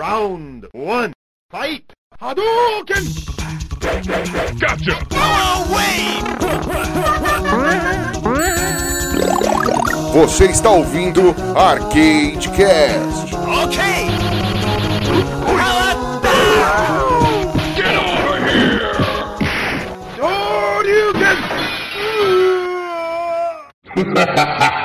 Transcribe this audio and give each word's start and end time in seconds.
Round 0.00 0.66
one. 0.72 1.12
Fight! 1.50 1.92
Hadouken! 2.18 3.04
Gotcha! 4.58 4.96
Você 10.14 10.46
está 10.46 10.70
ouvindo 10.70 11.34
Arcade 11.54 12.48
Cast. 12.56 13.30
Get 17.76 17.96
over 18.02 18.40
here! 24.46 24.76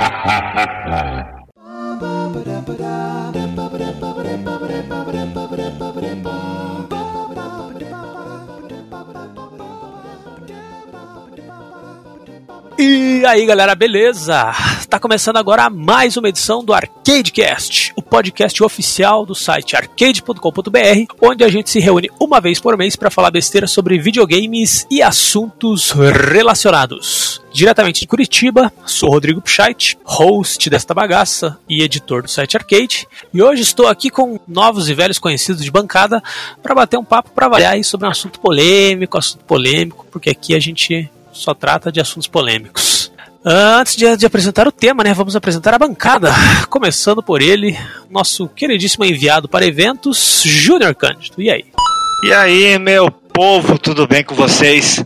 E 13.16 13.26
aí 13.26 13.46
galera, 13.46 13.74
beleza? 13.76 14.52
Tá 14.90 15.00
começando 15.00 15.38
agora 15.38 15.70
mais 15.70 16.18
uma 16.18 16.28
edição 16.28 16.62
do 16.62 16.74
ArcadeCast, 16.74 17.94
o 17.96 18.02
podcast 18.02 18.62
oficial 18.62 19.26
do 19.26 19.34
site 19.34 19.74
arcade.com.br, 19.74 21.16
onde 21.22 21.42
a 21.42 21.48
gente 21.48 21.70
se 21.70 21.80
reúne 21.80 22.10
uma 22.20 22.42
vez 22.42 22.60
por 22.60 22.78
mês 22.78 22.98
para 22.98 23.10
falar 23.10 23.32
besteira 23.32 23.68
sobre 23.68 23.98
videogames 23.98 24.86
e 24.92 25.02
assuntos 25.02 25.92
relacionados. 25.92 27.42
Diretamente 27.54 28.02
de 28.02 28.08
Curitiba, 28.08 28.70
sou 28.86 29.10
Rodrigo 29.10 29.42
Pscheit, 29.42 29.98
host 30.04 30.70
desta 30.70 30.94
bagaça 30.94 31.58
e 31.70 31.84
editor 31.84 32.24
do 32.24 32.30
site 32.30 32.58
Arcade, 32.58 33.08
e 33.34 33.42
hoje 33.42 33.62
estou 33.62 33.88
aqui 33.88 34.10
com 34.10 34.38
novos 34.46 34.90
e 34.90 34.94
velhos 34.94 35.20
conhecidos 35.20 35.64
de 35.64 35.72
bancada 35.72 36.22
para 36.62 36.76
bater 36.76 37.00
um 37.00 37.06
papo 37.06 37.32
para 37.32 37.46
avaliar 37.46 37.76
aí 37.76 37.84
sobre 37.84 38.08
um 38.08 38.12
assunto 38.12 38.42
polêmico, 38.42 39.18
assunto 39.18 39.46
polêmico, 39.46 40.06
porque 40.12 40.30
aqui 40.30 40.54
a 40.54 40.60
gente 40.60 41.10
só 41.32 41.54
trata 41.54 41.92
de 41.92 42.02
assuntos 42.02 42.28
polêmicos. 42.28 43.05
Antes 43.48 43.96
de, 43.96 44.18
de, 44.18 44.26
apresentar 44.26 44.68
o 44.68 44.72
tema, 44.72 45.04
né, 45.04 45.14
vamos 45.14 45.36
apresentar 45.36 45.72
a 45.76 45.78
bancada. 45.78 46.32
Começando 46.68 47.22
por 47.22 47.44
ele, 47.44 47.78
nosso 48.10 48.48
queridíssimo 48.48 49.06
enviado 49.06 49.48
para 49.48 49.68
eventos, 49.68 50.42
Júnior 50.44 50.96
Cândido. 50.96 51.40
E 51.40 51.52
aí? 51.52 51.66
E 52.24 52.34
aí, 52.34 52.80
meu 52.80 53.12
povo, 53.12 53.78
tudo 53.78 54.08
bem 54.08 54.24
com 54.24 54.34
vocês? 54.34 55.06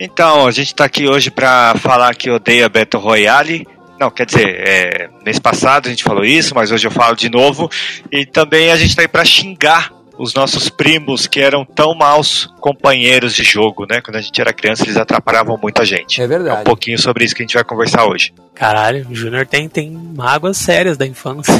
Então, 0.00 0.48
a 0.48 0.50
gente 0.50 0.74
tá 0.74 0.86
aqui 0.86 1.06
hoje 1.06 1.30
para 1.30 1.76
falar 1.76 2.16
que 2.16 2.28
odeia 2.28 2.68
Battle 2.68 3.00
Royale. 3.00 3.64
Não, 4.00 4.10
quer 4.10 4.26
dizer, 4.26 4.48
é, 4.48 5.10
mês 5.24 5.38
passado 5.38 5.86
a 5.86 5.90
gente 5.90 6.02
falou 6.02 6.24
isso, 6.24 6.56
mas 6.56 6.72
hoje 6.72 6.84
eu 6.84 6.90
falo 6.90 7.14
de 7.14 7.30
novo. 7.30 7.70
E 8.10 8.26
também 8.26 8.72
a 8.72 8.76
gente 8.76 8.96
tá 8.96 9.02
aí 9.02 9.08
para 9.08 9.24
xingar 9.24 9.92
os 10.18 10.34
nossos 10.34 10.68
primos 10.68 11.26
que 11.26 11.40
eram 11.40 11.64
tão 11.64 11.94
maus 11.94 12.52
companheiros 12.60 13.32
de 13.34 13.44
jogo, 13.44 13.86
né? 13.88 14.00
Quando 14.00 14.16
a 14.16 14.20
gente 14.20 14.38
era 14.40 14.52
criança, 14.52 14.82
eles 14.82 14.96
atrapalhavam 14.96 15.56
muito 15.56 15.80
a 15.80 15.84
gente. 15.84 16.20
É 16.20 16.26
verdade. 16.26 16.58
É 16.58 16.60
um 16.60 16.64
pouquinho 16.64 16.98
sobre 16.98 17.24
isso 17.24 17.34
que 17.34 17.42
a 17.42 17.46
gente 17.46 17.54
vai 17.54 17.64
conversar 17.64 18.04
hoje. 18.06 18.34
Caralho, 18.54 19.06
o 19.08 19.14
Júnior 19.14 19.46
tem, 19.46 19.68
tem 19.68 19.90
mágoas 19.90 20.56
sérias 20.56 20.96
da 20.96 21.06
infância. 21.06 21.54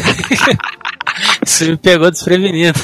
isso 1.47 1.65
me 1.65 1.77
pegou 1.77 2.11
desprevenido. 2.11 2.79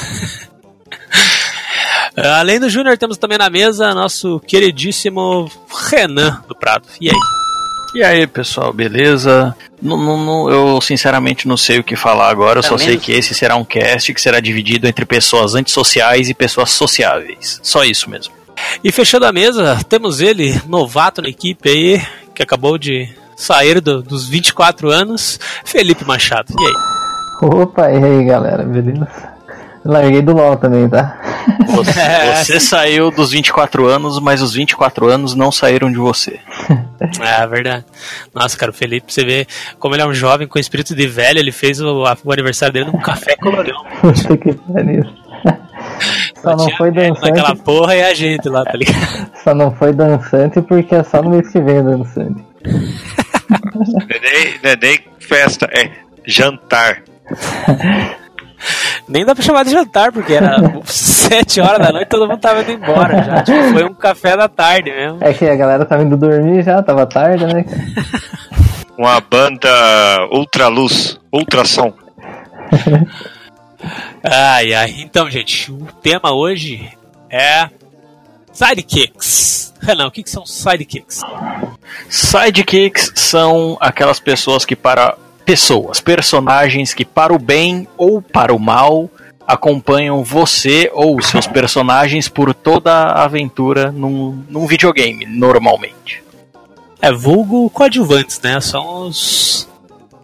Além 2.15 2.61
do 2.61 2.69
Júnior, 2.69 2.97
temos 2.97 3.17
também 3.17 3.37
na 3.37 3.49
mesa 3.49 3.93
nosso 3.93 4.39
queridíssimo 4.39 5.51
Renan 5.89 6.41
do 6.47 6.55
Prado. 6.55 6.87
E 7.01 7.09
aí? 7.09 7.44
E 7.95 8.03
aí, 8.03 8.27
pessoal, 8.27 8.73
beleza? 8.73 9.55
Não, 9.81 9.95
não, 9.95 10.17
não, 10.17 10.49
eu 10.49 10.81
sinceramente 10.81 11.47
não 11.47 11.55
sei 11.55 11.79
o 11.79 11.83
que 11.83 11.95
falar 11.95 12.29
agora, 12.29 12.59
eu 12.59 12.63
só 12.63 12.77
sei 12.77 12.97
que 12.97 13.13
esse 13.13 13.33
será 13.33 13.55
um 13.55 13.63
cast 13.63 14.13
que 14.13 14.21
será 14.21 14.41
dividido 14.41 14.85
entre 14.85 15.05
pessoas 15.05 15.55
antissociais 15.55 16.29
e 16.29 16.33
pessoas 16.33 16.71
sociáveis. 16.71 17.57
Só 17.63 17.85
isso 17.85 18.09
mesmo. 18.09 18.33
E 18.83 18.91
fechando 18.91 19.25
a 19.25 19.31
mesa, 19.31 19.79
temos 19.87 20.19
ele, 20.19 20.59
novato 20.67 21.21
na 21.21 21.29
equipe 21.29 21.69
aí, 21.69 22.01
que 22.33 22.43
acabou 22.43 22.77
de 22.77 23.07
sair 23.37 23.79
do, 23.79 24.01
dos 24.01 24.27
24 24.27 24.91
anos, 24.91 25.39
Felipe 25.63 26.03
Machado. 26.03 26.53
E 26.59 26.65
aí? 26.65 27.49
Opa, 27.49 27.89
e 27.89 28.03
aí 28.03 28.25
galera, 28.25 28.63
beleza? 28.63 29.07
Larguei 29.85 30.21
do 30.21 30.33
LOL 30.33 30.57
também, 30.57 30.89
tá? 30.89 31.17
Você, 31.67 31.99
você 32.43 32.59
saiu 32.59 33.11
dos 33.11 33.31
24 33.31 33.85
anos, 33.87 34.19
mas 34.19 34.41
os 34.41 34.53
24 34.53 35.07
anos 35.07 35.35
não 35.35 35.51
saíram 35.51 35.91
de 35.91 35.97
você. 35.97 36.39
É 37.21 37.45
verdade. 37.45 37.85
Nossa, 38.33 38.57
cara, 38.57 38.71
o 38.71 38.73
Felipe, 38.73 39.13
você 39.13 39.23
vê 39.23 39.45
como 39.77 39.93
ele 39.93 40.01
é 40.01 40.07
um 40.07 40.13
jovem 40.13 40.47
com 40.47 40.57
espírito 40.57 40.95
de 40.95 41.05
velho, 41.05 41.39
ele 41.39 41.51
fez 41.51 41.79
o, 41.79 42.03
o 42.03 42.31
aniversário 42.31 42.73
dele 42.73 42.85
num 42.91 42.99
café 42.99 43.35
colorão. 43.35 43.83
Puta 44.01 44.37
que 44.37 44.53
pariu. 44.53 45.03
Só 46.41 46.55
não 46.55 46.69
foi 46.77 46.91
dançante. 46.91 47.29
Aquela 47.29 47.55
porra 47.55 47.95
e 47.95 48.03
a 48.03 48.13
gente 48.13 48.47
lá, 48.49 48.63
tá 48.63 48.73
ligado? 48.73 49.29
Só 49.43 49.53
não 49.53 49.71
foi 49.75 49.93
dançante 49.93 50.61
porque 50.61 50.95
é 50.95 51.03
só 51.03 51.21
no 51.21 51.31
mês 51.31 51.49
que 51.49 51.59
vem 51.59 51.83
dançante. 51.83 52.43
Neném, 54.07 54.59
neném 54.63 54.99
festa, 55.19 55.69
é 55.71 55.91
jantar. 56.25 57.03
Nem 59.07 59.23
dá 59.25 59.35
pra 59.35 59.43
chamar 59.43 59.63
de 59.63 59.71
jantar, 59.71 60.11
porque 60.11 60.33
era 60.33 60.55
7 60.85 61.61
horas 61.61 61.79
da 61.79 61.91
noite 61.91 62.09
todo 62.09 62.27
mundo 62.27 62.39
tava 62.39 62.61
indo 62.61 62.71
embora 62.71 63.23
já. 63.23 63.41
Tipo, 63.43 63.63
foi 63.73 63.83
um 63.85 63.93
café 63.93 64.35
da 64.35 64.47
tarde 64.47 64.91
mesmo. 64.91 65.19
É 65.21 65.33
que 65.33 65.45
a 65.45 65.55
galera 65.55 65.85
tava 65.85 66.03
indo 66.03 66.17
dormir 66.17 66.63
já, 66.63 66.81
tava 66.81 67.05
tarde, 67.05 67.45
né? 67.45 67.65
Uma 68.97 69.19
banda 69.19 69.69
ultraluz, 70.31 71.19
ultrassom. 71.31 71.93
ai, 74.23 74.73
ai. 74.73 74.95
Então, 74.99 75.29
gente, 75.29 75.69
o 75.71 75.85
tema 76.01 76.33
hoje 76.33 76.89
é 77.29 77.69
sidekicks. 78.53 79.73
Renan, 79.81 80.07
o 80.07 80.11
que, 80.11 80.23
que 80.23 80.29
são 80.29 80.45
sidekicks? 80.45 81.21
Sidekicks 82.09 83.11
são 83.15 83.77
aquelas 83.81 84.19
pessoas 84.19 84.63
que 84.63 84.75
para 84.77 85.15
pessoas, 85.45 85.99
personagens 85.99 86.93
que 86.93 87.05
para 87.05 87.33
o 87.33 87.39
bem 87.39 87.87
ou 87.97 88.21
para 88.21 88.53
o 88.53 88.59
mal 88.59 89.09
acompanham 89.47 90.23
você 90.23 90.89
ou 90.93 91.21
seus 91.21 91.45
personagens 91.45 92.27
por 92.27 92.53
toda 92.53 92.91
a 92.91 93.23
aventura 93.23 93.91
num, 93.91 94.43
num 94.49 94.65
videogame, 94.65 95.25
normalmente. 95.25 96.23
É, 96.99 97.11
vulgo 97.11 97.69
coadjuvantes, 97.69 98.41
né? 98.41 98.59
São 98.59 99.07
os 99.07 99.69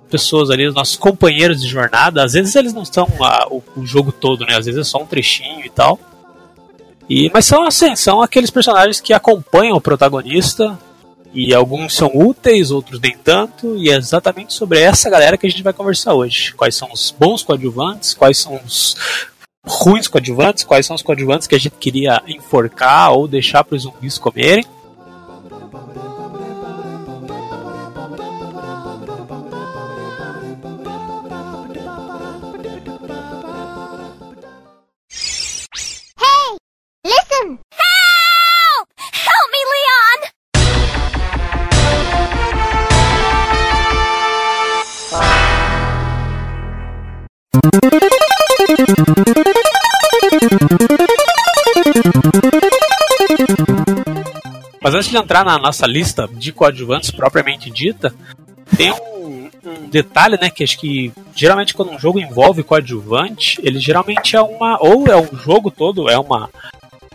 pessoas 0.09 0.49
ali, 0.49 0.67
os 0.67 0.73
nossos 0.73 0.95
companheiros 0.95 1.61
de 1.61 1.67
jornada. 1.67 2.23
Às 2.23 2.33
vezes 2.33 2.55
eles 2.55 2.73
não 2.73 2.83
são 2.83 3.07
a, 3.21 3.47
o, 3.49 3.63
o, 3.77 3.85
jogo 3.85 4.11
todo, 4.11 4.45
né? 4.45 4.57
Às 4.57 4.65
vezes 4.65 4.81
é 4.81 4.83
só 4.83 5.01
um 5.01 5.05
trechinho 5.05 5.63
e 5.63 5.69
tal. 5.69 5.99
E, 7.07 7.29
mas 7.33 7.45
são 7.45 7.67
assim, 7.67 7.95
são 7.95 8.21
aqueles 8.21 8.49
personagens 8.49 8.99
que 8.99 9.13
acompanham 9.13 9.77
o 9.77 9.81
protagonista 9.81 10.77
e 11.33 11.53
alguns 11.53 11.95
são 11.95 12.11
úteis, 12.13 12.71
outros 12.71 12.99
nem 12.99 13.17
tanto, 13.17 13.77
e 13.77 13.89
é 13.89 13.95
exatamente 13.95 14.53
sobre 14.53 14.79
essa 14.79 15.09
galera 15.09 15.37
que 15.37 15.47
a 15.47 15.49
gente 15.49 15.63
vai 15.63 15.73
conversar 15.73 16.13
hoje. 16.13 16.53
Quais 16.53 16.75
são 16.75 16.91
os 16.91 17.13
bons 17.17 17.41
coadjuvantes, 17.43 18.13
quais 18.13 18.37
são 18.37 18.59
os 18.65 18.95
ruins 19.65 20.07
coadjuvantes, 20.07 20.63
quais 20.63 20.85
são 20.85 20.95
os 20.95 21.01
coadjuvantes 21.01 21.47
que 21.47 21.55
a 21.55 21.59
gente 21.59 21.75
queria 21.77 22.21
enforcar 22.27 23.13
ou 23.13 23.27
deixar 23.27 23.63
para 23.63 23.75
os 23.75 23.83
zumbis 23.83 24.17
comerem. 24.17 24.65
Hey! 36.19 36.57
Listen! 37.05 37.59
Mas 54.81 54.95
antes 54.95 55.09
de 55.09 55.17
entrar 55.17 55.45
na 55.45 55.59
nossa 55.59 55.85
lista 55.85 56.27
de 56.27 56.51
coadjuvantes 56.51 57.11
propriamente 57.11 57.69
dita, 57.69 58.13
tem 58.75 58.91
um, 58.91 59.49
um, 59.63 59.89
detalhe, 59.89 60.37
né, 60.41 60.49
que 60.49 60.63
acho 60.63 60.79
que 60.79 61.13
geralmente 61.35 61.73
quando 61.73 61.91
um 61.91 61.99
jogo 61.99 62.19
envolve 62.19 62.63
coadjuvante, 62.63 63.59
ele 63.63 63.79
geralmente 63.79 64.35
é 64.35 64.41
uma 64.41 64.77
ou 64.81 65.07
é 65.07 65.15
um 65.15 65.35
jogo 65.35 65.69
todo, 65.69 66.09
é 66.09 66.17
uma 66.17 66.49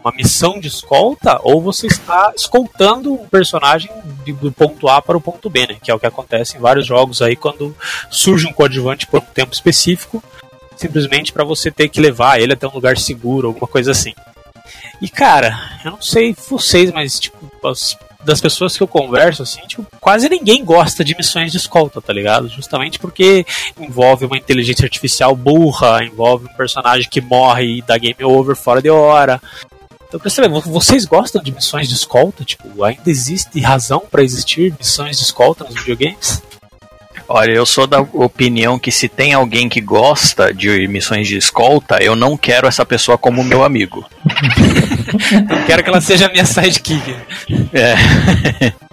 uma 0.06 0.14
missão 0.14 0.60
de 0.60 0.68
escolta, 0.68 1.40
ou 1.42 1.60
você 1.60 1.88
está 1.88 2.32
escoltando 2.36 3.12
um 3.12 3.26
personagem 3.26 3.90
do 4.40 4.52
ponto 4.52 4.88
A 4.88 5.02
para 5.02 5.16
o 5.16 5.20
ponto 5.20 5.50
B, 5.50 5.66
né? 5.66 5.78
Que 5.82 5.90
é 5.90 5.94
o 5.94 5.98
que 5.98 6.06
acontece 6.06 6.56
em 6.56 6.60
vários 6.60 6.86
jogos 6.86 7.20
aí 7.20 7.34
quando 7.34 7.74
surge 8.08 8.46
um 8.46 8.52
coadjuvante 8.52 9.08
por 9.08 9.18
um 9.18 9.24
tempo 9.34 9.52
específico, 9.52 10.22
simplesmente 10.76 11.32
para 11.32 11.42
você 11.42 11.72
ter 11.72 11.88
que 11.88 12.00
levar 12.00 12.40
ele 12.40 12.52
até 12.52 12.68
um 12.68 12.72
lugar 12.72 12.96
seguro, 12.96 13.48
alguma 13.48 13.66
coisa 13.66 13.90
assim. 13.90 14.14
E 15.00 15.08
cara, 15.08 15.78
eu 15.84 15.92
não 15.92 16.02
sei 16.02 16.34
vocês, 16.48 16.90
mas 16.92 17.20
tipo, 17.20 17.38
as 17.66 17.96
das 18.26 18.40
pessoas 18.40 18.76
que 18.76 18.82
eu 18.82 18.88
converso, 18.88 19.44
assim, 19.44 19.60
tipo, 19.68 19.86
quase 20.00 20.28
ninguém 20.28 20.64
gosta 20.64 21.04
de 21.04 21.16
missões 21.16 21.52
de 21.52 21.58
escolta, 21.58 22.02
tá 22.02 22.12
ligado? 22.12 22.48
Justamente 22.48 22.98
porque 22.98 23.46
envolve 23.78 24.26
uma 24.26 24.36
inteligência 24.36 24.84
artificial 24.84 25.34
burra, 25.36 26.04
envolve 26.04 26.46
um 26.46 26.56
personagem 26.56 27.08
que 27.08 27.20
morre 27.20 27.78
e 27.78 27.82
dá 27.82 27.96
game 27.96 28.24
over 28.24 28.56
fora 28.56 28.82
de 28.82 28.90
hora. 28.90 29.40
Então, 30.08 30.20
pra 30.20 30.28
saber, 30.28 30.48
vocês 30.48 31.04
gostam 31.04 31.42
de 31.42 31.52
missões 31.52 31.88
de 31.88 31.94
escolta? 31.94 32.44
Tipo, 32.44 32.82
ainda 32.82 33.08
existe 33.08 33.60
razão 33.60 34.02
para 34.10 34.22
existir 34.22 34.74
missões 34.78 35.18
de 35.18 35.24
escolta 35.24 35.64
nos 35.64 35.74
videogames? 35.74 36.42
Olha, 37.28 37.50
eu 37.50 37.66
sou 37.66 37.86
da 37.86 38.00
opinião 38.00 38.78
que 38.78 38.92
se 38.92 39.08
tem 39.08 39.34
alguém 39.34 39.68
que 39.68 39.80
gosta 39.80 40.54
de 40.54 40.86
missões 40.86 41.26
de 41.26 41.36
escolta, 41.36 42.02
eu 42.02 42.14
não 42.14 42.36
quero 42.36 42.68
essa 42.68 42.84
pessoa 42.86 43.18
como 43.18 43.42
meu 43.42 43.64
amigo. 43.64 44.04
Não 45.48 45.62
quero 45.66 45.82
que 45.82 45.88
ela 45.88 46.00
seja 46.00 46.28
minha 46.28 46.44
sidekick. 46.44 47.16
É. 47.72 47.94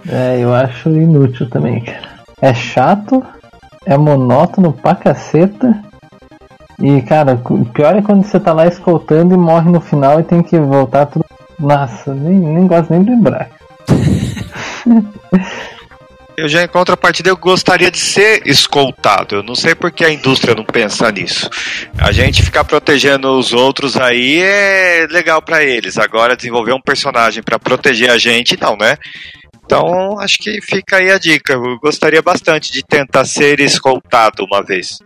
É, 0.09 0.39
eu 0.39 0.53
acho 0.53 0.89
inútil 0.89 1.47
também, 1.49 1.81
cara. 1.81 2.13
É 2.41 2.53
chato, 2.53 3.23
é 3.85 3.97
monótono 3.97 4.73
pra 4.73 4.95
caceta. 4.95 5.81
E, 6.81 7.01
cara, 7.03 7.39
o 7.49 7.65
pior 7.65 7.95
é 7.95 8.01
quando 8.01 8.25
você 8.25 8.39
tá 8.39 8.51
lá 8.51 8.65
escoltando 8.67 9.35
e 9.35 9.37
morre 9.37 9.69
no 9.69 9.79
final 9.79 10.19
e 10.19 10.23
tem 10.23 10.41
que 10.41 10.57
voltar 10.59 11.05
tudo. 11.05 11.23
Nossa, 11.59 12.13
nem, 12.13 12.33
nem 12.33 12.67
gosto 12.67 12.91
nem 12.91 13.03
de 13.03 13.11
lembrar. 13.11 13.49
Eu 16.35 16.49
já 16.49 16.63
em 16.63 16.67
contrapartida 16.67 17.29
eu 17.29 17.37
gostaria 17.37 17.91
de 17.91 17.99
ser 17.99 18.41
escoltado. 18.47 19.35
Eu 19.35 19.43
não 19.43 19.53
sei 19.53 19.75
porque 19.75 20.03
a 20.03 20.11
indústria 20.11 20.55
não 20.55 20.65
pensa 20.65 21.11
nisso. 21.11 21.49
A 21.97 22.11
gente 22.11 22.41
ficar 22.41 22.63
protegendo 22.63 23.37
os 23.37 23.53
outros 23.53 23.95
aí 23.97 24.41
é 24.41 25.07
legal 25.09 25.41
pra 25.41 25.63
eles. 25.63 25.97
Agora 25.97 26.35
desenvolver 26.35 26.73
um 26.73 26.81
personagem 26.81 27.43
pra 27.43 27.59
proteger 27.59 28.09
a 28.09 28.17
gente, 28.17 28.59
não, 28.59 28.75
né? 28.75 28.97
Então 29.63 30.19
acho 30.19 30.39
que 30.39 30.59
fica 30.61 30.97
aí 30.97 31.11
a 31.11 31.19
dica. 31.19 31.53
Eu 31.53 31.77
gostaria 31.79 32.21
bastante 32.21 32.71
de 32.71 32.81
tentar 32.83 33.25
ser 33.25 33.59
escoltado 33.59 34.43
uma 34.43 34.63
vez. 34.63 34.97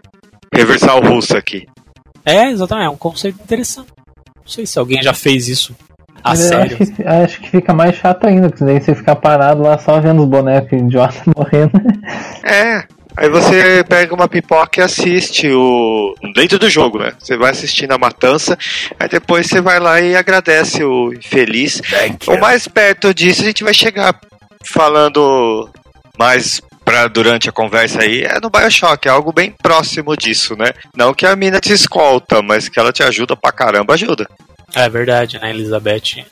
Reversal 0.54 1.02
russo 1.02 1.36
aqui. 1.36 1.68
É, 2.24 2.50
exatamente, 2.50 2.88
é 2.88 2.90
um 2.90 2.98
conceito 2.98 3.40
interessante. 3.44 3.90
Não 4.38 4.48
sei 4.48 4.66
se 4.66 4.80
alguém 4.80 5.04
já 5.04 5.14
fez 5.14 5.50
isso 5.50 5.76
a 6.28 6.30
Mas 6.30 6.42
eu 6.42 6.48
sério. 6.48 6.78
acho 6.82 6.92
que, 6.94 7.04
acho 7.04 7.42
que 7.42 7.50
fica 7.50 7.74
mais 7.74 7.96
chato 7.96 8.26
ainda, 8.26 8.50
porque 8.50 8.64
daí 8.64 8.80
você 8.82 8.94
fica 8.94 9.16
parado 9.16 9.62
lá 9.62 9.78
só 9.78 10.00
vendo 10.00 10.22
os 10.24 10.28
bonecos 10.28 10.80
idiotas 10.80 11.22
morrendo. 11.36 11.72
É. 12.44 12.84
Aí 13.16 13.30
você 13.30 13.84
pega 13.90 14.14
uma 14.14 14.28
pipoca 14.28 14.80
e 14.80 14.84
assiste 14.84 15.50
o. 15.52 16.14
dentro 16.36 16.60
do 16.60 16.70
jogo, 16.70 17.00
né? 17.00 17.14
Você 17.18 17.36
vai 17.36 17.50
assistindo 17.50 17.92
a 17.92 17.98
matança, 17.98 18.56
aí 19.00 19.10
depois 19.10 19.48
você 19.48 19.60
vai 19.60 19.80
lá 19.80 20.00
e 20.00 20.16
agradece 20.16 20.84
o 20.84 21.12
infeliz. 21.12 21.82
O 22.28 22.38
mais 22.38 22.68
perto 22.68 23.14
disso 23.16 23.42
a 23.42 23.46
gente 23.46 23.64
vai 23.64 23.74
chegar 23.74 24.14
falando 24.64 25.68
mais 26.20 26.62
pra, 26.88 27.08
durante 27.08 27.50
a 27.50 27.52
conversa 27.52 28.02
aí 28.02 28.22
é 28.22 28.40
no 28.40 28.50
Bioshock, 28.50 29.08
é 29.08 29.12
algo 29.12 29.34
bem 29.34 29.54
próximo 29.62 30.16
disso, 30.16 30.56
né? 30.56 30.72
Não 30.96 31.14
que 31.14 31.26
a 31.26 31.36
mina 31.36 31.60
te 31.60 31.74
escolta, 31.74 32.42
mas 32.42 32.70
que 32.70 32.80
ela 32.80 32.94
te 32.94 33.04
ajuda 33.04 33.36
pra 33.36 33.52
caramba, 33.52 33.94
ajuda. 33.94 34.26
É 34.76 34.90
verdade, 34.90 35.40
né? 35.40 35.50
Elizabeth 35.50 36.26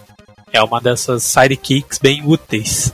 é 0.51 0.61
uma 0.61 0.79
dessas 0.79 1.23
sidekicks 1.23 1.99
bem 1.99 2.23
úteis. 2.25 2.93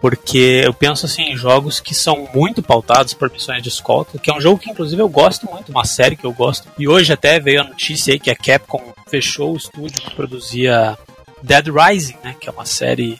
Porque 0.00 0.62
eu 0.64 0.74
penso 0.74 1.06
assim 1.06 1.22
em 1.22 1.36
jogos 1.36 1.80
que 1.80 1.94
são 1.94 2.28
muito 2.32 2.62
pautados 2.62 3.14
por 3.14 3.30
missões 3.30 3.62
de 3.62 3.68
escolta, 3.68 4.18
que 4.18 4.30
é 4.30 4.34
um 4.34 4.40
jogo 4.40 4.58
que 4.58 4.70
inclusive 4.70 5.00
eu 5.00 5.08
gosto 5.08 5.50
muito, 5.50 5.70
uma 5.70 5.84
série 5.84 6.16
que 6.16 6.24
eu 6.24 6.32
gosto. 6.32 6.68
E 6.78 6.86
hoje 6.86 7.12
até 7.12 7.40
veio 7.40 7.62
a 7.62 7.64
notícia 7.64 8.12
aí 8.12 8.20
que 8.20 8.30
a 8.30 8.36
Capcom 8.36 8.92
fechou 9.08 9.54
o 9.54 9.56
estúdio 9.56 10.02
que 10.02 10.14
produzia 10.14 10.96
Dead 11.42 11.66
Rising, 11.68 12.16
né? 12.22 12.36
Que 12.38 12.48
é 12.48 12.52
uma 12.52 12.66
série 12.66 13.18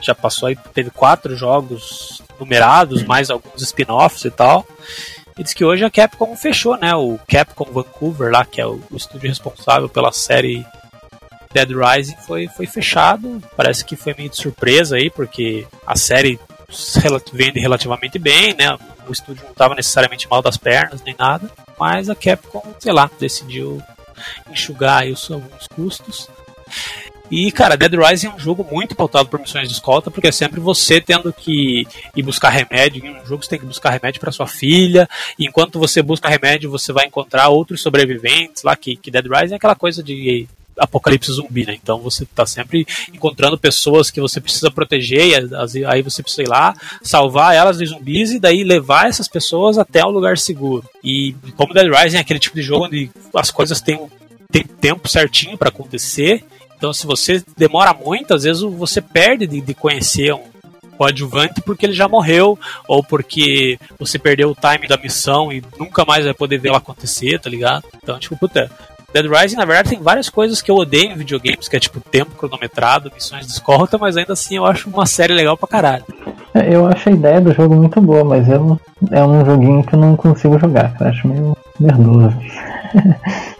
já 0.00 0.14
passou 0.14 0.48
aí, 0.48 0.56
teve 0.74 0.90
quatro 0.90 1.34
jogos 1.34 2.22
numerados, 2.38 3.02
mais 3.02 3.30
alguns 3.30 3.62
spin-offs 3.62 4.24
e 4.24 4.30
tal. 4.30 4.66
E 5.36 5.42
diz 5.42 5.52
que 5.52 5.64
hoje 5.64 5.84
a 5.84 5.90
Capcom 5.90 6.36
fechou, 6.36 6.76
né? 6.76 6.94
O 6.94 7.18
Capcom 7.26 7.64
Vancouver 7.64 8.30
lá, 8.30 8.44
que 8.44 8.60
é 8.60 8.66
o, 8.66 8.80
o 8.90 8.96
estúdio 8.96 9.28
responsável 9.28 9.88
pela 9.88 10.12
série 10.12 10.64
Dead 11.52 11.70
Rising, 11.70 12.16
foi, 12.26 12.48
foi 12.48 12.66
fechado. 12.66 13.42
Parece 13.56 13.84
que 13.84 13.96
foi 13.96 14.14
meio 14.14 14.30
de 14.30 14.36
surpresa 14.36 14.96
aí, 14.96 15.10
porque 15.10 15.66
a 15.86 15.96
série 15.96 16.38
vende 17.32 17.58
relativamente 17.58 18.18
bem, 18.18 18.54
né? 18.54 18.76
O 19.08 19.12
estúdio 19.12 19.42
não 19.44 19.52
estava 19.52 19.74
necessariamente 19.74 20.28
mal 20.28 20.42
das 20.42 20.58
pernas 20.58 21.02
nem 21.02 21.14
nada, 21.18 21.50
mas 21.78 22.10
a 22.10 22.14
Capcom, 22.14 22.74
sei 22.78 22.92
lá, 22.92 23.10
decidiu 23.18 23.82
enxugar 24.50 25.02
aí 25.02 25.12
os 25.12 25.30
alguns 25.30 25.66
custos. 25.68 26.28
E, 27.30 27.52
cara, 27.52 27.76
Dead 27.76 27.92
Rising 27.94 28.26
é 28.28 28.34
um 28.34 28.38
jogo 28.38 28.66
muito 28.70 28.96
pautado 28.96 29.28
por 29.28 29.38
missões 29.38 29.68
de 29.68 29.74
escolta, 29.74 30.10
porque 30.10 30.28
é 30.28 30.32
sempre 30.32 30.60
você 30.60 31.00
tendo 31.00 31.32
que 31.32 31.86
ir 32.16 32.22
buscar 32.22 32.48
remédio. 32.48 33.04
Em 33.04 33.20
um 33.20 33.26
jogo 33.26 33.42
você 33.42 33.50
tem 33.50 33.58
que 33.58 33.66
buscar 33.66 33.90
remédio 33.90 34.20
para 34.20 34.32
sua 34.32 34.46
filha, 34.46 35.08
e 35.38 35.46
enquanto 35.46 35.78
você 35.78 36.00
busca 36.02 36.28
remédio, 36.28 36.70
você 36.70 36.92
vai 36.92 37.06
encontrar 37.06 37.48
outros 37.48 37.82
sobreviventes 37.82 38.62
lá, 38.62 38.74
que, 38.74 38.96
que 38.96 39.10
Dead 39.10 39.26
Rising 39.26 39.54
é 39.54 39.56
aquela 39.56 39.74
coisa 39.74 40.02
de 40.02 40.48
apocalipse 40.78 41.32
zumbi, 41.32 41.66
né? 41.66 41.74
Então 41.80 41.98
você 42.00 42.24
tá 42.26 42.46
sempre 42.46 42.86
encontrando 43.12 43.58
pessoas 43.58 44.10
que 44.10 44.20
você 44.20 44.40
precisa 44.40 44.70
proteger, 44.70 45.26
e 45.74 45.84
aí 45.84 46.02
você 46.02 46.22
precisa 46.22 46.42
ir 46.42 46.48
lá, 46.48 46.74
salvar 47.02 47.54
elas 47.54 47.78
dos 47.78 47.90
zumbis 47.90 48.32
e 48.32 48.38
daí 48.38 48.64
levar 48.64 49.08
essas 49.08 49.28
pessoas 49.28 49.78
até 49.78 50.04
um 50.04 50.10
lugar 50.10 50.38
seguro. 50.38 50.88
E 51.02 51.34
como 51.56 51.74
Dead 51.74 51.92
Rising 51.92 52.16
é 52.16 52.20
aquele 52.20 52.40
tipo 52.40 52.56
de 52.56 52.62
jogo 52.62 52.86
onde 52.86 53.10
as 53.34 53.50
coisas 53.50 53.80
têm, 53.80 54.00
têm 54.50 54.64
tempo 54.64 55.08
certinho 55.08 55.58
para 55.58 55.68
acontecer, 55.68 56.44
então, 56.78 56.92
se 56.92 57.06
você 57.06 57.44
demora 57.56 57.92
muito, 57.92 58.32
às 58.32 58.44
vezes 58.44 58.62
você 58.62 59.02
perde 59.02 59.48
de, 59.48 59.60
de 59.60 59.74
conhecer 59.74 60.32
um 60.32 60.44
coadjuvante 60.96 61.60
porque 61.60 61.86
ele 61.86 61.92
já 61.92 62.08
morreu, 62.08 62.58
ou 62.86 63.02
porque 63.02 63.78
você 63.98 64.18
perdeu 64.18 64.50
o 64.50 64.54
time 64.54 64.86
da 64.86 64.96
missão 64.96 65.52
e 65.52 65.62
nunca 65.78 66.04
mais 66.04 66.24
vai 66.24 66.34
poder 66.34 66.58
ver 66.58 66.68
ela 66.68 66.78
acontecer, 66.78 67.38
tá 67.40 67.50
ligado? 67.50 67.84
Então, 68.02 68.18
tipo, 68.18 68.36
puta. 68.36 68.70
Dead 69.10 69.24
Rising, 69.26 69.56
na 69.56 69.64
verdade, 69.64 69.88
tem 69.88 70.02
várias 70.02 70.28
coisas 70.28 70.60
que 70.60 70.70
eu 70.70 70.76
odeio 70.76 71.12
em 71.12 71.16
videogames, 71.16 71.66
que 71.66 71.74
é 71.74 71.80
tipo 71.80 71.98
tempo 71.98 72.36
cronometrado, 72.36 73.10
missões 73.14 73.46
de 73.46 73.52
escolta, 73.52 73.96
mas 73.96 74.18
ainda 74.18 74.34
assim 74.34 74.56
eu 74.56 74.66
acho 74.66 74.90
uma 74.90 75.06
série 75.06 75.32
legal 75.32 75.56
pra 75.56 75.66
caralho. 75.66 76.04
É, 76.54 76.74
Eu 76.74 76.86
acho 76.86 77.08
a 77.08 77.12
ideia 77.12 77.40
do 77.40 77.54
jogo 77.54 77.74
muito 77.74 77.98
boa, 78.02 78.22
mas 78.22 78.46
eu, 78.46 78.78
é 79.10 79.24
um 79.24 79.44
joguinho 79.46 79.82
que 79.82 79.94
eu 79.94 79.98
não 79.98 80.14
consigo 80.14 80.58
jogar, 80.58 80.92
cara. 80.98 81.10
Acho 81.10 81.26
meio 81.26 81.56
merdoso. 81.80 82.36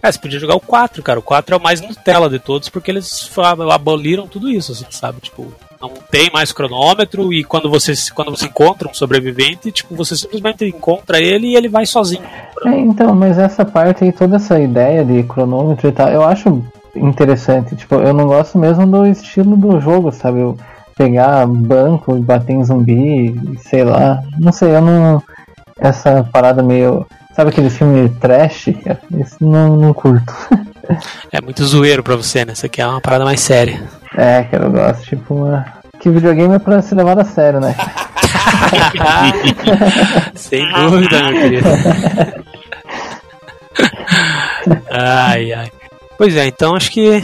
É, 0.00 0.12
você 0.12 0.18
podia 0.20 0.38
jogar 0.38 0.54
o 0.54 0.60
4, 0.60 1.02
cara. 1.02 1.18
O 1.18 1.22
4 1.22 1.56
é 1.56 1.58
o 1.58 1.60
mais 1.60 1.80
Nutella 1.80 2.30
de 2.30 2.38
todos, 2.38 2.68
porque 2.68 2.88
eles 2.88 3.28
aboliram 3.74 4.28
tudo 4.28 4.48
isso, 4.48 4.70
assim, 4.70 4.86
sabe? 4.90 5.20
Tipo, 5.20 5.52
não 5.80 5.92
tem 6.10 6.30
mais 6.32 6.52
cronômetro 6.52 7.32
e 7.32 7.44
quando 7.44 7.70
você, 7.70 7.92
quando 8.14 8.30
você 8.30 8.46
encontra 8.46 8.88
um 8.88 8.94
sobrevivente, 8.94 9.70
tipo, 9.70 9.94
você 9.94 10.16
simplesmente 10.16 10.64
encontra 10.64 11.20
ele 11.20 11.48
e 11.48 11.56
ele 11.56 11.68
vai 11.68 11.86
sozinho. 11.86 12.22
É, 12.64 12.78
então, 12.78 13.14
mas 13.14 13.38
essa 13.38 13.64
parte 13.64 14.04
aí, 14.04 14.12
toda 14.12 14.36
essa 14.36 14.58
ideia 14.58 15.04
de 15.04 15.22
cronômetro 15.22 15.88
e 15.88 15.92
tal, 15.92 16.08
eu 16.08 16.24
acho 16.24 16.64
interessante. 16.96 17.76
Tipo, 17.76 17.96
eu 17.96 18.12
não 18.12 18.26
gosto 18.26 18.58
mesmo 18.58 18.86
do 18.86 19.06
estilo 19.06 19.56
do 19.56 19.80
jogo, 19.80 20.10
sabe? 20.10 20.40
Eu 20.40 20.56
pegar 20.96 21.46
banco 21.46 22.16
e 22.16 22.20
bater 22.20 22.54
em 22.54 22.64
zumbi, 22.64 23.28
e 23.28 23.58
sei 23.60 23.84
lá. 23.84 24.20
Não 24.38 24.50
sei, 24.50 24.74
eu 24.74 24.82
não. 24.82 25.22
Essa 25.78 26.24
parada 26.24 26.62
meio. 26.62 27.06
Sabe 27.34 27.50
aquele 27.50 27.70
filme 27.70 28.08
trash? 28.08 28.66
Isso 28.66 29.36
não, 29.40 29.76
não 29.76 29.94
curto. 29.94 30.34
É 31.30 31.38
muito 31.42 31.62
zoeiro 31.66 32.02
pra 32.02 32.16
você, 32.16 32.46
né? 32.46 32.54
Isso 32.54 32.64
aqui 32.64 32.80
é 32.80 32.86
uma 32.86 32.98
parada 32.98 33.22
mais 33.22 33.40
séria. 33.40 33.82
É, 34.16 34.42
cara, 34.44 34.64
eu 34.64 34.70
gosto. 34.70 35.04
Tipo, 35.04 35.34
uma... 35.34 35.66
que 36.00 36.10
videogame 36.10 36.54
é 36.54 36.58
pra 36.58 36.82
ser 36.82 36.94
levado 36.94 37.20
a 37.20 37.24
sério, 37.24 37.60
né? 37.60 37.74
Sem 40.34 40.70
dúvida, 40.72 41.30
meu 41.30 41.40
querido. 41.40 41.68
ai, 44.90 45.52
ai. 45.52 45.70
Pois 46.16 46.36
é, 46.36 46.46
então 46.46 46.74
acho 46.74 46.90
que 46.90 47.22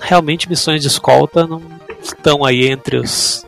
realmente 0.00 0.48
missões 0.48 0.82
de 0.82 0.88
escolta 0.88 1.46
não 1.46 1.62
estão 2.02 2.44
aí 2.44 2.66
entre 2.66 2.96
os, 2.96 3.46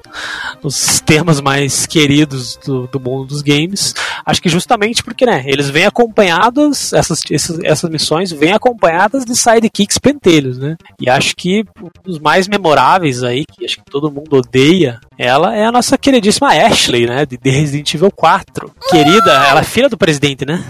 os 0.62 1.00
temas 1.00 1.40
mais 1.40 1.87
queridos 1.87 2.56
do, 2.64 2.87
do 2.87 3.00
mundo 3.00 3.26
dos 3.26 3.42
games. 3.42 3.94
Acho 4.25 4.40
que 4.40 4.49
justamente 4.49 5.02
porque, 5.02 5.26
né, 5.26 5.44
eles 5.47 5.68
vêm 5.68 5.85
acompanhados, 5.85 6.92
essas, 6.92 7.23
essas, 7.30 7.59
essas 7.62 7.90
missões 7.90 8.33
vêm 8.33 8.52
acompanhadas 8.52 9.25
de 9.25 9.35
sidekicks 9.35 9.99
pentelhos, 9.99 10.59
né? 10.59 10.76
E 11.00 11.09
acho 11.09 11.35
que 11.37 11.64
um 11.83 11.88
dos 12.04 12.18
mais 12.18 12.49
memoráveis 12.49 13.23
aí, 13.23 13.44
que 13.44 13.64
acho 13.64 13.76
que 13.76 13.85
todo 13.90 14.11
mundo 14.11 14.37
odeia, 14.37 15.00
ela 15.18 15.54
é 15.54 15.64
a 15.64 15.73
nossa 15.73 15.99
queridíssima 15.99 16.49
Ashley, 16.49 17.06
né, 17.06 17.26
de 17.26 17.50
Resident 17.50 17.94
Evil 17.94 18.11
4. 18.11 18.73
Querida, 18.88 19.33
ela 19.49 19.61
é 19.61 19.64
filha 19.64 19.88
do 19.88 19.99
presidente, 19.99 20.44
né? 20.47 20.62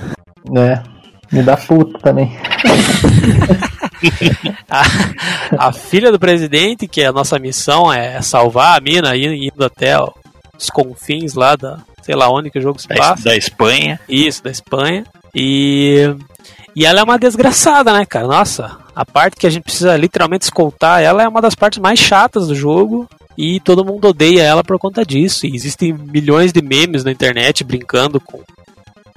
É. 0.56 0.94
Me 1.32 1.42
dá 1.42 1.56
puto 1.56 1.98
também. 1.98 2.30
a, 4.68 5.68
a 5.68 5.72
filha 5.72 6.10
do 6.12 6.18
presidente, 6.18 6.88
que 6.88 7.02
a 7.02 7.12
nossa 7.12 7.38
missão 7.38 7.92
é 7.92 8.20
salvar 8.22 8.78
a 8.78 8.80
mina 8.80 9.16
indo 9.16 9.64
até 9.64 9.98
ó, 9.98 10.10
os 10.58 10.70
confins 10.70 11.34
lá 11.34 11.56
da, 11.56 11.78
sei 12.02 12.14
lá 12.14 12.28
onde 12.28 12.50
que 12.50 12.58
o 12.58 12.62
jogo 12.62 12.80
se 12.80 12.88
Da, 12.88 12.96
passa. 12.96 13.24
da 13.24 13.36
Espanha. 13.36 14.00
Isso, 14.08 14.42
da 14.42 14.50
Espanha. 14.50 15.04
E 15.34 16.14
e 16.76 16.84
ela 16.84 17.00
é 17.00 17.02
uma 17.02 17.18
desgraçada, 17.18 17.92
né, 17.92 18.04
cara? 18.04 18.26
Nossa, 18.26 18.78
a 18.94 19.04
parte 19.04 19.36
que 19.36 19.46
a 19.46 19.50
gente 19.50 19.62
precisa 19.62 19.96
literalmente 19.96 20.44
escoltar 20.44 21.00
ela 21.02 21.22
é 21.22 21.28
uma 21.28 21.40
das 21.40 21.54
partes 21.54 21.78
mais 21.78 21.98
chatas 21.98 22.48
do 22.48 22.54
jogo. 22.54 23.08
E 23.36 23.58
todo 23.60 23.84
mundo 23.84 24.08
odeia 24.08 24.42
ela 24.42 24.62
por 24.62 24.78
conta 24.78 25.04
disso. 25.04 25.46
E 25.46 25.54
existem 25.54 25.92
milhões 25.92 26.52
de 26.52 26.62
memes 26.62 27.02
na 27.04 27.10
internet 27.10 27.64
brincando 27.64 28.20
com, 28.20 28.40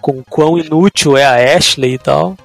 com 0.01 0.23
quão 0.27 0.57
inútil 0.57 1.15
é 1.17 1.25
a 1.25 1.57
Ashley 1.57 1.95
e 1.95 1.99
tal. 1.99 2.35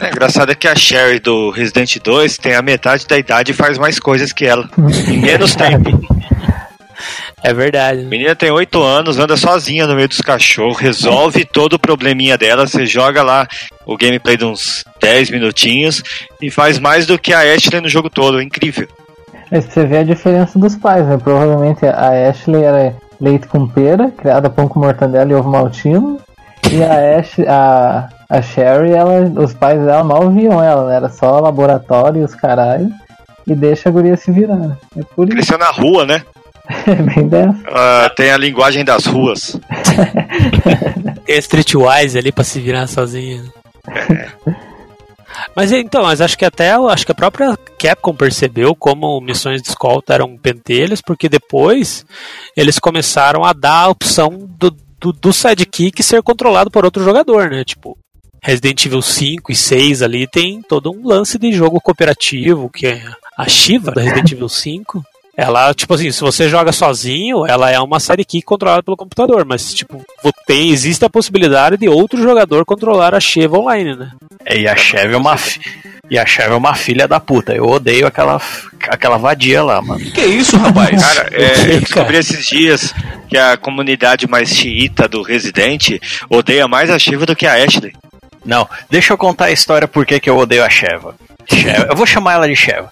É 0.00 0.08
engraçado 0.08 0.50
é 0.50 0.54
que 0.54 0.66
a 0.66 0.74
Sherry 0.74 1.20
do 1.20 1.50
Resident 1.50 1.98
2 2.02 2.38
tem 2.38 2.54
a 2.54 2.62
metade 2.62 3.06
da 3.06 3.18
idade 3.18 3.52
e 3.52 3.54
faz 3.54 3.76
mais 3.78 3.98
coisas 3.98 4.32
que 4.32 4.46
ela. 4.46 4.68
Em 5.08 5.18
menos 5.18 5.54
tempo. 5.54 5.90
É 7.42 7.54
verdade. 7.54 8.00
A 8.00 8.04
menina 8.04 8.36
tem 8.36 8.50
8 8.50 8.82
anos, 8.82 9.18
anda 9.18 9.34
sozinha 9.34 9.86
no 9.86 9.94
meio 9.94 10.06
dos 10.06 10.20
cachorros, 10.20 10.76
resolve 10.76 11.44
todo 11.46 11.72
o 11.72 11.78
probleminha 11.78 12.36
dela, 12.36 12.66
você 12.66 12.84
joga 12.84 13.22
lá 13.22 13.48
o 13.86 13.96
gameplay 13.96 14.36
de 14.36 14.44
uns 14.44 14.84
10 15.00 15.30
minutinhos 15.30 16.02
e 16.40 16.50
faz 16.50 16.78
mais 16.78 17.06
do 17.06 17.18
que 17.18 17.32
a 17.32 17.40
Ashley 17.40 17.80
no 17.80 17.88
jogo 17.88 18.10
todo, 18.10 18.40
é 18.40 18.42
incrível. 18.42 18.86
Você 19.50 19.86
vê 19.86 19.98
a 19.98 20.04
diferença 20.04 20.58
dos 20.58 20.76
pais, 20.76 21.06
né? 21.06 21.16
Provavelmente 21.16 21.86
a 21.86 22.28
Ashley 22.28 22.62
era 22.62 22.94
leite 23.20 23.48
com 23.48 23.66
pera, 23.66 24.10
criada 24.10 24.48
pão 24.50 24.68
com 24.68 24.78
mortadela 24.78 25.30
e 25.30 25.34
ovo 25.34 25.50
maltino. 25.50 26.18
E 26.72 26.82
a 26.82 27.18
Ash, 27.18 27.38
a, 27.40 28.08
a 28.28 28.42
Sherry, 28.42 28.92
ela, 28.92 29.22
os 29.42 29.54
pais 29.54 29.80
dela 29.84 30.04
mal 30.04 30.30
viam 30.30 30.62
ela, 30.62 30.86
né? 30.88 30.96
Era 30.96 31.08
só 31.08 31.40
laboratório 31.40 32.22
e 32.22 32.24
os 32.24 32.34
caralho. 32.34 32.90
E 33.46 33.54
deixa 33.54 33.88
a 33.88 33.92
guria 33.92 34.16
se 34.16 34.30
virar. 34.30 34.78
É 34.96 35.02
por 35.16 35.26
isso. 35.26 35.36
Cresceu 35.36 35.58
na 35.58 35.70
rua, 35.70 36.06
né? 36.06 36.22
É 36.86 36.94
bem 36.94 37.26
dessa. 37.26 37.58
Ela 37.66 38.10
tem 38.10 38.30
a 38.30 38.36
linguagem 38.36 38.84
das 38.84 39.04
ruas. 39.04 39.58
Tem 41.26 41.34
a 41.34 41.38
Streetwise 41.38 42.16
ali 42.16 42.30
pra 42.30 42.44
se 42.44 42.60
virar 42.60 42.86
sozinha. 42.86 43.42
Mas 45.54 45.72
então, 45.72 46.04
mas 46.04 46.20
acho 46.20 46.38
que 46.38 46.44
até 46.44 46.72
acho 46.72 47.04
que 47.04 47.12
a 47.12 47.14
própria 47.14 47.56
Capcom 47.78 48.14
percebeu 48.14 48.74
como 48.74 49.20
missões 49.20 49.62
de 49.62 49.68
escolta 49.68 50.14
eram 50.14 50.36
pentelhas, 50.36 51.00
porque 51.00 51.28
depois 51.28 52.04
eles 52.56 52.78
começaram 52.78 53.44
a 53.44 53.52
dar 53.52 53.84
a 53.84 53.88
opção 53.88 54.48
do, 54.58 54.74
do, 55.00 55.12
do 55.12 55.32
sidekick 55.32 56.02
ser 56.02 56.22
controlado 56.22 56.70
por 56.70 56.84
outro 56.84 57.02
jogador, 57.02 57.50
né? 57.50 57.64
Tipo, 57.64 57.96
Resident 58.42 58.84
Evil 58.86 59.02
5 59.02 59.52
e 59.52 59.56
6 59.56 60.02
ali 60.02 60.26
tem 60.26 60.62
todo 60.62 60.90
um 60.90 61.06
lance 61.06 61.38
de 61.38 61.52
jogo 61.52 61.80
cooperativo, 61.80 62.70
que 62.70 62.86
é 62.86 63.02
a 63.36 63.48
Shiva 63.48 63.90
da 63.90 64.02
Resident 64.02 64.32
Evil 64.32 64.48
5. 64.48 65.02
Ela, 65.36 65.72
tipo 65.72 65.94
assim, 65.94 66.10
se 66.10 66.20
você 66.20 66.48
joga 66.48 66.70
sozinho, 66.72 67.46
ela 67.46 67.70
é 67.70 67.78
uma 67.80 67.98
sidekick 67.98 68.44
controlada 68.44 68.82
pelo 68.82 68.96
computador, 68.96 69.44
mas, 69.46 69.72
tipo, 69.72 70.04
tem, 70.46 70.70
existe 70.70 71.04
a 71.04 71.08
possibilidade 71.08 71.78
de 71.78 71.88
outro 71.88 72.20
jogador 72.20 72.64
controlar 72.66 73.14
a 73.14 73.20
Shiva 73.20 73.58
online, 73.58 73.96
né? 73.96 74.10
É, 74.44 74.58
E 74.58 74.68
a 74.68 74.76
Chevy 74.76 75.14
é 75.14 75.16
uma 75.16 75.36
e 76.10 76.18
a 76.18 76.26
Chevy 76.26 76.52
é 76.52 76.56
uma 76.56 76.74
filha 76.74 77.06
da 77.06 77.20
puta. 77.20 77.54
Eu 77.54 77.66
odeio 77.66 78.06
aquela 78.06 78.40
aquela 78.88 79.16
vadia 79.16 79.62
lá, 79.62 79.80
mano. 79.80 80.00
Que 80.10 80.22
isso, 80.22 80.56
rapaz? 80.58 81.00
Cara, 81.02 81.28
é, 81.32 81.74
eu 81.76 81.80
descobri 81.80 82.16
esses 82.16 82.46
dias 82.46 82.92
que 83.28 83.36
a 83.38 83.56
comunidade 83.56 84.26
mais 84.26 84.48
xiita 84.50 85.06
do 85.08 85.22
Resident 85.22 85.98
odeia 86.28 86.66
mais 86.66 86.90
a 86.90 86.98
Shiva 86.98 87.24
do 87.24 87.36
que 87.36 87.46
a 87.46 87.54
Ashley. 87.54 87.92
Não, 88.44 88.66
deixa 88.90 89.12
eu 89.12 89.18
contar 89.18 89.46
a 89.46 89.50
história 89.52 89.86
por 89.86 90.04
que 90.06 90.18
que 90.18 90.28
eu 90.30 90.36
odeio 90.38 90.64
a 90.64 90.70
Sheva. 90.70 91.14
Sheva- 91.46 91.88
Eu 91.90 91.96
vou 91.96 92.06
chamar 92.06 92.34
ela 92.34 92.48
de 92.48 92.56
Sheva. 92.56 92.90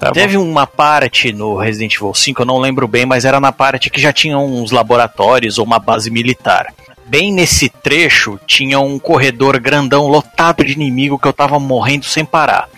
Tá 0.00 0.06
bom. 0.08 0.12
Teve 0.12 0.36
uma 0.38 0.66
parte 0.66 1.32
no 1.32 1.56
Resident 1.56 1.94
Evil 1.96 2.14
5, 2.14 2.40
eu 2.42 2.46
não 2.46 2.58
lembro 2.58 2.88
bem, 2.88 3.04
mas 3.04 3.24
era 3.26 3.38
na 3.38 3.52
parte 3.52 3.90
que 3.90 4.00
já 4.00 4.10
tinha 4.12 4.38
uns 4.38 4.70
laboratórios 4.70 5.58
ou 5.58 5.64
uma 5.66 5.78
base 5.78 6.10
militar. 6.10 6.66
Bem 7.06 7.32
nesse 7.32 7.68
trecho 7.68 8.38
tinha 8.46 8.80
um 8.80 8.98
corredor 8.98 9.60
grandão 9.60 10.08
lotado 10.08 10.64
de 10.64 10.72
inimigo 10.72 11.18
que 11.18 11.28
eu 11.28 11.32
tava 11.32 11.58
morrendo 11.58 12.04
sem 12.04 12.24
parar. 12.24 12.68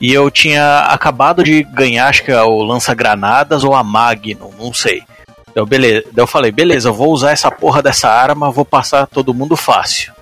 E 0.00 0.12
eu 0.12 0.30
tinha 0.30 0.80
acabado 0.80 1.42
de 1.42 1.62
ganhar, 1.62 2.08
acho 2.08 2.22
que 2.22 2.30
é 2.30 2.42
o 2.42 2.62
lança-granadas 2.62 3.64
ou 3.64 3.74
a 3.74 3.82
Magnum, 3.82 4.50
não 4.58 4.72
sei. 4.72 5.02
Eu, 5.54 5.66
beleza, 5.66 6.04
eu 6.14 6.26
falei, 6.26 6.52
beleza, 6.52 6.90
eu 6.90 6.94
vou 6.94 7.10
usar 7.10 7.32
essa 7.32 7.50
porra 7.50 7.82
dessa 7.82 8.08
arma, 8.08 8.50
vou 8.50 8.64
passar 8.64 9.06
todo 9.06 9.34
mundo 9.34 9.56
fácil. 9.56 10.12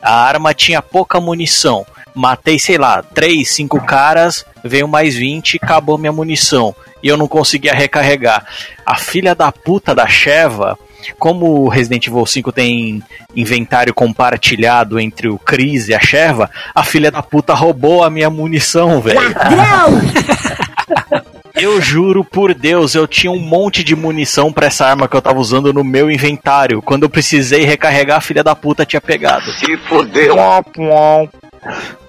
A 0.00 0.14
arma 0.14 0.54
tinha 0.54 0.80
pouca 0.80 1.20
munição. 1.20 1.84
Matei, 2.14 2.58
sei 2.58 2.78
lá, 2.78 3.02
3, 3.02 3.46
5 3.46 3.84
caras, 3.84 4.46
veio 4.64 4.88
mais 4.88 5.14
20 5.14 5.58
acabou 5.60 5.98
minha 5.98 6.12
munição. 6.12 6.74
E 7.02 7.08
eu 7.08 7.16
não 7.16 7.28
conseguia 7.28 7.74
recarregar. 7.74 8.46
A 8.86 8.94
filha 8.94 9.34
da 9.34 9.52
puta 9.52 9.94
da 9.94 10.06
Sheva, 10.06 10.78
como 11.18 11.62
o 11.62 11.68
Resident 11.68 12.06
Evil 12.06 12.26
5 12.26 12.52
tem 12.52 13.02
inventário 13.34 13.94
compartilhado 13.94 14.98
entre 14.98 15.28
o 15.28 15.38
Chris 15.38 15.88
e 15.88 15.94
a 15.94 16.00
Sheva, 16.00 16.50
a 16.74 16.82
filha 16.82 17.10
da 17.10 17.22
puta 17.22 17.54
roubou 17.54 18.04
a 18.04 18.10
minha 18.10 18.30
munição, 18.30 19.00
velho. 19.00 19.20
Eu 21.58 21.80
juro 21.80 22.22
por 22.22 22.52
Deus, 22.52 22.94
eu 22.94 23.06
tinha 23.06 23.32
um 23.32 23.38
monte 23.38 23.82
de 23.82 23.96
munição 23.96 24.52
pra 24.52 24.66
essa 24.66 24.86
arma 24.86 25.08
que 25.08 25.16
eu 25.16 25.22
tava 25.22 25.40
usando 25.40 25.72
no 25.72 25.82
meu 25.82 26.10
inventário. 26.10 26.82
Quando 26.82 27.04
eu 27.04 27.08
precisei 27.08 27.64
recarregar, 27.64 28.18
a 28.18 28.20
filha 28.20 28.44
da 28.44 28.54
puta 28.54 28.84
tinha 28.84 29.00
pegado. 29.00 29.50
Se 29.52 29.74
fodeu. 29.88 30.36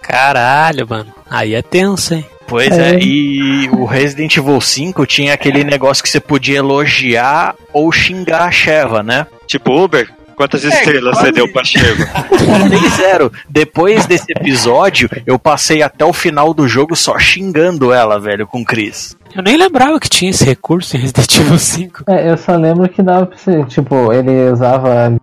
Caralho, 0.01 0.87
mano. 0.87 1.13
Aí 1.29 1.55
é 1.55 1.61
tenso, 1.61 2.13
hein? 2.13 2.25
Pois 2.47 2.71
é. 2.71 2.97
e 2.99 3.69
o 3.69 3.85
Resident 3.85 4.37
Evil 4.37 4.59
5 4.61 5.05
tinha 5.05 5.33
aquele 5.33 5.63
negócio 5.63 6.01
que 6.01 6.09
você 6.09 6.19
podia 6.19 6.59
elogiar 6.59 7.55
ou 7.73 7.91
xingar 7.91 8.43
a 8.43 8.51
Sheva, 8.51 9.03
né? 9.03 9.27
Tipo 9.45 9.83
Uber, 9.83 10.09
quantas 10.35 10.63
estrelas 10.63 11.17
você 11.17 11.31
deu 11.31 11.51
pra 11.51 11.63
Shiva? 11.63 12.05
Dei 12.69 12.89
zero. 12.95 13.31
Depois 13.49 14.05
desse 14.05 14.31
episódio, 14.31 15.09
eu 15.25 15.37
passei 15.37 15.81
até 15.81 16.05
o 16.05 16.13
final 16.13 16.53
do 16.53 16.67
jogo 16.67 16.95
só 16.95 17.19
xingando 17.19 17.91
ela, 17.91 18.19
velho, 18.19 18.47
com 18.47 18.61
o 18.61 18.65
Chris. 18.65 19.17
Eu 19.35 19.43
nem 19.43 19.57
lembrava 19.57 19.99
que 19.99 20.09
tinha 20.09 20.31
esse 20.31 20.45
recurso 20.45 20.95
em 20.95 21.01
Resident 21.01 21.37
Evil 21.37 21.59
5. 21.59 22.03
É, 22.07 22.31
eu 22.31 22.37
só 22.37 22.55
lembro 22.55 22.87
que 22.87 23.03
dava 23.03 23.25
pra 23.25 23.37
você, 23.37 23.63
tipo, 23.65 24.13
ele 24.13 24.49
usava. 24.51 25.15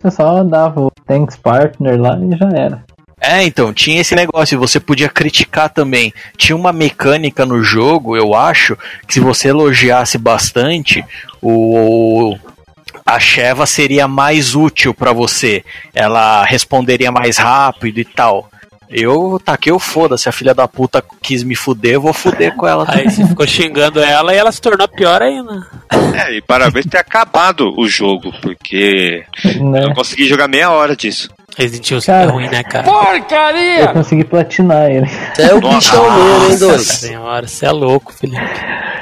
Você 0.00 0.10
só 0.10 0.44
dava 0.44 0.80
o 0.80 0.92
Thanks 1.06 1.36
Partner 1.36 2.00
lá 2.00 2.16
e 2.18 2.36
já 2.36 2.48
era. 2.56 2.84
É, 3.28 3.42
então, 3.42 3.72
tinha 3.72 4.00
esse 4.00 4.14
negócio, 4.14 4.58
você 4.58 4.78
podia 4.78 5.08
criticar 5.08 5.68
também. 5.68 6.12
Tinha 6.36 6.54
uma 6.54 6.72
mecânica 6.72 7.44
no 7.44 7.62
jogo, 7.62 8.16
eu 8.16 8.34
acho, 8.34 8.76
que 9.06 9.14
se 9.14 9.20
você 9.20 9.48
elogiasse 9.48 10.16
bastante, 10.16 11.04
o 11.42 12.36
a 13.04 13.18
Sheva 13.20 13.66
seria 13.66 14.06
mais 14.08 14.54
útil 14.54 14.92
pra 14.94 15.12
você. 15.12 15.64
Ela 15.94 16.44
responderia 16.44 17.10
mais 17.12 17.36
rápido 17.38 17.98
e 17.98 18.04
tal. 18.04 18.48
Eu 18.88 19.40
taquei 19.44 19.72
o 19.72 19.80
foda-se, 19.80 20.28
a 20.28 20.32
filha 20.32 20.54
da 20.54 20.68
puta 20.68 21.02
quis 21.20 21.42
me 21.42 21.56
fuder, 21.56 21.94
eu 21.94 22.00
vou 22.00 22.12
fuder 22.12 22.54
com 22.54 22.66
ela 22.68 22.84
Aí 22.86 22.98
também. 22.98 23.10
você 23.10 23.26
ficou 23.26 23.46
xingando 23.46 24.00
ela 24.00 24.32
e 24.32 24.36
ela 24.36 24.52
se 24.52 24.60
tornou 24.60 24.86
pior 24.86 25.20
ainda. 25.22 25.66
É, 26.14 26.36
e 26.36 26.40
parabéns 26.40 26.84
por 26.86 26.90
ter 26.92 26.98
acabado 26.98 27.74
o 27.76 27.88
jogo, 27.88 28.32
porque 28.40 29.24
Né? 29.60 29.84
eu 29.84 29.92
consegui 29.94 30.26
jogar 30.28 30.46
meia 30.46 30.70
hora 30.70 30.94
disso. 30.96 31.28
Resident 31.56 31.90
Evil 31.90 32.00
5 32.02 32.12
é 32.12 32.20
Cara. 32.20 32.32
ruim, 32.32 32.48
né, 32.48 32.62
cara? 32.62 32.86
Eu 33.80 33.88
consegui 33.88 34.24
platinar 34.24 34.90
ele. 34.90 35.06
É 35.38 35.54
o 35.54 35.60
bichão 35.60 36.02
mesmo, 36.02 36.44
hein, 36.44 36.50
Nossa 36.50 36.58
doido? 36.58 36.82
senhora, 36.82 37.48
você 37.48 37.66
é 37.66 37.70
louco, 37.70 38.12
Felipe. 38.12 38.42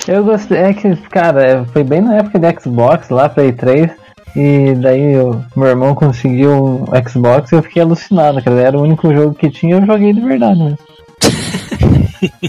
Eu 0.06 0.22
gostei, 0.22 0.58
é 0.58 0.72
que, 0.72 0.94
cara, 1.08 1.42
é, 1.42 1.64
foi 1.64 1.82
bem 1.82 2.00
na 2.00 2.16
época 2.16 2.38
de 2.38 2.60
Xbox, 2.60 3.08
lá, 3.08 3.28
Play 3.28 3.52
3. 3.52 3.90
E 4.36 4.74
daí 4.74 5.16
o 5.16 5.44
meu 5.56 5.68
irmão 5.68 5.94
conseguiu 5.94 6.52
um 6.52 7.08
Xbox 7.08 7.50
e 7.50 7.56
eu 7.56 7.62
fiquei 7.62 7.82
alucinado, 7.82 8.42
cara. 8.42 8.60
Era 8.60 8.78
o 8.78 8.82
único 8.82 9.12
jogo 9.12 9.34
que 9.34 9.50
tinha 9.50 9.76
e 9.76 9.80
eu 9.80 9.86
joguei 9.86 10.12
de 10.12 10.20
verdade 10.20 10.60
mesmo. 10.60 10.78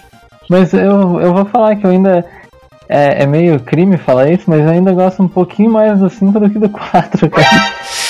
mas 0.49 0.73
eu, 0.73 1.19
eu 1.19 1.33
vou 1.33 1.45
falar 1.45 1.75
que 1.75 1.85
eu 1.85 1.91
ainda. 1.91 2.25
É, 2.87 3.23
é 3.23 3.25
meio 3.25 3.59
crime 3.59 3.97
falar 3.97 4.29
isso, 4.29 4.43
mas 4.47 4.61
eu 4.61 4.69
ainda 4.69 4.91
gosto 4.93 5.23
um 5.23 5.27
pouquinho 5.27 5.71
mais 5.71 5.97
do 5.97 6.07
5 6.07 6.39
do 6.39 6.49
que 6.49 6.59
do 6.59 6.69
4, 6.69 7.29
cara. 7.31 7.47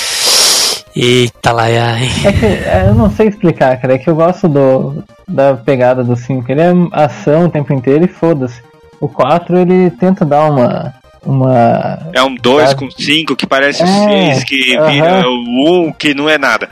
Eita, 0.96 1.52
Laia, 1.52 1.98
hein? 1.98 2.10
É 2.24 2.32
que 2.32 2.46
é, 2.46 2.84
eu 2.88 2.94
não 2.94 3.10
sei 3.10 3.28
explicar, 3.28 3.76
cara. 3.78 3.94
É 3.94 3.98
que 3.98 4.08
eu 4.08 4.14
gosto 4.16 4.48
do, 4.48 5.04
da 5.28 5.54
pegada 5.54 6.02
do 6.02 6.16
5. 6.16 6.50
Ele 6.50 6.60
é 6.62 6.72
ação 6.92 7.44
o 7.44 7.50
tempo 7.50 7.72
inteiro 7.74 8.04
e 8.06 8.08
foda-se. 8.08 8.62
O 8.98 9.06
4 9.08 9.58
ele 9.58 9.90
tenta 9.90 10.24
dar 10.24 10.50
uma. 10.50 10.94
Uma. 11.24 11.98
É 12.14 12.22
um 12.22 12.34
2 12.36 12.70
É. 12.70 12.74
com 12.74 12.88
5 12.90 13.34
que 13.36 13.46
parece 13.46 13.82
o 13.82 13.86
É, 13.86 14.34
6, 14.34 14.44
que 14.44 14.76
aham. 14.76 14.90
vira 14.90 15.28
o 15.28 15.88
1, 15.88 15.92
que 15.92 16.14
não 16.14 16.30
é 16.30 16.38
nada. 16.38 16.68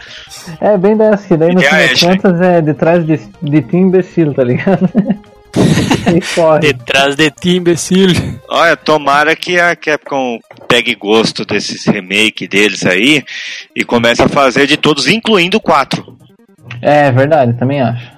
É 0.61 0.79
bem 0.79 0.97
dessa, 0.97 1.27
que 1.27 1.37
daí 1.37 1.51
E 1.51 1.55
no 1.55 1.61
fim 1.61 1.67
a 1.67 1.79
das 1.87 2.01
contas 2.01 2.41
é 2.41 2.61
de 2.63 2.73
trás 2.73 3.05
de, 3.05 3.21
de 3.43 3.63
ti 3.63 3.77
imbecil, 3.77 4.33
tá 4.33 4.45
ligado? 4.45 4.89
e 6.15 6.35
corre. 6.35 6.61
Detrás 6.61 7.17
de 7.17 7.31
ti, 7.31 7.57
imbecil. 7.57 8.11
Olha, 8.49 8.77
tomara 8.77 9.35
que 9.37 9.59
a 9.59 9.75
Capcom 9.75 10.39
pegue 10.69 10.95
gosto 10.95 11.45
desses 11.45 11.87
remake 11.87 12.47
deles 12.47 12.85
aí 12.85 13.25
e 13.75 13.85
comece 13.85 14.23
a 14.23 14.29
fazer 14.29 14.67
de 14.67 14.77
todos, 14.77 15.09
incluindo 15.09 15.57
o 15.57 15.61
4. 15.61 16.05
É 16.83 17.11
verdade, 17.13 17.53
também 17.59 17.81
acho. 17.81 18.13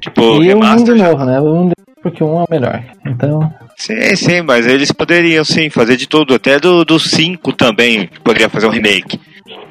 Tipo, 0.00 0.42
e 0.42 0.52
o 0.54 0.58
1 0.58 0.84
de 0.84 0.94
novo, 0.94 1.24
né? 1.24 1.40
O 1.40 1.62
1 1.64 1.68
de... 1.68 1.74
Porque 2.02 2.24
1 2.24 2.40
é 2.40 2.44
o 2.44 2.46
melhor. 2.50 2.82
Então. 3.06 3.52
Sim, 3.76 4.16
sim, 4.16 4.42
mas 4.42 4.66
eles 4.66 4.92
poderiam 4.92 5.44
sim 5.44 5.70
fazer 5.70 5.96
de 5.96 6.06
tudo, 6.06 6.34
até 6.34 6.58
do, 6.58 6.84
do 6.84 6.98
5 6.98 7.52
também 7.52 8.08
poderia 8.24 8.48
fazer 8.48 8.66
um 8.66 8.70
remake. 8.70 9.20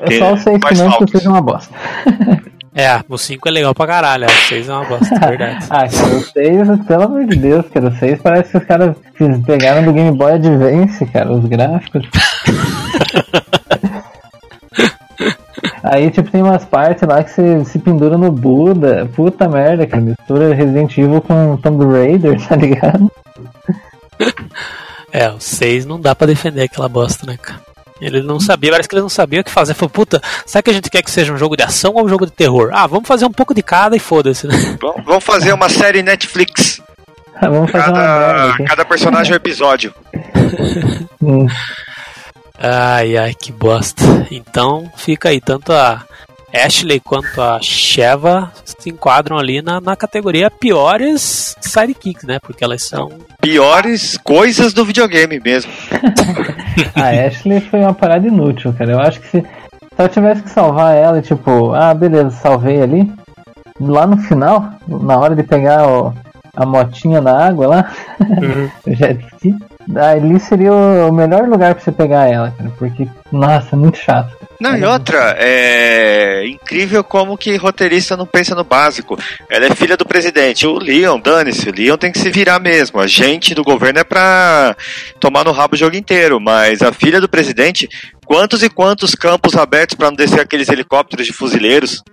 É 0.01 0.17
só 0.17 0.33
o 0.33 0.37
6 0.37 0.59
que 0.59 0.73
não, 0.75 1.05
que 1.05 1.11
seja 1.11 1.29
uma 1.29 1.41
bosta. 1.41 1.73
É, 2.79 3.03
o 3.09 3.17
5 3.17 3.45
é 3.45 3.51
legal 3.51 3.75
pra 3.75 3.85
caralho, 3.85 4.25
o 4.25 4.47
6 4.47 4.69
é 4.69 4.73
uma 4.73 4.85
bosta, 4.85 5.13
é 5.13 5.27
verdade. 5.27 5.67
Ah, 5.69 5.83
o 5.85 6.21
6, 6.21 6.85
pelo 6.87 7.03
amor 7.03 7.25
de 7.25 7.35
Deus, 7.35 7.65
cara, 7.67 7.89
o 7.89 7.95
6 7.97 8.21
parece 8.21 8.51
que 8.51 8.57
os 8.57 8.63
caras 8.63 8.95
pegaram 9.45 9.83
do 9.83 9.91
Game 9.91 10.15
Boy 10.15 10.31
Advance, 10.31 11.05
cara, 11.07 11.29
os 11.29 11.43
gráficos. 11.43 12.07
Aí, 15.83 16.09
tipo, 16.09 16.31
tem 16.31 16.41
umas 16.41 16.63
partes 16.63 17.05
lá 17.05 17.21
que 17.21 17.31
você 17.31 17.65
se 17.65 17.79
pendura 17.79 18.17
no 18.17 18.31
Buda. 18.31 19.09
Puta 19.13 19.49
merda, 19.49 19.85
cara. 19.85 20.01
Mistura 20.01 20.53
Resident 20.53 20.97
Evil 20.97 21.21
com 21.21 21.57
Tomb 21.57 21.85
Raider, 21.85 22.39
tá 22.47 22.55
ligado? 22.55 23.11
É, 25.11 25.27
o 25.27 25.39
6 25.39 25.87
não 25.87 25.99
dá 25.99 26.13
pra 26.13 26.27
defender 26.27 26.61
aquela 26.61 26.87
bosta, 26.87 27.25
né, 27.25 27.35
cara? 27.35 27.59
Ele 28.01 28.21
não 28.21 28.39
sabia, 28.39 28.71
parece 28.71 28.87
que 28.87 28.95
ele 28.95 29.01
não 29.01 29.09
sabia 29.09 29.41
o 29.41 29.43
que 29.43 29.51
fazer. 29.51 29.73
Falou, 29.73 29.89
puta, 29.89 30.21
será 30.45 30.61
que 30.61 30.69
a 30.69 30.73
gente 30.73 30.89
quer 30.89 31.01
que 31.03 31.11
seja 31.11 31.33
um 31.33 31.37
jogo 31.37 31.57
de 31.57 31.63
ação 31.63 31.93
ou 31.95 32.05
um 32.05 32.09
jogo 32.09 32.25
de 32.25 32.31
terror? 32.31 32.69
Ah, 32.73 32.87
vamos 32.87 33.07
fazer 33.07 33.25
um 33.25 33.31
pouco 33.31 33.53
de 33.53 33.61
cada 33.61 33.95
e 33.95 33.99
foda-se, 33.99 34.47
né? 34.47 34.77
Vamos- 35.05 35.23
fazer 35.23 35.53
uma 35.53 35.67
série 35.69 36.01
Netflix. 36.01 36.81
Vamos 37.41 37.71
fazer 37.71 37.85
Cada, 37.85 38.63
cada 38.65 38.85
personagem 38.85 39.31
é 39.31 39.35
um 39.35 39.37
episódio. 39.37 39.93
Hum. 41.21 41.47
Ai, 42.57 43.15
ai, 43.17 43.33
que 43.33 43.51
bosta. 43.51 44.03
Então 44.31 44.91
fica 44.97 45.29
aí, 45.29 45.39
tanto 45.39 45.71
a 45.71 46.03
Ashley 46.53 46.99
quanto 46.99 47.41
a 47.41 47.59
Sheva 47.61 48.51
se 48.65 48.89
enquadram 48.89 49.37
ali 49.37 49.61
na, 49.61 49.79
na 49.79 49.95
categoria 49.95 50.49
piores 50.49 51.55
sidekicks, 51.61 52.23
né? 52.23 52.39
Porque 52.39 52.63
elas 52.63 52.83
são. 52.83 53.09
Piores 53.41 54.17
coisas 54.17 54.73
do 54.73 54.83
videogame 54.85 55.39
mesmo. 55.39 55.71
A 56.95 57.09
Ashley 57.27 57.61
foi 57.61 57.79
uma 57.81 57.93
parada 57.93 58.27
inútil, 58.27 58.73
cara. 58.73 58.91
Eu 58.91 58.99
acho 58.99 59.19
que 59.21 59.27
se, 59.27 59.41
se 59.41 59.47
eu 59.97 60.09
tivesse 60.09 60.43
que 60.43 60.49
salvar 60.49 60.95
ela, 60.95 61.19
e 61.19 61.21
tipo, 61.21 61.73
ah, 61.73 61.93
beleza, 61.93 62.31
salvei 62.31 62.81
ali. 62.81 63.11
Lá 63.79 64.05
no 64.05 64.17
final, 64.17 64.71
na 64.87 65.17
hora 65.17 65.35
de 65.35 65.43
pegar 65.43 65.87
o- 65.87 66.13
a 66.55 66.65
motinha 66.65 67.21
na 67.21 67.47
água 67.47 67.67
lá, 67.67 67.91
o 68.85 68.93
jet 68.93 69.25
ski, 69.35 69.55
ali 69.95 70.39
seria 70.39 70.73
o, 70.73 71.11
melhor 71.11 71.47
lugar 71.47 71.73
pra 71.75 71.83
você 71.83 71.91
pegar 71.91 72.27
ela, 72.27 72.53
cara. 72.57 72.71
Porque, 72.77 73.07
nossa, 73.31 73.75
é 73.75 73.79
muito 73.79 73.97
chato. 73.97 74.37
Não, 74.59 74.77
e 74.77 74.83
outra, 74.83 75.37
é 75.39 76.45
incrível 76.45 77.01
como 77.01 77.37
que 77.37 77.55
roteirista 77.55 78.17
não 78.17 78.25
pensa 78.25 78.53
no 78.53 78.63
básico. 78.65 79.17
Ela 79.49 79.67
é 79.67 79.75
filha 79.75 79.95
do 79.95 80.05
presidente. 80.05 80.67
O 80.67 80.77
Leon, 80.77 81.17
dane-se, 81.19 81.69
o 81.69 81.73
Leon 81.73 81.95
tem 81.95 82.11
que 82.11 82.19
se 82.19 82.29
virar 82.29 82.59
mesmo. 82.59 82.99
A 82.99 83.07
gente 83.07 83.55
do 83.55 83.63
governo 83.63 83.99
é 83.99 84.03
pra 84.03 84.75
tomar 85.19 85.45
no 85.45 85.51
rabo 85.53 85.75
o 85.75 85.77
jogo 85.77 85.95
inteiro, 85.95 86.41
mas 86.41 86.81
a 86.81 86.91
filha 86.91 87.21
do 87.21 87.29
presidente, 87.29 87.87
quantos 88.25 88.61
e 88.61 88.69
quantos 88.69 89.15
campos 89.15 89.55
abertos 89.55 89.95
pra 89.95 90.07
não 90.09 90.15
descer 90.17 90.41
aqueles 90.41 90.67
helicópteros 90.67 91.25
de 91.25 91.31
fuzileiros 91.31 92.03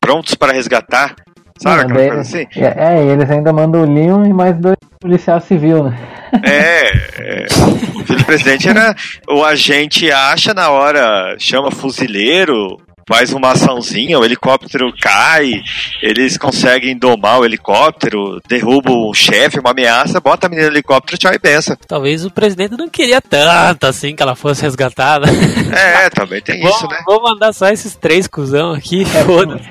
prontos 0.00 0.34
para 0.34 0.52
resgatar? 0.52 1.14
Sabe 1.60 1.88
Não, 1.88 1.94
daí- 1.96 2.10
assim? 2.10 2.46
É, 2.56 2.96
é, 2.96 3.04
eles 3.04 3.28
ainda 3.30 3.52
mandam 3.52 3.82
o 3.82 3.92
Leon 3.92 4.24
e 4.26 4.32
mais 4.32 4.56
dois 4.58 4.76
policial 5.00 5.40
civil, 5.40 5.84
né? 5.84 5.98
É, 6.42 6.77
é, 7.18 7.46
o 7.94 8.04
filho 8.04 8.24
presidente 8.24 8.68
era. 8.68 8.94
O 9.28 9.44
agente 9.44 10.10
acha 10.10 10.54
na 10.54 10.70
hora, 10.70 11.36
chama 11.38 11.70
fuzileiro, 11.70 12.80
faz 13.08 13.32
uma 13.32 13.52
açãozinha, 13.52 14.18
o 14.18 14.24
helicóptero 14.24 14.92
cai, 15.00 15.62
eles 16.02 16.36
conseguem 16.36 16.96
domar 16.96 17.40
o 17.40 17.44
helicóptero, 17.44 18.38
derrubam 18.46 19.08
o 19.08 19.14
chefe, 19.14 19.58
uma 19.58 19.70
ameaça, 19.70 20.20
bota 20.20 20.46
a 20.46 20.50
menina 20.50 20.68
no 20.68 20.74
helicóptero, 20.74 21.16
tchau 21.16 21.32
e 21.32 21.38
benção. 21.38 21.74
Talvez 21.88 22.24
o 22.26 22.30
presidente 22.30 22.76
não 22.76 22.88
queria 22.88 23.20
tanto 23.22 23.86
assim 23.86 24.14
que 24.14 24.22
ela 24.22 24.36
fosse 24.36 24.60
resgatada. 24.62 25.26
É, 25.74 26.10
também 26.14 26.42
tem 26.42 26.60
isso, 26.62 26.80
vou, 26.80 26.90
né? 26.90 26.98
vou 27.06 27.22
mandar 27.22 27.52
só 27.54 27.68
esses 27.68 27.96
três 27.96 28.26
cuzão 28.26 28.72
aqui, 28.72 29.04
foda-se. 29.24 29.64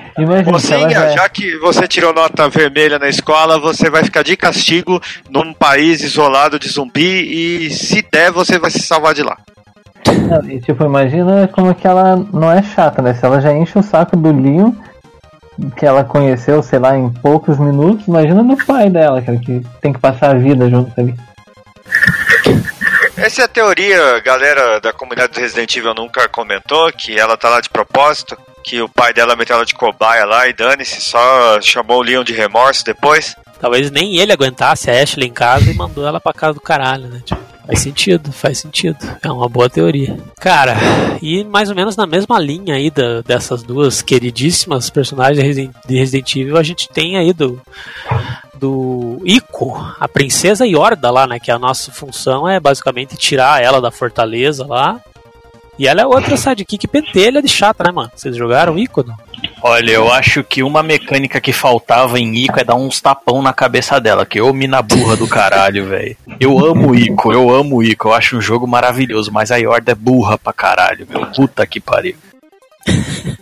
Mocinha, 0.50 0.90
já- 0.90 1.10
já 1.10 1.28
que 1.28 1.56
você 1.58 1.86
tirou 1.86 2.12
nota 2.12 2.48
vermelha 2.48 2.98
na 2.98 3.08
escola, 3.08 3.58
você 3.58 3.88
vai 3.88 4.02
ficar 4.02 4.22
de 4.24 4.36
castigo 4.36 5.00
num 5.30 5.52
país 5.52 6.02
isolado 6.02 6.58
de 6.58 6.68
zumbi 6.68 7.66
e 7.66 7.70
se 7.70 8.04
der, 8.10 8.32
você 8.32 8.58
vai 8.58 8.70
se 8.70 8.80
salvar 8.80 9.14
de 9.14 9.22
lá. 9.22 9.36
Não, 10.28 10.50
e 10.50 10.60
tipo, 10.60 10.84
imagina 10.84 11.48
como 11.48 11.74
que 11.74 11.86
ela 11.86 12.16
não 12.32 12.50
é 12.50 12.62
chata, 12.62 13.02
né? 13.02 13.14
Se 13.14 13.24
ela 13.24 13.40
já 13.40 13.52
enche 13.52 13.78
o 13.78 13.82
saco 13.82 14.16
do 14.16 14.32
Leon, 14.32 14.72
que 15.76 15.84
ela 15.84 16.04
conheceu, 16.04 16.62
sei 16.62 16.78
lá, 16.78 16.96
em 16.96 17.10
poucos 17.10 17.58
minutos, 17.58 18.06
imagina 18.06 18.42
no 18.42 18.56
pai 18.64 18.88
dela, 18.88 19.20
cara, 19.20 19.38
que 19.38 19.64
tem 19.80 19.92
que 19.92 19.98
passar 19.98 20.30
a 20.30 20.38
vida 20.38 20.68
junto 20.68 20.92
ali. 20.98 21.14
Essa 23.16 23.42
é 23.42 23.44
a 23.44 23.48
teoria, 23.48 24.20
galera 24.20 24.80
da 24.80 24.92
comunidade 24.92 25.32
do 25.32 25.40
Resident 25.40 25.76
Evil 25.76 25.94
nunca 25.94 26.28
comentou, 26.28 26.90
que 26.92 27.18
ela 27.18 27.36
tá 27.36 27.48
lá 27.48 27.60
de 27.60 27.68
propósito, 27.68 28.38
que 28.62 28.80
o 28.80 28.88
pai 28.88 29.12
dela 29.12 29.34
meteu 29.34 29.56
ela 29.56 29.66
de 29.66 29.74
cobaia 29.74 30.24
lá 30.24 30.46
e 30.46 30.52
dane-se, 30.52 31.00
só 31.00 31.60
chamou 31.60 31.98
o 31.98 32.02
Leon 32.02 32.22
de 32.22 32.32
remorso 32.32 32.84
depois. 32.84 33.34
Talvez 33.60 33.90
nem 33.90 34.16
ele 34.16 34.32
aguentasse 34.32 34.88
a 34.88 35.02
Ashley 35.02 35.28
em 35.28 35.32
casa 35.32 35.68
e 35.68 35.74
mandou 35.74 36.06
ela 36.06 36.20
pra 36.20 36.32
casa 36.32 36.54
do 36.54 36.60
caralho, 36.60 37.08
né? 37.08 37.20
Tipo, 37.24 37.40
faz 37.68 37.80
sentido, 37.80 38.32
faz 38.32 38.58
sentido. 38.58 38.96
É 39.22 39.30
uma 39.30 39.48
boa 39.48 39.68
teoria. 39.70 40.16
Cara, 40.40 40.74
e 41.22 41.44
mais 41.44 41.68
ou 41.68 41.76
menos 41.76 41.94
na 41.96 42.06
mesma 42.06 42.38
linha 42.40 42.74
aí 42.74 42.90
da- 42.90 43.20
dessas 43.20 43.62
duas 43.62 44.02
queridíssimas 44.02 44.90
personagens 44.90 45.38
de 45.38 45.44
Resident, 45.44 45.74
de 45.86 45.96
Resident 45.98 46.34
Evil, 46.36 46.56
a 46.56 46.62
gente 46.62 46.88
tem 46.88 47.16
aí 47.16 47.32
do. 47.32 47.60
Do 48.54 49.20
Ico, 49.24 49.76
a 50.00 50.08
princesa 50.08 50.66
Yorda 50.66 51.10
lá, 51.12 51.28
né? 51.28 51.38
Que 51.38 51.48
a 51.50 51.58
nossa 51.60 51.92
função 51.92 52.48
é 52.48 52.58
basicamente 52.58 53.16
tirar 53.16 53.62
ela 53.62 53.80
da 53.80 53.90
fortaleza 53.92 54.66
lá. 54.66 55.00
E 55.78 55.86
ela 55.86 56.02
é 56.02 56.06
outra 56.06 56.36
sidekick 56.36 56.88
pentelha 56.88 57.40
de 57.40 57.48
chata, 57.48 57.84
né, 57.84 57.92
mano? 57.92 58.10
Vocês 58.14 58.36
jogaram 58.36 58.76
Ico? 58.78 59.04
Olha, 59.62 59.92
eu 59.92 60.12
acho 60.12 60.42
que 60.42 60.62
uma 60.62 60.82
mecânica 60.82 61.40
que 61.40 61.52
faltava 61.52 62.18
em 62.18 62.34
Ico 62.36 62.58
é 62.58 62.64
dar 62.64 62.74
uns 62.74 63.00
tapão 63.00 63.40
na 63.42 63.52
cabeça 63.52 64.00
dela, 64.00 64.26
que 64.26 64.40
eu 64.40 64.52
mina 64.52 64.82
burra 64.82 65.16
do 65.16 65.28
caralho, 65.28 65.86
velho. 65.86 66.16
Eu 66.40 66.58
amo 66.58 66.94
Ico, 66.94 67.32
eu 67.32 67.48
amo 67.54 67.82
Ico, 67.82 68.08
eu 68.08 68.12
acho 68.14 68.36
um 68.36 68.40
jogo 68.40 68.66
maravilhoso, 68.66 69.30
mas 69.32 69.52
a 69.52 69.56
Yorda 69.56 69.92
é 69.92 69.94
burra 69.94 70.36
pra 70.36 70.52
caralho, 70.52 71.06
meu. 71.08 71.24
Puta 71.26 71.64
que 71.66 71.78
pariu. 71.80 72.16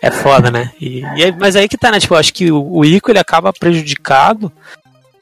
É 0.00 0.12
foda, 0.12 0.48
né? 0.48 0.70
E, 0.80 1.00
e 1.00 1.24
aí- 1.24 1.34
mas 1.36 1.56
aí 1.56 1.68
que 1.68 1.76
tá, 1.76 1.90
né? 1.90 1.98
Tipo, 1.98 2.14
eu 2.14 2.18
acho 2.18 2.32
que 2.32 2.52
o, 2.52 2.62
o 2.76 2.84
Ico 2.84 3.10
ele 3.10 3.18
acaba 3.18 3.52
prejudicado 3.52 4.52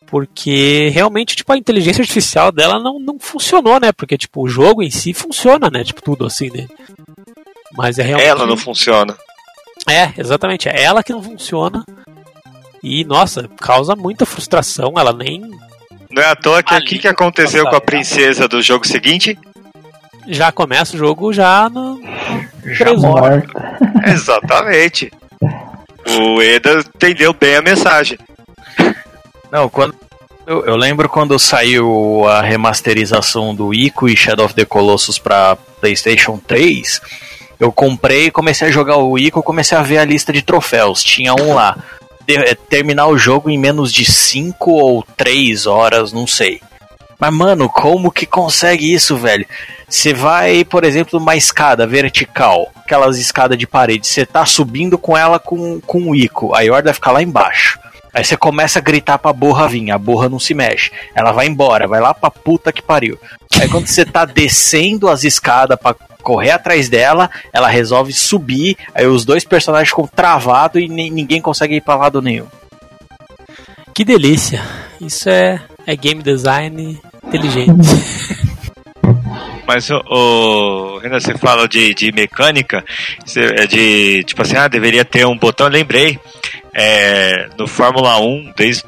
porque 0.07 0.88
realmente, 0.92 1.37
tipo, 1.37 1.53
a 1.53 1.59
inteligência 1.59 2.03
artificial 2.03 2.53
dela 2.53 2.79
não, 2.79 2.99
não 2.99 3.19
funcionou, 3.19 3.81
né? 3.81 3.92
Porque, 3.92 4.16
tipo, 4.16 4.42
o 4.42 4.49
jogo 4.49 4.83
em 4.83 4.90
si 4.90 5.12
funciona, 5.12 5.69
né? 5.71 5.83
Tipo, 5.85 6.03
tudo 6.03 6.25
assim, 6.25 6.51
né? 6.51 6.66
Mas 7.77 7.99
é 7.99 8.03
realmente. 8.03 8.29
Ela 8.29 8.47
não 8.47 8.57
funciona. 8.57 9.16
É, 9.88 10.12
exatamente. 10.16 10.69
É 10.69 10.83
ela 10.83 11.03
que 11.03 11.12
não 11.12 11.23
funciona. 11.23 11.85
E, 12.83 13.05
nossa, 13.05 13.49
causa 13.61 13.97
muita 13.97 14.25
frustração. 14.25 14.95
Ela 14.97 15.12
nem. 15.12 15.40
Não 16.11 16.23
é 16.23 16.31
à 16.31 16.37
toa 16.37 16.62
que 16.62 16.73
o 16.73 16.77
Ali, 16.77 16.87
que, 16.87 16.99
que 17.01 17.09
aconteceu 17.09 17.64
com 17.64 17.69
a 17.69 17.73
passar. 17.73 17.87
princesa 17.87 18.49
do 18.49 18.62
jogo 18.62 18.87
seguinte? 18.87 19.38
Já 20.29 20.51
começa 20.51 20.95
o 20.95 20.99
jogo 20.99 21.33
já 21.33 21.69
no. 21.69 22.01
Já. 22.64 22.95
Morta. 22.95 23.79
Exatamente. 24.07 25.12
O 26.09 26.40
Eda 26.40 26.79
entendeu 26.95 27.33
bem 27.33 27.57
a 27.57 27.62
mensagem. 27.62 28.19
Não, 29.50 29.68
quando. 29.68 29.94
Eu, 30.46 30.64
eu 30.64 30.76
lembro 30.76 31.09
quando 31.09 31.37
saiu 31.38 32.24
a 32.28 32.40
remasterização 32.40 33.52
do 33.52 33.74
Ico 33.74 34.09
e 34.09 34.16
Shadow 34.16 34.46
of 34.46 34.54
the 34.54 34.64
Colossus 34.64 35.18
pra 35.18 35.56
PlayStation 35.80 36.38
3. 36.38 37.00
Eu 37.59 37.72
comprei, 37.72 38.30
comecei 38.30 38.68
a 38.68 38.70
jogar 38.70 38.96
o 38.98 39.18
Ico, 39.18 39.42
comecei 39.42 39.76
a 39.76 39.82
ver 39.82 39.98
a 39.98 40.04
lista 40.04 40.32
de 40.32 40.42
troféus. 40.42 41.02
Tinha 41.02 41.35
um 41.35 41.54
lá. 41.54 41.76
É, 42.28 42.54
terminar 42.54 43.06
o 43.06 43.18
jogo 43.18 43.48
em 43.48 43.59
menos 43.59 43.92
de 43.92 44.04
5 44.04 44.70
ou 44.70 45.04
3 45.16 45.66
horas, 45.66 46.12
não 46.12 46.26
sei. 46.26 46.61
Mas, 47.18 47.32
mano, 47.32 47.68
como 47.68 48.11
que 48.11 48.26
consegue 48.26 48.92
isso, 48.92 49.16
velho? 49.16 49.46
Você 49.88 50.12
vai, 50.12 50.64
por 50.64 50.85
exemplo, 50.85 51.18
numa 51.18 51.37
escada 51.37 51.87
vertical, 51.87 52.70
aquelas 52.76 53.18
escadas 53.18 53.56
de 53.56 53.66
parede, 53.66 54.06
você 54.06 54.26
tá 54.26 54.44
subindo 54.44 54.98
com 54.98 55.16
ela 55.16 55.38
com, 55.38 55.80
com 55.80 56.11
o 56.11 56.14
Ico, 56.14 56.54
a 56.54 56.61
Yorda 56.61 56.92
fica 56.92 57.12
lá 57.12 57.22
embaixo. 57.22 57.78
Aí 58.16 58.24
você 58.24 58.35
começa 58.35 58.79
a 58.79 58.83
gritar 58.83 59.18
pra 59.18 59.31
borra 59.31 59.68
vir, 59.68 59.90
a 59.90 59.98
borra 59.98 60.26
não 60.26 60.40
se 60.40 60.55
mexe. 60.55 60.90
Ela 61.14 61.33
vai 61.33 61.46
embora, 61.46 61.87
vai 61.87 62.00
lá 62.00 62.14
pra 62.14 62.31
puta 62.31 62.72
que 62.72 62.81
pariu. 62.81 63.18
Aí 63.61 63.68
quando 63.68 63.87
você 63.87 64.07
tá 64.07 64.24
descendo 64.24 65.07
as 65.07 65.22
escadas 65.22 65.79
pra 65.79 65.94
correr 66.22 66.50
atrás 66.50 66.88
dela, 66.88 67.31
ela 67.52 67.68
resolve 67.68 68.14
subir, 68.14 68.74
aí 68.94 69.07
os 69.07 69.26
dois 69.26 69.44
personagens 69.44 69.90
ficam 69.90 70.07
travados 70.07 70.81
e 70.83 70.88
ni- 70.88 71.11
ninguém 71.11 71.42
consegue 71.42 71.74
ir 71.76 71.83
pra 71.83 71.94
lado 71.94 72.22
nenhum. 72.22 72.46
Que 73.94 74.02
delícia! 74.02 74.62
Isso 74.98 75.29
é, 75.29 75.61
é 75.87 75.94
game 75.94 76.22
design 76.22 76.98
inteligente. 77.22 77.87
Mas 79.68 79.90
o, 79.90 79.96
o 79.96 80.98
Renan, 81.00 81.18
você 81.20 81.37
fala 81.37 81.68
de, 81.68 81.92
de 81.92 82.12
mecânica, 82.12 82.83
é 83.37 83.66
de 83.66 84.22
tipo 84.24 84.40
assim, 84.40 84.57
ah, 84.57 84.68
deveria 84.68 85.05
ter 85.05 85.26
um 85.26 85.37
botão. 85.37 85.66
Lembrei, 85.66 86.18
é, 86.78 87.48
no 87.58 87.66
Fórmula 87.66 88.20
1, 88.20 88.52
desde 88.54 88.84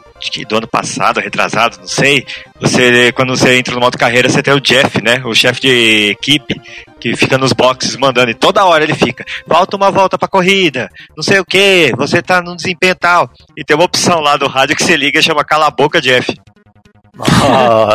do 0.49 0.57
ano 0.57 0.67
passado, 0.67 1.21
retrasado, 1.21 1.79
não 1.79 1.87
sei. 1.87 2.27
Você, 2.61 3.13
quando 3.13 3.37
você 3.37 3.57
entra 3.57 3.75
no 3.75 3.81
modo 3.81 3.97
carreira, 3.97 4.29
você 4.29 4.43
tem 4.43 4.53
o 4.53 4.61
Jeff, 4.61 5.03
né? 5.03 5.23
O 5.25 5.33
chefe 5.33 5.61
de 5.61 6.11
equipe, 6.11 6.61
que 7.01 7.17
fica 7.17 7.39
nos 7.39 7.53
boxes 7.53 7.97
mandando, 7.97 8.31
e 8.31 8.35
toda 8.35 8.65
hora 8.65 8.83
ele 8.83 8.95
fica, 8.95 9.25
falta 9.47 9.77
uma 9.77 9.91
volta 9.91 10.19
pra 10.19 10.29
corrida, 10.29 10.91
não 11.17 11.23
sei 11.23 11.39
o 11.39 11.45
que, 11.45 11.93
você 11.97 12.21
tá 12.21 12.43
num 12.43 12.57
desempenho 12.57 12.97
tal. 12.97 13.31
E 13.57 13.65
tem 13.65 13.77
uma 13.77 13.87
opção 13.87 14.21
lá 14.21 14.37
do 14.37 14.49
rádio 14.49 14.77
que 14.77 14.83
você 14.83 14.97
liga 14.97 15.21
e 15.21 15.23
chama 15.23 15.45
Cala 15.45 15.69
a 15.69 15.71
Boca, 15.71 16.01
Jeff. 16.01 16.37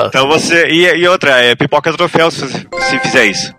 Então 0.07 0.27
você. 0.27 0.67
E, 0.67 0.85
e 0.95 1.07
outra, 1.07 1.41
é 1.41 1.55
pipoca 1.55 1.93
troféu 1.93 2.31
se, 2.31 2.47
se 2.47 2.99
fizer 2.99 3.25
isso. 3.25 3.53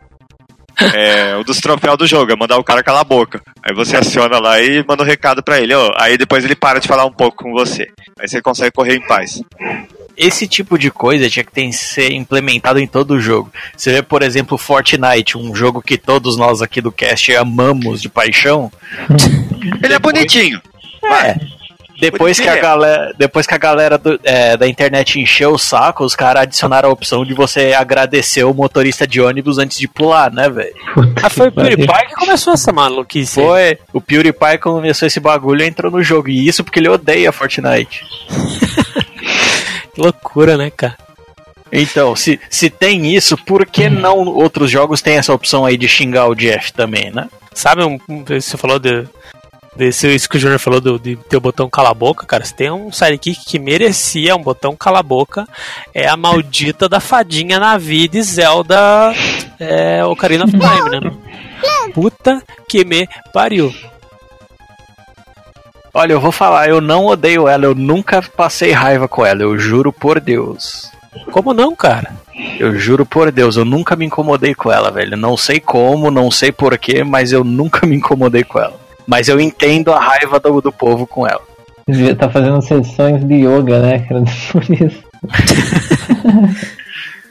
É, 0.95 1.37
o 1.37 1.45
dos 1.45 1.61
troféus 1.61 1.99
do 1.99 2.07
jogo, 2.07 2.33
é 2.33 2.37
mandar 2.37 2.59
o 2.59 2.65
cara 2.65 2.83
calar 2.83 3.03
a 3.03 3.05
boca. 3.05 3.41
Aí 3.63 3.75
você 3.75 3.97
aciona 3.97 4.39
lá 4.39 4.61
e 4.61 4.85
manda 4.87 5.03
um 5.03 5.07
recado 5.07 5.43
pra 5.43 5.61
ele, 5.61 5.75
ó. 5.75 5.93
Aí 5.97 6.19
depois 6.19 6.45
ele 6.45 6.55
para 6.55 6.81
de 6.81 6.89
falar 6.89 7.05
um 7.05 7.13
pouco 7.13 7.45
com 7.45 7.53
você. 7.53 7.89
Aí 8.19 8.29
você 8.29 8.43
consegue 8.43 8.73
correr 8.73 8.97
em 8.97 9.07
paz. 9.07 9.43
Esse 10.17 10.47
tipo 10.47 10.79
de 10.79 10.91
coisa 10.91 11.29
tinha 11.29 11.45
que 11.45 11.53
ter, 11.53 11.73
ser 11.73 12.13
implementado 12.13 12.79
em 12.79 12.87
todo 12.87 13.13
o 13.13 13.21
jogo. 13.21 13.53
Você 13.77 13.93
vê, 13.93 14.03
por 14.03 14.23
exemplo, 14.23 14.57
Fortnite, 14.57 15.37
um 15.37 15.55
jogo 15.55 15.83
que 15.83 15.99
todos 15.99 16.37
nós 16.37 16.63
aqui 16.63 16.81
do 16.81 16.93
cast 16.93 17.35
amamos 17.35 18.01
de 18.01 18.09
paixão. 18.09 18.71
Ele 19.83 19.95
é 19.95 19.99
bonitinho. 19.99 20.61
É. 21.05 21.64
Depois 22.01 22.39
que 22.41 22.49
a 22.49 22.57
galera, 22.57 23.15
depois 23.17 23.47
que 23.47 23.55
a 23.55 23.59
galera 23.59 23.97
do- 23.97 24.19
é, 24.25 24.57
da 24.57 24.67
internet 24.69 25.19
encheu 25.21 25.53
o 25.53 25.59
saco, 25.59 26.05
os 26.05 26.15
caras 26.17 26.43
adicionaram 26.43 26.89
a 26.89 26.93
opção 26.93 27.25
de 27.25 27.33
você 27.35 27.73
agradecer 27.73 28.45
o 28.45 28.53
motorista 28.53 29.07
de 29.07 29.21
ônibus 29.21 29.59
antes 29.59 29.79
de 29.79 29.87
pular, 29.89 30.33
né, 30.33 30.49
velho? 30.49 30.75
Ah, 31.23 31.31
foi 31.31 31.49
o 31.49 31.53
PewDiePie 31.53 32.07
que 32.09 32.15
começou 32.15 32.53
essa 32.53 32.73
maluquice. 32.73 33.35
Foi. 33.35 33.79
O 33.93 34.01
PewDiePie 34.01 34.59
começou 34.61 35.07
esse 35.07 35.21
bagulho 35.21 35.63
e 35.63 35.67
entrou 35.69 35.91
no 35.91 36.03
jogo. 36.03 36.29
E 36.29 36.47
isso 36.49 36.65
porque 36.65 36.79
ele 36.81 36.89
odeia 36.89 37.31
Fortnite. 37.33 38.03
Que 39.95 40.01
loucura, 40.01 40.57
né, 40.57 40.71
cara? 40.71 40.97
Então, 41.71 42.15
se, 42.17 42.41
se 42.51 42.69
tem 42.69 43.15
isso, 43.15 43.37
por 43.37 43.65
que 43.67 43.89
não 43.89 44.19
outros 44.27 44.71
jogos 44.71 45.01
têm 45.01 45.17
essa 45.17 45.33
opção 45.33 45.65
aí 45.65 45.77
de 45.77 45.89
xingar 45.89 46.27
o 46.29 46.35
Jeff 46.35 46.73
também, 46.73 47.11
né? 47.13 47.29
Sabe, 47.53 47.85
um- 47.85 47.99
você 48.27 48.57
falou 48.57 48.79
de. 48.79 49.07
Desse, 49.77 50.07
isso 50.15 50.29
que 50.29 50.37
o 50.37 50.41
Júnior 50.41 50.61
falou 50.61 50.81
do, 50.81 50.99
de 50.99 51.17
ter 51.17 51.37
o 51.37 51.41
botão 51.41 51.69
cala 51.69 51.91
a 51.91 51.95
boca, 51.95 52.25
cara. 52.25 52.45
Se 52.45 52.55
tem 52.55 52.71
um 52.71 52.93
sidekick 52.93 53.45
que 53.45 53.59
merecia 53.59 54.37
um 54.37 54.43
botão 54.43 54.77
cala 54.77 55.01
a 55.01 55.03
boca, 55.03 55.49
é 55.93 56.07
a 56.07 56.17
maldita 56.17 56.89
da 56.89 57.01
fadinha 57.01 57.59
Navi 57.59 58.07
de 58.07 58.23
Zelda 58.23 59.13
é, 59.59 60.05
Ocarina 60.05 60.45
of 60.45 60.53
Time, 60.53 60.91
né? 60.91 61.13
Puta 61.93 62.43
que 62.69 62.85
me 62.85 63.09
pariu. 63.33 63.75
Olha, 65.93 66.13
eu 66.13 66.21
vou 66.21 66.33
falar, 66.33 66.69
eu 66.69 66.81
não 66.81 67.07
odeio 67.07 67.47
ela, 67.47 67.65
eu 67.67 67.75
nunca 67.75 68.21
passei 68.21 68.73
raiva 68.73 69.07
com 69.07 69.25
ela, 69.25 69.43
eu 69.43 69.57
juro 69.57 69.93
por 69.93 70.21
Deus. 70.21 70.91
Como 71.31 71.55
não, 71.55 71.75
cara? 71.75 72.17
Eu 72.59 72.77
juro 72.77 73.07
por 73.07 73.31
Deus, 73.31 73.57
eu 73.57 73.65
nunca 73.65 73.95
me 73.95 74.05
incomodei 74.05 74.55
com 74.55 74.73
ela, 74.73 74.91
velho. 74.91 75.17
Não 75.17 75.37
sei 75.37 75.61
como, 75.61 76.11
não 76.11 76.31
sei 76.31 76.51
porquê, 76.51 77.05
mas 77.05 77.31
eu 77.31 77.45
nunca 77.45 77.87
me 77.87 77.95
incomodei 77.95 78.43
com 78.43 78.59
ela. 78.59 78.84
Mas 79.07 79.29
eu 79.29 79.41
entendo 79.41 79.93
a 79.93 80.01
raiva 80.01 80.39
do, 80.41 80.61
do 80.61 80.73
povo 80.73 81.07
com 81.07 81.27
ela. 81.27 81.43
Devia 81.87 82.13
estar 82.13 82.31
fazendo 82.31 82.63
sessões 82.63 83.23
de 83.27 83.35
yoga, 83.35 83.79
né, 83.81 83.99
cara? 84.09 84.23
Por 84.53 84.63
isso. 84.71 85.05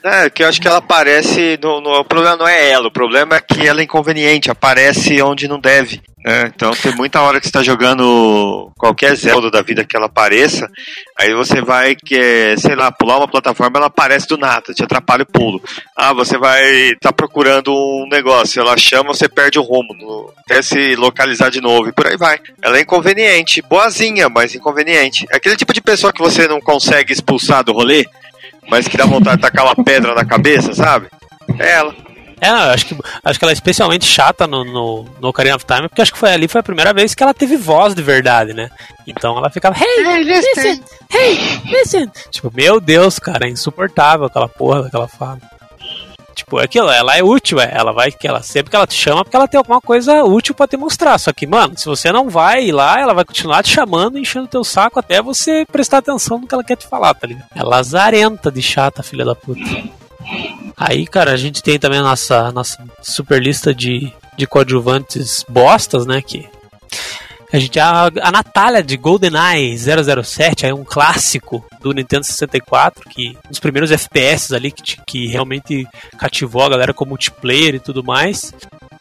É, 0.05 0.29
que 0.29 0.43
eu 0.43 0.49
acho 0.49 0.59
que 0.59 0.67
ela 0.67 0.79
aparece. 0.79 1.57
No, 1.63 1.79
no- 1.79 2.01
o 2.01 2.03
problema 2.03 2.36
não 2.36 2.45
é 2.45 2.69
ela, 2.69 2.88
o 2.89 2.91
problema 2.91 3.38
é 3.38 3.39
que 3.41 3.65
ela 3.65 3.79
é 3.79 3.86
inconveniente, 3.86 4.51
aparece 4.51 5.21
onde 5.21 5.47
não 5.47 5.57
deve. 5.57 6.01
Né? 6.23 6.51
Então 6.55 6.71
tem 6.71 6.95
muita 6.95 7.21
hora 7.21 7.39
que 7.39 7.45
você 7.47 7.51
tá 7.51 7.62
jogando 7.63 8.71
qualquer 8.77 9.15
Zelda 9.15 9.49
da 9.51 9.62
vida 9.62 9.83
que 9.83 9.95
ela 9.95 10.05
apareça, 10.05 10.69
aí 11.19 11.33
você 11.33 11.62
vai, 11.62 11.95
que, 11.95 12.15
é, 12.15 12.55
sei 12.57 12.75
lá, 12.75 12.91
pular 12.91 13.17
uma 13.17 13.27
plataforma, 13.27 13.77
ela 13.77 13.88
aparece 13.88 14.27
do 14.27 14.38
nada, 14.38 14.73
te 14.73 14.83
atrapalha 14.83 15.23
o 15.23 15.25
pulo. 15.25 15.62
Ah, 15.95 16.13
você 16.13 16.38
vai 16.38 16.95
tá 17.01 17.12
procurando 17.12 17.73
um 17.73 18.07
negócio, 18.09 18.59
ela 18.62 18.77
chama, 18.77 19.13
você 19.13 19.27
perde 19.27 19.59
o 19.59 19.63
rumo, 19.63 19.93
no- 19.93 20.33
até 20.45 20.62
se 20.62 20.95
localizar 20.95 21.49
de 21.49 21.62
novo, 21.62 21.89
e 21.89 21.91
por 21.93 22.07
aí 22.07 22.17
vai. 22.17 22.39
Ela 22.62 22.77
é 22.77 22.81
inconveniente, 22.81 23.62
boazinha, 23.62 24.29
mas 24.29 24.55
inconveniente. 24.55 25.25
É 25.31 25.38
aquele 25.38 25.55
tipo 25.55 25.73
de 25.73 25.81
pessoa 25.81 26.13
que 26.13 26.21
você 26.21 26.47
não 26.47 26.59
consegue 26.62 27.12
expulsar 27.13 27.63
do 27.63 27.73
rolê, 27.73 28.05
mas 28.69 28.88
que 28.88 28.97
dá 28.97 29.05
vontade 29.05 29.38
de 29.38 29.41
tacar 29.41 29.65
uma 29.65 29.83
pedra 29.83 30.13
na 30.15 30.25
cabeça, 30.25 30.73
sabe? 30.73 31.07
É 31.59 31.71
ela. 31.73 31.93
É, 32.43 32.49
acho 32.49 32.86
que, 32.86 32.97
acho 33.23 33.39
que 33.39 33.45
ela 33.45 33.51
é 33.51 33.53
especialmente 33.53 34.06
chata 34.06 34.45
no, 34.45 34.65
no, 34.65 35.06
no 35.21 35.27
Ocarina 35.29 35.56
of 35.56 35.65
Time, 35.65 35.88
porque 35.88 36.01
acho 36.01 36.12
que 36.12 36.19
foi 36.19 36.34
ali 36.34 36.47
foi 36.47 36.60
a 36.60 36.63
primeira 36.63 36.93
vez 36.93 37.15
que 37.15 37.23
ela 37.23 37.34
teve 37.34 37.56
voz 37.56 37.95
de 37.95 38.01
verdade, 38.01 38.53
né? 38.53 38.69
Então 39.08 39.38
ela 39.38 39.49
ficava, 39.49 39.75
hey, 39.79 40.23
listen, 40.23 40.84
hey, 41.10 41.62
listen. 41.65 42.12
Tipo, 42.29 42.51
meu 42.53 42.82
Deus, 42.82 43.17
cara, 43.17 43.47
é 43.47 43.49
insuportável 43.49 44.25
aquela 44.25 44.49
porra 44.49 44.84
daquela 44.84 45.08
fala. 45.08 45.39
Tipo, 46.36 46.60
é 46.60 46.63
aquilo, 46.63 46.89
ela 46.89 47.15
é 47.15 47.23
útil, 47.23 47.62
é, 47.62 47.71
ela 47.73 47.93
vai, 47.93 48.12
que 48.12 48.27
ela 48.27 48.41
sempre 48.41 48.71
que 48.71 48.75
ela 48.75 48.88
te 48.88 48.95
chama, 48.95 49.23
porque 49.23 49.36
ela 49.38 49.47
tem 49.47 49.58
alguma 49.58 49.79
coisa 49.79 50.23
útil 50.23 50.56
pra 50.56 50.67
te 50.67 50.75
mostrar. 50.75 51.17
Só 51.19 51.32
que, 51.32 51.45
mano, 51.45 51.77
se 51.77 51.86
você 51.86 52.12
não 52.12 52.29
vai 52.29 52.71
lá, 52.71 52.99
ela 52.99 53.13
vai 53.13 53.23
continuar 53.23 53.63
te 53.63 53.69
chamando, 53.69 54.17
enchendo 54.17 54.47
teu 54.47 54.63
saco 54.63 54.99
até 54.99 55.21
você 55.21 55.65
prestar 55.71 55.99
atenção 55.99 56.39
no 56.39 56.47
que 56.47 56.53
ela 56.53 56.63
quer 56.63 56.75
te 56.75 56.88
falar, 56.88 57.13
tá 57.13 57.27
ligado? 57.27 57.47
É 57.56 57.63
lazarenta 57.63 58.51
de 58.51 58.62
chata, 58.62 59.03
filha 59.03 59.23
da 59.23 59.36
puta. 59.36 59.62
Aí, 60.77 61.05
cara, 61.07 61.31
a 61.31 61.38
gente 61.38 61.62
tem 61.62 61.77
também 61.79 61.99
a 61.99 62.03
nossa, 62.03 62.51
nossa 62.51 62.77
super 63.01 63.41
lista 63.41 63.73
de, 63.73 64.12
de 64.38 64.47
coadjuvantes 64.47 65.45
bostas, 65.47 66.05
né? 66.05 66.21
Que 66.21 66.47
a 67.51 67.59
gente 67.59 67.79
a, 67.79 68.09
a 68.21 68.31
Natália 68.31 68.81
de 68.81 68.97
GoldenEye 68.97 69.77
007, 69.77 70.65
é 70.65 70.73
um 70.73 70.83
clássico 70.83 71.63
do 71.81 71.91
Nintendo 71.93 72.25
64, 72.25 73.07
que 73.09 73.38
um 73.45 73.49
dos 73.49 73.59
primeiros 73.59 73.91
FPS 73.91 74.55
ali 74.55 74.71
que, 74.71 74.97
que 75.05 75.27
realmente 75.27 75.88
cativou 76.17 76.63
a 76.63 76.69
galera 76.69 76.93
com 76.93 77.05
multiplayer 77.05 77.75
e 77.75 77.79
tudo 77.79 78.03
mais. 78.03 78.51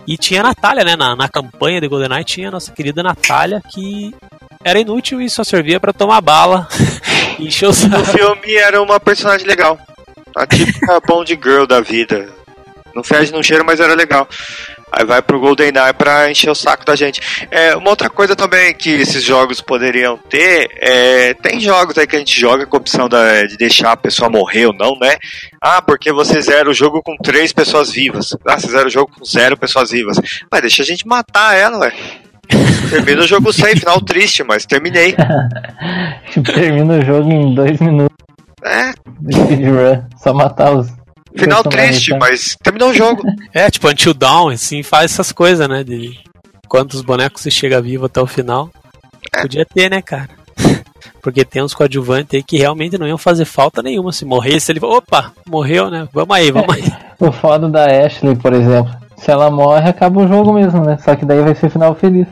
E 0.07 0.19
tinha 0.19 0.41
a 0.41 0.45
Natália, 0.45 0.85
né? 0.85 0.97
Na, 0.97 1.17
na 1.17 1.29
campanha 1.29 1.81
de 1.81 1.89
GoldenEye 1.89 2.25
tinha 2.25 2.49
a 2.49 2.51
nossa 2.53 2.73
querida 2.73 3.03
Natália, 3.03 3.63
que 3.73 4.15
era 4.63 4.79
inútil 4.79 5.21
e 5.23 5.31
só 5.31 5.43
servia 5.43 5.81
pra 5.81 5.93
tomar 5.93 6.21
bala 6.21 6.69
e 7.39 7.47
encher 7.49 7.67
o 7.67 7.69
No 7.69 7.75
saco. 7.75 8.05
filme 8.05 8.55
era 8.57 8.83
uma 8.83 9.01
personagem 9.01 9.47
legal. 9.47 9.79
A 10.37 10.47
típica 10.47 11.01
Bond 11.07 11.39
Girl 11.43 11.65
da 11.67 11.81
vida. 11.81 12.29
Não 12.95 13.03
fede, 13.03 13.33
não 13.33 13.43
cheira, 13.43 13.65
mas 13.65 13.81
era 13.81 13.95
legal. 13.95 14.29
Aí 14.95 15.07
vai 15.07 15.23
pro 15.23 15.41
GoldenEye 15.41 15.95
pra 15.95 16.31
encher 16.31 16.51
o 16.51 16.55
saco 16.55 16.85
da 16.85 16.95
gente. 16.95 17.23
É, 17.51 17.75
uma 17.75 17.89
outra 17.89 18.11
coisa 18.11 18.37
também 18.37 18.75
que 18.75 18.91
esses 18.91 19.25
jogos 19.25 19.63
poderiam 19.63 20.19
ter, 20.29 20.69
é, 20.79 21.33
tem 21.33 21.59
jogos 21.59 21.97
aí 21.97 22.07
que 22.07 22.15
a 22.15 22.19
gente 22.19 22.39
joga 22.39 22.67
com 22.67 22.77
a 22.77 22.81
opção 22.81 23.09
da- 23.09 23.45
de 23.45 23.57
deixar 23.57 23.93
a 23.93 23.97
pessoa 23.97 24.29
morrer 24.29 24.67
ou 24.67 24.75
não, 24.75 24.99
né? 25.01 25.17
Ah, 25.59 25.81
porque 25.81 26.13
você 26.13 26.39
zera 26.43 26.69
o 26.69 26.75
jogo 26.75 27.01
com 27.03 27.17
três 27.17 27.51
pessoas 27.51 27.91
vivas. 27.91 28.37
Ah, 28.47 28.59
você 28.61 28.69
zera 28.71 28.87
o 28.87 28.91
jogo 28.91 29.11
com 29.19 29.25
zero 29.25 29.57
pessoas 29.57 29.91
vivas. 29.91 30.19
Mas 30.51 30.61
deixa 30.61 30.83
a 30.83 30.87
gente 30.87 31.07
matar 31.07 31.57
ela, 31.57 31.79
ué. 31.79 31.93
Termina 32.91 33.23
o 33.23 33.27
jogo 33.27 33.51
sem, 33.55 33.75
final 33.75 33.99
triste, 34.03 34.43
mas 34.45 34.67
terminei. 34.67 35.17
Termina 36.55 36.99
o 36.99 37.05
jogo 37.07 37.31
em 37.33 37.55
dois 37.55 37.81
minutos 37.81 38.12
É, 38.65 38.93
de 39.21 39.35
speedrun. 39.35 40.03
Só 40.23 40.33
matar 40.33 40.73
os. 40.73 40.89
final 41.37 41.63
triste, 41.65 42.11
tá? 42.11 42.19
mas 42.19 42.57
terminou 42.63 42.91
o 42.91 42.95
jogo. 42.95 43.23
É, 43.53 43.71
tipo, 43.71 43.89
Until 43.89 44.15
Dawn, 44.15 44.51
assim, 44.51 44.83
faz 44.83 45.13
essas 45.13 45.33
coisas, 45.33 45.69
né? 45.69 45.85
De 45.85 46.19
quantos 46.69 47.03
bonecos 47.03 47.43
você 47.43 47.51
chega 47.51 47.83
vivo 47.83 48.07
até 48.07 48.21
o 48.21 48.27
final. 48.27 48.71
Podia 49.41 49.67
ter, 49.67 49.91
né, 49.91 50.01
cara? 50.01 50.29
Porque 51.23 51.45
tem 51.45 51.63
uns 51.63 51.75
coadjuvantes 51.75 52.35
aí 52.35 52.43
que 52.43 52.57
realmente 52.57 52.99
não 52.99 53.07
iam 53.07 53.19
fazer 53.19 53.45
falta 53.45 53.83
nenhuma. 53.83 54.13
Se 54.13 54.25
morresse, 54.25 54.73
ele. 54.73 54.81
Opa, 54.83 55.33
morreu, 55.47 55.91
né? 55.91 56.09
Vamos 56.13 56.35
aí, 56.35 56.51
vamos 56.51 56.75
aí. 56.75 56.85
O 57.23 57.31
foda 57.31 57.69
da 57.69 57.87
Ashley, 57.87 58.35
por 58.35 58.53
exemplo. 58.53 58.93
Se 59.17 59.31
ela 59.31 59.49
morre, 59.49 59.89
acaba 59.89 60.23
o 60.23 60.27
jogo 60.27 60.53
mesmo, 60.53 60.85
né? 60.85 60.99
Só 61.05 61.15
que 61.15 61.25
daí 61.25 61.41
vai 61.41 61.55
ser 61.55 61.71
final 61.71 61.95
feliz. 61.95 62.27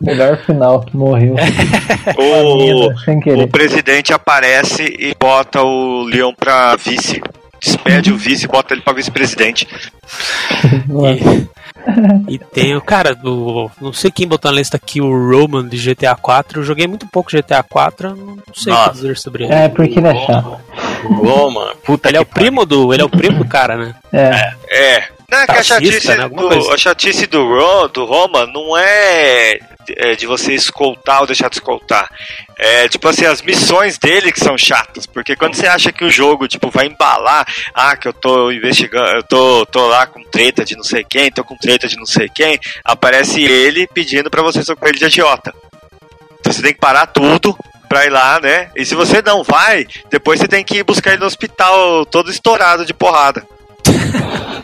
Melhor 0.00 0.36
final, 0.38 0.84
morreu. 0.92 1.36
O, 2.16 3.42
o 3.42 3.48
presidente 3.48 4.12
aparece 4.12 4.84
e 4.84 5.14
bota 5.18 5.62
o 5.62 6.04
Leon 6.04 6.32
pra 6.34 6.76
vice. 6.76 7.22
Despede 7.60 8.12
o 8.12 8.16
vice 8.16 8.44
e 8.44 8.48
bota 8.48 8.74
ele 8.74 8.82
pra 8.82 8.92
vice-presidente. 8.92 9.66
E, 12.28 12.34
e 12.34 12.38
tem 12.38 12.76
o 12.76 12.80
cara 12.80 13.14
do. 13.14 13.70
Não 13.80 13.92
sei 13.92 14.10
quem 14.10 14.28
botou 14.28 14.50
na 14.50 14.58
lista 14.58 14.76
aqui, 14.76 15.00
o 15.00 15.30
Roman 15.30 15.66
de 15.66 15.76
GTA 15.76 16.14
4. 16.14 16.60
Eu 16.60 16.64
joguei 16.64 16.86
muito 16.86 17.06
pouco 17.06 17.30
GTA 17.30 17.62
4, 17.62 18.08
eu 18.08 18.16
não 18.16 18.38
sei 18.54 18.72
o 18.72 18.76
Nossa. 18.76 18.90
que 18.90 18.96
dizer 18.96 19.16
sobre 19.16 19.44
ele. 19.44 19.54
É, 19.54 19.68
porque 19.68 19.98
ele 19.98 20.08
é 20.08 20.26
chato. 20.26 20.58
Mano, 21.04 21.76
puta 21.84 22.08
Ele 22.08 22.16
é 22.16 22.20
o 22.20 22.26
primo 22.26 22.64
do. 22.64 22.92
Ele 22.92 23.02
é 23.02 23.04
o 23.04 23.10
primo 23.10 23.38
do 23.38 23.48
cara, 23.48 23.76
né? 23.76 23.94
É. 24.12 24.52
É. 24.68 25.13
Não, 25.30 25.38
é 25.38 25.46
que 25.46 25.52
a 25.52 25.62
chatice, 25.62 26.08
né? 26.08 26.28
Do, 26.28 26.48
coisa. 26.48 26.74
a 26.74 26.76
chatice 26.76 27.26
do, 27.26 27.44
Ro, 27.44 27.88
do 27.88 28.04
Roma 28.04 28.46
não 28.46 28.76
é, 28.76 29.58
é 29.96 30.14
de 30.14 30.26
você 30.26 30.54
escoltar 30.54 31.20
ou 31.20 31.26
deixar 31.26 31.48
de 31.48 31.56
escoltar. 31.56 32.10
É 32.56 32.88
tipo 32.88 33.08
assim, 33.08 33.24
as 33.24 33.42
missões 33.42 33.98
dele 33.98 34.30
que 34.30 34.40
são 34.40 34.56
chatas. 34.56 35.06
Porque 35.06 35.34
quando 35.34 35.54
você 35.54 35.66
acha 35.66 35.92
que 35.92 36.04
o 36.04 36.10
jogo 36.10 36.46
tipo, 36.46 36.70
vai 36.70 36.86
embalar, 36.86 37.46
ah, 37.74 37.96
que 37.96 38.08
eu 38.08 38.12
tô 38.12 38.50
investigando, 38.50 39.08
eu 39.16 39.22
tô, 39.22 39.66
tô 39.66 39.86
lá 39.86 40.06
com 40.06 40.22
treta 40.24 40.64
de 40.64 40.76
não 40.76 40.84
sei 40.84 41.04
quem, 41.04 41.30
tô 41.30 41.42
com 41.42 41.56
treta 41.56 41.88
de 41.88 41.96
não 41.96 42.06
sei 42.06 42.28
quem, 42.28 42.58
aparece 42.84 43.42
ele 43.42 43.86
pedindo 43.86 44.30
pra 44.30 44.42
você 44.42 44.62
socorrer 44.62 44.90
ele 44.90 44.98
de 44.98 45.06
agiota. 45.06 45.54
Então 46.40 46.52
você 46.52 46.62
tem 46.62 46.74
que 46.74 46.80
parar 46.80 47.06
tudo 47.06 47.56
pra 47.88 48.04
ir 48.06 48.10
lá, 48.10 48.40
né? 48.40 48.70
E 48.76 48.84
se 48.84 48.94
você 48.94 49.22
não 49.22 49.42
vai, 49.42 49.86
depois 50.10 50.40
você 50.40 50.48
tem 50.48 50.64
que 50.64 50.78
ir 50.78 50.82
buscar 50.82 51.10
ele 51.10 51.20
no 51.20 51.26
hospital 51.26 52.04
todo 52.06 52.30
estourado 52.30 52.84
de 52.84 52.92
porrada. 52.92 53.46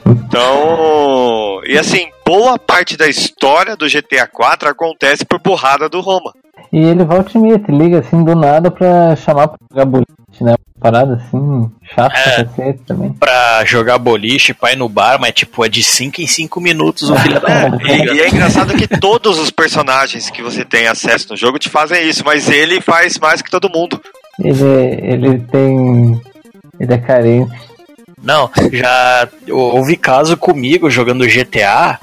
Então, 0.06 1.60
e 1.66 1.78
assim, 1.78 2.08
boa 2.26 2.58
parte 2.58 2.96
da 2.96 3.08
história 3.08 3.76
do 3.76 3.86
GTA 3.86 4.26
4 4.26 4.68
acontece 4.68 5.24
por 5.24 5.40
burrada 5.40 5.88
do 5.88 6.00
Roma. 6.00 6.32
E 6.72 6.78
ele 6.78 7.04
volta 7.04 7.36
e 7.36 7.40
meia, 7.40 7.58
te 7.58 7.72
liga 7.72 7.98
assim 7.98 8.22
do 8.22 8.34
nada 8.36 8.70
pra 8.70 9.16
chamar 9.16 9.48
pra 9.48 9.58
jogar 9.70 9.84
boliche, 9.86 10.42
né? 10.44 10.52
Uma 10.52 10.80
parada 10.80 11.14
assim, 11.14 11.70
chata 11.94 12.16
É. 12.18 12.44
pra 12.44 12.72
também. 12.86 13.12
Pra 13.12 13.64
jogar 13.64 13.98
boliche, 13.98 14.54
pai 14.54 14.76
no 14.76 14.88
bar, 14.88 15.18
mas 15.20 15.32
tipo, 15.32 15.64
é 15.64 15.68
de 15.68 15.82
5 15.82 16.20
em 16.22 16.26
5 16.28 16.60
minutos 16.60 17.10
o 17.10 17.16
filho 17.16 17.40
da 17.40 17.70
puta. 17.70 17.92
E, 17.92 18.14
e 18.14 18.20
é 18.20 18.28
engraçado 18.28 18.74
que 18.76 18.86
todos 18.86 19.38
os 19.38 19.50
personagens 19.50 20.30
que 20.30 20.42
você 20.42 20.64
tem 20.64 20.86
acesso 20.86 21.26
no 21.30 21.36
jogo 21.36 21.58
te 21.58 21.68
fazem 21.68 22.08
isso, 22.08 22.22
mas 22.24 22.48
ele 22.48 22.80
faz 22.80 23.18
mais 23.18 23.42
que 23.42 23.50
todo 23.50 23.68
mundo. 23.68 24.00
Ele, 24.38 24.64
ele 25.02 25.38
tem. 25.40 26.20
Ele 26.78 26.94
é 26.94 26.98
carente. 26.98 27.69
Não, 28.22 28.50
já 28.72 29.28
houve 29.48 29.96
caso 29.96 30.36
comigo 30.36 30.90
jogando 30.90 31.26
GTA, 31.26 31.98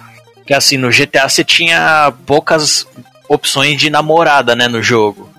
que 0.45 0.53
assim, 0.53 0.77
no 0.77 0.89
GTA 0.89 1.30
você 1.30 1.43
tinha 1.43 2.12
poucas 2.25 2.88
opções 3.30 3.80
de 3.80 3.89
namorada, 3.89 4.56
né, 4.56 4.67
no 4.67 4.82
jogo. 4.82 5.30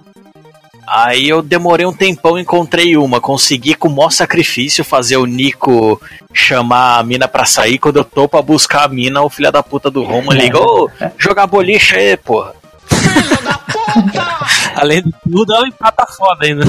Aí 0.91 1.29
eu 1.29 1.43
demorei 1.43 1.85
um 1.85 1.93
tempão, 1.93 2.39
encontrei 2.39 2.97
uma, 2.97 3.21
consegui 3.21 3.75
com 3.75 3.89
o 3.89 3.95
maior 3.95 4.11
sacrifício 4.11 4.83
fazer 4.83 5.19
o 5.19 5.27
Nico 5.27 6.01
chamar 6.33 6.99
a 6.99 7.03
mina 7.03 7.29
pra 7.29 7.45
sair. 7.45 7.79
Quando 7.79 7.97
eu 7.97 8.05
tô 8.05 8.27
pra 8.27 8.41
buscar 8.41 8.85
a 8.85 8.89
mina, 8.89 9.21
o 9.21 9.29
filho 9.29 9.53
da 9.53 9.63
puta 9.63 9.91
do 9.91 10.03
Roma 10.03 10.33
liga, 10.35 10.59
ô, 10.59 10.91
jogar 11.19 11.47
boliche 11.47 11.95
aí, 11.95 12.17
porra. 12.17 12.55
Além 14.77 15.03
de 15.03 15.13
tudo, 15.31 15.55
ela 15.55 15.69
empata 15.69 16.07
foda 16.07 16.47
ainda. 16.47 16.65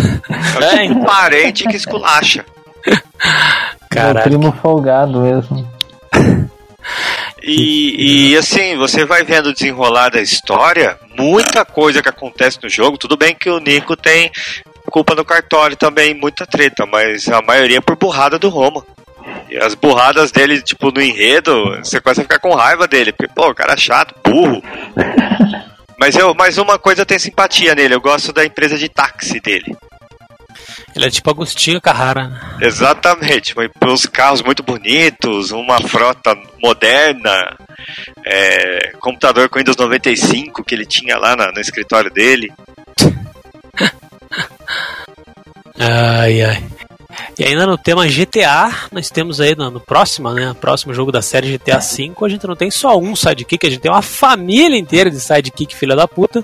É, 0.62 0.84
Um 0.92 1.06
parente 1.06 1.66
que 1.66 1.78
esculacha. 1.78 2.44
É 2.86 2.94
o 2.94 3.90
Caralho. 3.90 4.24
primo 4.24 4.52
folgado 4.62 5.22
mesmo. 5.22 5.68
E, 7.42 8.32
e 8.32 8.38
assim, 8.38 8.78
você 8.78 9.06
vai 9.06 9.24
vendo 9.24 9.48
o 9.48 9.54
desenrolar 9.54 10.10
da 10.10 10.22
história, 10.22 10.98
muita 11.18 11.66
coisa 11.66 12.02
que 12.02 12.10
acontece 12.10 12.60
no 12.62 12.70
jogo. 12.70 12.98
Tudo 12.98 13.18
bem 13.18 13.34
que 13.34 13.50
o 13.50 13.60
Nico 13.60 13.96
tem 13.96 14.32
culpa 14.90 15.16
no 15.16 15.24
cartório 15.24 15.78
também, 15.78 16.14
muita 16.14 16.46
treta, 16.46 16.86
mas 16.86 17.28
a 17.30 17.42
maioria 17.42 17.78
é 17.78 17.82
por 17.82 17.96
burrada 17.96 18.38
do 18.38 18.50
Roma. 18.50 18.84
E 19.50 19.58
as 19.58 19.76
burradas 19.76 20.32
dele, 20.32 20.62
tipo, 20.62 20.92
no 20.92 21.02
enredo, 21.02 21.78
você 21.78 22.02
começa 22.02 22.22
a 22.22 22.24
ficar 22.24 22.40
com 22.40 22.54
raiva 22.54 22.88
dele, 22.88 23.12
porque, 23.12 23.32
pô, 23.34 23.50
o 23.50 23.56
cara 23.56 23.74
é 23.74 23.78
chato, 23.78 24.16
burro. 24.24 24.62
Mas, 26.00 26.16
eu, 26.16 26.34
mas 26.34 26.58
uma 26.58 26.80
coisa 26.80 27.02
eu 27.02 27.06
tenho 27.06 27.20
simpatia 27.20 27.76
nele, 27.76 27.94
eu 27.94 28.00
gosto 28.00 28.32
da 28.32 28.46
empresa 28.46 28.78
de 28.78 28.88
táxi 28.88 29.38
dele. 29.42 29.76
Ele 30.96 31.06
é 31.06 31.10
tipo 31.10 31.30
Agostinho 31.30 31.80
Carrara. 31.82 32.28
né? 32.30 32.40
Exatamente, 32.62 33.54
mas 33.56 33.70
os 33.88 34.06
carros 34.06 34.42
muito 34.42 34.62
bonitos, 34.64 35.52
uma 35.52 35.80
frota 35.82 36.36
moderna, 36.62 37.56
é, 38.26 38.92
computador 39.00 39.50
com 39.50 39.60
Windows 39.60 39.78
95 39.78 40.64
que 40.64 40.76
ele 40.76 40.86
tinha 40.86 41.18
lá 41.18 41.36
na- 41.36 41.52
no 41.52 41.60
escritório 41.60 42.12
dele. 42.12 42.52
Ai, 45.82 46.42
ai. 46.42 46.64
E 47.38 47.44
ainda 47.44 47.66
no 47.66 47.78
tema 47.78 48.06
GTA, 48.08 48.70
nós 48.92 49.10
temos 49.10 49.40
aí 49.40 49.56
no, 49.56 49.72
no 49.72 49.80
próximo, 49.80 50.30
né? 50.32 50.54
Próximo 50.60 50.94
jogo 50.94 51.12
da 51.12 51.22
série 51.22 51.58
GTA 51.58 51.80
V, 51.80 52.12
a 52.22 52.30
gente 52.30 52.46
não 52.46 52.56
tem 52.56 52.70
só 52.70 52.98
um 52.98 53.16
sidekick, 53.16 53.66
a 53.66 53.70
gente 53.70 53.80
tem 53.82 53.92
uma 53.92 54.02
família 54.02 54.78
inteira 54.78 55.10
de 55.10 55.20
sidekick, 55.20 55.74
filha 55.76 55.96
da 55.96 56.08
puta, 56.08 56.44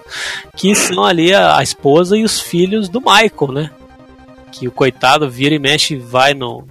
que 0.55 0.73
são 0.73 1.03
ali 1.03 1.33
a, 1.33 1.57
a 1.57 1.63
esposa 1.63 2.17
e 2.17 2.23
os 2.23 2.39
filhos 2.39 2.87
do 2.87 2.99
Michael, 3.01 3.51
né? 3.51 3.71
Que 4.57 4.67
o 4.67 4.71
coitado 4.71 5.29
vira 5.29 5.53
e 5.53 5.59
mexe 5.59 5.95
e 5.95 5.99
vai 5.99 6.33
no 6.33 6.65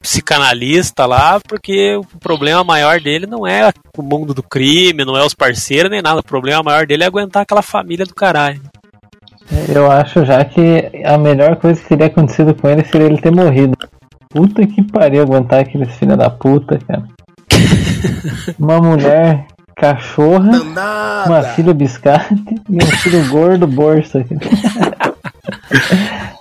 psicanalista 0.00 1.04
lá, 1.04 1.38
porque 1.40 1.96
o 1.96 2.18
problema 2.18 2.64
maior 2.64 3.00
dele 3.00 3.26
não 3.26 3.46
é 3.46 3.70
o 3.96 4.02
mundo 4.02 4.32
do 4.32 4.42
crime, 4.42 5.04
não 5.04 5.16
é 5.16 5.24
os 5.24 5.34
parceiros 5.34 5.90
nem 5.90 6.02
nada. 6.02 6.20
O 6.20 6.24
problema 6.24 6.62
maior 6.62 6.86
dele 6.86 7.04
é 7.04 7.06
aguentar 7.06 7.42
aquela 7.42 7.62
família 7.62 8.06
do 8.06 8.14
caralho. 8.14 8.60
Eu 9.68 9.90
acho 9.90 10.24
já 10.24 10.44
que 10.44 10.90
a 11.04 11.18
melhor 11.18 11.56
coisa 11.56 11.80
que 11.80 11.88
teria 11.88 12.06
acontecido 12.06 12.54
com 12.54 12.68
ele 12.68 12.84
seria 12.84 13.06
ele 13.06 13.20
ter 13.20 13.32
morrido. 13.32 13.76
Puta 14.28 14.66
que 14.66 14.82
pariu 14.82 15.22
aguentar 15.22 15.60
aqueles 15.60 15.92
filha 15.96 16.16
da 16.16 16.30
puta, 16.30 16.78
cara. 16.78 17.04
Uma 18.58 18.80
mulher 18.80 19.46
cachorra, 19.76 20.60
uma 21.26 21.42
filha 21.42 21.72
biscate 21.72 22.34
e 22.68 22.76
um 22.76 22.86
filho 22.86 23.26
gordo 23.30 23.66
bolsa. 23.66 24.22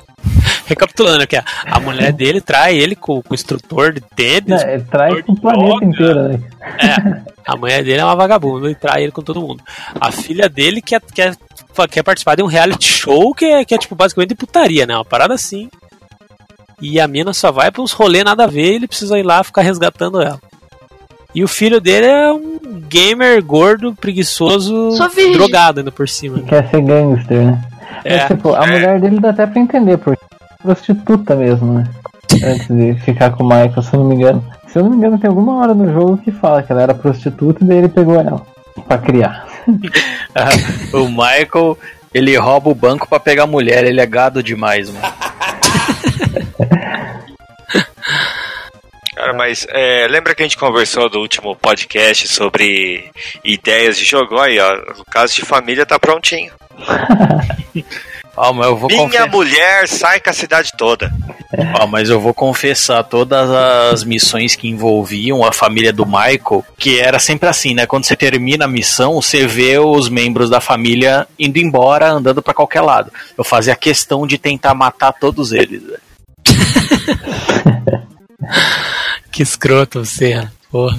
Recapitulando 0.70 1.24
aqui, 1.24 1.36
a- 1.36 1.44
a 1.66 1.80
mulher 1.80 2.14
dele 2.14 2.40
trai 2.40 2.76
ele 2.78 2.96
com, 2.96 3.22
com 3.22 3.32
o 3.32 3.34
instrutor 3.34 3.92
de 3.94 4.02
tênis. 4.02 4.64
Não, 4.64 4.70
ele 4.70 4.84
traz 4.84 5.24
o 5.28 5.36
planeta 5.36 5.84
inteiro, 5.86 6.24
né? 6.30 6.40
É, 6.80 7.22
a 7.52 7.56
mulher 7.58 7.84
dele 7.84 8.00
é 8.00 8.06
uma 8.06 8.16
vagabunda 8.16 8.70
e 8.70 8.76
trai 8.76 9.02
ele 9.04 9.12
com 9.12 9.24
todo 9.24 9.42
mundo. 9.42 9.64
A 10.00 10.12
filha 10.12 10.48
dele 10.48 10.82
quer, 10.82 11.02
quer, 11.02 11.36
quer 11.90 12.04
participar 12.04 12.36
de 12.36 12.44
um 12.44 12.48
reality 12.48 12.88
show 12.88 13.34
que 13.34 13.46
é, 13.46 13.66
que 13.66 13.74
é 13.74 13.78
tipo 13.80 13.96
basicamente 13.96 14.30
de 14.30 14.36
putaria, 14.36 14.86
né? 14.86 14.96
Uma 14.96 15.04
parada 15.06 15.34
assim. 15.34 15.70
E 16.82 17.00
a 17.00 17.08
mina 17.08 17.34
só 17.34 17.52
vai 17.52 17.72
pra 17.72 17.82
uns 17.82 17.92
rolê 17.92 18.24
nada 18.24 18.44
a 18.44 18.48
ver 18.48 18.72
e 18.72 18.76
ele 18.76 18.88
precisa 18.88 19.18
ir 19.18 19.24
lá 19.24 19.44
ficar 19.44 19.64
resgatando 19.64 20.22
ela. 20.22 20.40
E 21.34 21.44
o 21.44 21.48
filho 21.48 21.82
dele 21.82 22.06
é 22.08 22.32
um 22.32 22.60
gamer 22.88 23.44
gordo, 23.44 23.94
preguiçoso, 23.94 24.92
drogado 25.34 25.80
ainda 25.80 25.92
por 25.92 26.08
cima. 26.08 26.40
Que 26.40 26.46
quer 26.46 26.70
ser 26.70 26.82
gangster, 26.82 27.38
né? 27.46 27.62
É, 28.06 28.18
Mas, 28.20 28.28
tipo, 28.28 28.54
a 28.54 28.66
mulher 28.66 29.00
dele 29.02 29.20
dá 29.20 29.30
até 29.32 29.46
pra 29.46 29.60
entender, 29.62 29.98
porque 29.98 30.24
é 30.24 30.39
prostituta 30.62 31.36
mesmo, 31.36 31.74
né? 31.74 31.90
Antes 32.44 32.68
de 32.68 32.94
ficar 33.02 33.32
com 33.32 33.44
o 33.44 33.48
Michael, 33.48 33.82
se 33.82 33.94
eu 33.94 34.00
não 34.00 34.08
me 34.08 34.16
engano. 34.16 34.46
Se 34.68 34.78
eu 34.78 34.84
não 34.84 34.92
me 34.92 34.98
engano, 34.98 35.18
tem 35.18 35.30
alguma 35.30 35.58
hora 35.58 35.74
no 35.74 35.92
jogo 35.92 36.18
que 36.18 36.32
fala 36.32 36.62
que 36.62 36.72
ela 36.72 36.84
era 36.84 36.94
prostituta 36.94 37.64
e 37.64 37.68
daí 37.68 37.80
ele 37.80 37.90
pegou 37.90 38.16
ela 38.16 38.46
pra 38.88 39.00
criar. 39.00 39.48
o 40.94 41.10
Michael, 41.10 41.78
ele 42.14 42.38
rouba 42.38 42.70
o 42.70 42.76
banco 42.76 43.08
pra 43.08 43.20
pegar 43.20 43.44
a 43.44 43.48
mulher, 43.48 43.84
ele 43.84 44.00
é 44.00 44.06
gado 44.06 44.44
demais, 44.44 44.92
mano. 44.92 45.06
Cara, 49.16 49.34
mas 49.34 49.68
é, 49.70 50.08
lembra 50.08 50.34
que 50.34 50.42
a 50.42 50.46
gente 50.46 50.58
conversou 50.58 51.10
do 51.10 51.20
último 51.20 51.54
podcast 51.54 52.26
sobre 52.30 53.12
ideias 53.44 53.98
de 53.98 54.06
jogo? 54.06 54.40
Aí, 54.40 54.58
ó, 54.60 54.76
o 54.98 55.04
caso 55.12 55.36
de 55.36 55.42
família 55.42 55.86
tá 55.86 56.00
prontinho. 56.00 56.54
Mas 58.40 58.68
eu 58.68 58.78
vou 58.78 58.88
Minha 58.88 59.04
confessar. 59.04 59.30
mulher 59.30 59.88
sai 59.88 60.20
com 60.22 60.30
a 60.30 60.34
cidade 60.34 60.72
toda. 60.78 61.12
Mas 61.90 62.10
eu 62.10 62.22
vou 62.22 62.34
confessar 62.34 63.04
todas 63.04 63.50
as 63.50 64.04
missões 64.06 64.56
que 64.56 64.70
envolviam 64.70 65.44
a 65.44 65.52
família 65.52 65.92
do 65.92 66.06
Michael, 66.06 66.64
que 66.78 67.00
era 67.00 67.20
sempre 67.20 67.50
assim, 67.50 67.74
né? 67.74 67.86
Quando 67.86 68.06
você 68.06 68.16
termina 68.16 68.66
a 68.66 68.68
missão, 68.68 69.16
você 69.16 69.46
vê 69.46 69.78
os 69.78 70.08
membros 70.08 70.50
da 70.50 70.62
família 70.62 71.28
indo 71.38 71.58
embora, 71.58 72.10
andando 72.10 72.42
pra 72.42 72.54
qualquer 72.54 72.82
lado. 72.82 73.12
Eu 73.38 73.44
fazia 73.44 73.76
questão 73.76 74.26
de 74.26 74.38
tentar 74.38 74.74
matar 74.74 75.12
todos 75.12 75.52
eles. 75.52 75.84
que 79.32 79.44
escroto 79.44 80.06
você, 80.06 80.48
porra. 80.72 80.98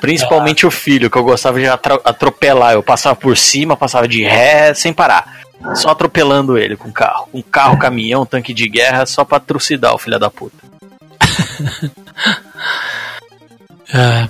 Principalmente 0.00 0.66
o 0.66 0.70
filho, 0.70 1.10
que 1.10 1.18
eu 1.18 1.24
gostava 1.24 1.60
de 1.60 1.66
atropelar. 1.66 2.72
Eu 2.72 2.82
passava 2.82 3.14
por 3.14 3.36
cima, 3.36 3.76
passava 3.76 4.08
de 4.08 4.22
ré, 4.22 4.72
sem 4.74 4.92
parar. 4.92 5.40
Só 5.74 5.90
atropelando 5.90 6.56
ele 6.56 6.76
com 6.76 6.90
carro. 6.90 7.28
Com 7.30 7.42
carro, 7.42 7.78
caminhão, 7.78 8.24
tanque 8.24 8.54
de 8.54 8.68
guerra, 8.68 9.04
só 9.06 9.24
pra 9.24 9.38
trucidar 9.38 9.94
o 9.94 9.98
filho 9.98 10.18
da 10.18 10.30
puta. 10.30 10.56
É. 13.92 14.28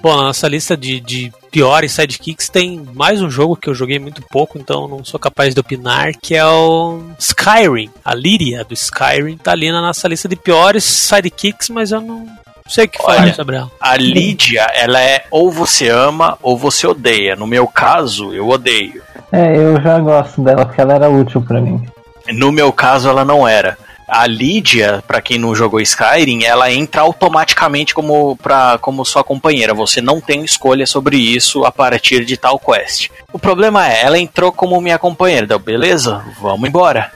Bom, 0.00 0.16
na 0.16 0.24
nossa 0.24 0.48
lista 0.48 0.76
de, 0.76 1.00
de 1.00 1.32
piores 1.50 1.92
sidekicks 1.92 2.48
tem 2.48 2.84
mais 2.94 3.22
um 3.22 3.30
jogo 3.30 3.56
que 3.56 3.68
eu 3.68 3.74
joguei 3.74 3.98
muito 3.98 4.20
pouco, 4.22 4.58
então 4.58 4.88
não 4.88 5.04
sou 5.04 5.20
capaz 5.20 5.54
de 5.54 5.60
opinar, 5.60 6.12
que 6.20 6.34
é 6.34 6.44
o 6.44 7.02
Skyrim. 7.18 7.90
A 8.04 8.14
Lyria 8.14 8.64
do 8.64 8.74
Skyrim 8.74 9.36
tá 9.36 9.52
ali 9.52 9.70
na 9.70 9.80
nossa 9.80 10.08
lista 10.08 10.28
de 10.28 10.36
piores 10.36 10.84
sidekicks, 10.84 11.70
mas 11.70 11.92
eu 11.92 12.00
não 12.00 12.26
sei 12.66 12.86
o 12.86 12.88
que 12.88 12.98
falar 12.98 13.22
Olha. 13.22 13.34
sobre 13.34 13.56
ela. 13.56 13.70
A 13.78 13.96
Lídia, 13.96 14.66
ela 14.74 15.00
é 15.00 15.24
ou 15.30 15.50
você 15.50 15.88
ama 15.88 16.38
ou 16.42 16.56
você 16.56 16.86
odeia. 16.86 17.36
No 17.36 17.46
meu 17.46 17.66
caso, 17.66 18.32
eu 18.32 18.48
odeio. 18.48 19.02
É, 19.30 19.56
eu 19.56 19.80
já 19.82 19.98
gosto 19.98 20.40
dela 20.42 20.64
porque 20.64 20.80
ela 20.80 20.94
era 20.94 21.08
útil 21.08 21.42
pra 21.42 21.60
mim. 21.60 21.86
No 22.32 22.50
meu 22.50 22.72
caso, 22.72 23.08
ela 23.08 23.24
não 23.24 23.46
era. 23.46 23.76
A 24.08 24.26
Lídia, 24.26 25.02
pra 25.06 25.20
quem 25.20 25.38
não 25.38 25.54
jogou 25.54 25.80
Skyrim, 25.80 26.44
ela 26.44 26.70
entra 26.72 27.02
automaticamente 27.02 27.94
como, 27.94 28.36
pra, 28.36 28.78
como 28.80 29.04
sua 29.04 29.24
companheira. 29.24 29.74
Você 29.74 30.00
não 30.00 30.20
tem 30.20 30.42
escolha 30.42 30.86
sobre 30.86 31.16
isso 31.16 31.64
a 31.64 31.72
partir 31.72 32.24
de 32.24 32.36
tal 32.36 32.58
quest. 32.58 33.08
O 33.32 33.38
problema 33.38 33.86
é, 33.86 34.02
ela 34.04 34.18
entrou 34.18 34.52
como 34.52 34.80
minha 34.80 34.98
companheira. 34.98 35.46
Deu, 35.46 35.58
beleza, 35.58 36.22
vamos 36.40 36.68
embora. 36.68 37.12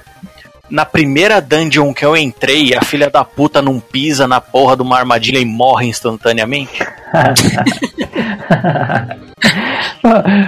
Na 0.70 0.84
primeira 0.84 1.40
dungeon 1.40 1.94
que 1.94 2.04
eu 2.04 2.16
entrei, 2.16 2.74
a 2.74 2.82
filha 2.82 3.08
da 3.08 3.24
puta 3.24 3.62
não 3.62 3.80
pisa 3.80 4.28
na 4.28 4.40
porra 4.40 4.76
de 4.76 4.82
uma 4.82 4.98
armadilha 4.98 5.38
e 5.38 5.44
morre 5.44 5.86
instantaneamente. 5.86 6.82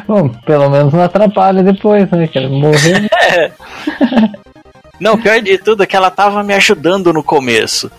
Bom, 0.07 0.29
pelo 0.47 0.71
menos 0.71 0.93
não 0.93 1.03
atrapalha 1.03 1.63
depois, 1.63 2.11
né, 2.11 2.27
cara? 2.27 2.49
Morrer. 2.49 3.09
Não, 5.01 5.17
pior 5.17 5.41
de 5.41 5.57
tudo 5.57 5.83
é 5.83 5.87
que 5.87 5.97
ela 5.97 6.11
tava 6.11 6.43
me 6.43 6.53
ajudando 6.53 7.11
no 7.11 7.25
começo. 7.25 7.91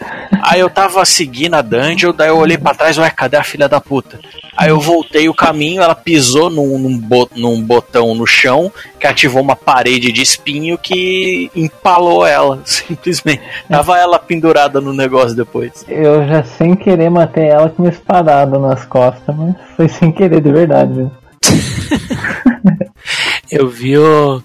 Aí 0.44 0.60
eu 0.60 0.70
tava 0.70 1.04
seguindo 1.04 1.56
a 1.56 1.62
dungeon, 1.62 2.14
daí 2.14 2.30
eu 2.30 2.38
olhei 2.38 2.58
pra 2.58 2.76
trás, 2.76 2.98
ué, 3.00 3.10
cadê 3.10 3.38
a 3.38 3.44
filha 3.44 3.68
da 3.68 3.82
puta? 3.82 4.20
Aí 4.56 4.70
eu 4.70 4.80
voltei 4.80 5.28
o 5.28 5.34
caminho, 5.34 5.82
ela 5.82 5.96
pisou 5.96 6.50
num, 6.50 6.78
num, 6.78 7.02
num 7.36 7.62
botão 7.62 8.14
no 8.14 8.28
chão 8.28 8.72
que 9.00 9.08
ativou 9.08 9.42
uma 9.42 9.56
parede 9.56 10.12
de 10.12 10.22
espinho 10.22 10.78
que 10.78 11.50
empalou 11.56 12.26
ela, 12.26 12.60
simplesmente. 12.66 13.42
Tava 13.68 13.98
ela 13.98 14.20
pendurada 14.20 14.80
no 14.80 14.94
negócio 14.94 15.36
depois. 15.36 15.84
Eu 15.88 16.28
já 16.28 16.44
sem 16.44 16.76
querer 16.76 17.10
matei 17.10 17.48
ela 17.48 17.70
com 17.70 17.82
uma 17.82 17.90
espadada 17.90 18.60
nas 18.60 18.86
costas, 18.86 19.36
mas 19.36 19.56
foi 19.76 19.88
sem 19.88 20.12
querer, 20.12 20.42
de 20.42 20.52
verdade. 20.52 21.10
Eu 23.52 23.68
vi 23.68 23.98
o, 23.98 24.42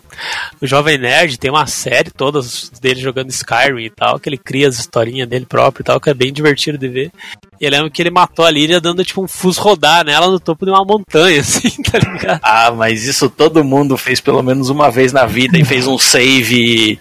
o 0.60 0.66
Jovem 0.66 0.98
Nerd, 0.98 1.38
tem 1.38 1.48
uma 1.48 1.66
série 1.66 2.10
toda 2.10 2.40
dele 2.80 3.00
jogando 3.00 3.30
Skyrim 3.30 3.84
e 3.84 3.90
tal, 3.90 4.18
que 4.18 4.28
ele 4.28 4.36
cria 4.36 4.66
as 4.66 4.78
historinhas 4.78 5.28
dele 5.28 5.46
próprio 5.46 5.82
e 5.82 5.84
tal, 5.84 6.00
que 6.00 6.10
é 6.10 6.14
bem 6.14 6.32
divertido 6.32 6.76
de 6.76 6.88
ver. 6.88 7.12
E 7.60 7.64
eu 7.64 7.70
lembro 7.70 7.90
que 7.90 8.02
ele 8.02 8.10
matou 8.10 8.44
a 8.44 8.50
Líria 8.50 8.80
dando 8.80 9.04
tipo 9.04 9.22
um 9.22 9.28
fus 9.28 9.56
rodar 9.56 10.04
nela 10.04 10.26
no 10.26 10.40
topo 10.40 10.64
de 10.64 10.72
uma 10.72 10.84
montanha, 10.84 11.38
assim, 11.40 11.70
tá 11.82 11.98
ligado? 11.98 12.40
Ah, 12.42 12.72
mas 12.72 13.04
isso 13.04 13.30
todo 13.30 13.62
mundo 13.62 13.96
fez 13.96 14.20
pelo 14.20 14.42
menos 14.42 14.70
uma 14.70 14.90
vez 14.90 15.12
na 15.12 15.24
vida 15.24 15.56
e 15.56 15.64
fez 15.64 15.86
um 15.86 15.96
save 15.96 16.98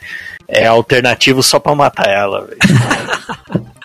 é, 0.48 0.68
alternativo 0.68 1.41
só 1.41 1.60
pra 1.60 1.74
matar 1.74 2.08
ela, 2.08 2.46
velho. 2.46 3.65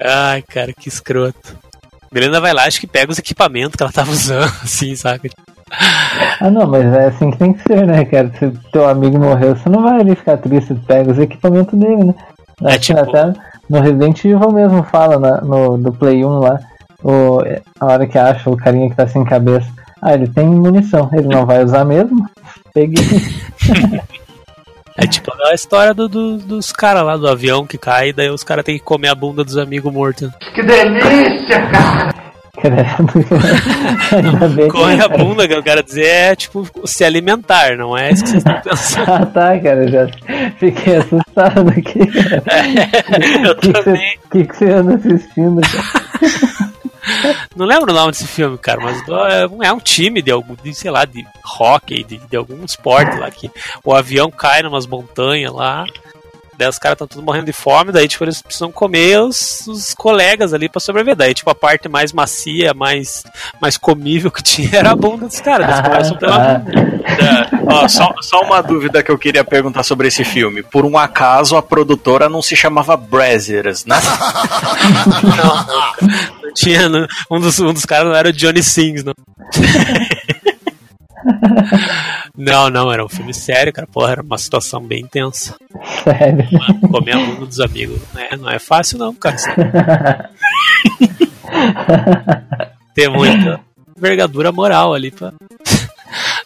Ai, 0.00 0.42
cara, 0.42 0.72
que 0.72 0.88
escroto. 0.88 1.58
Beleza 2.12 2.40
vai 2.40 2.52
lá, 2.52 2.64
acho 2.64 2.78
que 2.78 2.86
pega 2.86 3.10
os 3.10 3.18
equipamentos 3.18 3.74
que 3.74 3.82
ela 3.82 3.90
tava 3.90 4.12
usando, 4.12 4.52
assim, 4.62 4.94
saca? 4.94 5.28
Ah, 6.40 6.50
não, 6.50 6.66
mas 6.66 6.84
é 6.94 7.06
assim 7.06 7.30
que 7.30 7.38
tem 7.38 7.52
que 7.52 7.62
ser, 7.62 7.86
né, 7.86 8.04
cara? 8.04 8.30
Se 8.38 8.50
teu 8.72 8.88
amigo 8.88 9.18
morreu, 9.18 9.56
você 9.56 9.68
não 9.68 9.82
vai 9.82 10.00
ali 10.00 10.14
ficar 10.14 10.36
triste, 10.36 10.74
pega 10.86 11.10
os 11.12 11.18
equipamentos 11.18 11.78
dele, 11.78 12.04
né? 12.04 12.14
É, 12.64 12.72
que 12.74 12.78
tipo- 12.80 12.98
Até 13.00 13.32
no 13.68 13.80
Resident 13.80 14.24
Evil 14.24 14.52
mesmo 14.52 14.82
fala 14.84 15.18
na- 15.18 15.40
no, 15.40 15.76
do 15.78 15.92
Play 15.92 16.24
1 16.24 16.38
lá, 16.38 16.58
o, 17.02 17.38
a 17.80 17.86
hora 17.86 18.06
que 18.06 18.18
acha 18.18 18.48
o 18.50 18.56
carinha 18.56 18.88
que 18.90 18.96
tá 18.96 19.06
sem 19.06 19.24
cabeça. 19.24 19.66
Ah, 20.02 20.12
ele 20.14 20.28
tem 20.28 20.46
munição, 20.46 21.08
ele 21.12 21.28
não 21.28 21.46
vai 21.46 21.64
usar 21.64 21.84
mesmo? 21.84 22.26
Peguei. 22.74 23.02
É 24.96 25.08
tipo 25.08 25.32
a 25.44 25.52
história 25.52 25.92
do, 25.92 26.08
do- 26.08 26.38
dos 26.38 26.70
caras 26.70 27.04
lá 27.04 27.16
do 27.16 27.26
avião 27.26 27.66
que 27.66 27.76
cai, 27.76 28.12
daí 28.12 28.30
os 28.30 28.44
caras 28.44 28.64
têm 28.64 28.78
que 28.78 28.84
comer 28.84 29.08
a 29.08 29.14
bunda 29.16 29.42
dos 29.42 29.56
amigos 29.58 29.92
mortos. 29.92 30.30
Credo. 30.54 30.94
Ainda 31.04 32.14
bem 34.54 34.68
Corre 34.68 35.02
a 35.02 35.08
bunda, 35.08 35.46
que 35.46 35.54
eu 35.54 35.62
quero 35.62 35.82
dizer, 35.82 36.06
é 36.06 36.36
tipo 36.36 36.66
se 36.86 37.04
alimentar, 37.04 37.76
não 37.76 37.96
é 37.96 38.10
isso 38.10 38.24
que 38.24 38.30
vocês 38.30 38.44
estão 38.44 38.60
pensando. 38.60 39.04
Ah, 39.14 39.26
tá, 39.26 39.58
cara, 39.60 39.84
eu 39.84 39.88
já 39.88 40.06
fiquei 40.58 40.96
assustado 40.96 41.68
aqui. 41.70 41.98
Eu 43.44 43.52
O 43.52 43.56
que, 43.56 43.72
também. 43.72 43.82
você, 43.82 44.18
que, 44.30 44.44
que 44.46 44.56
você 44.56 44.70
anda 44.70 44.94
assistindo? 44.94 45.60
Cara? 45.60 46.74
Não 47.54 47.66
lembro 47.66 47.92
o 47.92 47.94
nome 47.94 48.12
desse 48.12 48.26
filme, 48.26 48.56
cara, 48.56 48.80
mas 48.80 48.96
é 49.08 49.46
um, 49.46 49.62
é 49.62 49.72
um 49.72 49.78
time 49.78 50.22
de 50.22 50.30
algum, 50.30 50.54
de, 50.62 50.74
sei 50.74 50.90
lá, 50.90 51.04
de 51.04 51.24
hockey, 51.60 52.02
de, 52.02 52.16
de 52.16 52.36
algum 52.36 52.64
esporte 52.64 53.18
lá 53.18 53.30
que 53.30 53.50
o 53.84 53.92
avião 53.94 54.30
cai 54.30 54.62
numas 54.62 54.86
montanhas 54.86 55.52
lá. 55.52 55.84
Daí 56.56 56.68
os 56.68 56.78
caras 56.78 56.94
estão 56.96 57.06
todos 57.06 57.24
morrendo 57.24 57.46
de 57.46 57.52
fome, 57.52 57.90
daí 57.92 58.06
tipo, 58.08 58.24
eles 58.24 58.40
precisam 58.42 58.70
comer 58.72 59.20
os, 59.20 59.66
os 59.66 59.94
colegas 59.94 60.52
ali 60.54 60.68
pra 60.68 60.80
sobreviver. 60.80 61.16
Daí, 61.16 61.34
tipo, 61.34 61.50
a 61.50 61.54
parte 61.54 61.88
mais 61.88 62.12
macia, 62.12 62.72
mais, 62.74 63.22
mais 63.60 63.76
comível 63.76 64.30
que 64.30 64.42
tinha 64.42 64.78
era 64.78 64.90
a 64.92 64.96
bunda 64.96 65.26
dos 65.26 65.40
caras. 65.40 65.68
Eles 65.68 65.80
começam 65.80 66.16
pela 66.16 66.36
Ah, 66.36 66.58
bunda. 66.58 66.80
É, 67.04 67.74
ó, 67.74 67.88
só, 67.88 68.12
só 68.22 68.40
uma 68.42 68.62
dúvida 68.62 69.02
que 69.02 69.10
eu 69.10 69.18
queria 69.18 69.44
perguntar 69.44 69.82
sobre 69.82 70.08
esse 70.08 70.24
filme. 70.24 70.62
Por 70.62 70.84
um 70.84 70.96
acaso 70.96 71.56
a 71.56 71.62
produtora 71.62 72.28
não 72.28 72.40
se 72.42 72.56
chamava 72.56 72.96
Brazzers, 72.96 73.84
né? 73.84 73.96
Não 76.42 76.52
tinha, 76.54 76.88
não- 76.88 77.06
um, 77.30 77.40
dos, 77.40 77.58
um 77.58 77.72
dos 77.72 77.84
caras 77.84 78.06
não 78.08 78.14
era 78.14 78.28
o 78.28 78.32
Johnny 78.32 78.62
Sins, 78.62 79.02
não. 79.02 79.12
não, 82.36 82.70
não, 82.70 82.92
era 82.92 83.04
um 83.04 83.08
filme 83.08 83.32
sério, 83.34 83.72
cara. 83.72 83.86
Porra, 83.86 84.12
era 84.12 84.22
uma 84.22 84.38
situação 84.38 84.80
bem 84.80 85.06
tensa. 85.06 85.56
sério. 86.02 86.46
Mano, 86.52 86.80
comer 86.88 87.16
a 87.16 87.18
bunda 87.18 87.46
dos 87.46 87.60
amigos 87.60 88.00
não 88.12 88.20
é, 88.20 88.36
não 88.36 88.50
é 88.50 88.58
fácil, 88.58 88.98
não, 88.98 89.14
cara. 89.14 89.36
Tem 92.94 93.08
muita 93.08 93.60
envergadura 93.96 94.52
moral 94.52 94.94
ali 94.94 95.10
pra, 95.10 95.32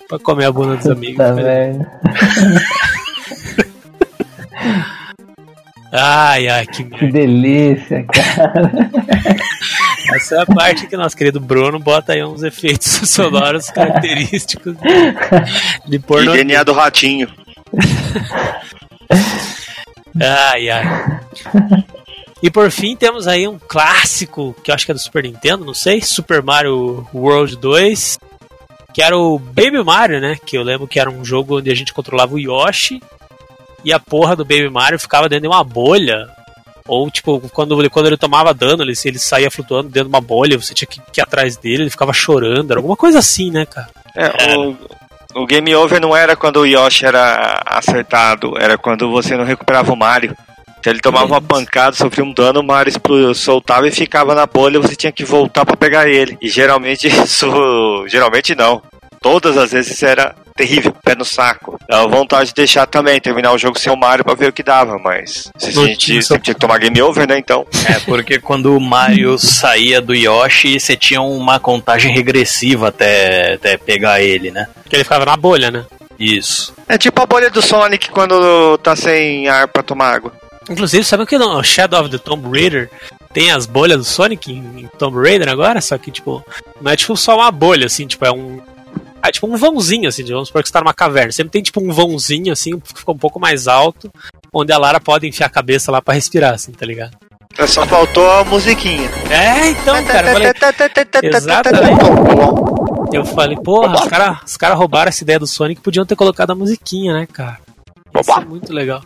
pra 0.09 0.19
comer 0.19 0.47
a 0.47 0.53
bunda 0.53 0.77
dos 0.77 0.87
amigos. 0.87 1.19
Tá 1.19 1.33
velho. 1.33 1.87
Ai, 5.93 6.49
ai, 6.49 6.67
que. 6.67 6.85
Que 6.85 7.07
delícia, 7.07 8.05
cara. 8.05 8.71
Essa 10.15 10.37
é 10.37 10.41
a 10.43 10.47
parte 10.47 10.87
que 10.87 10.97
nosso 10.97 11.17
querido 11.17 11.39
Bruno 11.39 11.79
bota 11.79 12.13
aí 12.15 12.25
uns 12.25 12.43
efeitos 12.43 12.89
sonoros 13.11 13.71
característicos 13.71 14.75
de 15.87 15.97
E 15.97 15.99
pornô. 15.99 16.33
DNA 16.33 16.63
do 16.65 16.73
ratinho. 16.73 17.29
Ai, 20.21 20.71
ai. 20.71 21.21
E 22.43 22.51
por 22.51 22.71
fim 22.71 22.97
temos 22.97 23.27
aí 23.27 23.47
um 23.47 23.59
clássico, 23.59 24.55
que 24.63 24.71
eu 24.71 24.75
acho 24.75 24.87
que 24.87 24.93
é 24.93 24.95
do 24.95 25.01
Super 25.01 25.25
Nintendo, 25.25 25.65
não 25.65 25.75
sei, 25.75 26.01
Super 26.01 26.43
Mario 26.43 27.07
World 27.13 27.57
2, 27.57 28.19
que 28.95 29.03
era 29.03 29.17
o 29.17 29.39
Baby 29.39 29.83
Mario, 29.85 30.21
né? 30.21 30.37
Que 30.47 30.57
eu 30.57 30.63
lembro 30.63 30.87
que 30.87 31.01
era 31.01 31.11
um 31.11 31.25
jogo 31.25 31.59
onde 31.59 31.71
a 31.71 31.75
gente 31.75 31.93
controlava 31.93 32.35
o 32.35 32.39
Yoshi 32.39 33.03
e 33.85 33.93
a 33.93 33.99
porra 33.99 34.35
do 34.35 34.45
Baby 34.45 34.69
Mario 34.69 34.99
ficava 34.99 35.29
dentro 35.29 35.43
de 35.43 35.49
uma 35.49 35.65
bolha. 35.65 36.29
Ou, 36.87 37.11
tipo, 37.11 37.41
quando 37.51 37.79
ele, 37.79 37.91
quando 37.91 38.07
ele 38.07 38.17
tomava 38.17 38.55
dano, 38.55 38.83
ele, 38.83 38.95
ele 39.05 39.19
saía 39.19 39.51
flutuando 39.51 39.91
dentro 39.91 40.09
de 40.09 40.15
uma 40.15 40.23
bolha, 40.23 40.59
você 40.59 40.73
tinha 40.73 40.89
que, 40.89 41.01
que 41.13 41.21
ir 41.21 41.23
atrás 41.23 41.57
dele, 41.57 41.83
ele 41.83 41.91
ficava 41.91 42.15
chorando, 42.15 42.71
era 42.71 42.79
alguma 42.79 42.97
coisa 42.97 43.19
assim, 43.19 43.51
né, 43.51 43.67
cara? 43.67 43.91
É, 44.17 44.57
o, 44.57 44.75
o 45.35 45.47
game 45.47 45.75
over 45.75 46.01
não 46.01 46.17
era 46.17 46.35
quando 46.35 46.61
o 46.61 46.67
Yoshi 46.67 47.05
era 47.05 47.63
acertado, 47.67 48.59
era 48.59 48.79
quando 48.79 49.11
você 49.11 49.37
não 49.37 49.45
recuperava 49.45 49.93
o 49.93 49.97
Mario. 49.97 50.35
Então 50.79 50.93
ele 50.93 51.01
tomava 51.01 51.27
uma 51.27 51.43
pancada, 51.43 51.95
sofria 51.95 52.25
um 52.25 52.33
dano, 52.33 52.61
o 52.61 52.65
Mario 52.65 52.93
soltava 53.35 53.87
e 53.87 53.93
ficava 53.93 54.35
na 54.35 54.47
bolha, 54.47 54.81
você 54.81 54.95
tinha 54.95 55.13
que 55.13 55.25
voltar 55.25 55.67
pra 55.67 55.77
pegar 55.77 56.09
ele. 56.09 56.39
E 56.41 56.49
geralmente 56.49 57.07
isso. 57.09 58.07
Geralmente 58.09 58.55
não. 58.55 58.81
Todas 59.21 59.57
as 59.57 59.73
vezes 59.73 60.03
era 60.03 60.35
terrível, 60.59 60.93
pé 61.05 61.15
no 61.15 61.25
saco. 61.25 61.79
Dava 61.89 62.09
vontade 62.09 62.49
de 62.49 62.55
deixar 62.55 62.85
também, 62.87 63.21
terminar 63.21 63.53
o 63.53 63.59
jogo 63.59 63.79
sem 63.79 63.93
o 63.93 63.97
Mario 63.97 64.25
pra 64.25 64.35
ver 64.35 64.49
o 64.49 64.53
que 64.53 64.65
dava, 64.65 64.99
mas. 64.99 65.51
Se 65.57 65.69
a 65.69 65.87
gente 65.87 66.19
tinha 66.21 66.39
que 66.41 66.55
tomar 66.55 66.79
game 66.79 67.01
over, 67.01 67.29
né? 67.29 67.39
Então. 67.39 67.65
É, 67.89 68.01
porque 68.01 68.41
quando 68.41 68.77
o 68.77 68.81
Mario 68.81 69.39
saía 69.39 70.01
do 70.01 70.15
Yoshi, 70.15 70.81
você 70.81 70.97
tinha 70.97 71.23
uma 71.23 71.61
contagem 71.61 72.13
regressiva 72.13 72.89
até, 72.89 73.55
até 73.55 73.77
pegar 73.77 74.21
ele, 74.21 74.51
né? 74.51 74.67
Porque 74.83 74.97
ele 74.97 75.05
ficava 75.05 75.25
na 75.25 75.37
bolha, 75.37 75.71
né? 75.71 75.87
Isso. 76.19 76.75
É 76.89 76.99
tipo 76.99 77.23
a 77.23 77.27
bolha 77.27 77.49
do 77.49 77.63
Sonic 77.63 78.11
quando 78.11 78.77
tá 78.79 78.97
sem 78.97 79.49
ar 79.49 79.69
pra 79.69 79.85
tomar 79.85 80.13
água. 80.15 80.33
Inclusive, 80.69 81.05
sabe 81.05 81.23
o 81.23 81.27
que 81.27 81.39
não? 81.39 81.59
O 81.59 81.63
Shadow 81.63 82.01
of 82.01 82.11
the 82.11 82.19
Tomb 82.19 82.51
Raider 82.51 82.91
tem 83.33 83.53
as 83.53 83.67
bolhas 83.67 83.99
do 83.99 84.05
Sonic 84.05 84.53
em 84.53 84.89
Tomb 84.99 85.17
Raider 85.17 85.49
agora, 85.49 85.81
só 85.81 85.97
que, 85.97 86.11
tipo, 86.11 86.45
não 86.81 86.91
é 86.91 86.97
tipo 86.97 87.17
só 87.17 87.37
uma 87.37 87.51
bolha, 87.51 87.87
assim, 87.87 88.07
tipo, 88.07 88.25
é 88.25 88.33
um. 88.33 88.61
É 89.29 89.31
tipo 89.31 89.47
um 89.47 89.59
vãozinho, 89.59 90.09
assim, 90.09 90.25
vamos 90.25 90.49
supor 90.49 90.63
que 90.63 90.69
você 90.69 90.73
tá 90.73 90.81
numa 90.81 90.95
caverna. 90.95 91.31
Sempre 91.31 91.51
tem 91.51 91.63
tipo 91.63 91.85
um 91.85 91.93
vãozinho, 91.93 92.51
assim, 92.51 92.81
que 92.81 92.99
fica 93.01 93.13
um 93.13 93.19
pouco 93.19 93.39
mais 93.39 93.69
alto, 93.69 94.11
onde 94.51 94.73
a 94.73 94.79
Lara 94.79 94.99
pode 94.99 95.29
enfiar 95.29 95.49
a 95.49 95.51
cabeça 95.51 95.93
lá 95.93 96.01
pra 96.01 96.15
respirar, 96.15 96.55
assim, 96.55 96.73
tá 96.73 96.87
ligado? 96.87 97.15
É, 97.59 97.67
Só 97.67 97.85
faltou 97.85 98.27
a 98.31 98.43
musiquinha. 98.45 99.11
É, 99.31 99.69
então, 99.69 100.03
cara, 100.07 100.29
eu 100.29 100.33
falei, 100.33 100.53
Exatamente. 101.25 102.05
eu 103.13 103.25
falei 103.27 103.57
porra, 103.59 103.97
os 103.97 104.07
caras 104.07 104.39
os 104.47 104.57
cara 104.57 104.75
roubaram 104.75 105.11
essa 105.11 105.23
ideia 105.23 105.39
do 105.39 105.47
Sonic 105.47 105.83
podiam 105.83 106.07
ter 106.07 106.17
colocado 106.17 106.53
a 106.53 106.55
musiquinha, 106.55 107.13
né, 107.13 107.27
cara? 107.31 107.59
Isso 108.19 108.33
é 108.33 108.45
muito 108.47 108.73
legal. 108.73 109.03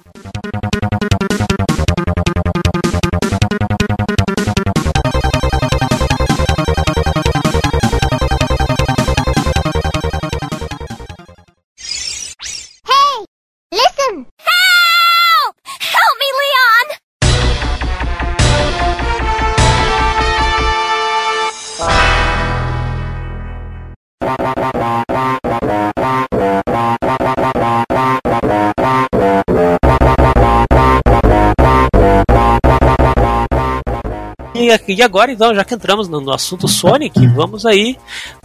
E, 34.63 34.95
e 34.95 35.03
agora, 35.03 35.33
então, 35.33 35.55
já 35.55 35.65
que 35.65 35.75
entramos 35.75 36.09
no, 36.09 36.21
no 36.21 36.33
assunto 36.33 36.69
Sonic, 36.69 37.27
vamos 37.29 37.65
aí 37.67 37.97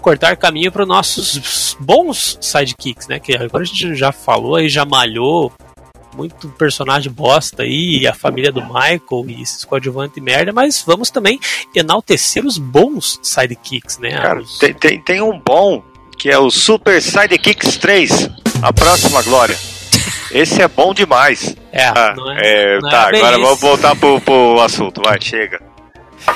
cortar 0.02 0.36
caminho 0.38 0.72
para 0.72 0.84
os 0.84 0.88
nossos 0.88 1.76
bons 1.80 2.38
sidekicks, 2.42 3.08
né? 3.08 3.20
Que 3.20 3.36
agora 3.36 3.64
a 3.64 3.68
gente 3.68 3.96
já 3.96 4.12
falou 4.12 4.56
aí, 4.56 4.68
já 4.70 4.86
malhou 4.86 5.52
muito 6.16 6.50
personagem 6.50 7.12
bosta 7.12 7.62
aí, 7.64 8.08
a 8.08 8.14
família 8.14 8.52
do 8.52 8.62
Michael 8.64 9.26
e 9.28 9.42
esses 9.44 9.64
coadjuvantes 9.64 10.22
merda, 10.24 10.52
mas 10.52 10.82
vamos 10.86 11.12
também 11.12 11.40
enaltecer 11.76 12.44
os 12.44 12.58
bons 12.58 13.20
sidekicks, 13.22 14.00
né? 14.00 14.12
Cara, 14.20 14.42
Os- 14.42 14.58
tem, 14.58 14.74
tem, 14.74 15.00
tem 15.02 15.22
um 15.22 15.40
bom 15.40 15.84
que 16.18 16.30
é 16.32 16.40
o 16.40 16.50
Super 16.50 17.00
Sidekicks 17.00 17.78
3, 17.78 18.30
a 18.64 18.74
próxima 18.74 19.22
glória. 19.22 19.56
Esse 20.32 20.60
é 20.64 20.68
bom 20.68 20.92
demais. 20.94 21.56
é, 21.72 21.86
Ah, 21.86 22.14
não 22.18 22.32
é, 22.32 22.38
é, 22.76 22.80
não 22.80 22.90
é 22.90 22.92
tá, 22.92 23.12
bem 23.12 23.20
agora 23.22 23.36
isso. 23.38 23.46
vamos 23.46 23.60
voltar 23.62 23.96
pro, 23.96 24.20
pro 24.20 24.60
assunto, 24.62 25.02
vai, 25.06 25.22
chega. 25.22 25.62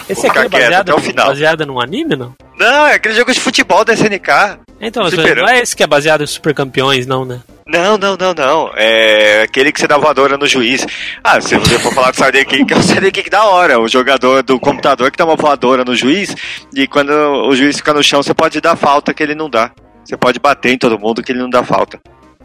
Esse 0.10 0.28
aqui 0.28 0.40
é 0.40 0.50
baseado, 0.50 0.90
até 0.90 0.94
o 0.94 1.00
final. 1.00 1.28
baseado 1.28 1.66
num 1.66 1.80
anime, 1.80 2.16
não? 2.16 2.34
Não, 2.58 2.88
é 2.88 2.96
aquele 2.96 3.16
jogo 3.16 3.34
de 3.34 3.40
futebol 3.40 3.84
da 3.84 3.94
SNK. 3.94 4.60
Então, 4.80 5.04
não 5.04 5.48
é 5.48 5.60
esse 5.60 5.76
que 5.76 5.84
é 5.84 5.88
baseado 5.88 6.24
em 6.24 6.28
super 6.28 6.54
campeões, 6.54 7.06
não, 7.06 7.24
né? 7.24 7.42
Não, 7.68 7.98
não, 7.98 8.18
não, 8.18 8.34
não. 8.34 8.72
É 8.76 9.44
aquele 9.44 9.72
que 9.72 9.80
você 9.80 9.88
dá 9.88 9.98
voadora 9.98 10.38
no 10.38 10.46
juiz. 10.46 10.86
Ah, 11.24 11.40
se 11.40 11.56
você 11.58 11.80
for 11.80 11.94
falar 11.94 12.12
do 12.12 12.18
Sidekick, 12.18 12.74
é 12.74 12.76
o 12.76 12.82
Sidekick 12.82 13.30
da 13.30 13.46
hora. 13.46 13.80
O 13.80 13.88
jogador 13.88 14.44
do 14.44 14.60
computador 14.60 15.10
que 15.10 15.18
dá 15.18 15.24
uma 15.24 15.36
voadora 15.36 15.86
no 15.86 15.96
juiz 15.96 16.36
e 16.76 16.86
quando 16.88 17.12
o 17.12 17.56
juiz 17.56 17.78
fica 17.78 17.94
no 17.94 18.04
chão, 18.04 18.22
você 18.22 18.34
pode 18.34 18.60
dar 18.60 18.76
falta 18.76 19.14
que 19.14 19.24
ele 19.24 19.36
não 19.36 19.50
dá. 19.50 19.72
Você 20.04 20.18
pode 20.18 20.40
bater 20.40 20.74
em 20.74 20.78
todo 20.78 21.00
mundo 21.00 21.24
que 21.24 21.32
ele 21.32 21.40
não 21.40 21.50
dá 21.50 21.64
falta. 21.64 22.00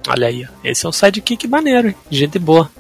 Olha 0.08 0.28
aí, 0.28 0.46
esse 0.62 0.86
é 0.86 0.88
um 0.88 0.92
sidekick 0.92 1.48
maneiro, 1.48 1.88
hein? 1.88 1.94
gente 2.10 2.38
boa. 2.38 2.70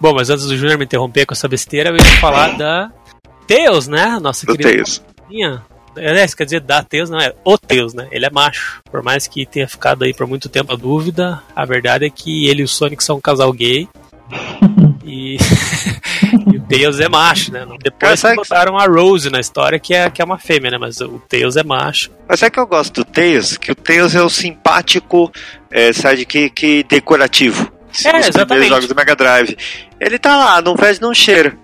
Bom, 0.00 0.14
mas 0.14 0.30
antes 0.30 0.46
do 0.46 0.56
Júnior 0.56 0.78
me 0.78 0.84
interromper 0.84 1.26
com 1.26 1.34
essa 1.34 1.48
besteira, 1.48 1.90
eu 1.90 1.96
ia 1.96 2.04
falar 2.20 2.56
da 2.56 2.90
Tails, 3.46 3.88
né? 3.88 4.18
Nossa 4.20 4.46
Do 4.46 4.52
querida 4.52 4.70
Tails. 4.70 5.02
Minha. 5.28 5.62
Aliás, 5.96 6.32
quer 6.34 6.44
dizer, 6.44 6.60
da 6.60 6.82
Tails, 6.82 7.10
não 7.10 7.18
é 7.18 7.34
o 7.44 7.58
Tails, 7.58 7.92
né? 7.94 8.06
Ele 8.12 8.24
é 8.24 8.30
macho. 8.30 8.80
Por 8.90 9.02
mais 9.02 9.26
que 9.26 9.44
tenha 9.44 9.66
ficado 9.66 10.04
aí 10.04 10.14
por 10.14 10.26
muito 10.28 10.48
tempo 10.48 10.72
a 10.72 10.76
dúvida, 10.76 11.42
a 11.56 11.64
verdade 11.64 12.04
é 12.04 12.10
que 12.10 12.46
ele 12.46 12.62
e 12.62 12.64
o 12.64 12.68
Sonic 12.68 13.02
são 13.02 13.16
um 13.16 13.20
casal 13.20 13.52
gay. 13.52 13.88
e... 15.04 15.36
e 16.52 16.56
o 16.56 16.60
Tails 16.68 17.00
é 17.00 17.08
macho, 17.08 17.50
né? 17.52 17.60
Cara, 17.60 17.78
Depois 17.82 18.20
que 18.20 18.28
que- 18.28 18.34
botaram 18.36 18.78
a 18.78 18.86
Rose 18.86 19.28
na 19.30 19.40
história, 19.40 19.80
que 19.80 19.92
é, 19.94 20.08
que 20.08 20.22
é 20.22 20.24
uma 20.24 20.38
fêmea, 20.38 20.70
né? 20.70 20.78
Mas 20.78 21.00
o 21.00 21.20
Tails 21.28 21.56
é 21.56 21.64
macho. 21.64 22.10
Mas 22.28 22.38
sabe 22.38 22.52
que 22.52 22.60
eu 22.60 22.66
gosto 22.66 23.02
do 23.02 23.04
Tails? 23.04 23.56
Que 23.56 23.72
o 23.72 23.74
Tails 23.74 24.14
é 24.14 24.22
o 24.22 24.28
simpático 24.30 25.32
é, 25.70 25.92
sidekick 25.92 26.84
decorativo. 26.84 27.72
É, 27.88 27.90
Os 27.90 28.04
exatamente. 28.04 28.46
primeiros 28.46 28.68
jogos 28.68 28.86
do 28.88 28.94
Mega 28.94 29.16
Drive. 29.16 29.56
Ele 30.00 30.18
tá 30.18 30.36
lá, 30.36 30.62
não 30.62 30.76
fede, 30.76 31.00
não 31.00 31.12
cheira. 31.14 31.56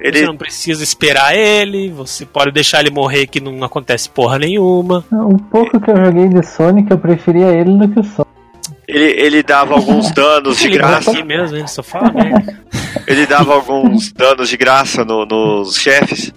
Ele, 0.00 0.18
Você 0.20 0.26
não 0.26 0.36
precisa 0.36 0.82
esperar 0.82 1.34
ele, 1.36 1.90
você 1.90 2.24
pode 2.24 2.50
deixar 2.52 2.80
ele 2.80 2.90
morrer 2.90 3.26
que 3.26 3.38
não 3.40 3.62
acontece 3.62 4.08
porra 4.08 4.38
nenhuma. 4.38 5.04
O 5.12 5.36
pouco 5.50 5.78
que 5.78 5.90
eu 5.90 5.96
joguei 6.06 6.28
de 6.28 6.42
Sonic, 6.46 6.90
eu 6.90 6.98
preferia 6.98 7.48
ele 7.48 7.76
do 7.76 7.86
que 7.88 8.00
o 8.00 8.02
Sonic. 8.04 8.30
ele, 8.88 9.04
ele 9.20 9.42
dava 9.42 9.74
alguns 9.74 10.10
danos 10.14 10.58
de 10.58 10.68
ele 10.68 10.78
graça. 10.78 11.10
aqui 11.10 11.22
mesmo, 11.22 11.56
ele 11.56 11.68
só 11.68 11.82
fala 11.82 12.10
merda. 12.12 12.58
Ele 13.06 13.26
dava 13.26 13.52
alguns 13.54 14.10
danos 14.12 14.48
de 14.48 14.56
graça 14.56 15.04
no- 15.04 15.26
nos 15.26 15.74
chefes. 15.76 16.32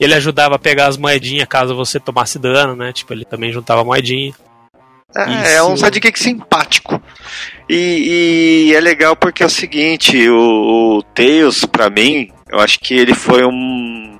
Ele 0.00 0.14
ajudava 0.14 0.54
a 0.54 0.58
pegar 0.58 0.86
as 0.86 0.96
moedinhas 0.96 1.46
caso 1.46 1.74
você 1.76 2.00
tomasse 2.00 2.38
dano, 2.38 2.74
né? 2.74 2.90
Tipo, 2.92 3.12
ele 3.12 3.24
também 3.26 3.52
juntava 3.52 3.84
moedinha. 3.84 4.32
É, 5.16 5.54
é 5.54 5.62
um 5.62 5.76
sidekick 5.76 6.18
simpático. 6.18 7.00
E, 7.68 8.66
e 8.68 8.74
é 8.74 8.80
legal 8.80 9.16
porque 9.16 9.42
é 9.42 9.46
o 9.46 9.50
seguinte, 9.50 10.28
o, 10.28 10.98
o 10.98 11.02
Tails, 11.14 11.64
pra 11.64 11.88
mim, 11.88 12.28
eu 12.50 12.60
acho 12.60 12.78
que 12.80 12.94
ele 12.94 13.14
foi 13.14 13.44
um. 13.44 14.18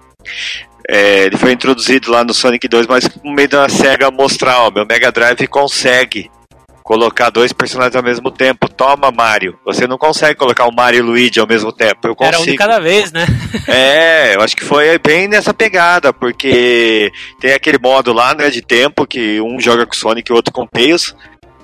é, 0.88 1.24
ele 1.24 1.36
foi 1.36 1.52
introduzido 1.52 2.10
lá 2.10 2.24
no 2.24 2.32
Sonic 2.32 2.68
2, 2.68 2.86
mas 2.86 3.08
no 3.22 3.32
meio 3.32 3.48
da 3.48 3.68
SEGA 3.68 4.10
mostrar, 4.10 4.60
ó, 4.60 4.70
meu 4.70 4.86
Mega 4.86 5.10
Drive 5.10 5.46
consegue 5.48 6.30
colocar 6.84 7.30
dois 7.30 7.50
personagens 7.50 7.96
ao 7.96 8.02
mesmo 8.02 8.30
tempo. 8.30 8.68
Toma, 8.68 9.10
Mario. 9.10 9.58
Você 9.64 9.86
não 9.86 9.96
consegue 9.96 10.38
colocar 10.38 10.66
o 10.66 10.72
Mario 10.72 10.98
e 10.98 11.00
o 11.00 11.06
Luigi 11.06 11.40
ao 11.40 11.46
mesmo 11.46 11.72
tempo. 11.72 12.06
Eu 12.06 12.14
Era 12.20 12.36
um 12.36 12.42
de 12.42 12.44
consigo. 12.44 12.58
cada 12.58 12.78
vez, 12.78 13.10
né? 13.10 13.26
É, 13.66 14.36
eu 14.36 14.42
acho 14.42 14.54
que 14.54 14.64
foi 14.64 14.98
bem 14.98 15.26
nessa 15.26 15.54
pegada, 15.54 16.12
porque 16.12 17.10
tem 17.40 17.52
aquele 17.52 17.78
modo 17.78 18.12
lá, 18.12 18.34
né, 18.34 18.50
de 18.50 18.60
tempo, 18.60 19.06
que 19.06 19.40
um 19.40 19.58
joga 19.58 19.86
com 19.86 19.94
o 19.94 19.96
Sonic 19.96 20.30
e 20.30 20.32
o 20.32 20.36
outro 20.36 20.52
com 20.52 20.62
o 20.62 20.68
Tails, 20.68 21.16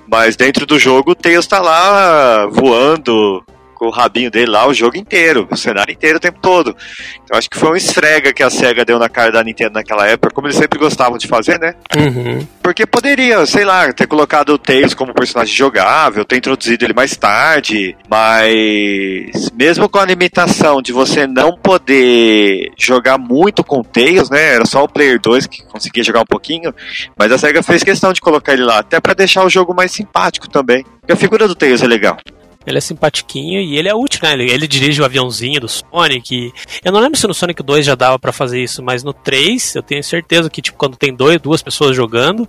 mas 0.09 0.35
dentro 0.35 0.65
do 0.65 0.79
jogo 0.79 1.11
o 1.11 1.15
Tails 1.15 1.45
tá 1.45 1.59
lá 1.59 2.47
voando 2.47 3.43
com 3.81 3.87
o 3.87 3.89
rabinho 3.89 4.29
dele 4.29 4.51
lá 4.51 4.67
o 4.67 4.73
jogo 4.75 4.95
inteiro, 4.95 5.47
o 5.49 5.57
cenário 5.57 5.91
inteiro 5.91 6.17
o 6.17 6.19
tempo 6.19 6.37
todo. 6.39 6.77
Então 7.23 7.35
acho 7.35 7.49
que 7.49 7.57
foi 7.57 7.71
um 7.71 7.75
esfrega 7.75 8.31
que 8.31 8.43
a 8.43 8.49
SEGA 8.51 8.85
deu 8.85 8.99
na 8.99 9.09
cara 9.09 9.31
da 9.31 9.43
Nintendo 9.43 9.73
naquela 9.73 10.05
época, 10.05 10.31
como 10.35 10.45
eles 10.45 10.55
sempre 10.55 10.77
gostavam 10.77 11.17
de 11.17 11.27
fazer, 11.27 11.59
né? 11.59 11.73
Uhum. 11.97 12.45
Porque 12.61 12.85
poderia, 12.85 13.43
sei 13.47 13.65
lá, 13.65 13.91
ter 13.91 14.05
colocado 14.05 14.49
o 14.49 14.57
Tails 14.59 14.93
como 14.93 15.15
personagem 15.15 15.55
jogável, 15.55 16.23
ter 16.23 16.37
introduzido 16.37 16.85
ele 16.85 16.93
mais 16.93 17.17
tarde, 17.17 17.97
mas 18.07 19.49
mesmo 19.51 19.89
com 19.89 19.97
a 19.97 20.05
limitação 20.05 20.79
de 20.79 20.93
você 20.93 21.25
não 21.25 21.57
poder 21.57 22.71
jogar 22.77 23.17
muito 23.17 23.63
com 23.63 23.79
o 23.79 23.83
Tails, 23.83 24.29
né? 24.29 24.53
Era 24.53 24.65
só 24.65 24.83
o 24.83 24.87
Player 24.87 25.19
2 25.19 25.47
que 25.47 25.63
conseguia 25.63 26.03
jogar 26.03 26.21
um 26.21 26.25
pouquinho, 26.25 26.71
mas 27.17 27.31
a 27.31 27.37
SEGA 27.39 27.63
fez 27.63 27.83
questão 27.83 28.13
de 28.13 28.21
colocar 28.21 28.53
ele 28.53 28.63
lá, 28.63 28.77
até 28.77 28.99
pra 28.99 29.15
deixar 29.15 29.43
o 29.43 29.49
jogo 29.49 29.73
mais 29.73 29.91
simpático 29.91 30.47
também. 30.47 30.85
Porque 30.99 31.13
a 31.13 31.17
figura 31.17 31.47
do 31.47 31.55
Tails 31.55 31.81
é 31.81 31.87
legal. 31.87 32.19
Ele 32.65 32.77
é 32.77 32.81
simpatiquinho 32.81 33.59
e 33.59 33.75
ele 33.77 33.89
é 33.89 33.95
útil, 33.95 34.19
né? 34.23 34.33
Ele, 34.33 34.51
ele 34.51 34.67
dirige 34.67 35.01
o 35.01 35.05
aviãozinho 35.05 35.59
do 35.59 35.67
Sonic. 35.67 36.53
Eu 36.83 36.91
não 36.91 36.99
lembro 36.99 37.17
se 37.17 37.25
no 37.27 37.33
Sonic 37.33 37.63
2 37.63 37.85
já 37.85 37.95
dava 37.95 38.19
pra 38.19 38.31
fazer 38.31 38.61
isso, 38.61 38.83
mas 38.83 39.03
no 39.03 39.13
3 39.13 39.75
eu 39.75 39.81
tenho 39.81 40.03
certeza 40.03 40.49
que, 40.49 40.61
tipo, 40.61 40.77
quando 40.77 40.95
tem 40.95 41.13
dois, 41.13 41.39
duas 41.41 41.63
pessoas 41.63 41.95
jogando, 41.95 42.47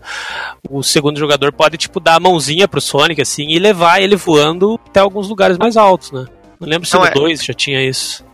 o 0.68 0.82
segundo 0.82 1.18
jogador 1.18 1.50
pode, 1.52 1.78
tipo, 1.78 1.98
dar 1.98 2.16
a 2.16 2.20
mãozinha 2.20 2.68
pro 2.68 2.80
Sonic, 2.80 3.22
assim, 3.22 3.48
e 3.48 3.58
levar 3.58 4.02
ele 4.02 4.14
voando 4.16 4.78
até 4.86 5.00
alguns 5.00 5.28
lugares 5.28 5.56
mais 5.56 5.76
altos, 5.78 6.12
né? 6.12 6.26
Não 6.60 6.68
lembro 6.68 6.86
se 6.86 6.94
Não, 6.94 7.00
no 7.00 7.06
é- 7.06 7.12
2 7.12 7.42
já 7.44 7.54
tinha 7.54 7.82
isso. 7.82 8.24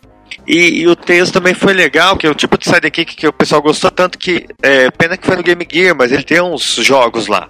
E, 0.46 0.80
e 0.80 0.86
o 0.88 0.96
Tails 0.96 1.30
também 1.30 1.54
foi 1.54 1.72
legal, 1.72 2.16
que 2.16 2.26
é 2.26 2.30
o 2.30 2.34
tipo 2.34 2.58
de 2.58 2.64
sidekick 2.68 3.14
que 3.16 3.26
o 3.26 3.32
pessoal 3.32 3.62
gostou 3.62 3.90
tanto 3.90 4.18
que. 4.18 4.46
É, 4.62 4.90
pena 4.90 5.16
que 5.16 5.26
foi 5.26 5.36
no 5.36 5.42
Game 5.42 5.66
Gear, 5.70 5.94
mas 5.96 6.10
ele 6.12 6.22
tem 6.22 6.40
uns 6.40 6.74
jogos 6.76 7.28
lá. 7.28 7.48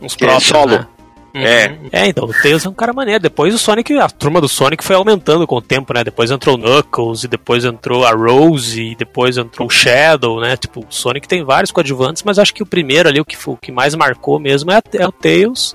Uns 0.00 0.14
é 0.14 0.18
próprios, 0.18 0.44
solo. 0.44 0.70
né? 0.78 0.86
É. 1.34 1.74
É, 1.92 2.06
então, 2.06 2.24
o 2.24 2.32
Tails 2.32 2.64
é 2.64 2.68
um 2.68 2.74
cara 2.74 2.92
maneiro. 2.92 3.20
Depois 3.20 3.52
o 3.54 3.58
Sonic, 3.58 3.92
a 3.98 4.08
turma 4.08 4.40
do 4.40 4.48
Sonic 4.48 4.84
foi 4.84 4.94
aumentando 4.94 5.46
com 5.46 5.56
o 5.56 5.62
tempo, 5.62 5.92
né? 5.92 6.04
Depois 6.04 6.30
entrou 6.30 6.54
o 6.54 6.58
Knuckles, 6.58 7.24
e 7.24 7.28
depois 7.28 7.64
entrou 7.64 8.04
a 8.06 8.12
Rose, 8.12 8.80
e 8.80 8.94
depois 8.94 9.36
entrou 9.36 9.66
o 9.66 9.70
Shadow, 9.70 10.40
né? 10.40 10.56
Tipo, 10.56 10.80
o 10.80 10.86
Sonic 10.90 11.26
tem 11.26 11.42
vários 11.42 11.72
coadjuvantes, 11.72 12.22
mas 12.22 12.38
acho 12.38 12.54
que 12.54 12.62
o 12.62 12.66
primeiro 12.66 13.08
ali, 13.08 13.20
o 13.20 13.24
que, 13.24 13.36
foi- 13.36 13.54
o 13.54 13.56
que 13.56 13.72
mais 13.72 13.94
marcou 13.96 14.38
mesmo 14.38 14.70
é, 14.70 14.76
a- 14.76 14.82
é 14.94 15.06
o 15.06 15.12
Tails. 15.12 15.74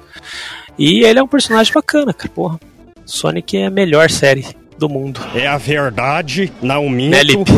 E 0.78 1.04
ele 1.04 1.20
é 1.20 1.24
um 1.24 1.28
personagem 1.28 1.74
bacana, 1.74 2.14
cara. 2.14 2.32
Porra, 2.34 2.60
Sonic 3.06 3.58
é 3.58 3.66
a 3.66 3.70
melhor 3.70 4.10
série 4.10 4.46
do 4.78 4.88
mundo. 4.88 5.20
É 5.36 5.46
a 5.46 5.58
verdade, 5.58 6.54
não 6.62 6.90
minto. 6.90 7.12
Né, 7.12 7.24
Lipe? 7.24 7.52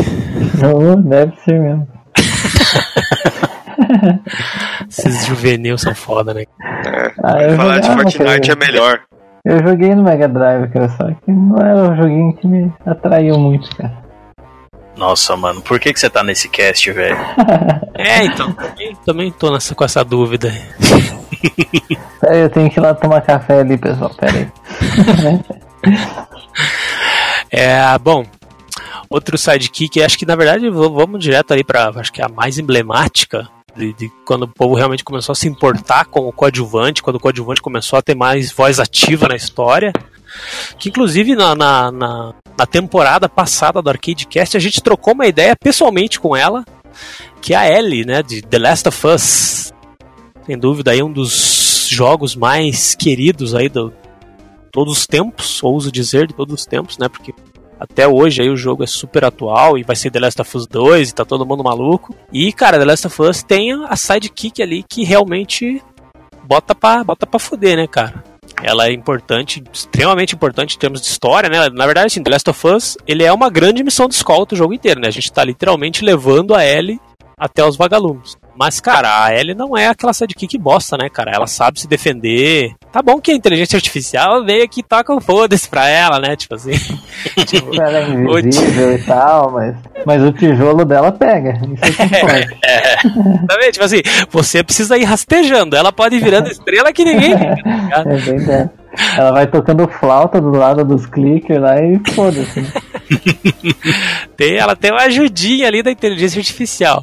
Oh, 0.74 0.96
deve 0.96 1.32
ser 1.44 1.60
mesmo. 1.60 1.86
Esses 4.98 5.26
juvenil 5.26 5.78
são 5.78 5.94
foda, 5.94 6.34
né? 6.34 6.44
Ah, 7.24 7.42
eu 7.42 7.56
Falar 7.56 7.78
de 7.78 7.88
Fortnite 7.88 8.50
é 8.50 8.56
melhor. 8.56 9.00
Eu 9.44 9.58
joguei 9.66 9.94
no 9.94 10.02
Mega 10.02 10.28
Drive, 10.28 10.68
cara, 10.70 10.88
só 10.90 11.06
que 11.06 11.32
não 11.32 11.56
era 11.58 11.90
um 11.90 11.96
joguinho 11.96 12.32
que 12.34 12.46
me 12.46 12.72
atraiu 12.84 13.38
muito, 13.38 13.74
cara. 13.74 14.02
Nossa, 14.96 15.34
mano, 15.34 15.62
por 15.62 15.80
que, 15.80 15.92
que 15.92 15.98
você 15.98 16.10
tá 16.10 16.22
nesse 16.22 16.48
cast, 16.48 16.92
velho? 16.92 17.16
É, 17.94 18.24
então, 18.24 18.52
também, 18.52 18.96
também 19.06 19.30
tô 19.30 19.52
nessa, 19.52 19.74
com 19.74 19.84
essa 19.84 20.02
dúvida 20.04 20.48
aí. 20.48 20.60
Pera 22.20 22.34
aí, 22.34 22.40
eu 22.40 22.50
tenho 22.50 22.68
que 22.68 22.80
ir 22.80 22.82
lá 22.82 22.94
tomar 22.94 23.20
café 23.20 23.60
ali, 23.60 23.78
pessoal, 23.78 24.10
pera 24.14 24.32
aí. 24.32 24.48
É, 27.54 27.98
bom, 27.98 28.24
outro 29.10 29.36
sidekick, 29.36 30.02
acho 30.02 30.18
que 30.18 30.24
na 30.24 30.34
verdade 30.34 30.70
vamos 30.70 31.22
direto 31.22 31.52
aí 31.52 31.62
pra, 31.62 31.92
acho 31.96 32.10
que 32.10 32.22
é 32.22 32.24
a 32.24 32.28
mais 32.28 32.58
emblemática 32.58 33.46
de, 33.76 33.92
de 33.92 34.12
quando 34.24 34.42
o 34.42 34.48
povo 34.48 34.74
realmente 34.74 35.04
começou 35.04 35.32
a 35.32 35.36
se 35.36 35.48
importar 35.48 36.06
com 36.06 36.26
o 36.26 36.32
coadjuvante, 36.32 37.02
quando 37.02 37.16
o 37.16 37.20
coadjuvante 37.20 37.62
começou 37.62 37.98
a 37.98 38.02
ter 38.02 38.14
mais 38.14 38.52
voz 38.52 38.78
ativa 38.78 39.28
na 39.28 39.36
história. 39.36 39.92
Que 40.78 40.88
inclusive 40.88 41.34
na, 41.34 41.54
na, 41.54 41.92
na, 41.92 42.34
na 42.58 42.66
temporada 42.66 43.28
passada 43.28 43.82
do 43.82 43.90
Arcade 43.90 44.26
Cast 44.26 44.56
a 44.56 44.60
gente 44.60 44.82
trocou 44.82 45.14
uma 45.14 45.26
ideia 45.26 45.54
pessoalmente 45.54 46.18
com 46.18 46.34
ela, 46.34 46.64
que 47.40 47.52
é 47.52 47.56
a 47.56 47.78
Ellie, 47.78 48.04
né, 48.04 48.22
de 48.22 48.40
The 48.40 48.58
Last 48.58 48.88
of 48.88 49.06
Us. 49.06 49.72
Sem 50.46 50.58
dúvida 50.58 50.90
aí 50.90 51.02
um 51.02 51.12
dos 51.12 51.88
jogos 51.90 52.34
mais 52.34 52.94
queridos 52.94 53.54
aí 53.54 53.68
do 53.68 53.92
todos 54.72 54.98
os 54.98 55.06
tempos, 55.06 55.62
ouso 55.62 55.92
dizer 55.92 56.26
de 56.26 56.34
todos 56.34 56.54
os 56.54 56.64
tempos, 56.64 56.96
né, 56.96 57.06
porque 57.08 57.34
até 57.82 58.06
hoje 58.06 58.42
aí 58.42 58.48
o 58.48 58.56
jogo 58.56 58.84
é 58.84 58.86
super 58.86 59.24
atual 59.24 59.76
e 59.76 59.82
vai 59.82 59.96
ser 59.96 60.10
The 60.10 60.20
Last 60.20 60.40
of 60.40 60.56
Us 60.56 60.66
2 60.68 61.10
e 61.10 61.14
tá 61.14 61.24
todo 61.24 61.44
mundo 61.44 61.64
maluco. 61.64 62.14
E, 62.32 62.52
cara, 62.52 62.78
The 62.78 62.84
Last 62.84 63.06
of 63.08 63.22
Us 63.22 63.42
tem 63.42 63.72
a 63.72 63.96
sidekick 63.96 64.62
ali 64.62 64.84
que 64.88 65.02
realmente 65.02 65.82
bota 66.44 66.76
pra, 66.76 67.02
bota 67.02 67.26
pra 67.26 67.40
fuder, 67.40 67.76
né, 67.76 67.88
cara? 67.88 68.22
ela 68.62 68.86
é 68.86 68.92
importante, 68.92 69.62
extremamente 69.72 70.36
importante 70.36 70.76
em 70.76 70.78
termos 70.78 71.00
de 71.00 71.08
história, 71.08 71.48
né? 71.48 71.68
Na 71.70 71.84
verdade, 71.84 72.06
assim, 72.06 72.22
The 72.22 72.30
Last 72.30 72.50
of 72.50 72.66
Us, 72.68 72.96
ele 73.08 73.24
é 73.24 73.32
uma 73.32 73.50
grande 73.50 73.82
missão 73.82 74.06
de 74.06 74.14
escolta 74.14 74.54
o 74.54 74.58
jogo 74.58 74.72
inteiro, 74.72 75.00
né? 75.00 75.08
A 75.08 75.12
gente 75.12 75.32
tá 75.32 75.42
literalmente 75.42 76.04
levando 76.04 76.54
a 76.54 76.64
Ellie 76.64 77.00
até 77.36 77.64
os 77.64 77.76
vagalumes. 77.76 78.36
Mas, 78.62 78.78
cara, 78.78 79.24
a 79.24 79.34
Ellie 79.34 79.56
não 79.56 79.76
é 79.76 79.88
aquela 79.88 80.12
sidekick 80.12 80.56
bosta, 80.56 80.96
né, 80.96 81.08
cara? 81.08 81.32
Ela 81.34 81.48
sabe 81.48 81.80
se 81.80 81.88
defender. 81.88 82.72
Tá 82.92 83.02
bom 83.02 83.20
que 83.20 83.32
a 83.32 83.34
inteligência 83.34 83.76
artificial 83.76 84.44
veio 84.44 84.62
aqui 84.62 84.78
e 84.78 84.84
toca 84.84 85.12
um 85.12 85.20
foda-se 85.20 85.68
pra 85.68 85.88
ela, 85.88 86.20
né? 86.20 86.36
Tipo 86.36 86.54
assim. 86.54 86.70
tipo, 87.44 87.74
Ela 87.74 87.98
é 87.98 88.08
invisível 88.08 88.94
e 88.94 88.98
tal, 89.02 89.50
mas, 89.50 89.74
mas 90.06 90.22
o 90.22 90.30
tijolo 90.30 90.84
dela 90.84 91.10
pega. 91.10 91.60
Isso 91.74 91.84
é 91.84 91.90
que 91.90 92.02
importa. 92.04 93.46
Sabe? 93.50 93.72
Tipo 93.72 93.84
assim, 93.84 94.02
você 94.30 94.62
precisa 94.62 94.96
ir 94.96 95.02
rastejando. 95.02 95.74
Ela 95.74 95.90
pode 95.90 96.14
ir 96.14 96.22
virando 96.22 96.48
estrela 96.48 96.92
que 96.92 97.04
ninguém. 97.04 97.36
fica, 97.36 97.56
tá? 97.90 98.04
É. 98.94 99.18
Ela 99.18 99.32
vai 99.32 99.46
tocando 99.46 99.88
flauta 99.88 100.40
do 100.40 100.50
lado 100.50 100.84
dos 100.84 101.06
clickers 101.06 101.60
lá 101.60 101.82
e 101.82 101.98
foda-se. 102.12 102.60
né? 102.60 102.68
tem, 104.36 104.56
ela 104.56 104.76
tem 104.76 104.92
uma 104.92 105.02
ajudinha 105.04 105.66
ali 105.66 105.82
da 105.82 105.90
inteligência 105.90 106.38
artificial. 106.38 107.02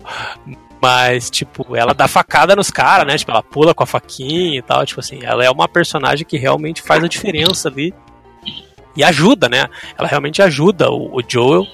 Mas, 0.81 1.29
tipo, 1.29 1.75
ela 1.75 1.93
dá 1.93 2.07
facada 2.07 2.55
nos 2.55 2.71
caras, 2.71 3.05
né? 3.05 3.17
Tipo, 3.17 3.31
ela 3.31 3.43
pula 3.43 3.73
com 3.73 3.83
a 3.83 3.87
faquinha 3.87 4.57
e 4.57 4.61
tal. 4.61 4.85
Tipo 4.85 5.01
assim, 5.01 5.19
ela 5.23 5.43
é 5.43 5.49
uma 5.51 5.67
personagem 5.67 6.25
que 6.25 6.37
realmente 6.37 6.81
faz 6.81 7.03
a 7.03 7.07
diferença 7.07 7.67
ali. 7.67 7.93
E 8.95 9.03
ajuda, 9.03 9.47
né? 9.49 9.67
Ela 9.97 10.07
realmente 10.07 10.41
ajuda 10.41 10.89
o, 10.89 11.17
o 11.17 11.21
Joel. 11.27 11.65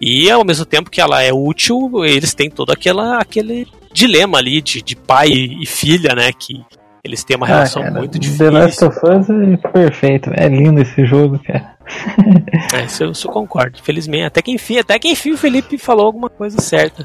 E 0.00 0.30
ao 0.30 0.44
mesmo 0.44 0.64
tempo 0.64 0.90
que 0.90 1.00
ela 1.00 1.22
é 1.22 1.32
útil, 1.32 1.90
eles 2.04 2.32
têm 2.34 2.50
todo 2.50 2.70
aquela, 2.72 3.18
aquele 3.18 3.66
dilema 3.92 4.38
ali 4.38 4.60
de, 4.62 4.80
de 4.82 4.96
pai 4.96 5.28
e 5.28 5.66
filha, 5.66 6.14
né? 6.14 6.30
Que 6.32 6.62
eles 7.02 7.24
têm 7.24 7.36
uma 7.36 7.46
relação 7.46 7.82
Ah, 7.82 7.86
cara, 7.86 7.98
muito 7.98 8.18
The 8.20 8.50
Last 8.50 8.84
difícil. 8.84 8.88
of 8.88 8.98
Us 9.18 9.30
é 9.30 9.68
perfeito. 9.68 10.30
É 10.34 10.48
lindo 10.48 10.80
esse 10.80 11.04
jogo, 11.06 11.38
cara. 11.38 11.74
É, 12.72 12.84
isso 12.84 13.02
eu, 13.02 13.10
isso 13.10 13.26
eu 13.26 13.32
concordo. 13.32 13.82
Felizmente, 13.82 14.24
até 14.24 14.40
que 14.40 14.52
enfim, 14.52 14.78
até 14.78 14.98
que 14.98 15.08
enfim 15.08 15.32
o 15.32 15.38
Felipe 15.38 15.76
falou 15.76 16.06
alguma 16.06 16.28
coisa 16.30 16.60
certa. 16.60 17.04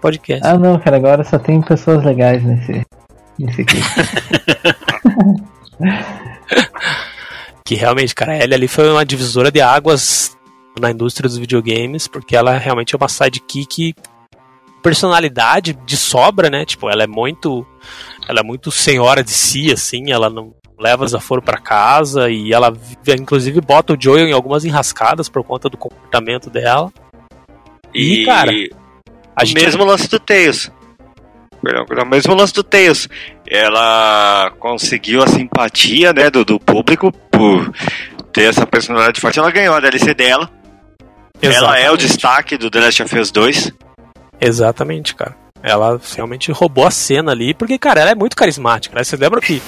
Podcast. 0.00 0.46
Ah, 0.46 0.58
não, 0.58 0.78
cara, 0.78 0.96
agora 0.96 1.24
só 1.24 1.38
tem 1.38 1.60
pessoas 1.60 2.04
legais 2.04 2.42
nesse, 2.44 2.84
nesse 3.38 3.62
aqui. 3.66 3.78
Que 7.66 7.74
realmente, 7.76 8.14
cara, 8.14 8.32
a 8.32 8.36
Ellie 8.36 8.54
ali 8.54 8.68
foi 8.68 8.90
uma 8.90 9.06
divisora 9.06 9.50
de 9.50 9.58
águas 9.62 10.36
na 10.78 10.90
indústria 10.90 11.26
dos 11.26 11.38
videogames, 11.38 12.06
porque 12.06 12.36
ela 12.36 12.58
realmente 12.58 12.94
é 12.94 12.98
uma 12.98 13.08
sidekick 13.08 13.94
personalidade 14.82 15.72
de 15.86 15.96
sobra, 15.96 16.50
né? 16.50 16.66
Tipo, 16.66 16.90
ela 16.90 17.04
é 17.04 17.06
muito 17.06 17.66
ela 18.28 18.40
é 18.40 18.42
muito 18.42 18.70
senhora 18.70 19.24
de 19.24 19.30
si 19.30 19.72
assim, 19.72 20.12
ela 20.12 20.28
não 20.28 20.52
leva 20.78 21.06
desaforo 21.06 21.40
pra 21.40 21.56
casa 21.58 22.28
e 22.28 22.52
ela 22.52 22.70
vive- 22.70 23.18
inclusive 23.18 23.58
bota 23.62 23.94
o 23.94 23.96
Joel 23.98 24.28
em 24.28 24.32
algumas 24.32 24.66
enrascadas 24.66 25.30
por 25.30 25.42
conta 25.42 25.70
do 25.70 25.78
comportamento 25.78 26.50
dela. 26.50 26.92
E, 27.94 28.26
cara, 28.26 28.52
a 29.36 29.44
gente 29.44 29.62
mesmo 29.62 29.84
lance 29.84 30.08
do 30.08 30.18
Tails. 30.18 30.70
Perdão, 31.62 32.04
o 32.04 32.06
mesmo 32.06 32.34
lance 32.34 32.52
do 32.52 32.62
Tails. 32.62 33.08
Ela 33.46 34.52
conseguiu 34.58 35.22
a 35.22 35.26
simpatia 35.26 36.12
né, 36.12 36.30
do, 36.30 36.44
do 36.44 36.60
público 36.60 37.10
por 37.30 37.72
ter 38.32 38.44
essa 38.44 38.66
personalidade 38.66 39.20
forte. 39.20 39.38
Ela 39.38 39.50
ganhou 39.50 39.74
a 39.74 39.80
DLC 39.80 40.12
dela. 40.12 40.50
Ela 41.40 41.78
é 41.78 41.90
o 41.90 41.94
Exatamente. 41.94 42.06
destaque 42.06 42.58
do 42.58 42.70
The 42.70 42.80
Last 42.80 43.02
of 43.02 43.18
Us 43.18 43.30
2. 43.30 43.72
Exatamente, 44.40 45.14
cara. 45.14 45.36
Ela 45.62 45.98
realmente 46.14 46.52
roubou 46.52 46.86
a 46.86 46.90
cena 46.90 47.32
ali, 47.32 47.54
porque, 47.54 47.78
cara, 47.78 48.00
ela 48.00 48.10
é 48.10 48.14
muito 48.14 48.36
carismática. 48.36 48.94
Né? 48.94 49.02
Você 49.02 49.16
lembra 49.16 49.40
que 49.40 49.62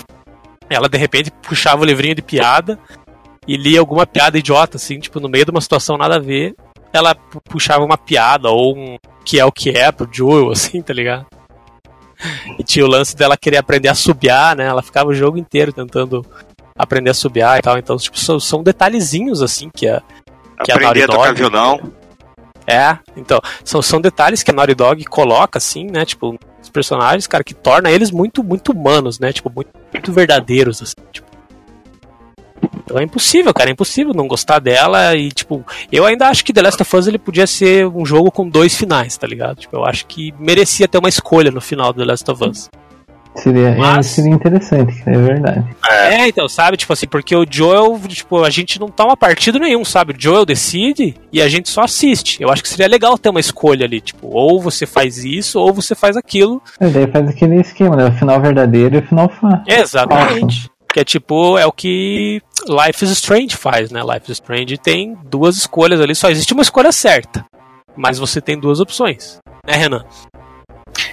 ela 0.69 0.89
de 0.89 0.99
repente 0.99 1.31
puxava 1.43 1.83
o 1.83 1.85
livrinho 1.85 2.15
de 2.15 2.23
piada 2.23 2.79
e 3.49 3.57
lia 3.57 3.81
alguma 3.81 4.07
piada 4.07 4.39
idiota, 4.39 4.77
assim, 4.77 4.99
tipo, 4.99 5.21
no 5.21 5.29
meio 5.29 5.45
de 5.45 5.51
uma 5.51 5.61
situação 5.61 5.97
nada 5.97 6.17
a 6.17 6.21
ver, 6.21 6.55
ela 6.93 7.15
pu- 7.15 7.41
puxava 7.43 7.85
uma 7.85 7.99
piada 7.99 8.49
ou 8.51 8.77
um 8.77 8.97
que 9.25 9.39
é 9.41 9.45
o 9.45 9.53
que 9.53 9.71
é 9.71 9.91
pro 9.91 10.09
Joel, 10.11 10.51
assim, 10.53 10.81
tá 10.83 10.93
ligado? 10.95 11.27
E 12.59 12.63
tinha 12.65 12.85
o 12.85 12.89
lance 12.89 13.15
dela 13.17 13.37
querer 13.37 13.59
aprender 13.59 13.89
a 13.89 13.95
subiar, 13.95 14.57
né? 14.57 14.65
Ela 14.67 14.83
ficava 14.83 15.11
o 15.11 15.15
jogo 15.15 15.37
inteiro 15.37 15.73
tentando 15.73 16.25
aprender 16.79 17.11
a 17.11 17.15
subiar 17.15 17.59
e 17.59 17.63
tal. 17.63 17.77
Então, 17.77 17.97
tipo, 17.97 18.19
são, 18.19 18.41
são 18.41 18.63
detalhezinhos, 18.63 19.43
assim, 19.43 19.69
que 19.75 19.87
a, 19.87 20.03
Que 20.65 20.73
a 20.73 20.77
Aprender 20.77 21.03
a 21.03 21.07
Naughty 21.07 21.07
tocar 21.07 21.27
Dog- 21.29 21.39
violão. 21.39 21.93
é, 22.67 22.99
então, 23.17 23.39
são, 23.65 23.83
são 23.83 24.01
detalhes 24.01 24.43
que 24.43 24.51
a 24.51 24.55
Naughty 24.55 24.75
Dog 24.75 25.05
coloca, 25.05 25.59
assim, 25.59 25.85
né, 25.91 26.05
tipo, 26.07 26.39
os 26.63 26.71
personagens, 26.71 27.27
cara, 27.27 27.45
que 27.45 27.53
torna 27.55 27.91
eles 27.91 28.11
muito, 28.11 28.43
muito 28.43 28.73
humanos, 28.73 29.19
né, 29.21 29.31
tipo, 29.33 29.53
muito, 29.55 29.71
muito 29.93 30.13
verdadeiros, 30.13 30.81
assim, 30.83 30.95
tipo. 31.13 31.26
Então 32.87 32.99
é 32.99 33.03
impossível, 33.03 33.53
cara, 33.53 33.69
é 33.69 33.73
impossível 33.73 34.15
não 34.15 34.29
gostar 34.29 34.61
dela 34.61 35.17
e, 35.17 35.29
tipo, 35.31 35.65
eu 35.91 36.07
ainda 36.07 36.29
acho 36.29 36.45
que 36.45 36.53
The 36.53 36.63
Last 36.63 36.81
of 36.81 36.97
Us 36.97 37.07
ele 37.09 37.19
podia 37.19 37.47
ser 37.47 37.85
um 37.89 38.07
jogo 38.07 38.31
com 38.31 38.49
dois 38.49 38.77
finais, 38.77 39.19
tá 39.19 39.27
ligado? 39.27 39.57
Tipo, 39.59 39.77
eu 39.79 39.85
acho 39.85 40.07
que 40.07 40.33
merecia 40.39 40.87
ter 40.87 40.97
uma 40.99 41.09
escolha 41.09 41.51
no 41.51 41.61
final 41.61 41.93
do 41.93 42.01
The 42.01 42.07
Last 42.07 42.31
of 42.31 42.45
Us. 42.49 42.71
Seria, 43.35 43.69
é, 43.69 43.77
Mas- 43.77 44.07
seria 44.07 44.33
interessante, 44.33 45.03
é 45.05 45.19
verdade. 45.19 45.65
É. 45.91 46.27
então, 46.29 46.49
sabe, 46.49 46.77
tipo 46.79 46.93
assim, 46.93 47.07
porque 47.07 47.37
o 47.37 47.45
Joel, 47.49 48.01
tipo, 48.09 48.43
a 48.43 48.49
gente 48.49 48.81
não 48.81 48.89
toma 48.89 49.15
partido 49.17 49.59
nenhum, 49.59 49.85
sabe? 49.85 50.15
O 50.15 50.17
Joel 50.19 50.47
decide 50.47 51.15
e 51.31 51.43
a 51.43 51.49
gente 51.49 51.69
só 51.69 51.83
assiste. 51.83 52.43
Eu 52.43 52.51
acho 52.51 52.63
que 52.63 52.69
seria 52.69 52.89
legal 52.89 53.19
ter 53.19 53.29
uma 53.29 53.41
escolha 53.41 53.85
ali, 53.85 54.01
tipo, 54.01 54.29
ou 54.29 54.59
você 54.63 54.87
faz 54.87 55.23
isso, 55.23 55.61
ou 55.61 55.71
você 55.75 55.95
faz 55.95 56.17
aquilo. 56.17 56.63
Mas 56.81 56.95
daí 56.95 57.07
faz 57.09 57.29
aquele 57.29 57.61
esquema, 57.61 57.95
né? 57.97 58.07
O 58.07 58.13
final 58.13 58.41
verdadeiro 58.41 58.97
e 58.97 58.99
o 59.01 59.03
final 59.07 59.29
fa. 59.29 59.63
Exatamente. 59.67 60.71
Que 60.97 61.01
é 61.01 61.05
tipo, 61.05 61.59
é 61.59 61.67
o 61.67 61.73
que 61.73 62.41
Life 62.67 63.05
is 63.05 63.11
Strange 63.11 63.55
faz, 63.55 63.91
né? 63.91 64.01
Life 64.01 64.33
is 64.33 64.39
Strange 64.39 64.79
tem 64.79 65.15
duas 65.27 65.55
escolhas 65.59 66.01
ali, 66.01 66.15
só 66.15 66.31
existe 66.31 66.55
uma 66.55 66.63
escolha 66.63 66.91
certa. 66.91 67.45
Mas 67.95 68.19
você 68.19 68.41
tem 68.41 68.59
duas 68.59 68.81
opções. 68.81 69.37
Né, 69.67 69.75
Renan? 69.77 70.07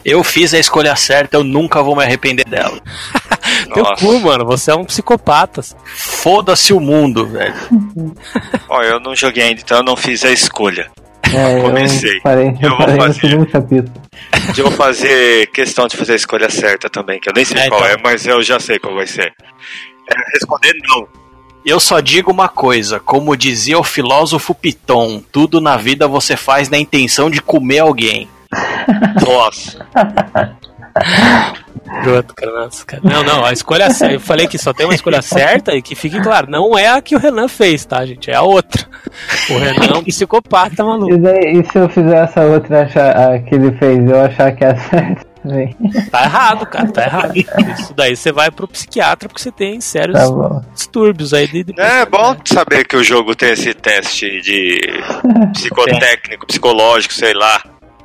Eu 0.05 0.23
fiz 0.23 0.53
a 0.53 0.57
escolha 0.57 0.95
certa, 0.95 1.35
eu 1.35 1.43
nunca 1.43 1.83
vou 1.83 1.97
me 1.97 2.03
arrepender 2.05 2.45
dela. 2.45 2.79
Teu 3.73 3.83
Nossa. 3.83 3.95
cu, 4.05 4.21
mano, 4.21 4.45
você 4.45 4.71
é 4.71 4.75
um 4.75 4.85
psicopata. 4.85 5.61
Foda-se 5.85 6.71
o 6.73 6.79
mundo, 6.79 7.27
velho. 7.27 7.53
Ó, 8.69 8.81
eu 8.83 9.01
não 9.01 9.13
joguei 9.13 9.43
ainda, 9.43 9.59
então 9.59 9.79
eu 9.79 9.83
não 9.83 9.97
fiz 9.97 10.23
a 10.23 10.31
escolha. 10.31 10.89
É, 11.23 11.59
Comecei. 11.61 12.19
eu 12.19 12.21
parei, 12.21 12.47
Eu 12.47 12.57
eu 12.61 12.69
vou 12.69 12.77
parei 12.77 12.95
no 12.95 13.01
fazer. 13.01 13.19
segundo 13.19 13.45
capítulo. 13.51 14.01
Eu 14.57 14.65
vou 14.65 14.71
fazer 14.73 15.47
questão 15.47 15.87
de 15.87 15.95
fazer 15.97 16.13
a 16.13 16.15
escolha 16.17 16.49
certa 16.49 16.89
também, 16.89 17.19
que 17.19 17.29
eu 17.29 17.33
nem 17.33 17.45
sei 17.45 17.57
É, 17.61 17.69
qual 17.69 17.81
então. 17.81 17.91
é, 17.93 17.97
mas 18.01 18.25
eu 18.25 18.41
já 18.43 18.59
sei 18.59 18.77
qual 18.79 18.93
vai 18.95 19.07
ser. 19.07 19.33
É 20.09 20.15
responder 20.33 20.73
não. 20.87 21.07
Eu 21.65 21.79
só 21.79 22.01
digo 22.01 22.29
uma 22.31 22.49
coisa, 22.49 22.99
como 22.99 23.37
dizia 23.37 23.79
o 23.79 23.83
filósofo 23.83 24.53
Piton, 24.53 25.23
tudo 25.31 25.61
na 25.61 25.77
vida 25.77 26.07
você 26.09 26.35
faz 26.35 26.67
na 26.69 26.77
intenção 26.77 27.29
de 27.29 27.41
comer 27.41 27.79
alguém. 27.79 28.27
Nossa. 29.25 29.87
Pronto, 32.03 32.33
cara, 32.35 32.51
nossa, 32.51 32.85
cara. 32.85 33.01
Não, 33.03 33.23
não, 33.23 33.45
a 33.45 33.51
escolha 33.51 33.89
certa. 33.91 34.13
Eu 34.15 34.19
falei 34.19 34.47
que 34.47 34.57
só 34.57 34.73
tem 34.73 34.85
uma 34.85 34.95
escolha 34.95 35.21
certa 35.21 35.75
e 35.75 35.81
que 35.81 35.95
fique 35.95 36.21
claro, 36.21 36.49
não 36.49 36.77
é 36.77 36.87
a 36.87 37.01
que 37.01 37.15
o 37.15 37.19
Renan 37.19 37.47
fez, 37.47 37.85
tá, 37.85 38.05
gente? 38.05 38.31
É 38.31 38.35
a 38.35 38.41
outra. 38.41 38.85
O 39.49 39.57
Renan 39.57 39.95
é 39.95 39.97
um 39.97 40.03
psicopata 40.03 40.83
maluco. 40.83 41.13
E, 41.13 41.17
daí, 41.17 41.59
e 41.59 41.63
se 41.65 41.77
eu 41.77 41.89
fizer 41.89 42.23
essa 42.23 42.41
outra 42.41 42.83
achar, 42.83 43.11
a 43.11 43.39
que 43.39 43.55
ele 43.55 43.71
fez, 43.73 44.09
eu 44.09 44.21
achar 44.21 44.51
que 44.53 44.63
é 44.63 44.71
a 44.71 44.77
certa 44.77 45.33
também? 45.43 45.75
Tá 46.09 46.23
errado, 46.23 46.65
cara, 46.65 46.91
tá 46.91 47.03
errado. 47.03 47.35
Isso 47.35 47.93
daí 47.93 48.15
você 48.15 48.31
vai 48.31 48.49
pro 48.49 48.67
psiquiatra 48.67 49.27
porque 49.27 49.41
você 49.41 49.51
tem 49.51 49.81
sérios 49.81 50.17
Tá 50.17 50.61
distúrbios 50.73 51.33
aí 51.33 51.47
de. 51.47 51.63
de 51.63 51.79
É 51.79 52.05
bom 52.05 52.35
saber 52.45 52.85
que 52.85 52.95
o 52.95 53.03
jogo 53.03 53.35
tem 53.35 53.51
esse 53.51 53.73
teste 53.73 54.41
de 54.41 54.81
psicotécnico, 55.53 56.47
psicológico, 56.47 57.13
sei 57.13 57.33
lá. 57.33 57.61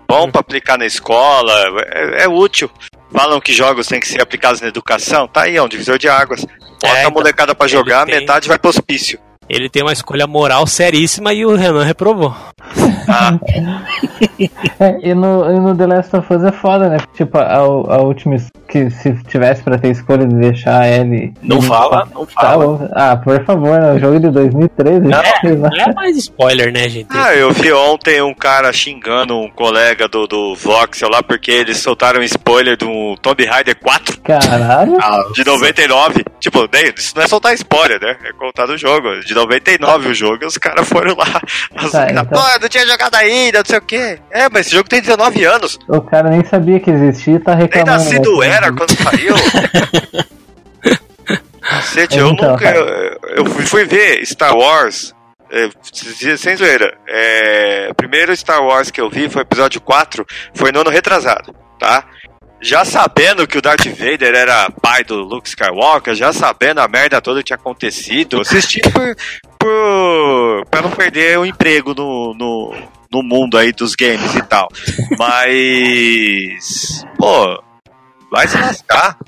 Bom 0.08 0.30
pra 0.30 0.40
aplicar 0.40 0.78
na 0.78 0.86
escola, 0.86 1.52
é, 1.92 2.24
é 2.24 2.28
útil. 2.28 2.70
Falam 3.12 3.40
que 3.40 3.52
jogos 3.52 3.86
têm 3.86 4.00
que 4.00 4.06
ser 4.08 4.20
aplicados 4.20 4.60
na 4.60 4.68
educação, 4.68 5.26
tá 5.26 5.42
aí, 5.42 5.56
é 5.56 5.62
um 5.62 5.68
divisor 5.68 5.98
de 5.98 6.08
águas. 6.08 6.44
Bota 6.44 6.86
É, 6.86 6.90
a 6.90 7.00
então, 7.00 7.10
molecada 7.12 7.54
pra 7.54 7.66
ele 7.66 7.72
jogar, 7.72 8.04
tem- 8.06 8.20
metade 8.20 8.46
vai 8.48 8.58
pro 8.58 8.70
hospício. 8.70 9.18
Ele 9.48 9.68
tem 9.70 9.82
uma 9.82 9.92
escolha 9.94 10.26
moral 10.26 10.66
seríssima 10.66 11.32
e 11.32 11.44
o 11.46 11.56
Renan 11.56 11.82
reprovou. 11.82 12.34
Ah, 13.08 13.38
É, 14.80 14.98
e, 15.02 15.14
no, 15.14 15.50
e 15.50 15.58
no 15.58 15.76
The 15.76 15.86
Last 15.86 16.14
of 16.16 16.32
Us 16.32 16.44
é 16.44 16.52
foda, 16.52 16.88
né? 16.88 16.98
Tipo, 17.14 17.38
a, 17.38 17.54
a 17.56 17.98
última 18.00 18.36
que 18.68 18.88
se 18.90 19.12
tivesse 19.24 19.62
pra 19.62 19.76
ter 19.78 19.88
escolha 19.90 20.26
de 20.26 20.34
deixar 20.36 20.86
ele. 20.86 21.32
Não 21.42 21.60
fala, 21.60 22.06
não 22.14 22.24
Tá 22.26 22.32
fala. 22.42 22.90
Ah, 22.92 23.16
por 23.16 23.42
favor, 23.44 23.80
né? 23.80 23.92
O 23.94 23.98
jogo 23.98 24.20
de 24.20 24.30
2013, 24.30 25.06
sei 25.40 25.56
lá. 25.56 25.68
Não 25.70 25.84
é 25.84 25.92
mais 25.94 26.16
spoiler, 26.16 26.72
né, 26.72 26.88
gente? 26.88 27.08
ah, 27.10 27.34
eu 27.34 27.50
vi 27.52 27.72
ontem 27.72 28.22
um 28.22 28.34
cara 28.34 28.72
xingando 28.72 29.36
um 29.36 29.50
colega 29.50 30.06
do, 30.06 30.26
do 30.26 30.54
Voxel 30.54 31.08
lá 31.10 31.22
porque 31.22 31.50
eles 31.50 31.78
soltaram 31.78 32.20
um 32.20 32.24
spoiler 32.24 32.76
do 32.76 33.16
Tomb 33.20 33.44
Raider 33.44 33.76
4 33.80 34.20
Caralho. 34.20 34.96
de 35.34 35.44
99. 35.44 36.24
Tipo, 36.38 36.68
isso 36.96 37.14
não 37.16 37.22
é 37.24 37.26
soltar 37.26 37.54
spoiler, 37.54 38.00
né? 38.00 38.16
É 38.24 38.32
contar 38.32 38.68
o 38.68 38.76
jogo. 38.78 39.20
De 39.24 39.34
99 39.34 40.08
o 40.08 40.14
jogo 40.14 40.38
e 40.42 40.46
os 40.46 40.56
caras 40.58 40.88
foram 40.88 41.16
lá. 41.16 41.40
As 41.74 41.90
Tá, 41.90 42.06
então- 42.10 42.24
Não 42.60 42.68
tinha 42.68 42.86
jogado 42.86 43.14
ainda, 43.14 43.58
não 43.58 43.64
sei 43.66 43.78
o 43.78 43.82
quê. 43.82 44.18
É, 44.30 44.48
mas 44.50 44.66
esse 44.66 44.74
jogo 44.76 44.88
tem 44.88 45.00
19 45.00 45.44
anos. 45.44 45.78
O 45.88 46.00
cara 46.00 46.30
nem 46.30 46.44
sabia 46.44 46.80
que 46.80 46.90
existia 46.90 47.34
e 47.36 47.38
tá 47.38 47.52
Nem 47.54 47.62
reclamando. 47.64 47.92
nascido 48.04 48.38
né? 48.40 48.48
era 48.48 48.72
quando 48.72 48.90
saiu. 48.96 49.34
Cacete, 51.60 52.18
eu 52.18 52.28
Então, 52.30 52.50
nunca. 52.52 52.70
Eu, 52.70 53.18
eu 53.36 53.44
fui, 53.66 53.84
ver 53.84 54.24
Star 54.26 54.56
Wars. 54.56 55.14
é, 55.50 55.68
sem 56.36 56.56
zoeira. 56.56 56.96
É, 57.06 57.92
primeiro 57.96 58.34
Star 58.36 58.62
Wars 58.62 58.90
que 58.90 59.00
eu 59.00 59.10
vi 59.10 59.28
foi 59.28 59.42
o 59.42 59.44
episódio 59.44 59.80
4, 59.80 60.24
foi 60.54 60.72
no 60.72 60.80
ano 60.80 60.90
retrasado, 60.90 61.54
tá? 61.78 62.04
Já 62.60 62.84
sabendo 62.84 63.46
que 63.46 63.56
o 63.56 63.62
Darth 63.62 63.86
Vader 63.86 64.34
era 64.34 64.68
pai 64.82 65.04
do 65.04 65.14
Luke 65.22 65.48
Skywalker, 65.48 66.14
já 66.14 66.32
sabendo 66.32 66.80
a 66.80 66.88
merda 66.88 67.20
toda 67.20 67.38
que 67.38 67.44
tinha 67.46 67.56
acontecido, 67.56 68.40
assisti 68.40 68.80
por, 68.80 69.14
por, 69.58 70.64
pra 70.70 70.82
não 70.82 70.90
perder 70.90 71.38
o 71.38 71.44
emprego 71.46 71.94
no, 71.94 72.34
no, 72.34 72.74
no 73.12 73.22
mundo 73.22 73.56
aí 73.58 73.72
dos 73.72 73.94
games 73.94 74.34
e 74.34 74.42
tal. 74.42 74.68
Mas. 75.18 77.04
Pô, 77.18 77.62
vai 78.30 78.46
se 78.46 78.56
lascar. 78.58 79.18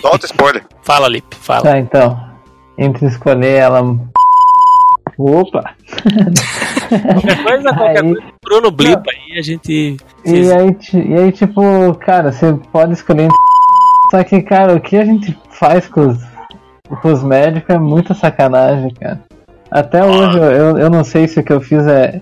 Solta 0.00 0.26
spoiler. 0.26 0.64
Fala, 0.82 1.08
Lip, 1.08 1.34
fala. 1.36 1.62
Tá, 1.62 1.78
então. 1.78 2.18
Entre 2.76 3.06
escolher 3.06 3.58
ela. 3.58 3.82
Opa! 5.18 5.74
Qualquer 6.88 7.44
coisa, 7.44 7.68
qualquer 7.74 8.04
Aí- 8.04 8.14
coisa, 8.14 8.32
Bruno 8.44 8.70
Blipa 8.70 9.10
aí, 9.10 9.38
a 9.38 9.42
gente. 9.42 9.96
E 10.24 10.52
aí, 10.52 10.76
e 10.94 11.14
aí, 11.14 11.32
tipo, 11.32 11.94
cara, 11.96 12.32
você 12.32 12.52
pode 12.72 12.94
escolher 12.94 13.24
entre. 13.24 13.36
Só 14.10 14.24
que, 14.24 14.42
cara, 14.42 14.74
o 14.74 14.80
que 14.80 14.96
a 14.96 15.04
gente 15.04 15.36
faz 15.52 15.86
com 15.88 16.08
os, 16.08 16.18
com 17.00 17.12
os 17.12 17.22
médicos 17.22 17.74
é 17.74 17.78
muita 17.78 18.14
sacanagem, 18.14 18.92
cara. 18.94 19.22
Até 19.72 20.04
hoje 20.04 20.36
eu, 20.38 20.76
eu, 20.76 20.90
não 20.90 21.02
sei 21.02 21.26
se 21.26 21.40
o 21.40 21.42
que 21.42 21.50
eu 21.50 21.60
fiz 21.60 21.86
é, 21.86 22.20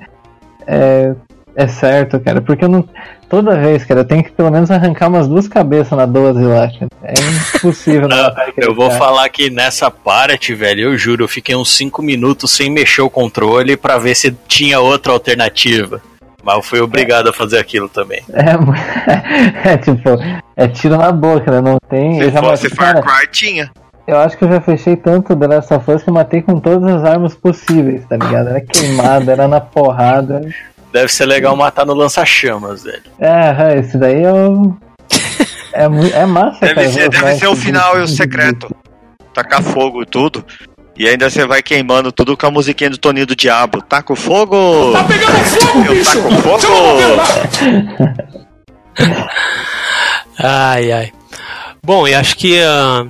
é, 0.69 1.13
é 1.57 1.67
certo, 1.67 2.21
cara. 2.21 2.41
Porque 2.41 2.65
eu 2.65 2.69
não. 2.69 2.89
Toda 3.29 3.57
vez, 3.57 3.85
cara, 3.85 4.01
eu 4.01 4.05
tenho 4.05 4.23
que 4.23 4.31
pelo 4.31 4.51
menos 4.51 4.71
arrancar 4.71 5.09
umas 5.09 5.27
duas 5.27 5.49
cabeças 5.49 5.97
na 5.99 6.07
12 6.07 6.45
lá, 6.45 6.69
cara. 6.69 6.89
É 7.03 7.15
impossível 7.57 8.09
não 8.09 8.17
matar 8.17 8.49
aquele 8.49 8.67
Eu 8.67 8.75
vou 8.75 8.89
cara. 8.89 8.99
falar 8.99 9.29
que 9.29 9.51
nessa 9.51 9.91
parte, 9.91 10.55
velho, 10.55 10.83
eu 10.83 10.97
juro, 10.97 11.25
eu 11.25 11.29
fiquei 11.29 11.57
uns 11.57 11.77
5 11.77 12.01
minutos 12.03 12.53
sem 12.53 12.71
mexer 12.71 13.03
o 13.03 13.11
controle 13.11 13.77
pra 13.77 13.99
ver 13.99 14.15
se 14.15 14.31
tinha 14.47 14.79
outra 14.79 15.13
alternativa. 15.13 16.01
Mas 16.45 16.57
eu 16.57 16.63
fui 16.63 16.81
obrigado 16.81 17.29
a 17.29 17.33
fazer 17.33 17.59
aquilo 17.59 17.89
também. 17.89 18.23
É, 18.33 19.71
é 19.75 19.77
tipo, 19.77 20.11
é 20.57 20.69
tiro 20.69 20.97
na 20.97 21.11
boca, 21.11 21.51
né? 21.51 21.61
Não 21.61 21.79
tem. 21.89 22.21
Se 22.21 22.31
fosse 22.31 22.71
matei, 22.71 22.71
Far 22.71 23.03
Cry, 23.03 23.29
tinha. 23.31 23.71
Eu 24.11 24.19
acho 24.19 24.37
que 24.37 24.45
eu 24.45 24.49
já 24.49 24.61
fechei 24.61 24.97
tanto 24.97 25.37
The 25.37 25.47
Last 25.47 25.73
of 25.73 25.89
Us 25.89 26.03
que 26.03 26.11
eu 26.11 26.15
matei 26.15 26.43
com 26.43 26.59
todas 26.59 26.93
as 26.97 27.05
armas 27.05 27.33
possíveis, 27.37 28.03
tá 28.09 28.17
ligado? 28.17 28.49
Era 28.49 28.61
queimada, 28.61 29.31
era 29.31 29.47
na 29.47 29.61
porrada. 29.61 30.41
Deve 30.93 31.07
ser 31.13 31.27
legal 31.27 31.55
matar 31.55 31.87
no 31.87 31.95
lança-chamas, 31.95 32.83
velho. 32.83 33.03
É, 33.21 33.55
é, 33.75 33.79
esse 33.79 33.97
daí 33.97 34.21
eu. 34.25 34.77
É, 35.73 35.87
mu- 35.87 36.05
é 36.13 36.27
massa, 36.27 36.59
Deve 36.61 36.75
cara. 36.75 36.89
ser, 36.91 37.09
deve 37.09 37.35
ser 37.37 37.47
o 37.47 37.55
final 37.55 37.97
e 37.99 38.03
o 38.03 38.09
secreto. 38.09 38.75
Tacar 39.33 39.63
fogo 39.63 40.03
e 40.03 40.07
tudo. 40.07 40.45
E 40.99 41.07
ainda 41.09 41.31
você 41.31 41.47
vai 41.47 41.63
queimando 41.63 42.11
tudo 42.11 42.37
com 42.37 42.47
a 42.47 42.51
musiquinha 42.51 42.91
do 42.91 42.99
Toninho 42.99 43.27
do 43.27 43.37
Diabo. 43.37 43.81
Taca 43.81 44.13
o 44.13 44.17
fogo! 44.17 44.93
Tá 44.93 45.05
pegando 45.05 45.45
fogo, 45.45 45.85
Eu 45.95 46.05
taco 46.05 46.31
fogo! 46.43 46.67
Ai, 50.39 50.91
ai. 50.93 51.13
Bom, 51.83 52.07
e 52.09 52.15
acho 52.15 52.37
que 52.37 52.61
ah, 52.61 53.07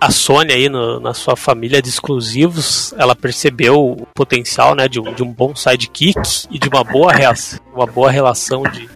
a 0.00 0.10
Sony 0.10 0.52
aí 0.52 0.68
no- 0.68 1.00
na 1.00 1.12
sua 1.14 1.36
família 1.36 1.82
de 1.82 1.88
exclusivos, 1.88 2.94
ela 2.96 3.16
percebeu 3.16 3.74
o 3.92 4.06
potencial, 4.14 4.74
né, 4.74 4.86
de 4.88 5.00
um, 5.00 5.12
de 5.14 5.22
um 5.22 5.32
bom 5.32 5.54
sidekick 5.54 6.18
e 6.50 6.58
de 6.58 6.68
uma 6.68 6.84
boa 6.84 7.12
reação, 7.12 7.58
uma 7.74 7.86
boa 7.86 8.10
relação 8.10 8.62
de, 8.62 8.88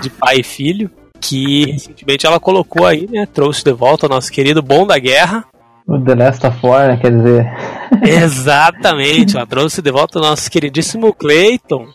de 0.00 0.10
pai 0.10 0.38
e 0.38 0.42
filho, 0.42 0.90
que 1.20 1.72
recentemente 1.72 2.26
ela 2.26 2.38
colocou 2.40 2.86
aí, 2.86 3.06
né, 3.10 3.26
trouxe 3.26 3.62
de 3.64 3.72
volta 3.72 4.06
o 4.06 4.08
nosso 4.08 4.30
querido 4.32 4.62
Bom 4.62 4.86
da 4.86 4.98
Guerra. 4.98 5.44
O 5.86 5.98
The 5.98 6.14
Last 6.14 6.46
of 6.46 6.58
War, 6.62 6.88
né? 6.88 6.96
Quer 6.98 7.10
dizer. 7.12 7.46
Exatamente, 8.04 9.36
ela 9.36 9.46
trouxe 9.46 9.80
de 9.82 9.90
volta 9.90 10.18
o 10.18 10.22
nosso 10.22 10.50
queridíssimo 10.50 11.12
Clayton. 11.14 11.86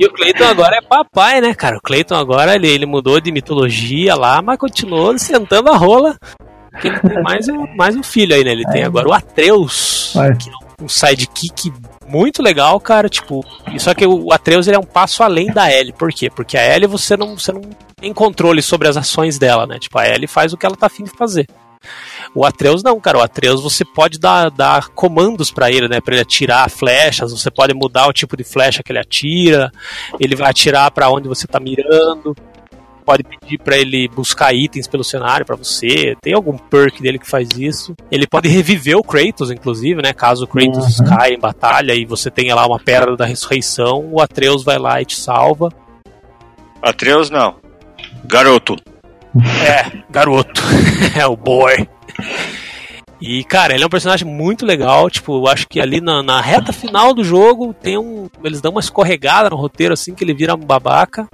E 0.00 0.06
o 0.06 0.12
Clayton 0.12 0.44
agora 0.44 0.76
é 0.76 0.80
papai, 0.82 1.40
né, 1.40 1.54
cara? 1.54 1.76
O 1.76 1.80
Clayton 1.82 2.14
agora 2.16 2.54
ele, 2.54 2.66
ele 2.68 2.86
mudou 2.86 3.20
de 3.20 3.30
mitologia 3.30 4.14
lá, 4.14 4.42
mas 4.42 4.58
continuou 4.58 5.16
sentando 5.18 5.70
a 5.70 5.76
rola. 5.76 6.16
Porque 6.76 6.88
ele 6.88 7.00
tem 7.00 7.22
mais 7.22 7.48
um, 7.48 7.66
mais 7.74 7.96
um 7.96 8.02
filho 8.02 8.34
aí, 8.34 8.44
né? 8.44 8.52
Ele 8.52 8.64
tem 8.66 8.84
agora 8.84 9.08
o 9.08 9.12
Atreus, 9.12 10.14
Olha. 10.14 10.36
que 10.36 10.50
é 10.50 10.84
um 10.84 10.88
sidekick 10.88 11.72
muito 12.06 12.42
legal, 12.42 12.78
cara. 12.78 13.08
Tipo, 13.08 13.44
só 13.78 13.94
que 13.94 14.06
o 14.06 14.30
Atreus 14.30 14.66
ele 14.66 14.76
é 14.76 14.78
um 14.78 14.84
passo 14.84 15.22
além 15.22 15.46
da 15.46 15.72
Ellie. 15.72 15.92
Por 15.92 16.12
quê? 16.12 16.28
Porque 16.28 16.56
a 16.56 16.76
Ellie 16.76 16.86
você 16.86 17.16
não, 17.16 17.38
você 17.38 17.50
não 17.50 17.62
tem 17.98 18.12
controle 18.12 18.60
sobre 18.60 18.88
as 18.88 18.96
ações 18.96 19.38
dela, 19.38 19.66
né? 19.66 19.78
Tipo, 19.78 19.98
a 19.98 20.06
Ellie 20.06 20.26
faz 20.26 20.52
o 20.52 20.56
que 20.56 20.66
ela 20.66 20.76
tá 20.76 20.86
afim 20.86 21.04
de 21.04 21.10
fazer. 21.10 21.46
O 22.34 22.44
Atreus 22.44 22.82
não, 22.82 23.00
cara. 23.00 23.18
O 23.18 23.22
Atreus 23.22 23.62
você 23.62 23.84
pode 23.84 24.18
dar, 24.18 24.50
dar 24.50 24.88
comandos 24.88 25.50
pra 25.50 25.70
ele, 25.70 25.88
né? 25.88 26.00
Pra 26.00 26.14
ele 26.14 26.22
atirar 26.22 26.68
flechas. 26.68 27.32
Você 27.32 27.50
pode 27.50 27.72
mudar 27.72 28.06
o 28.06 28.12
tipo 28.12 28.36
de 28.36 28.44
flecha 28.44 28.82
que 28.82 28.92
ele 28.92 28.98
atira. 28.98 29.72
Ele 30.20 30.36
vai 30.36 30.50
atirar 30.50 30.90
pra 30.90 31.08
onde 31.10 31.28
você 31.28 31.46
tá 31.46 31.58
mirando. 31.58 32.36
Pode 33.06 33.22
pedir 33.22 33.58
pra 33.58 33.78
ele 33.78 34.08
buscar 34.08 34.52
itens 34.52 34.88
pelo 34.88 35.04
cenário 35.04 35.46
pra 35.46 35.54
você. 35.54 36.16
Tem 36.20 36.34
algum 36.34 36.58
perk 36.58 37.00
dele 37.00 37.18
que 37.20 37.30
faz 37.30 37.48
isso. 37.56 37.94
Ele 38.10 38.26
pode 38.26 38.48
reviver 38.48 38.96
o 38.98 39.02
Kratos, 39.04 39.50
inclusive, 39.50 40.02
né? 40.02 40.12
Caso 40.12 40.44
o 40.44 40.48
Kratos 40.48 40.98
Uhum. 40.98 41.06
caia 41.06 41.32
em 41.34 41.38
batalha 41.38 41.94
e 41.94 42.04
você 42.04 42.30
tenha 42.30 42.54
lá 42.54 42.66
uma 42.66 42.80
pedra 42.80 43.16
da 43.16 43.24
ressurreição, 43.24 44.08
o 44.12 44.20
Atreus 44.20 44.64
vai 44.64 44.76
lá 44.78 45.00
e 45.00 45.04
te 45.04 45.16
salva. 45.16 45.68
Atreus 46.82 47.30
não. 47.30 47.54
Garoto. 48.24 48.76
É, 49.64 50.02
garoto. 50.10 50.60
é 51.16 51.26
o 51.26 51.36
boy. 51.36 51.88
E, 53.20 53.42
cara, 53.44 53.74
ele 53.74 53.82
é 53.82 53.86
um 53.86 53.90
personagem 53.90 54.26
muito 54.28 54.66
legal. 54.66 55.08
Tipo, 55.08 55.38
eu 55.38 55.48
acho 55.48 55.66
que 55.68 55.80
ali 55.80 56.00
na, 56.00 56.22
na 56.22 56.40
reta 56.40 56.72
final 56.72 57.14
do 57.14 57.24
jogo 57.24 57.72
tem 57.72 57.96
um. 57.96 58.28
Eles 58.44 58.60
dão 58.60 58.72
uma 58.72 58.80
escorregada 58.80 59.48
no 59.50 59.56
roteiro 59.56 59.94
assim 59.94 60.14
que 60.14 60.22
ele 60.22 60.34
vira 60.34 60.54
um 60.54 60.58
babaca. 60.58 61.26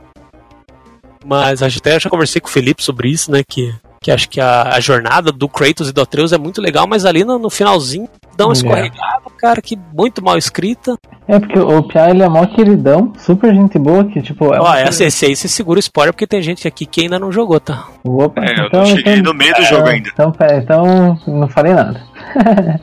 Mas 1.25 1.63
acho- 1.63 1.79
até 1.79 1.99
já 1.99 2.11
conversei 2.11 2.41
com 2.41 2.49
o 2.49 2.51
Felipe 2.51 2.83
sobre 2.83 3.09
isso, 3.09 3.31
né? 3.31 3.43
Que, 3.47 3.75
que 4.01 4.11
acho 4.11 4.29
que 4.29 4.41
a, 4.41 4.75
a 4.75 4.81
jornada 4.81 5.31
do 5.33 5.49
Kratos 5.49 5.89
e 5.89 5.93
do 5.93 6.01
Atreus 6.03 6.33
é 6.33 6.39
muito 6.39 6.61
legal, 6.61 6.87
mas 6.87 7.05
ali 7.05 7.25
no, 7.25 7.39
no 7.39 7.51
finalzinho 7.51 8.09
dá 8.37 8.45
uma 8.47 8.53
É. 8.53 8.57
escorregada, 8.57 9.23
cara, 9.39 9.61
que 9.63 9.79
muito 9.95 10.23
mal 10.23 10.37
escrita. 10.39 10.97
É 11.29 11.39
porque 11.39 11.59
o 11.59 11.83
Pia 11.85 12.11
ele 12.11 12.23
é 12.23 12.29
mó 12.29 12.45
queridão, 12.47 13.13
super 13.17 13.55
gente 13.55 13.79
boa, 13.79 14.05
que 14.05 14.21
tipo. 14.21 14.53
É 14.53 14.61
Ó, 14.61 14.75
essa, 14.75 15.05
esse 15.05 15.25
aí 15.25 15.37
você 15.37 15.47
segura 15.47 15.79
o 15.79 15.81
spoiler 15.81 16.13
porque 16.13 16.27
tem 16.27 16.43
gente 16.43 16.67
aqui 16.67 16.85
que 16.85 17.03
ainda 17.03 17.19
não 17.19 17.31
jogou, 17.31 17.61
tá? 17.61 17.87
Opa, 18.05 18.43
É, 18.45 18.61
eu 18.61 18.67
então, 18.67 18.81
não 18.81 18.87
cheguei 18.87 19.15
então- 19.15 19.33
no 19.33 19.39
meio 19.39 19.55
do 19.55 19.63
é, 19.63 19.65
jogo 19.67 19.87
ainda. 19.89 20.11
Então, 20.13 20.33
pera, 20.33 20.57
então 20.59 21.19
não 21.27 21.49
falei 21.49 21.73
nada. 21.75 22.03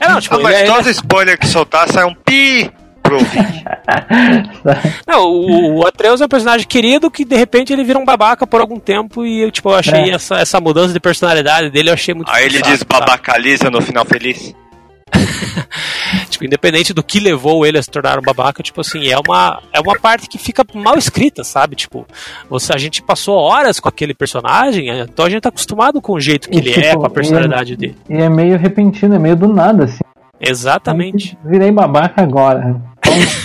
É, 0.00 0.06
não, 0.08 0.20
tipo, 0.20 0.36
Ah, 0.36 0.40
mas 0.40 0.54
ele 0.60 0.68
é- 0.70 0.72
todo 0.72 0.90
spoiler 0.90 1.38
que 1.38 1.46
soltar 1.48 1.88
sai 1.88 2.04
um 2.04 2.14
pi 2.14 2.70
Não, 5.06 5.24
o, 5.24 5.78
o 5.78 5.86
Atreus 5.86 6.20
é 6.20 6.24
um 6.24 6.28
personagem 6.28 6.66
querido 6.66 7.10
que 7.10 7.24
de 7.24 7.36
repente 7.36 7.72
ele 7.72 7.84
vira 7.84 7.98
um 7.98 8.04
babaca 8.04 8.46
por 8.46 8.60
algum 8.60 8.78
tempo 8.78 9.24
e 9.24 9.40
eu, 9.40 9.50
tipo, 9.50 9.70
eu 9.70 9.76
achei 9.76 10.10
É. 10.10 10.10
essa, 10.10 10.36
essa 10.36 10.60
mudança 10.60 10.92
de 10.92 11.00
personalidade 11.00 11.70
dele, 11.70 11.90
eu 11.90 11.94
achei 11.94 12.14
muito 12.14 12.30
Aí 12.30 12.46
ele 12.46 12.62
diz 12.62 12.82
babacaliza 12.82 13.70
no 13.70 13.80
final 13.80 14.04
feliz. 14.04 14.54
Tipo, 16.30 16.44
independente 16.44 16.92
do 16.92 17.02
que 17.02 17.18
levou 17.20 17.66
ele 17.66 17.78
a 17.78 17.82
se 17.82 17.90
tornar 17.90 18.18
um 18.18 18.22
babaca, 18.22 18.62
tipo 18.62 18.80
assim, 18.80 19.08
é 19.08 19.18
uma, 19.18 19.60
é 19.72 19.80
uma 19.80 19.98
parte 19.98 20.28
que 20.28 20.38
fica 20.38 20.64
mal 20.74 20.96
escrita, 20.96 21.42
sabe? 21.42 21.74
Tipo, 21.76 22.06
você, 22.48 22.72
a 22.72 22.78
gente 22.78 23.02
passou 23.02 23.36
horas 23.36 23.80
com 23.80 23.88
aquele 23.88 24.14
personagem, 24.14 24.88
então 25.00 25.26
a 25.26 25.30
gente 25.30 25.42
tá 25.42 25.48
acostumado 25.48 26.00
com 26.00 26.12
o 26.12 26.20
jeito 26.20 26.48
que 26.48 26.56
E, 26.56 26.60
ele 26.60 26.72
tipo, 26.72 26.86
é, 26.86 26.94
com 26.94 27.06
a 27.06 27.10
personalidade 27.10 27.76
dele. 27.76 27.96
E 28.08 28.14
é 28.14 28.28
meio 28.28 28.58
repentino, 28.58 29.14
é 29.14 29.18
meio 29.18 29.36
do 29.36 29.48
nada, 29.48 29.84
assim. 29.84 30.00
Exatamente. 30.40 31.36
Virei 31.44 31.72
babaca 31.72 32.22
agora. 32.22 32.80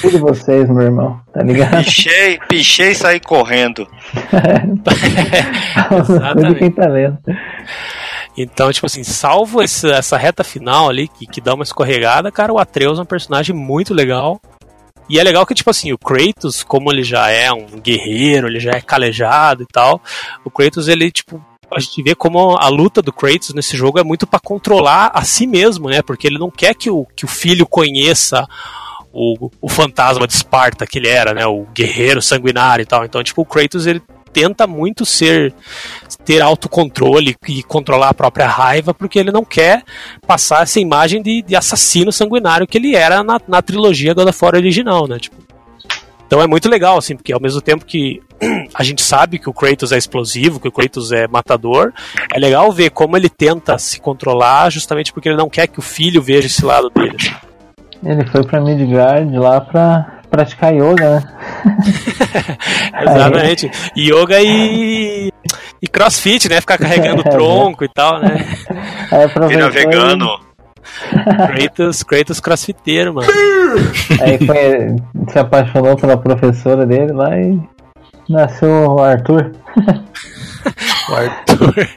Tudo 0.02 0.20
vocês, 0.20 0.70
meu 0.70 0.84
irmão, 0.84 1.20
tá 1.34 1.42
ligado? 1.44 1.84
Pichei, 1.84 2.40
pichei 2.48 2.92
e 2.92 2.96
saí 2.96 3.20
correndo. 3.20 3.88
Tudo 6.36 6.56
quem 6.56 6.72
tá 6.72 6.88
vendo. 6.88 7.18
Então, 8.38 8.72
tipo 8.72 8.86
assim, 8.88 9.04
salvo 9.04 9.62
esse- 9.62 9.90
essa 9.92 10.18
reta 10.18 10.44
final 10.44 10.90
ali, 10.90 11.08
que, 11.08 11.26
que 11.28 11.40
dá 11.42 11.54
uma 11.54 11.64
escorregada, 11.64 12.32
cara, 12.32 12.52
o 12.52 12.58
Atreus 12.60 12.98
é 12.98 13.02
um 13.02 13.06
personagem 13.06 13.56
muito 13.56 13.94
legal. 13.94 14.42
E 15.10 15.20
é 15.20 15.24
legal 15.24 15.46
que, 15.46 15.54
tipo 15.54 15.70
assim, 15.70 15.92
o 15.92 15.98
Kratos, 15.98 16.64
como 16.64 16.92
ele 16.92 17.04
já 17.04 17.30
é 17.30 17.52
um 17.52 17.66
guerreiro, 17.80 18.48
ele 18.48 18.60
já 18.60 18.72
é 18.72 18.82
calejado 18.82 19.64
e 19.64 19.68
tal, 19.72 20.02
o 20.46 20.50
Kratos, 20.50 20.88
ele, 20.88 21.12
tipo, 21.12 21.44
a 21.76 21.80
gente 21.80 22.02
vê 22.02 22.16
como 22.16 22.56
a 22.58 22.70
luta 22.70 23.02
do 23.02 23.12
Kratos 23.12 23.54
nesse 23.54 23.76
jogo 23.76 24.00
é 24.00 24.04
muito 24.04 24.26
pra 24.26 24.40
controlar 24.40 25.12
a 25.14 25.24
si 25.24 25.46
mesmo, 25.46 25.90
né? 25.90 26.02
Porque 26.02 26.26
ele 26.26 26.40
não 26.40 26.50
quer 26.50 26.74
que 26.74 26.90
o, 26.90 27.06
que 27.16 27.26
o 27.26 27.28
filho 27.28 27.68
conheça 27.68 28.48
o, 29.14 29.51
o 29.61 29.70
fantasma 29.70 30.26
de 30.26 30.34
Esparta 30.34 30.88
que 30.88 30.97
ele 30.97 31.07
era, 31.07 31.34
né? 31.34 31.45
O 31.45 31.68
guerreiro 31.74 32.22
sanguinário 32.22 32.82
e 32.82 32.86
tal. 32.86 33.05
Então, 33.05 33.24
tipo, 33.24 33.43
o 33.43 33.45
Kratos, 33.45 33.86
ele 33.86 34.01
tenta 34.34 34.66
muito 34.66 35.05
ser 35.05 35.53
ter 36.26 36.41
autocontrole 36.41 37.36
e 37.47 37.61
controlar 37.61 38.09
a 38.09 38.14
própria 38.14 38.47
raiva, 38.47 38.93
porque 38.93 39.20
ele 39.20 39.32
não 39.32 39.45
quer 39.45 39.84
passar 40.26 40.64
essa 40.64 40.80
imagem 40.80 41.22
de, 41.22 41.41
de 41.43 41.55
assassino 41.55 42.11
sanguinário 42.11 42.66
que 42.66 42.78
ele 42.78 42.95
era 42.95 43.24
na, 43.24 43.39
na 43.47 43.61
trilogia 43.61 44.14
God 44.14 44.30
of 44.30 44.39
War 44.43 44.55
original, 44.55 45.07
né? 45.07 45.20
Tipo, 45.20 45.36
Então 46.26 46.41
é 46.41 46.47
muito 46.47 46.68
legal, 46.68 46.97
assim, 46.97 47.16
porque 47.16 47.34
ao 47.34 47.41
mesmo 47.41 47.61
tempo 47.61 47.86
que 47.86 48.22
a 48.74 48.84
gente 48.84 49.01
sabe 49.01 49.38
que 49.38 49.49
o 49.49 49.53
Kratos 49.53 49.91
é 49.91 49.97
explosivo, 49.97 50.59
que 50.59 50.68
o 50.68 50.72
Kratos 50.72 51.11
é 51.11 51.28
matador, 51.28 51.93
é 52.34 52.39
legal 52.39 52.72
ver 52.72 52.89
como 52.89 53.18
ele 53.18 53.30
tenta 53.30 53.78
se 53.78 53.99
controlar 53.99 54.72
justamente 54.72 55.14
porque 55.14 55.30
ele 55.30 55.38
não 55.38 55.49
quer 55.49 55.68
que 55.68 55.80
o 55.80 55.84
filho 55.84 56.22
veja 56.22 56.47
esse 56.47 56.66
lado 56.66 56.89
dele. 56.89 57.18
assim. 57.20 57.53
Ele 58.06 58.26
foi 58.26 58.43
pra 58.43 58.60
Midgard 58.60 59.38
lá 59.38 59.62
pra 59.62 60.14
praticar 60.30 60.74
yoga, 60.74 61.10
né? 61.10 61.24
Exatamente. 63.01 63.72
Yoga 63.95 64.41
e. 64.41 65.32
E 65.82 65.88
crossfit, 65.88 66.49
né? 66.49 66.60
Ficar 66.60 66.78
carregando 66.78 67.22
o 67.22 67.24
tronco 67.30 67.84
e 67.84 67.89
tal, 67.89 68.20
né? 68.20 68.45
Aí 69.12 69.24
aproveitou 69.24 69.70
Vira 69.70 69.70
vegano. 69.70 70.39
Kratos, 71.56 72.04
Kratos 72.04 72.39
crossfiteiro, 72.39 73.14
mano. 73.14 73.28
Aí 74.22 74.38
foi, 74.45 74.95
se 75.32 75.39
apaixonou 75.39 75.95
pela 75.95 76.18
professora 76.18 76.86
dele 76.86 77.14
lá 77.14 77.38
e 77.38 77.60
nasceu 78.30 78.70
o 78.70 78.99
Arthur. 79.01 79.51
O 81.10 81.16
Arthur. 81.16 81.89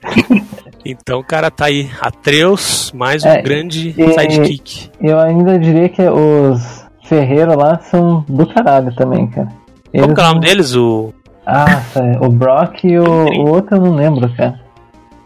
Então 0.88 1.20
o 1.20 1.24
cara 1.24 1.50
tá 1.50 1.66
aí. 1.66 1.90
Atreus, 2.00 2.92
mais 2.94 3.24
um 3.24 3.28
É, 3.28 3.42
grande 3.42 3.94
e- 3.96 4.12
sidekick. 4.12 4.90
Eu 5.00 5.18
ainda 5.18 5.58
diria 5.58 5.88
que 5.88 6.02
os 6.02 6.84
ferreiros 7.04 7.56
lá 7.56 7.78
são 7.80 8.24
do 8.28 8.46
caralho 8.46 8.94
também, 8.94 9.26
cara. 9.26 9.48
Como 9.92 10.14
que 10.14 10.20
é 10.20 10.24
o 10.24 10.26
nome 10.28 10.40
deles? 10.40 10.74
O. 10.74 11.12
Ah, 11.46 11.80
o 12.20 12.28
Brock 12.28 12.84
e 12.84 12.98
o, 12.98 13.04
o 13.04 13.48
outro 13.50 13.76
eu 13.76 13.80
não 13.80 13.94
lembro, 13.94 14.28
cara. 14.34 14.60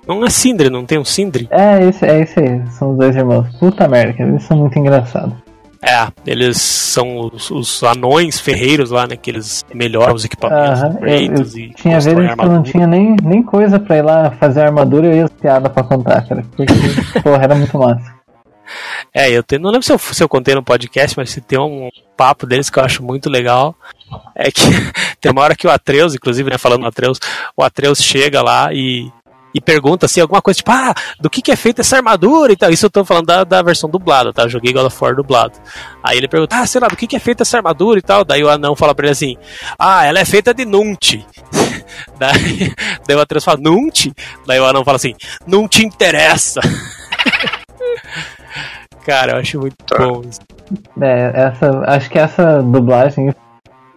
Não 0.07 0.25
é 0.25 0.31
Sindri, 0.31 0.69
não 0.69 0.85
tem 0.85 0.99
um 0.99 1.05
Sindri? 1.05 1.47
É 1.51 1.83
esse, 1.87 2.05
é 2.05 2.21
esse 2.21 2.39
aí, 2.41 2.63
são 2.71 2.93
os 2.93 2.99
dois 2.99 3.15
irmãos. 3.17 3.47
Puta 3.59 3.87
merda, 3.89 4.23
eles 4.23 4.43
são 4.43 4.57
muito 4.57 4.79
engraçados. 4.79 5.35
É, 5.83 6.09
eles 6.27 6.61
são 6.61 7.31
os, 7.33 7.51
os 7.51 7.83
anões 7.83 8.39
ferreiros 8.39 8.91
lá, 8.91 9.07
né? 9.07 9.17
Que 9.17 9.31
eles 9.31 9.65
melhoram 9.73 10.15
os 10.15 10.25
equipamentos 10.25 11.55
eu 11.55 11.61
e 11.61 11.71
tinha 11.75 11.99
vezes 11.99 12.35
que 12.35 12.41
eu 12.41 12.49
não 12.49 12.63
tinha 12.63 12.87
nem, 12.87 13.17
nem 13.23 13.43
coisa 13.43 13.79
pra 13.81 13.97
ir 13.97 14.03
lá 14.03 14.31
fazer 14.33 14.61
armadura 14.61 15.07
e 15.07 15.11
eu 15.11 15.17
ia 15.17 15.29
piada 15.29 15.71
pra 15.71 15.83
contar, 15.83 16.27
cara. 16.27 16.45
Porque, 16.55 16.75
porra, 17.25 17.45
era 17.45 17.55
muito 17.55 17.79
massa. 17.79 18.21
É, 19.13 19.31
eu 19.31 19.43
tenho, 19.43 19.63
não 19.63 19.71
lembro 19.71 19.85
se 19.85 19.93
eu, 19.93 19.99
se 19.99 20.23
eu 20.23 20.29
contei 20.29 20.55
no 20.55 20.63
podcast, 20.63 21.17
mas 21.17 21.31
se 21.31 21.41
tem 21.41 21.59
um 21.59 21.89
papo 22.17 22.47
deles 22.47 22.71
que 22.71 22.79
eu 22.79 22.85
acho 22.85 23.03
muito 23.03 23.31
legal. 23.31 23.75
É 24.35 24.51
que 24.51 24.61
tem 25.21 25.33
uma 25.33 25.43
hora 25.43 25.57
que 25.57 25.67
o 25.67 25.71
Atreus, 25.71 26.15
inclusive, 26.15 26.51
né, 26.51 26.59
falando 26.59 26.83
do 26.83 26.89
Atreus, 26.89 27.19
o 27.57 27.63
Atreus 27.63 28.03
chega 28.03 28.43
lá 28.43 28.73
e, 28.73 29.11
e 29.55 29.61
pergunta 29.61 30.07
assim, 30.07 30.21
alguma 30.21 30.41
coisa 30.41 30.59
tipo, 30.59 30.71
ah, 30.71 30.95
do 31.21 31.29
que, 31.29 31.43
que 31.43 31.51
é 31.51 31.57
feita 31.57 31.81
essa 31.81 31.97
armadura 31.97 32.53
e 32.53 32.57
tal. 32.57 32.71
Isso 32.71 32.87
eu 32.87 32.91
tô 32.91 33.05
falando 33.05 33.27
da, 33.27 33.45
da 33.45 33.63
versão 33.63 33.91
dublada, 33.91 34.33
tá? 34.33 34.43
Eu 34.43 34.49
joguei 34.49 34.73
God 34.73 34.87
of 34.87 34.97
War 35.01 35.15
dublado. 35.15 35.55
Aí 36.03 36.17
ele 36.19 36.29
pergunta, 36.29 36.57
ah, 36.57 36.67
sei 36.67 36.81
lá, 36.81 36.89
do 36.89 36.97
que, 36.97 37.07
que 37.07 37.17
é 37.17 37.21
feita 37.21 37.43
essa 37.43 37.57
armadura 37.57 37.99
e 37.99 38.03
tal. 38.03 38.25
Daí 38.25 38.43
o 38.43 38.49
anão 38.49 38.77
fala 38.77 38.95
pra 38.95 39.07
ele 39.07 39.13
assim, 39.13 39.37
ah, 39.79 40.05
ela 40.05 40.21
é 40.21 40.25
feita 40.25 40.55
de 40.55 40.65
Nunti. 40.65 41.27
daí, 42.19 42.73
daí 43.07 43.17
o 43.17 43.21
Atreus 43.21 43.45
fala, 43.45 43.59
Nunti? 43.61 44.13
Daí 44.47 44.61
o 44.61 44.67
anão 44.67 44.85
fala 44.85 44.97
assim, 44.97 45.15
não 45.47 45.67
te 45.67 45.85
interessa. 45.85 46.61
Cara, 49.05 49.33
eu 49.33 49.37
acho 49.39 49.59
muito 49.59 49.77
bom 49.99 50.23
isso. 50.29 50.41
É, 51.01 51.33
essa, 51.35 51.83
acho 51.87 52.11
que 52.11 52.19
essa 52.19 52.63
dublagem. 52.63 53.35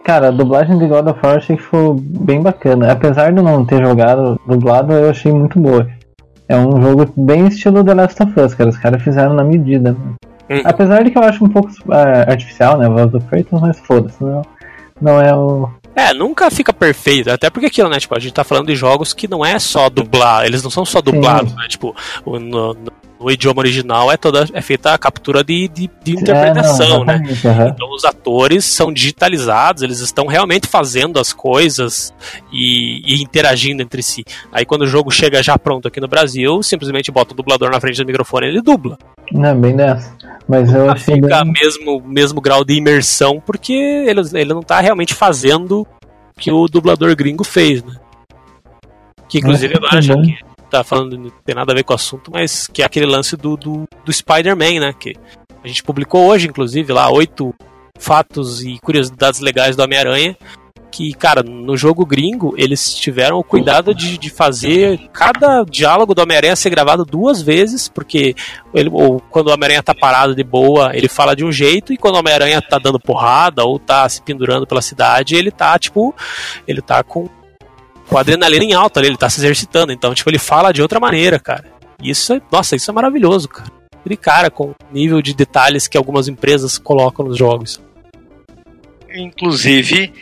Cara, 0.04 0.28
a 0.28 0.30
dublagem 0.30 0.78
de 0.78 0.86
God 0.86 1.08
of 1.08 1.18
War 1.22 1.32
eu 1.34 1.38
achei 1.38 1.56
que 1.56 1.62
foi 1.62 1.94
bem 1.98 2.42
bacana. 2.42 2.92
Apesar 2.92 3.32
de 3.32 3.40
não 3.42 3.64
ter 3.64 3.82
jogado 3.82 4.38
dublado, 4.46 4.92
eu 4.92 5.08
achei 5.10 5.32
muito 5.32 5.58
boa. 5.58 5.88
É 6.46 6.56
um 6.56 6.80
jogo 6.82 7.10
bem 7.16 7.46
estilo 7.46 7.82
The 7.82 7.94
Last 7.94 8.22
of 8.22 8.38
Us, 8.38 8.54
cara. 8.54 8.68
Os 8.68 8.76
caras 8.76 9.02
fizeram 9.02 9.32
na 9.34 9.42
medida. 9.42 9.92
mano. 9.94 10.14
Uhum. 10.50 10.60
Apesar 10.62 11.02
de 11.02 11.10
que 11.10 11.16
eu 11.16 11.22
acho 11.22 11.42
um 11.42 11.48
pouco 11.48 11.70
é, 11.90 12.30
artificial, 12.30 12.76
né? 12.76 12.86
A 12.86 12.90
voz 12.90 13.10
do 13.10 13.18
Kratos, 13.20 13.60
mas 13.62 13.78
foda-se. 13.80 14.22
Não, 14.22 14.42
não 15.00 15.20
é 15.20 15.34
o. 15.34 15.70
É, 15.96 16.12
nunca 16.12 16.50
fica 16.50 16.72
perfeito, 16.72 17.30
até 17.30 17.48
porque 17.48 17.66
aquilo, 17.66 17.88
né? 17.88 17.98
Tipo, 17.98 18.14
a 18.14 18.18
gente 18.18 18.34
tá 18.34 18.44
falando 18.44 18.66
de 18.66 18.74
jogos 18.74 19.14
que 19.14 19.26
não 19.26 19.42
é 19.44 19.58
só 19.58 19.88
dublar, 19.88 20.44
eles 20.44 20.62
não 20.62 20.70
são 20.70 20.84
só 20.84 21.00
dublados, 21.00 21.54
né? 21.54 21.66
Tipo, 21.68 21.94
no, 22.26 22.38
no- 22.40 22.76
no 23.20 23.30
idioma 23.30 23.60
original 23.60 24.10
é 24.10 24.16
toda 24.16 24.46
é 24.52 24.60
feita 24.60 24.92
a 24.92 24.98
captura 24.98 25.42
de, 25.42 25.68
de, 25.68 25.90
de 26.02 26.12
interpretação, 26.12 26.86
é, 26.86 26.90
não, 26.90 27.04
né? 27.04 27.22
aham. 27.44 27.68
Então 27.68 27.90
os 27.92 28.04
atores 28.04 28.64
são 28.64 28.92
digitalizados, 28.92 29.82
eles 29.82 30.00
estão 30.00 30.26
realmente 30.26 30.66
fazendo 30.66 31.18
as 31.18 31.32
coisas 31.32 32.12
e, 32.52 33.02
e 33.04 33.22
interagindo 33.22 33.82
entre 33.82 34.02
si. 34.02 34.24
Aí 34.52 34.64
quando 34.64 34.82
o 34.82 34.86
jogo 34.86 35.10
chega 35.10 35.42
já 35.42 35.58
pronto 35.58 35.88
aqui 35.88 36.00
no 36.00 36.08
Brasil, 36.08 36.62
simplesmente 36.62 37.10
bota 37.10 37.32
o 37.32 37.36
dublador 37.36 37.70
na 37.70 37.80
frente 37.80 37.96
do 37.96 38.06
microfone 38.06 38.46
e 38.46 38.50
ele 38.50 38.62
dubla. 38.62 38.98
Não, 39.32 39.48
é 39.48 39.54
bem 39.54 39.76
dessa. 39.76 40.14
Mas 40.46 40.72
eu 40.72 40.90
achei 40.90 41.14
fica 41.14 41.42
bem... 41.44 41.52
mesmo 41.52 42.02
mesmo 42.06 42.40
grau 42.40 42.64
de 42.64 42.74
imersão 42.74 43.40
porque 43.44 43.72
ele, 43.72 44.20
ele 44.34 44.52
não 44.52 44.62
tá 44.62 44.80
realmente 44.80 45.14
fazendo 45.14 45.80
o 45.80 45.86
que 46.38 46.50
o 46.50 46.66
dublador 46.66 47.14
gringo 47.16 47.44
fez, 47.44 47.82
né? 47.82 47.94
Que 49.28 49.38
inclusive 49.38 49.74
eu 49.74 49.80
Nossa, 49.80 49.92
que 49.92 49.98
acho 49.98 50.22
que 50.22 50.53
tá 50.78 50.84
falando, 50.84 51.16
não 51.16 51.30
tem 51.44 51.54
nada 51.54 51.72
a 51.72 51.74
ver 51.74 51.84
com 51.84 51.92
o 51.92 51.96
assunto, 51.96 52.30
mas 52.32 52.66
que 52.66 52.82
é 52.82 52.84
aquele 52.84 53.06
lance 53.06 53.36
do, 53.36 53.56
do, 53.56 53.88
do 54.04 54.12
Spider-Man, 54.12 54.80
né? 54.80 54.94
Que 54.98 55.14
a 55.62 55.68
gente 55.68 55.82
publicou 55.82 56.26
hoje, 56.26 56.48
inclusive, 56.48 56.92
lá, 56.92 57.10
oito 57.10 57.54
fatos 57.98 58.62
e 58.62 58.78
curiosidades 58.78 59.40
legais 59.40 59.76
do 59.76 59.82
Homem-Aranha. 59.82 60.36
Que, 60.90 61.12
cara, 61.12 61.42
no 61.42 61.76
jogo 61.76 62.06
gringo, 62.06 62.54
eles 62.56 62.94
tiveram 62.94 63.38
o 63.38 63.42
cuidado 63.42 63.92
de, 63.92 64.16
de 64.16 64.30
fazer 64.30 64.96
cada 65.12 65.64
diálogo 65.64 66.14
do 66.14 66.22
Homem-Aranha 66.22 66.54
ser 66.54 66.70
gravado 66.70 67.04
duas 67.04 67.42
vezes, 67.42 67.88
porque 67.88 68.36
ele, 68.72 68.88
ou 68.92 69.20
quando 69.28 69.48
o 69.48 69.52
Homem-Aranha 69.52 69.82
tá 69.82 69.92
parado 69.92 70.36
de 70.36 70.44
boa, 70.44 70.96
ele 70.96 71.08
fala 71.08 71.34
de 71.34 71.44
um 71.44 71.50
jeito, 71.50 71.92
e 71.92 71.96
quando 71.96 72.14
o 72.14 72.18
Homem-Aranha 72.20 72.62
tá 72.62 72.78
dando 72.78 73.00
porrada 73.00 73.64
ou 73.64 73.76
tá 73.76 74.08
se 74.08 74.22
pendurando 74.22 74.68
pela 74.68 74.80
cidade, 74.80 75.34
ele 75.34 75.50
tá, 75.50 75.76
tipo, 75.80 76.14
ele 76.64 76.80
tá 76.80 77.02
com, 77.02 77.28
com 78.08 78.16
a 78.16 78.20
adrenalina 78.20 78.64
em 78.64 78.72
alta 78.72 79.00
ali, 79.00 79.08
ele 79.08 79.16
tá 79.16 79.28
se 79.28 79.40
exercitando. 79.40 79.92
Então, 79.92 80.14
tipo, 80.14 80.30
ele 80.30 80.38
fala 80.38 80.72
de 80.72 80.82
outra 80.82 81.00
maneira, 81.00 81.38
cara. 81.38 81.64
Isso 82.02 82.32
é, 82.34 82.40
nossa, 82.50 82.76
isso 82.76 82.90
é 82.90 82.94
maravilhoso, 82.94 83.48
cara. 83.48 83.70
Ele, 84.04 84.16
cara, 84.16 84.50
com 84.50 84.70
o 84.70 84.74
nível 84.92 85.22
de 85.22 85.34
detalhes 85.34 85.88
que 85.88 85.96
algumas 85.96 86.28
empresas 86.28 86.76
colocam 86.76 87.24
nos 87.24 87.38
jogos. 87.38 87.80
Inclusive, 89.14 90.12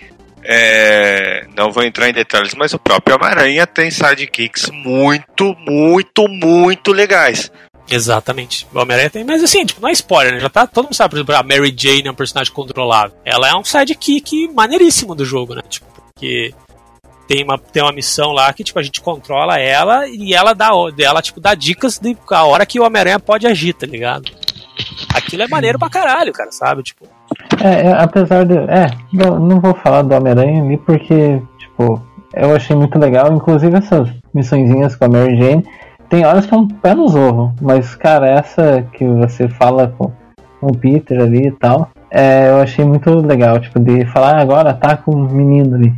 é, 0.45 1.47
não 1.57 1.72
vou 1.72 1.83
entrar 1.83 2.09
em 2.09 2.12
detalhes, 2.12 2.55
mas 2.55 2.72
o 2.72 2.78
próprio 2.78 3.16
Homem-Aranha 3.16 3.66
tem 3.66 3.91
sidekicks 3.91 4.70
muito, 4.70 5.57
muito, 5.66 6.28
muito 6.28 6.93
legais. 6.93 7.51
Exatamente. 7.91 8.66
O 8.72 8.78
Homem-Aranha 8.78 9.11
tem. 9.11 9.24
Mas 9.24 9.43
assim, 9.43 9.64
tipo, 9.64 9.80
não 9.80 9.89
é 9.89 9.93
spoiler, 9.93 10.33
né? 10.35 10.41
Já 10.41 10.49
tá. 10.49 10.66
Todo 10.66 10.85
mundo 10.85 10.95
sabe, 10.95 11.11
por 11.11 11.16
exemplo, 11.16 11.35
a 11.35 11.43
Mary 11.43 11.74
Jane 11.76 12.07
é 12.07 12.11
um 12.11 12.14
personagem 12.14 12.53
controlável. 12.53 13.16
Ela 13.24 13.49
é 13.49 13.55
um 13.55 13.64
sidekick 13.64 14.49
maneiríssimo 14.55 15.14
do 15.14 15.24
jogo, 15.24 15.55
né? 15.55 15.62
Tipo, 15.68 15.87
porque 16.14 16.55
tem 17.33 17.45
uma, 17.45 17.57
tem 17.57 17.83
uma 17.83 17.93
missão 17.93 18.30
lá 18.30 18.53
que, 18.53 18.62
tipo, 18.62 18.78
a 18.78 18.83
gente 18.83 19.01
controla 19.01 19.59
ela 19.59 20.07
e 20.07 20.35
ela 20.35 20.53
dá, 20.53 20.68
ela, 20.99 21.22
tipo, 21.22 21.41
dá 21.41 21.55
dicas 21.55 21.99
de 21.99 22.14
a 22.30 22.45
hora 22.45 22.66
que 22.66 22.78
o 22.78 22.85
Homem-Aranha 22.85 23.18
pode 23.18 23.47
agir, 23.47 23.72
tá 23.72 23.87
ligado? 23.87 24.30
Aquilo 25.14 25.43
é 25.43 25.49
maneiro 25.49 25.78
pra 25.78 25.89
caralho, 25.89 26.30
cara, 26.30 26.53
sabe? 26.53 26.83
Tipo, 26.83 27.07
É, 27.64 27.87
é, 27.87 27.93
apesar 27.95 28.45
de. 28.45 28.59
É, 28.59 28.91
não, 29.11 29.39
não 29.39 29.61
vou 29.61 29.74
falar 29.74 30.03
do 30.03 30.14
Homem-Aranha 30.14 30.62
ali 30.62 30.76
porque, 30.76 31.41
tipo, 31.59 32.03
eu 32.35 32.55
achei 32.55 32.76
muito 32.76 32.99
legal. 32.99 33.33
Inclusive 33.33 33.78
essas 33.78 34.11
missõezinhas 34.35 34.95
com 34.95 35.07
a 35.07 35.09
Mary 35.09 35.37
Jane. 35.39 35.64
Tem 36.11 36.26
horas 36.26 36.45
que 36.45 36.53
é 36.53 36.57
um 36.59 36.68
pé 36.68 36.95
nos 36.95 37.14
ovos, 37.14 37.53
mas, 37.62 37.95
cara, 37.95 38.28
essa 38.28 38.87
que 38.93 39.07
você 39.07 39.49
fala 39.49 39.95
com, 39.97 40.12
com 40.61 40.66
o 40.66 40.76
Peter 40.76 41.18
ali 41.18 41.47
e 41.47 41.53
tal, 41.53 41.89
é, 42.11 42.51
eu 42.51 42.57
achei 42.61 42.85
muito 42.85 43.09
legal, 43.26 43.59
tipo, 43.59 43.80
de 43.80 44.05
falar 44.07 44.37
"Ah, 44.37 44.43
agora 44.43 44.74
tá 44.74 44.99
com 44.99 45.12
o 45.12 45.33
menino 45.33 45.76
ali. 45.76 45.95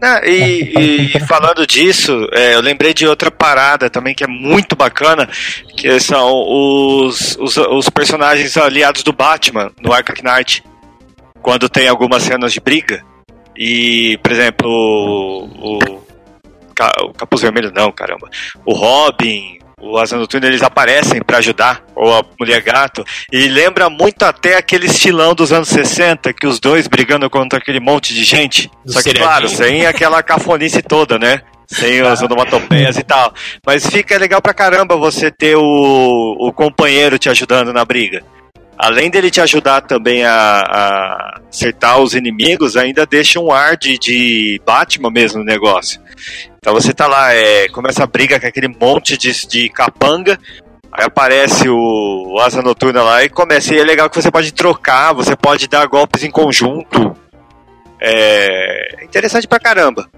Ah, 0.00 0.20
e, 0.24 1.10
e 1.14 1.20
falando 1.20 1.66
disso, 1.66 2.28
é, 2.32 2.54
eu 2.54 2.60
lembrei 2.60 2.94
de 2.94 3.06
outra 3.06 3.30
parada 3.30 3.90
também 3.90 4.14
que 4.14 4.24
é 4.24 4.26
muito 4.26 4.76
bacana, 4.76 5.28
que 5.76 5.98
são 6.00 6.30
os, 6.46 7.36
os, 7.40 7.56
os 7.56 7.90
personagens 7.90 8.56
aliados 8.56 9.02
do 9.02 9.12
Batman 9.12 9.72
no 9.80 9.92
Arkham 9.92 10.14
Knight, 10.22 10.62
quando 11.40 11.68
tem 11.68 11.88
algumas 11.88 12.22
cenas 12.22 12.52
de 12.52 12.60
briga. 12.60 13.04
E, 13.56 14.18
por 14.22 14.32
exemplo, 14.32 14.68
o, 14.70 15.78
o, 15.78 15.78
o 17.02 17.12
Capuz 17.12 17.42
Vermelho 17.42 17.72
não, 17.74 17.92
caramba. 17.92 18.30
O 18.64 18.72
Robin, 18.72 19.58
o 19.82 19.98
Asa 19.98 20.16
Noturna, 20.16 20.46
eles 20.46 20.62
aparecem 20.62 21.20
pra 21.20 21.38
ajudar, 21.38 21.84
ou 21.96 22.14
a 22.14 22.24
Mulher 22.38 22.62
Gato, 22.62 23.04
e 23.32 23.48
lembra 23.48 23.90
muito 23.90 24.22
até 24.22 24.56
aquele 24.56 24.86
estilão 24.86 25.34
dos 25.34 25.52
anos 25.52 25.68
60, 25.68 26.32
que 26.32 26.46
os 26.46 26.60
dois 26.60 26.86
brigando 26.86 27.28
contra 27.28 27.58
aquele 27.58 27.80
monte 27.80 28.14
de 28.14 28.22
gente. 28.22 28.70
Do 28.84 28.92
Só 28.92 29.02
que, 29.02 29.12
claro, 29.12 29.48
sem 29.48 29.84
aquela 29.84 30.22
cafonice 30.22 30.80
toda, 30.80 31.18
né? 31.18 31.40
Sem 31.66 32.00
as 32.00 32.22
onomatopeias 32.22 32.96
e 32.96 33.02
tal. 33.02 33.34
Mas 33.66 33.86
fica 33.86 34.16
legal 34.18 34.40
pra 34.40 34.54
caramba 34.54 34.96
você 34.96 35.30
ter 35.30 35.56
o, 35.56 36.36
o 36.38 36.52
companheiro 36.52 37.18
te 37.18 37.28
ajudando 37.28 37.72
na 37.72 37.84
briga. 37.84 38.22
Além 38.78 39.10
dele 39.10 39.30
te 39.30 39.40
ajudar 39.40 39.80
também 39.80 40.24
a, 40.24 40.32
a 40.32 41.40
acertar 41.48 41.98
os 42.00 42.14
inimigos, 42.14 42.76
ainda 42.76 43.06
deixa 43.06 43.40
um 43.40 43.50
ar 43.50 43.76
de, 43.76 43.98
de 43.98 44.60
Batman 44.66 45.10
mesmo 45.10 45.38
no 45.38 45.44
negócio. 45.44 46.00
Então 46.62 46.74
você 46.74 46.94
tá 46.94 47.08
lá, 47.08 47.34
é, 47.34 47.68
começa 47.70 48.04
a 48.04 48.06
briga 48.06 48.38
com 48.38 48.46
aquele 48.46 48.68
monte 48.68 49.18
de, 49.18 49.32
de 49.48 49.68
capanga, 49.68 50.38
aí 50.92 51.04
aparece 51.04 51.68
o, 51.68 52.38
Asa 52.38 52.62
Noturna 52.62 53.02
lá 53.02 53.24
e 53.24 53.28
começa. 53.28 53.74
E 53.74 53.80
é 53.80 53.82
legal 53.82 54.08
que 54.08 54.14
você 54.14 54.30
pode 54.30 54.52
trocar, 54.52 55.12
você 55.12 55.34
pode 55.34 55.66
dar 55.66 55.84
golpes 55.88 56.22
em 56.22 56.30
conjunto. 56.30 57.16
É 58.00 59.04
interessante 59.04 59.48
pra 59.48 59.58
caramba. 59.58 60.08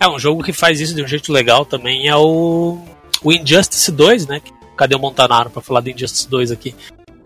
É, 0.00 0.08
um 0.08 0.18
jogo 0.18 0.42
que 0.42 0.54
faz 0.54 0.80
isso 0.80 0.94
de 0.94 1.02
um 1.02 1.06
jeito 1.06 1.30
legal 1.30 1.66
também 1.66 2.08
é 2.08 2.16
o, 2.16 2.78
o 3.22 3.32
Injustice 3.32 3.92
2, 3.92 4.26
né? 4.26 4.40
Cadê 4.78 4.94
o 4.94 4.98
Montanaro 4.98 5.50
pra 5.50 5.60
falar 5.60 5.80
do 5.80 5.90
Injustice 5.90 6.26
2 6.26 6.50
aqui? 6.50 6.74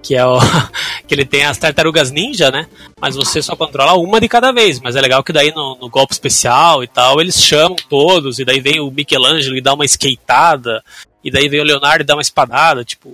Que 0.02 0.16
é 0.16 0.24
o. 0.24 0.38
que 1.06 1.14
ele 1.14 1.24
tem 1.24 1.44
as 1.44 1.58
tartarugas 1.58 2.10
ninja, 2.10 2.50
né? 2.50 2.66
Mas 3.00 3.16
você 3.16 3.42
só 3.42 3.56
controla 3.56 3.94
uma 3.94 4.20
de 4.20 4.28
cada 4.28 4.52
vez. 4.52 4.80
Mas 4.80 4.96
é 4.96 5.00
legal 5.00 5.22
que 5.22 5.32
daí 5.32 5.52
no, 5.52 5.76
no 5.76 5.88
golpe 5.88 6.12
especial 6.12 6.82
e 6.82 6.86
tal, 6.86 7.20
eles 7.20 7.42
chamam 7.42 7.76
todos, 7.88 8.38
e 8.38 8.44
daí 8.44 8.60
vem 8.60 8.80
o 8.80 8.90
Michelangelo 8.90 9.56
e 9.56 9.60
dá 9.60 9.74
uma 9.74 9.84
skateada, 9.84 10.82
e 11.22 11.30
daí 11.30 11.48
vem 11.48 11.60
o 11.60 11.64
Leonardo 11.64 12.02
e 12.02 12.06
dá 12.06 12.14
uma 12.14 12.22
espadada, 12.22 12.84
tipo. 12.84 13.12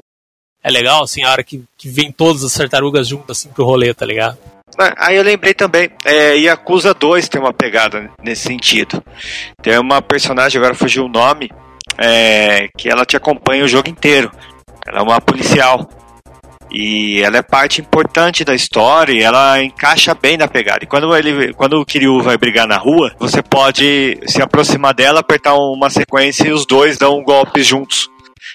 É 0.62 0.70
legal, 0.70 1.05
assim, 1.05 1.22
a 1.22 1.30
hora 1.30 1.45
que, 1.45 1.62
que 1.78 1.89
vem 1.89 2.11
todas 2.11 2.43
as 2.43 2.53
tartarugas 2.53 3.07
juntas 3.07 3.39
assim 3.39 3.49
pro 3.51 3.64
rolê, 3.64 3.95
tá 3.95 4.05
ligado? 4.05 4.37
Ah, 4.76 4.95
Aí 4.99 5.16
eu 5.16 5.22
lembrei 5.22 5.55
também, 5.55 5.89
é, 6.05 6.37
Yakuza 6.37 6.93
2 6.93 7.28
tem 7.28 7.41
uma 7.41 7.53
pegada 7.53 8.11
nesse 8.22 8.49
sentido. 8.49 9.03
Tem 9.62 9.78
uma 9.78 10.03
personagem, 10.03 10.59
agora 10.59 10.74
fugiu 10.74 11.05
o 11.05 11.09
nome, 11.09 11.51
é, 11.97 12.68
que 12.76 12.89
ela 12.89 13.05
te 13.05 13.16
acompanha 13.16 13.64
o 13.64 13.68
jogo 13.68 13.89
inteiro. 13.89 14.30
Ela 14.87 14.99
é 14.99 15.03
uma 15.03 15.20
policial. 15.20 15.89
E 16.71 17.23
ela 17.23 17.39
é 17.39 17.43
parte 17.43 17.81
importante 17.81 18.45
da 18.45 18.55
história 18.55 19.12
e 19.12 19.23
ela 19.23 19.62
encaixa 19.62 20.14
bem 20.14 20.37
na 20.37 20.49
pegada. 20.49 20.81
E 20.83 20.87
quando, 20.87 21.14
ele, 21.17 21.55
quando 21.55 21.81
o 21.81 21.85
Kiryu 21.87 22.23
vai 22.23 22.37
brigar 22.37 22.67
na 22.67 22.77
rua, 22.77 23.14
você 23.19 23.43
pode 23.43 24.19
se 24.27 24.43
aproximar 24.43 24.95
dela, 24.95 25.21
apertar 25.21 25.55
uma 25.55 25.89
sequência 25.91 26.49
e 26.49 26.53
os 26.53 26.67
dois 26.67 26.99
dão 26.99 27.23
golpes 27.23 27.67
juntos. 27.67 28.09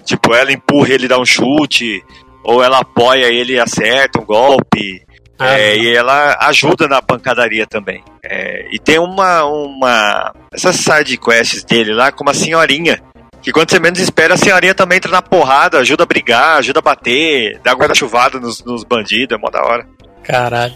Tipo, 0.06 0.34
ela 0.34 0.52
empurra 0.52 0.94
ele 0.94 1.08
dá 1.08 1.20
um 1.20 1.26
chute, 1.26 2.04
ou 2.44 2.64
ela 2.64 2.80
apoia 2.80 3.26
ele 3.26 3.54
e 3.54 3.60
acerta 3.60 4.20
um 4.20 4.26
golpe. 4.26 5.04
Ah, 5.40 5.58
É, 5.60 5.76
e 5.76 5.96
ela 5.96 6.38
ajuda 6.42 6.88
na 6.88 7.02
pancadaria 7.02 7.66
também. 7.66 8.04
É, 8.24 8.68
e 8.72 8.78
tem 8.78 9.00
uma, 9.00 9.44
uma. 9.44 10.34
Essas 10.54 10.76
side 10.76 11.18
quests 11.18 11.64
dele 11.64 11.94
lá 11.94 12.12
com 12.12 12.24
uma 12.24 12.34
senhorinha. 12.34 13.02
Que 13.42 13.52
quando 13.52 13.72
você 13.72 13.80
menos 13.80 14.00
espera, 14.00 14.36
a 14.36 14.38
senhorinha 14.38 14.76
também 14.76 14.98
entra 14.98 15.12
na 15.12 15.22
porrada, 15.22 15.80
ajuda 15.80 16.04
a 16.04 16.06
brigar, 16.06 16.58
ajuda 16.58 16.80
a 16.80 16.82
bater, 16.82 17.60
dá 17.64 17.74
guarda-chuvada 17.74 18.40
nos, 18.40 18.64
nos 18.64 18.84
bandidos, 18.84 19.36
é 19.36 19.42
mó 19.42 19.50
da 19.50 19.64
hora. 19.64 19.88
Caralho, 20.24 20.76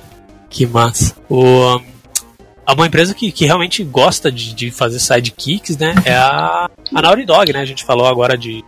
que 0.50 0.66
massa. 0.66 1.16
O, 1.30 1.80
há 2.66 2.74
uma 2.74 2.88
empresa 2.88 3.14
que, 3.14 3.32
que 3.32 3.46
realmente 3.46 3.84
gosta 3.84 4.32
de, 4.32 4.54
de 4.54 4.72
fazer 4.72 5.00
sidekicks, 5.00 5.78
né? 5.78 5.94
É 6.06 6.16
a, 6.16 6.70
a 6.94 7.02
Naughty 7.02 7.26
Dog, 7.26 7.54
né? 7.54 7.60
A 7.60 7.66
gente 7.66 7.84
falou 7.86 8.08
agora 8.08 8.36
de 8.36 8.64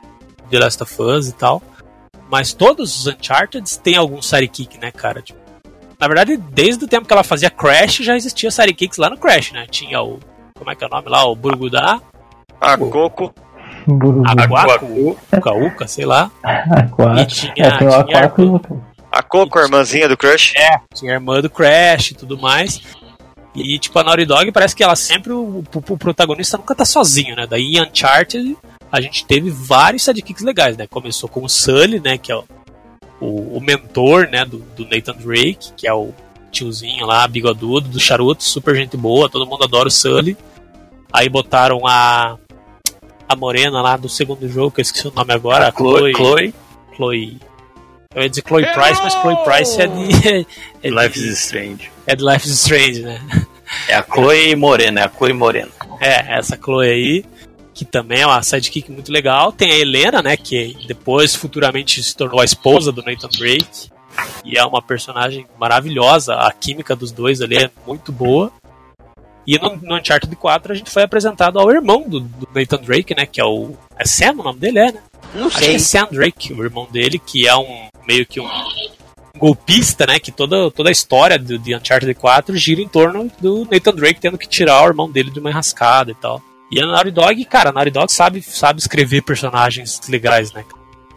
The 0.51 0.59
Last 0.59 0.83
of 0.83 1.01
Us 1.01 1.29
e 1.29 1.33
tal. 1.33 1.61
Mas 2.29 2.53
todos 2.53 2.99
os 2.99 3.07
Uncharted 3.07 3.79
têm 3.79 3.95
algum 3.95 4.21
sidekick, 4.21 4.77
né, 4.77 4.91
cara? 4.91 5.21
Tipo, 5.21 5.39
na 5.99 6.07
verdade, 6.07 6.37
desde 6.37 6.85
o 6.85 6.87
tempo 6.87 7.07
que 7.07 7.13
ela 7.13 7.23
fazia 7.23 7.49
Crash, 7.49 7.97
já 7.97 8.15
existia 8.15 8.51
sidekicks 8.51 8.97
lá 8.97 9.09
no 9.09 9.17
Crash, 9.17 9.53
né? 9.53 9.65
Tinha 9.69 10.01
o. 10.01 10.19
Como 10.55 10.69
é 10.69 10.75
que 10.75 10.83
é 10.83 10.87
o 10.87 10.89
nome 10.89 11.09
lá? 11.09 11.25
O 11.25 11.35
Burgudá, 11.35 11.99
A 12.59 12.77
Pô. 12.77 12.89
Coco, 12.89 13.33
Buru, 13.87 14.23
a 14.25 14.33
Guacu, 14.45 15.17
Uca 15.65 15.87
sei 15.87 16.05
lá. 16.05 16.29
E 17.21 17.25
tinha- 17.25 17.53
é, 17.57 17.77
tem 17.77 17.87
o 17.87 17.93
a 19.09 19.23
Coco, 19.23 19.57
a 19.59 19.63
irmãzinha 19.63 20.07
do 20.07 20.17
Crush. 20.17 20.53
tinha 20.93 21.11
a 21.13 21.15
irmã 21.15 21.41
do 21.41 21.49
Crash 21.49 22.11
e 22.11 22.13
tudo 22.15 22.37
mais. 22.37 22.81
E, 23.55 23.79
tipo, 23.79 23.97
a 23.97 24.03
Naughty 24.03 24.25
Dog 24.25 24.51
parece 24.51 24.75
que 24.75 24.83
ela 24.83 24.95
sempre, 24.95 25.31
o, 25.33 25.63
o- 25.73 25.93
o 25.93 25.97
protagonista 25.97 26.57
nunca 26.57 26.75
tá 26.75 26.85
sozinho, 26.85 27.35
né? 27.35 27.47
Daí 27.49 27.63
em 27.75 27.81
Uncharted 27.81 28.55
a 28.91 29.01
gente 29.01 29.25
teve 29.25 29.49
vários 29.49 30.03
sidekicks 30.03 30.43
legais, 30.43 30.77
né? 30.77 30.85
Começou 30.87 31.27
com 31.27 31.43
o 31.43 31.49
Sully, 31.49 31.99
né? 31.99 32.17
Que 32.17 32.31
é 32.31 32.35
o, 32.35 32.43
o, 33.19 33.57
o 33.57 33.61
mentor, 33.61 34.27
né? 34.29 34.45
Do, 34.45 34.59
do 34.75 34.85
Nathan 34.85 35.13
Drake, 35.15 35.71
que 35.75 35.87
é 35.87 35.93
o 35.93 36.13
tiozinho 36.51 37.05
lá, 37.05 37.27
bigodudo, 37.27 37.89
do 37.89 37.99
charuto, 37.99 38.43
super 38.43 38.75
gente 38.75 38.95
boa, 38.95 39.29
todo 39.29 39.45
mundo 39.47 39.63
adora 39.63 39.87
o 39.87 39.91
Sully. 39.91 40.37
Aí 41.11 41.27
botaram 41.27 41.87
a 41.87 42.37
a 43.27 43.35
morena 43.35 43.81
lá 43.81 43.97
do 43.97 44.07
segundo 44.09 44.47
jogo, 44.47 44.71
que 44.71 44.81
eu 44.81 44.83
esqueci 44.83 45.07
o 45.07 45.11
nome 45.11 45.33
agora, 45.33 45.67
a 45.67 45.71
Chloe, 45.71 46.13
Chloe, 46.13 46.53
Chloe. 46.95 47.37
Eu 48.15 48.23
ia 48.23 48.29
dizer 48.29 48.43
Chloe 48.47 48.65
Price, 48.65 49.01
mas 49.03 49.13
Chloe 49.13 49.37
Price 49.43 49.81
é 49.81 49.87
de. 49.87 50.47
É 50.83 50.89
Life 50.89 51.19
is 51.19 51.39
Strange. 51.43 51.91
é 52.05 52.15
de 52.15 52.23
Life 52.23 52.47
is 52.47 52.53
Strange, 52.53 53.01
né? 53.01 53.21
É 53.87 53.95
a 53.95 54.03
Chloe 54.03 54.55
Morena, 54.55 55.01
é 55.01 55.03
a 55.03 55.09
Chloe 55.09 55.33
Morena. 55.33 55.71
É, 55.99 56.37
essa 56.37 56.57
Chloe 56.57 56.87
aí, 56.87 57.25
que 57.73 57.83
também 57.83 58.21
é 58.21 58.25
uma 58.25 58.41
sidekick 58.41 58.89
muito 58.91 59.11
legal. 59.11 59.51
Tem 59.51 59.71
a 59.71 59.77
Helena, 59.77 60.21
né? 60.21 60.37
Que 60.37 60.77
depois, 60.87 61.35
futuramente, 61.35 62.01
se 62.01 62.15
tornou 62.15 62.39
a 62.39 62.45
esposa 62.45 62.91
do 62.91 63.03
Nathan 63.03 63.29
Drake. 63.37 63.89
E 64.43 64.57
é 64.57 64.63
uma 64.63 64.81
personagem 64.81 65.45
maravilhosa. 65.59 66.33
A 66.35 66.51
química 66.51 66.95
dos 66.95 67.11
dois 67.11 67.41
ali 67.41 67.57
é 67.57 67.69
muito 67.85 68.11
boa. 68.11 68.51
E 69.47 69.57
no, 69.57 69.77
no 69.77 69.95
Uncharted 69.95 70.35
4 70.35 70.73
a 70.73 70.75
gente 70.75 70.91
foi 70.91 71.03
apresentado 71.03 71.57
ao 71.57 71.71
irmão 71.71 72.03
do, 72.05 72.19
do 72.19 72.49
Nathan 72.53 72.81
Drake, 72.81 73.15
né? 73.15 73.25
Que 73.25 73.39
é 73.39 73.45
o. 73.45 73.77
É 73.97 74.05
Sam 74.05 74.33
o 74.33 74.43
nome 74.43 74.59
dele, 74.59 74.79
é, 74.79 74.91
né? 74.91 74.99
Não 75.33 75.47
Acho 75.47 75.59
que 75.59 75.65
é 75.65 75.79
Sam 75.79 76.07
Drake, 76.11 76.53
o 76.53 76.61
irmão 76.61 76.85
dele, 76.91 77.17
que 77.17 77.47
é 77.47 77.55
um 77.55 77.87
meio 78.05 78.25
que 78.25 78.41
um 78.41 78.49
golpista, 79.37 80.05
né? 80.05 80.19
Que 80.19 80.33
toda, 80.33 80.69
toda 80.69 80.89
a 80.89 80.91
história 80.91 81.39
do, 81.39 81.57
de 81.57 81.73
Uncharted 81.73 82.13
4 82.13 82.57
gira 82.57 82.81
em 82.81 82.89
torno 82.89 83.31
do 83.39 83.65
Nathan 83.71 83.95
Drake 83.95 84.19
tendo 84.19 84.37
que 84.37 84.49
tirar 84.49 84.83
o 84.83 84.87
irmão 84.87 85.09
dele 85.09 85.31
de 85.31 85.39
uma 85.39 85.49
enrascada 85.49 86.11
e 86.11 86.15
tal. 86.15 86.41
E 86.69 86.81
a 86.81 86.85
Naughty 86.85 87.11
Dog, 87.11 87.45
cara, 87.45 87.69
a 87.69 87.73
Naughty 87.73 87.91
Dog 87.91 88.11
sabe, 88.11 88.41
sabe 88.41 88.81
escrever 88.81 89.21
personagens 89.21 90.01
legais, 90.09 90.51
né? 90.51 90.65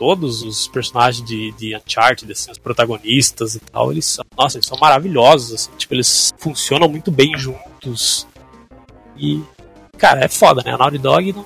Todos 0.01 0.43
os 0.43 0.67
personagens 0.67 1.23
de, 1.23 1.53
de 1.53 1.77
Uncharted, 1.77 2.33
assim, 2.33 2.51
os 2.51 2.57
protagonistas 2.57 3.55
e 3.55 3.61
tal, 3.61 3.93
eles 3.93 4.07
são, 4.07 4.25
nossa, 4.35 4.57
eles 4.57 4.67
são 4.67 4.79
maravilhosos, 4.79 5.53
assim, 5.53 5.71
tipo, 5.77 5.93
eles 5.93 6.33
funcionam 6.39 6.89
muito 6.89 7.11
bem 7.11 7.37
juntos. 7.37 8.27
E, 9.15 9.43
cara, 9.99 10.25
é 10.25 10.29
foda, 10.29 10.63
né? 10.65 10.73
A 10.73 10.79
Naughty 10.79 10.97
Dog 10.97 11.33
não, 11.35 11.45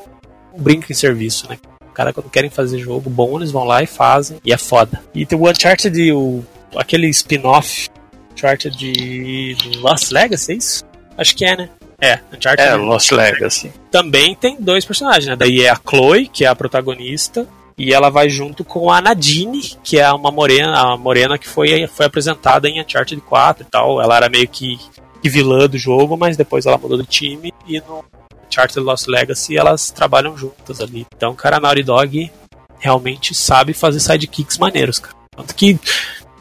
não 0.52 0.60
brinca 0.62 0.92
em 0.92 0.94
serviço, 0.94 1.48
né? 1.50 1.58
cara, 1.92 2.12
quando 2.12 2.30
querem 2.30 2.48
fazer 2.50 2.78
jogo 2.78 3.10
bom, 3.10 3.38
eles 3.38 3.50
vão 3.50 3.64
lá 3.64 3.82
e 3.82 3.86
fazem. 3.88 4.38
E 4.44 4.52
é 4.52 4.56
foda. 4.56 5.02
E 5.12 5.26
tem 5.26 5.36
o 5.36 5.50
Uncharted, 5.50 6.12
o, 6.12 6.44
aquele 6.76 7.08
spin-off 7.08 7.88
Uncharted 8.32 8.76
de 8.76 9.54
de 9.54 9.78
Lost 9.78 10.10
Legacy, 10.12 10.52
é 10.52 10.54
isso? 10.54 10.84
Acho 11.18 11.34
que 11.36 11.44
é, 11.44 11.56
né? 11.56 11.70
É, 12.00 12.20
Uncharted 12.32 12.68
É, 12.68 12.74
Lost 12.76 13.10
Legacy. 13.10 13.72
também 13.90 14.34
tem 14.36 14.56
dois 14.60 14.84
personagens, 14.84 15.26
né? 15.26 15.34
Daí 15.36 15.62
é 15.62 15.70
a 15.70 15.76
Chloe, 15.88 16.28
que 16.28 16.44
é 16.44 16.48
a 16.48 16.54
protagonista, 16.54 17.48
e 17.76 17.92
ela 17.92 18.08
vai 18.08 18.28
junto 18.28 18.64
com 18.64 18.90
a 18.90 19.00
Nadine, 19.00 19.60
que 19.82 19.98
é 19.98 20.10
uma 20.12 20.30
morena, 20.30 20.92
a 20.92 20.96
morena 20.96 21.36
que 21.36 21.48
foi, 21.48 21.86
foi 21.88 22.06
apresentada 22.06 22.68
em 22.68 22.80
Uncharted 22.80 23.20
4 23.20 23.64
e 23.64 23.70
tal. 23.70 24.00
Ela 24.00 24.16
era 24.16 24.28
meio 24.28 24.48
que, 24.48 24.78
que 25.22 25.28
vilã 25.28 25.68
do 25.68 25.76
jogo, 25.76 26.16
mas 26.16 26.36
depois 26.36 26.66
ela 26.66 26.78
mudou 26.78 26.98
de 26.98 27.06
time 27.06 27.52
e 27.66 27.80
no 27.80 28.04
Uncharted 28.46 28.78
Lost 28.80 29.08
Legacy 29.08 29.56
elas 29.56 29.90
trabalham 29.90 30.36
juntas 30.36 30.80
ali. 30.80 31.06
Então, 31.16 31.34
cara, 31.34 31.56
a 31.56 31.60
Naughty 31.60 31.82
Dog 31.82 32.30
realmente 32.78 33.34
sabe 33.34 33.72
fazer 33.72 33.98
sidekicks 33.98 34.58
maneiros, 34.58 35.00
cara. 35.00 35.14
Tanto 35.36 35.54
que 35.54 35.78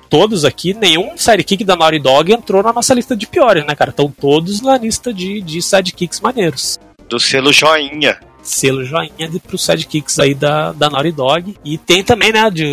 todos 0.09 0.45
aqui, 0.45 0.75
nenhum 0.75 1.17
sidekick 1.17 1.63
da 1.63 1.75
Naughty 1.75 1.97
Dog 1.97 2.31
entrou 2.31 2.61
na 2.61 2.71
nossa 2.71 2.93
lista 2.93 3.15
de 3.15 3.25
piores, 3.25 3.65
né, 3.65 3.73
cara? 3.73 3.89
Estão 3.89 4.11
todos 4.11 4.61
na 4.61 4.77
lista 4.77 5.11
de, 5.11 5.41
de 5.41 5.59
sidekicks 5.61 6.19
maneiros 6.19 6.79
Do 7.09 7.19
selo 7.19 7.51
joinha. 7.51 8.19
Selo 8.43 8.83
joinha 8.83 9.27
de, 9.29 9.39
pros 9.39 9.65
sidekicks 9.65 10.19
aí 10.19 10.35
da, 10.35 10.71
da 10.73 10.89
Naughty 10.89 11.11
Dog. 11.11 11.57
E 11.63 11.77
tem 11.77 12.03
também, 12.03 12.31
né, 12.31 12.49
de, 12.51 12.63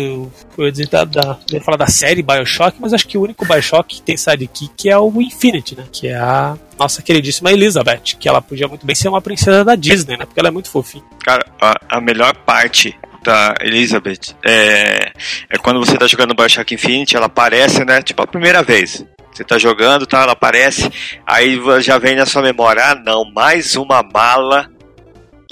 eu 0.57 0.65
ia 0.65 0.71
dizer 0.71 0.87
da, 0.87 1.03
da, 1.03 1.39
ia 1.51 1.61
falar 1.61 1.77
da 1.77 1.87
série 1.87 2.21
Bioshock, 2.21 2.77
mas 2.79 2.93
acho 2.93 3.07
que 3.07 3.17
o 3.17 3.21
único 3.21 3.45
Bioshock 3.45 3.95
que 3.95 4.01
tem 4.01 4.17
sidekick 4.17 4.89
é 4.89 4.97
o 4.97 5.21
Infinity, 5.21 5.75
né, 5.75 5.85
que 5.91 6.07
é 6.07 6.15
a 6.15 6.57
nossa 6.77 7.01
queridíssima 7.01 7.51
Elizabeth, 7.51 8.15
que 8.19 8.27
ela 8.27 8.41
podia 8.41 8.67
muito 8.67 8.85
bem 8.85 8.95
ser 8.95 9.07
uma 9.07 9.21
princesa 9.21 9.63
da 9.63 9.75
Disney, 9.75 10.17
né, 10.17 10.25
porque 10.25 10.39
ela 10.39 10.49
é 10.49 10.51
muito 10.51 10.69
fofinha. 10.69 11.03
Cara, 11.23 11.45
a, 11.59 11.97
a 11.97 12.01
melhor 12.01 12.35
parte 12.35 12.95
da 13.23 13.53
Elizabeth 13.61 14.35
é, 14.43 15.11
é 15.49 15.57
quando 15.59 15.79
você 15.79 15.97
tá 15.97 16.07
jogando 16.07 16.33
Bioshock 16.33 16.73
Infinite, 16.73 17.15
ela 17.15 17.27
aparece, 17.27 17.85
né? 17.85 18.01
Tipo 18.01 18.23
a 18.23 18.27
primeira 18.27 18.63
vez. 18.63 19.05
Você 19.31 19.43
tá 19.43 19.57
jogando, 19.57 20.05
tá? 20.05 20.23
Ela 20.23 20.33
aparece, 20.33 20.91
aí 21.25 21.59
já 21.81 21.97
vem 21.97 22.15
na 22.15 22.25
sua 22.25 22.41
memória, 22.41 22.83
ah 22.83 22.95
não, 22.95 23.23
mais 23.31 23.75
uma 23.75 24.03
mala 24.03 24.69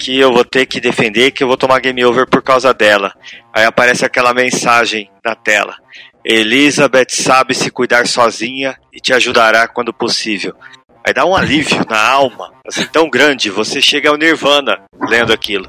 que 0.00 0.18
eu 0.18 0.32
vou 0.32 0.44
ter 0.44 0.64
que 0.64 0.80
defender, 0.80 1.30
que 1.30 1.44
eu 1.44 1.46
vou 1.46 1.58
tomar 1.58 1.78
game 1.80 2.02
over 2.06 2.26
por 2.26 2.42
causa 2.42 2.72
dela. 2.72 3.12
Aí 3.54 3.66
aparece 3.66 4.02
aquela 4.04 4.32
mensagem 4.32 5.10
na 5.22 5.34
tela. 5.34 5.76
Elizabeth 6.24 7.10
sabe 7.10 7.54
se 7.54 7.70
cuidar 7.70 8.06
sozinha 8.06 8.76
e 8.90 8.98
te 8.98 9.12
ajudará 9.12 9.68
quando 9.68 9.92
possível. 9.92 10.54
Aí 11.06 11.12
dá 11.12 11.26
um 11.26 11.36
alívio 11.36 11.84
na 11.88 12.02
alma, 12.02 12.52
assim, 12.66 12.86
tão 12.86 13.08
grande, 13.08 13.50
você 13.50 13.80
chega 13.80 14.08
ao 14.10 14.16
nirvana 14.16 14.82
lendo 15.08 15.32
aquilo. 15.32 15.68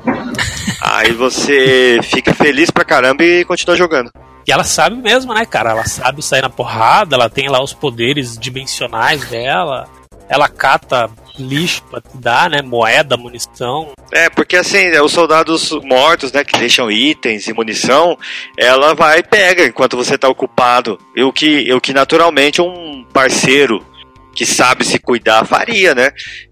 Aí 0.82 1.12
você 1.12 2.00
fica 2.04 2.34
feliz 2.34 2.72
pra 2.72 2.86
caramba 2.86 3.24
e 3.24 3.46
continua 3.46 3.76
jogando. 3.76 4.12
E 4.48 4.52
ela 4.52 4.64
sabe 4.64 4.96
mesmo, 4.96 5.34
né, 5.34 5.46
cara? 5.46 5.72
Ela 5.72 5.86
sabe 5.86 6.22
sair 6.22 6.42
na 6.42 6.50
porrada, 6.50 7.16
ela 7.16 7.30
tem 7.30 7.50
lá 7.50 7.62
os 7.62 7.74
poderes 7.74 8.38
dimensionais 8.38 9.24
dela, 9.30 9.88
ela 10.32 10.48
cata 10.48 11.10
lixo 11.38 11.84
pra 11.90 12.00
te 12.00 12.18
dar, 12.18 12.50
né? 12.50 12.62
Moeda, 12.62 13.18
munição. 13.18 13.90
É, 14.14 14.30
porque 14.30 14.56
assim, 14.56 14.90
né, 14.90 15.02
os 15.02 15.12
soldados 15.12 15.72
mortos, 15.84 16.32
né, 16.32 16.42
que 16.46 16.58
deixam 16.58 16.90
itens 16.90 17.48
e 17.48 17.54
munição, 17.54 18.18
ela 18.58 18.96
vai 18.96 19.20
e 19.20 19.24
pega 19.24 19.66
enquanto 19.66 19.98
você 19.98 20.18
tá 20.18 20.30
ocupado. 20.30 20.98
E 21.14 21.22
o 21.22 21.34
que, 21.34 21.72
o 21.74 21.82
que 21.82 21.94
naturalmente 21.94 22.62
um 22.62 23.06
parceiro 23.12 23.86
que 24.34 24.46
sabe 24.46 24.86
se 24.86 24.98
cuidar, 24.98 25.46
faria, 25.46 25.94
né? 25.94 26.12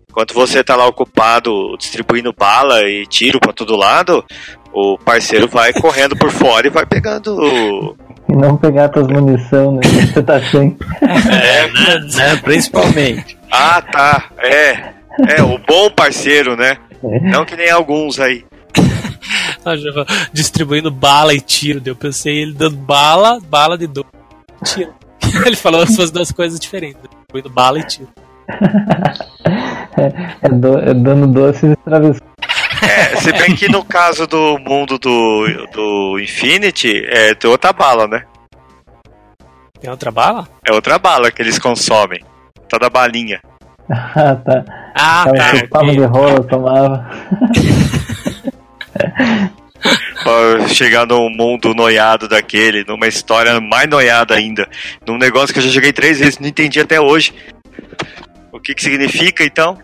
Enquanto 0.09 0.33
você 0.33 0.61
tá 0.61 0.75
lá 0.75 0.85
ocupado 0.85 1.77
distribuindo 1.77 2.33
bala 2.33 2.81
e 2.81 3.05
tiro 3.05 3.39
pra 3.39 3.53
todo 3.53 3.77
lado, 3.77 4.25
o 4.73 4.97
parceiro 4.97 5.47
vai 5.47 5.71
correndo 5.79 6.17
por 6.17 6.31
fora 6.31 6.67
e 6.67 6.69
vai 6.69 6.85
pegando. 6.85 7.95
E 8.27 8.35
não 8.35 8.57
pegar 8.57 8.89
tuas 8.89 9.07
munição, 9.07 9.71
né? 9.71 9.81
Você 9.83 10.21
tá 10.21 10.41
sem. 10.51 10.77
É, 11.01 11.67
né, 11.71 11.99
né, 12.13 12.35
principalmente. 12.43 13.38
Ah, 13.51 13.81
tá. 13.81 14.29
É. 14.37 14.93
É, 15.37 15.41
o 15.43 15.57
bom 15.57 15.89
parceiro, 15.91 16.55
né? 16.55 16.77
Não 17.03 17.43
que 17.45 17.55
nem 17.55 17.69
alguns 17.69 18.19
aí. 18.19 18.45
Ah, 19.65 19.73
Distribuindo 20.31 20.89
bala 20.89 21.33
e 21.33 21.41
tiro. 21.41 21.81
Eu 21.85 21.95
pensei 21.95 22.37
ele 22.37 22.53
dando 22.53 22.77
bala, 22.77 23.39
bala 23.41 23.77
de 23.77 23.87
doce. 23.87 24.07
Tiro. 24.63 24.93
Ele 25.45 25.55
falou 25.55 25.81
as 25.81 25.93
suas 25.93 26.09
duas 26.09 26.31
coisas 26.31 26.57
diferentes. 26.59 27.01
Distribuindo 27.01 27.49
bala 27.49 27.77
e 27.79 27.83
tiro. 27.83 28.07
É, 30.41 30.49
do- 30.49 30.79
é 30.79 30.93
dando 30.93 31.27
doces 31.27 31.73
e 31.73 31.75
travessuras. 31.77 32.21
É, 32.81 33.15
se 33.17 33.31
bem 33.33 33.55
que 33.55 33.67
no 33.69 33.83
caso 33.83 34.25
do 34.25 34.57
mundo 34.59 34.97
do, 34.97 35.45
do 35.73 36.19
Infinity, 36.19 37.03
é 37.07 37.35
tem 37.35 37.49
outra 37.49 37.73
bala, 37.73 38.07
né? 38.07 38.23
Tem 39.81 39.89
outra 39.89 40.09
bala? 40.11 40.47
É 40.65 40.71
outra 40.71 40.97
bala 40.97 41.29
que 41.31 41.41
eles 41.41 41.59
consomem. 41.59 42.23
Tá 42.69 42.77
da 42.77 42.89
balinha. 42.89 43.41
Ah, 43.89 44.35
tá. 44.35 44.63
Ah, 44.95 45.23
Tava 45.25 45.35
tá. 45.35 45.55
chupava 45.55 45.91
de 45.91 46.05
rola, 46.05 46.35
eu 46.35 46.43
tomava. 46.43 47.09
Pra 50.23 50.67
chegar 50.67 51.07
num 51.07 51.29
mundo 51.29 51.73
noiado 51.73 52.27
daquele, 52.27 52.83
numa 52.85 53.07
história 53.07 53.59
mais 53.61 53.89
noiada 53.89 54.35
ainda. 54.35 54.67
Num 55.07 55.17
negócio 55.17 55.53
que 55.53 55.59
eu 55.59 55.63
já 55.63 55.69
joguei 55.69 55.93
três 55.93 56.19
vezes, 56.19 56.37
não 56.37 56.47
entendi 56.47 56.79
até 56.79 56.99
hoje. 56.99 57.33
O 58.51 58.59
que 58.59 58.75
que 58.75 58.83
significa 58.83 59.43
então? 59.43 59.77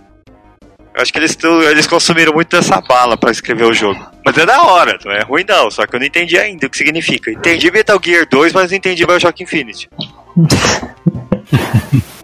Eu 0.94 1.02
acho 1.02 1.12
que 1.12 1.20
eles, 1.20 1.38
eles 1.72 1.88
consumiram 1.88 2.34
muito 2.34 2.56
dessa 2.56 2.80
bala 2.82 3.18
pra 3.18 3.32
escrever 3.32 3.66
o 3.66 3.74
jogo. 3.74 4.06
Mas 4.26 4.38
é 4.38 4.46
da 4.46 4.64
hora, 4.64 4.98
não 5.04 5.12
é 5.12 5.22
ruim 5.24 5.46
não, 5.48 5.72
só 5.72 5.86
que 5.88 5.96
eu 5.96 6.00
não 6.00 6.08
entendi 6.08 6.38
ainda 6.38 6.68
o 6.68 6.70
que 6.70 6.78
significa. 6.78 7.32
Entendi 7.32 7.72
Metal 7.72 8.00
Gear 8.04 8.28
2, 8.30 8.54
mas 8.54 8.70
não 8.72 8.78
entendi 8.78 9.06
Bioshock 9.06 9.42
Infinite. 9.42 9.90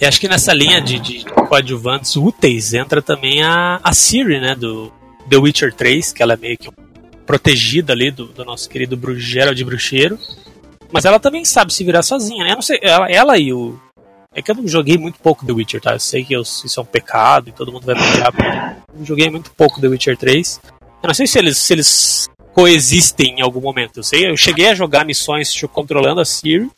E 0.00 0.06
acho 0.06 0.20
que 0.20 0.28
nessa 0.28 0.52
linha 0.54 0.80
de, 0.80 0.98
de 1.00 1.24
coadjuvantes 1.24 2.14
úteis 2.16 2.72
entra 2.72 3.02
também 3.02 3.42
a, 3.42 3.80
a 3.82 3.92
Siri, 3.92 4.40
né? 4.40 4.54
Do 4.54 4.92
The 5.28 5.36
Witcher 5.36 5.74
3, 5.74 6.12
que 6.12 6.22
ela 6.22 6.34
é 6.34 6.36
meio 6.36 6.56
que 6.56 6.70
protegida 7.26 7.92
ali 7.92 8.10
do, 8.10 8.26
do 8.26 8.44
nosso 8.44 8.68
querido 8.68 8.96
Bru- 8.96 9.18
Gerald 9.18 9.62
Bruxeiro. 9.64 10.18
Mas 10.92 11.04
ela 11.04 11.18
também 11.18 11.44
sabe 11.44 11.72
se 11.74 11.84
virar 11.84 12.02
sozinha, 12.02 12.44
né? 12.44 12.52
Eu 12.52 12.54
não 12.56 12.62
sei, 12.62 12.78
ela, 12.82 13.10
ela 13.10 13.38
e 13.38 13.52
o. 13.52 13.78
É 14.32 14.40
que 14.40 14.50
eu 14.50 14.54
não 14.54 14.68
joguei 14.68 14.96
muito 14.96 15.18
pouco 15.18 15.44
The 15.44 15.52
Witcher, 15.52 15.80
tá? 15.80 15.92
Eu 15.94 15.98
sei 16.00 16.24
que 16.24 16.32
eu- 16.34 16.42
isso 16.42 16.78
é 16.78 16.82
um 16.82 16.86
pecado 16.86 17.48
e 17.48 17.52
todo 17.52 17.72
mundo 17.72 17.84
vai 17.84 17.94
brigar. 17.96 18.78
Eu 18.96 19.04
joguei 19.04 19.28
muito 19.28 19.50
pouco 19.50 19.80
The 19.80 19.88
Witcher 19.88 20.16
3. 20.16 20.60
Eu 21.02 21.06
não 21.08 21.14
sei 21.14 21.26
se 21.26 21.38
eles, 21.38 21.58
se 21.58 21.72
eles 21.72 22.28
coexistem 22.54 23.36
em 23.38 23.42
algum 23.42 23.60
momento. 23.60 23.98
Eu 23.98 24.02
sei, 24.04 24.30
eu 24.30 24.36
cheguei 24.36 24.68
a 24.68 24.74
jogar 24.74 25.04
missões 25.04 25.52
controlando 25.72 26.20
a 26.20 26.24
Siri, 26.24 26.70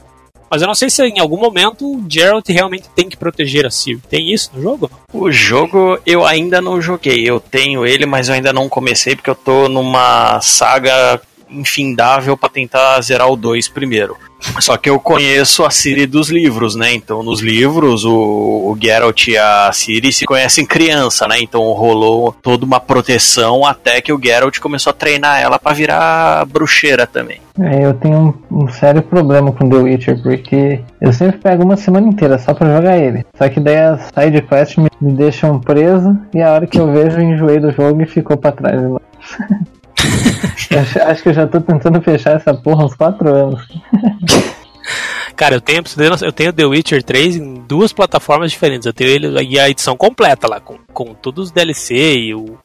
mas 0.50 0.62
eu 0.62 0.66
não 0.66 0.74
sei 0.74 0.90
se 0.90 1.00
em 1.04 1.20
algum 1.20 1.38
momento 1.38 1.86
o 1.86 2.04
Geralt 2.08 2.48
realmente 2.48 2.88
tem 2.94 3.08
que 3.08 3.16
proteger 3.16 3.64
a 3.64 3.70
Siri. 3.70 4.02
Tem 4.10 4.32
isso 4.32 4.50
no 4.52 4.60
jogo? 4.60 4.90
O 5.12 5.30
jogo 5.30 5.98
eu 6.04 6.26
ainda 6.26 6.60
não 6.60 6.82
joguei. 6.82 7.22
Eu 7.28 7.38
tenho 7.38 7.86
ele, 7.86 8.04
mas 8.04 8.28
eu 8.28 8.34
ainda 8.34 8.52
não 8.52 8.68
comecei 8.68 9.14
porque 9.14 9.30
eu 9.30 9.34
tô 9.34 9.68
numa 9.68 10.40
saga 10.40 11.20
infindável 11.50 12.36
pra 12.36 12.48
tentar 12.48 13.00
zerar 13.00 13.28
o 13.28 13.36
2 13.36 13.68
primeiro. 13.68 14.16
Só 14.58 14.76
que 14.76 14.88
eu 14.88 14.98
conheço 14.98 15.64
a 15.64 15.70
Ciri 15.70 16.06
dos 16.06 16.30
livros, 16.30 16.74
né? 16.74 16.94
Então, 16.94 17.22
nos 17.22 17.40
livros, 17.40 18.04
o, 18.04 18.12
o 18.12 18.78
Geralt 18.80 19.28
e 19.28 19.36
a 19.36 19.70
Ciri 19.72 20.12
se 20.12 20.24
conhecem 20.24 20.64
criança, 20.64 21.28
né? 21.28 21.36
Então, 21.40 21.60
rolou 21.72 22.34
toda 22.42 22.64
uma 22.64 22.80
proteção 22.80 23.66
até 23.66 24.00
que 24.00 24.12
o 24.12 24.20
Geralt 24.22 24.58
começou 24.58 24.90
a 24.90 24.94
treinar 24.94 25.40
ela 25.40 25.58
pra 25.58 25.74
virar 25.74 26.46
bruxeira 26.46 27.06
também. 27.06 27.40
É, 27.60 27.84
eu 27.84 27.94
tenho 27.94 28.34
um, 28.50 28.62
um 28.64 28.68
sério 28.68 29.02
problema 29.02 29.52
com 29.52 29.68
The 29.68 29.76
Witcher, 29.76 30.22
porque 30.22 30.80
eu 31.00 31.12
sempre 31.12 31.38
pego 31.38 31.62
uma 31.62 31.76
semana 31.76 32.08
inteira 32.08 32.38
só 32.38 32.54
pra 32.54 32.74
jogar 32.74 32.96
ele. 32.96 33.24
Só 33.36 33.48
que 33.48 33.60
daí 33.60 33.76
as 33.76 34.08
side 34.14 34.40
quests 34.42 34.76
me, 34.76 34.88
me 35.00 35.12
deixam 35.12 35.60
preso 35.60 36.16
e 36.34 36.40
a 36.40 36.52
hora 36.52 36.66
que 36.66 36.80
eu 36.80 36.90
vejo 36.90 37.18
eu 37.18 37.24
enjoei 37.24 37.60
do 37.60 37.70
jogo 37.72 38.00
e 38.02 38.06
ficou 38.06 38.36
pra 38.38 38.52
trás. 38.52 38.80
acho, 40.76 40.98
acho 41.02 41.22
que 41.22 41.28
eu 41.28 41.34
já 41.34 41.46
tô 41.46 41.60
tentando 41.60 42.00
fechar 42.00 42.36
essa 42.36 42.54
porra 42.54 42.82
há 42.82 42.86
uns 42.86 42.94
4 42.94 43.28
anos. 43.28 43.68
Cara, 45.36 45.54
eu 45.54 45.60
tenho, 45.60 45.82
eu 46.22 46.32
tenho 46.32 46.52
The 46.52 46.66
Witcher 46.66 47.02
3 47.02 47.36
em 47.36 47.54
duas 47.66 47.92
plataformas 47.92 48.50
diferentes. 48.50 48.86
Eu 48.86 48.92
tenho 48.92 49.10
ele 49.10 49.42
e 49.42 49.58
a 49.58 49.70
edição 49.70 49.96
completa 49.96 50.46
lá, 50.46 50.60
com, 50.60 50.78
com 50.92 51.14
todos 51.14 51.46
os 51.46 51.50
DLC 51.50 51.94
e 51.94 52.34
o 52.34 52.58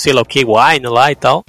sei 0.00 0.12
lá 0.12 0.22
o 0.22 0.24
que, 0.24 0.44
Wine 0.44 0.86
lá 0.86 1.12
e 1.12 1.14
tal. 1.14 1.44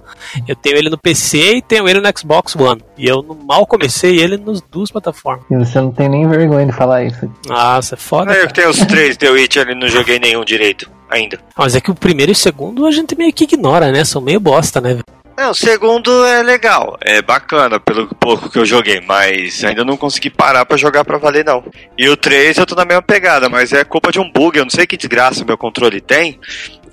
Eu 0.47 0.55
tenho 0.55 0.77
ele 0.77 0.89
no 0.89 0.97
PC 0.97 1.55
e 1.55 1.61
tenho 1.61 1.87
ele 1.87 2.01
no 2.01 2.09
Xbox 2.17 2.55
One. 2.55 2.81
E 2.97 3.07
eu 3.07 3.23
mal 3.47 3.65
comecei 3.65 4.19
ele 4.19 4.37
nas 4.37 4.61
duas 4.61 4.91
plataformas. 4.91 5.45
E 5.49 5.55
você 5.55 5.79
não 5.79 5.91
tem 5.91 6.09
nem 6.09 6.27
vergonha 6.27 6.65
de 6.65 6.71
falar 6.73 7.03
isso. 7.03 7.31
Nossa, 7.47 7.95
é 7.95 7.97
foda. 7.97 8.31
Eu 8.33 8.41
cara. 8.41 8.53
tenho 8.53 8.69
os 8.69 8.79
três 8.85 9.15
The 9.17 9.29
Witcher 9.29 9.69
e 9.69 9.75
não 9.75 9.87
joguei 9.87 10.19
nenhum 10.19 10.43
direito 10.43 10.89
ainda. 11.09 11.39
Mas 11.57 11.75
é 11.75 11.81
que 11.81 11.91
o 11.91 11.95
primeiro 11.95 12.31
e 12.31 12.33
o 12.33 12.35
segundo 12.35 12.85
a 12.85 12.91
gente 12.91 13.15
meio 13.15 13.31
que 13.31 13.45
ignora, 13.45 13.91
né? 13.91 14.03
São 14.03 14.21
meio 14.21 14.39
bosta, 14.39 14.81
né? 14.81 14.99
Não, 15.37 15.51
o 15.51 15.55
segundo 15.55 16.25
é 16.25 16.43
legal, 16.43 16.97
é 17.01 17.21
bacana 17.21 17.79
pelo 17.79 18.07
pouco 18.07 18.49
que 18.49 18.59
eu 18.59 18.65
joguei, 18.65 19.01
mas 19.01 19.63
ainda 19.63 19.83
não 19.83 19.97
consegui 19.97 20.29
parar 20.29 20.65
pra 20.65 20.77
jogar 20.77 21.03
pra 21.03 21.17
valer 21.17 21.45
não. 21.45 21.63
E 21.97 22.07
o 22.09 22.17
3 22.17 22.57
eu 22.57 22.65
tô 22.65 22.75
na 22.75 22.85
mesma 22.85 23.01
pegada, 23.01 23.49
mas 23.49 23.71
é 23.73 23.83
culpa 23.83 24.11
de 24.11 24.19
um 24.19 24.31
bug, 24.31 24.57
eu 24.57 24.65
não 24.65 24.69
sei 24.69 24.85
que 24.85 24.97
desgraça 24.97 25.43
o 25.43 25.47
meu 25.47 25.57
controle 25.57 26.01
tem, 26.01 26.39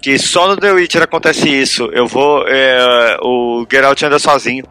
que 0.00 0.18
só 0.18 0.48
no 0.48 0.56
The 0.56 0.72
Witcher 0.72 1.02
acontece 1.02 1.48
isso. 1.48 1.90
Eu 1.92 2.06
vou, 2.06 2.46
é, 2.46 3.18
o 3.22 3.66
Geralt 3.70 4.02
anda 4.02 4.18
sozinho, 4.18 4.64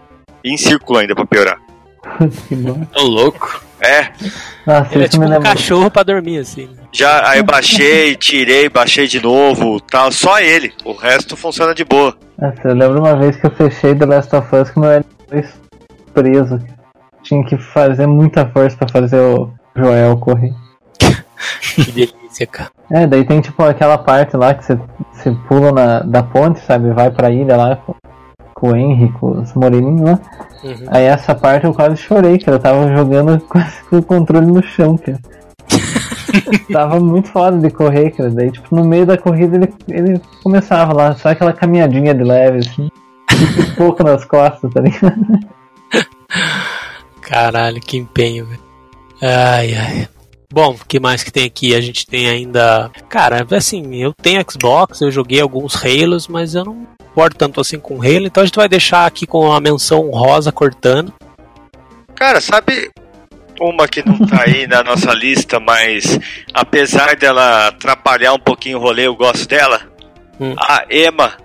e 0.43 0.53
em 0.53 0.57
círculo 0.57 0.99
ainda 0.99 1.13
pra 1.13 1.25
piorar. 1.25 1.57
que 2.47 2.55
bom. 2.55 2.87
Ô, 2.95 3.03
louco. 3.03 3.66
É, 3.79 4.11
Nossa, 4.65 4.95
Ele 4.95 5.05
é 5.05 5.07
tipo 5.07 5.23
um 5.23 5.39
cachorro 5.41 5.91
pra 5.91 6.01
dormir, 6.03 6.39
assim. 6.39 6.67
já 6.91 7.29
aí 7.29 7.37
eu 7.39 7.43
baixei, 7.43 8.15
tirei, 8.15 8.67
baixei 8.69 9.07
de 9.07 9.21
novo, 9.21 9.79
tal, 9.79 10.11
só 10.11 10.39
ele. 10.39 10.73
O 10.83 10.93
resto 10.93 11.37
funciona 11.37 11.73
de 11.75 11.85
boa. 11.85 12.15
Nossa, 12.39 12.59
eu 12.65 12.73
lembro 12.75 12.99
uma 12.99 13.15
vez 13.15 13.35
que 13.35 13.45
eu 13.45 13.51
fechei 13.51 13.93
The 13.95 14.05
Last 14.05 14.35
of 14.35 14.55
Us 14.55 14.71
com 14.71 14.79
meu 14.79 14.89
L2 15.31 15.47
preso. 16.13 16.59
Tinha 17.23 17.43
que 17.45 17.57
fazer 17.57 18.07
muita 18.07 18.47
força 18.47 18.75
pra 18.77 18.87
fazer 18.87 19.19
o 19.19 19.51
Joel 19.75 20.17
correr. 20.17 20.53
Que 21.75 21.91
delícia, 21.91 22.47
cara. 22.47 22.71
É, 22.91 23.05
daí 23.05 23.23
tem 23.23 23.39
tipo 23.41 23.61
aquela 23.63 23.97
parte 23.99 24.35
lá 24.35 24.55
que 24.55 24.65
você, 24.65 24.79
você 25.13 25.31
pula 25.47 25.71
na, 25.71 25.99
da 25.99 26.23
ponte, 26.23 26.59
sabe? 26.61 26.91
Vai 26.91 27.11
pra 27.11 27.29
ilha 27.29 27.55
lá 27.55 27.77
com, 28.57 28.71
o 28.71 28.75
Henry, 28.75 29.11
com 29.13 29.39
os 29.39 29.53
moreninhos 29.53 30.01
lá. 30.01 30.19
Uhum. 30.63 30.87
Aí 30.87 31.03
essa 31.03 31.35
parte 31.35 31.65
eu 31.65 31.73
quase 31.73 31.97
chorei, 31.97 32.39
cara. 32.39 32.57
Eu 32.57 32.61
tava 32.61 32.95
jogando 32.95 33.39
quase 33.47 33.83
com 33.87 33.97
o 33.97 34.03
controle 34.03 34.47
no 34.47 34.63
chão, 34.63 34.97
cara. 34.97 35.19
tava 36.73 36.99
muito 36.99 37.29
foda 37.29 37.57
de 37.59 37.69
correr, 37.69 38.09
cara. 38.11 38.31
Daí, 38.31 38.51
tipo, 38.51 38.75
no 38.75 38.83
meio 38.83 39.05
da 39.05 39.15
corrida 39.15 39.57
ele, 39.57 39.73
ele 39.87 40.21
começava 40.41 40.91
lá, 40.91 41.15
só 41.15 41.29
aquela 41.29 41.53
caminhadinha 41.53 42.15
de 42.15 42.23
leve, 42.23 42.59
assim. 42.59 42.89
Um 43.37 43.75
pouco 43.75 44.03
nas 44.03 44.25
costas, 44.25 44.73
tá 44.73 44.81
ligado? 44.81 45.15
Caralho, 47.21 47.79
que 47.79 47.97
empenho, 47.97 48.47
velho. 48.47 48.59
Ai, 49.21 49.75
ai. 49.75 50.07
Bom, 50.51 50.71
o 50.71 50.85
que 50.85 50.99
mais 50.99 51.23
que 51.23 51.31
tem 51.31 51.45
aqui? 51.45 51.75
A 51.75 51.81
gente 51.81 52.05
tem 52.05 52.29
ainda. 52.29 52.89
Cara, 53.09 53.45
assim, 53.51 53.95
eu 53.95 54.13
tenho 54.13 54.43
Xbox, 54.49 55.01
eu 55.01 55.11
joguei 55.11 55.41
alguns 55.41 55.75
Halos, 55.75 56.27
mas 56.27 56.55
eu 56.55 56.65
não 56.65 56.87
importo 57.17 57.35
tanto 57.35 57.59
assim 57.59 57.79
com 57.79 57.95
Halo, 57.95 58.27
então 58.27 58.43
a 58.43 58.45
gente 58.45 58.55
vai 58.55 58.69
deixar 58.69 59.07
aqui 59.07 59.25
com 59.25 59.51
a 59.51 59.59
menção 59.59 60.09
rosa 60.11 60.51
cortando. 60.51 61.11
Cara, 62.13 62.39
sabe 62.39 62.91
uma 63.59 63.87
que 63.87 64.07
não 64.07 64.19
tá 64.19 64.43
aí 64.45 64.67
na 64.67 64.83
nossa 64.83 65.13
lista, 65.13 65.59
mas 65.59 66.19
apesar 66.53 67.15
dela 67.15 67.67
atrapalhar 67.67 68.33
um 68.33 68.39
pouquinho 68.39 68.77
o 68.77 68.81
rolê, 68.81 69.07
eu 69.07 69.15
gosto 69.15 69.47
dela? 69.47 69.81
Hum. 70.39 70.53
A 70.59 70.85
Emma, 70.89 71.37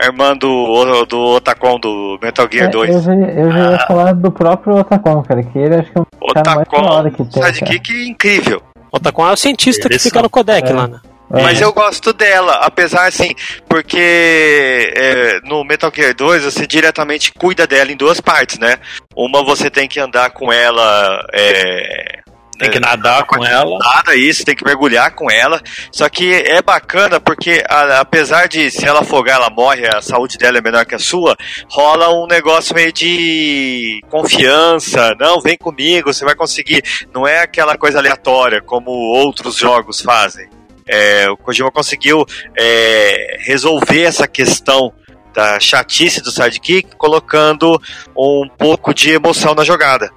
a 0.00 0.06
irmã 0.06 0.36
do, 0.36 1.04
do 1.06 1.18
Otacon 1.36 1.78
do 1.78 2.18
Metal 2.22 2.48
Gear 2.50 2.66
É, 2.66 2.70
2. 2.70 2.90
eu 2.94 3.02
já, 3.02 3.12
eu 3.14 3.52
já 3.52 3.58
ia 3.70 3.76
Ah. 3.76 3.86
falar 3.86 4.12
do 4.14 4.30
próprio 4.32 4.76
Otacon, 4.76 5.22
cara, 5.22 5.42
que 5.42 5.58
ele 5.58 5.74
acho 5.76 5.90
que 5.92 5.98
é 5.98 6.00
um 6.00 6.06
cara 6.32 6.54
mais 6.56 6.68
da 6.68 6.92
hora 6.92 7.10
que 7.10 7.22
Otacon, 7.22 7.30
tem. 7.32 7.42
Cara. 7.42 7.54
sidekick 7.54 8.08
incrível. 8.08 8.62
O 8.92 8.96
Otacon 8.96 9.28
é 9.28 9.32
o 9.32 9.36
cientista 9.36 9.88
que 9.88 9.98
fica 9.98 10.14
são. 10.14 10.22
no 10.22 10.30
codec 10.30 10.68
É. 10.68 10.72
lá, 10.72 10.86
né? 10.88 11.00
Mas 11.30 11.60
eu 11.60 11.72
gosto 11.72 12.12
dela, 12.12 12.52
apesar 12.62 13.06
assim, 13.08 13.34
porque 13.68 14.92
é, 14.94 15.40
no 15.42 15.64
Metal 15.64 15.90
Gear 15.92 16.14
2 16.14 16.44
você 16.44 16.64
diretamente 16.66 17.32
cuida 17.32 17.66
dela 17.66 17.90
em 17.90 17.96
duas 17.96 18.20
partes, 18.20 18.58
né? 18.58 18.76
Uma 19.16 19.42
você 19.42 19.68
tem 19.68 19.88
que 19.88 19.98
andar 19.98 20.30
com 20.30 20.52
ela 20.52 21.24
é, 21.32 22.20
Tem 22.58 22.70
que 22.70 22.80
nadar 22.80 23.24
com 23.24 23.44
ela. 23.44 23.78
Nada 23.78 24.14
isso, 24.14 24.44
tem 24.44 24.54
que 24.54 24.64
mergulhar 24.64 25.12
com 25.14 25.30
ela. 25.30 25.60
Só 25.90 26.08
que 26.08 26.32
é 26.32 26.62
bacana 26.62 27.18
porque, 27.20 27.62
a- 27.68 28.00
apesar 28.00 28.46
de 28.48 28.70
se 28.70 28.86
ela 28.86 29.00
afogar, 29.00 29.36
ela 29.36 29.50
morre, 29.50 29.86
a 29.86 30.00
saúde 30.00 30.38
dela 30.38 30.58
é 30.58 30.60
menor 30.60 30.84
que 30.86 30.94
a 30.94 30.98
sua, 30.98 31.36
rola 31.68 32.08
um 32.14 32.26
negócio 32.26 32.74
meio 32.74 32.92
de 32.92 34.00
confiança. 34.10 35.14
Não, 35.18 35.40
vem 35.40 35.56
comigo, 35.56 36.12
você 36.12 36.24
vai 36.24 36.34
conseguir. 36.34 36.82
Não 37.12 37.26
é 37.26 37.40
aquela 37.40 37.76
coisa 37.76 37.98
aleatória 37.98 38.60
como 38.62 38.90
outros 38.90 39.56
jogos 39.56 40.00
fazem. 40.00 40.48
É, 40.86 41.28
o 41.30 41.36
Kojima 41.36 41.70
conseguiu 41.70 42.26
é, 42.58 43.38
resolver 43.40 44.02
essa 44.02 44.28
questão 44.28 44.92
da 45.34 45.58
chatice 45.58 46.20
do 46.22 46.30
sidekick 46.30 46.94
colocando 46.96 47.80
um 48.16 48.48
pouco 48.56 48.94
de 48.94 49.10
emoção 49.10 49.54
na 49.54 49.64
jogada. 49.64 50.10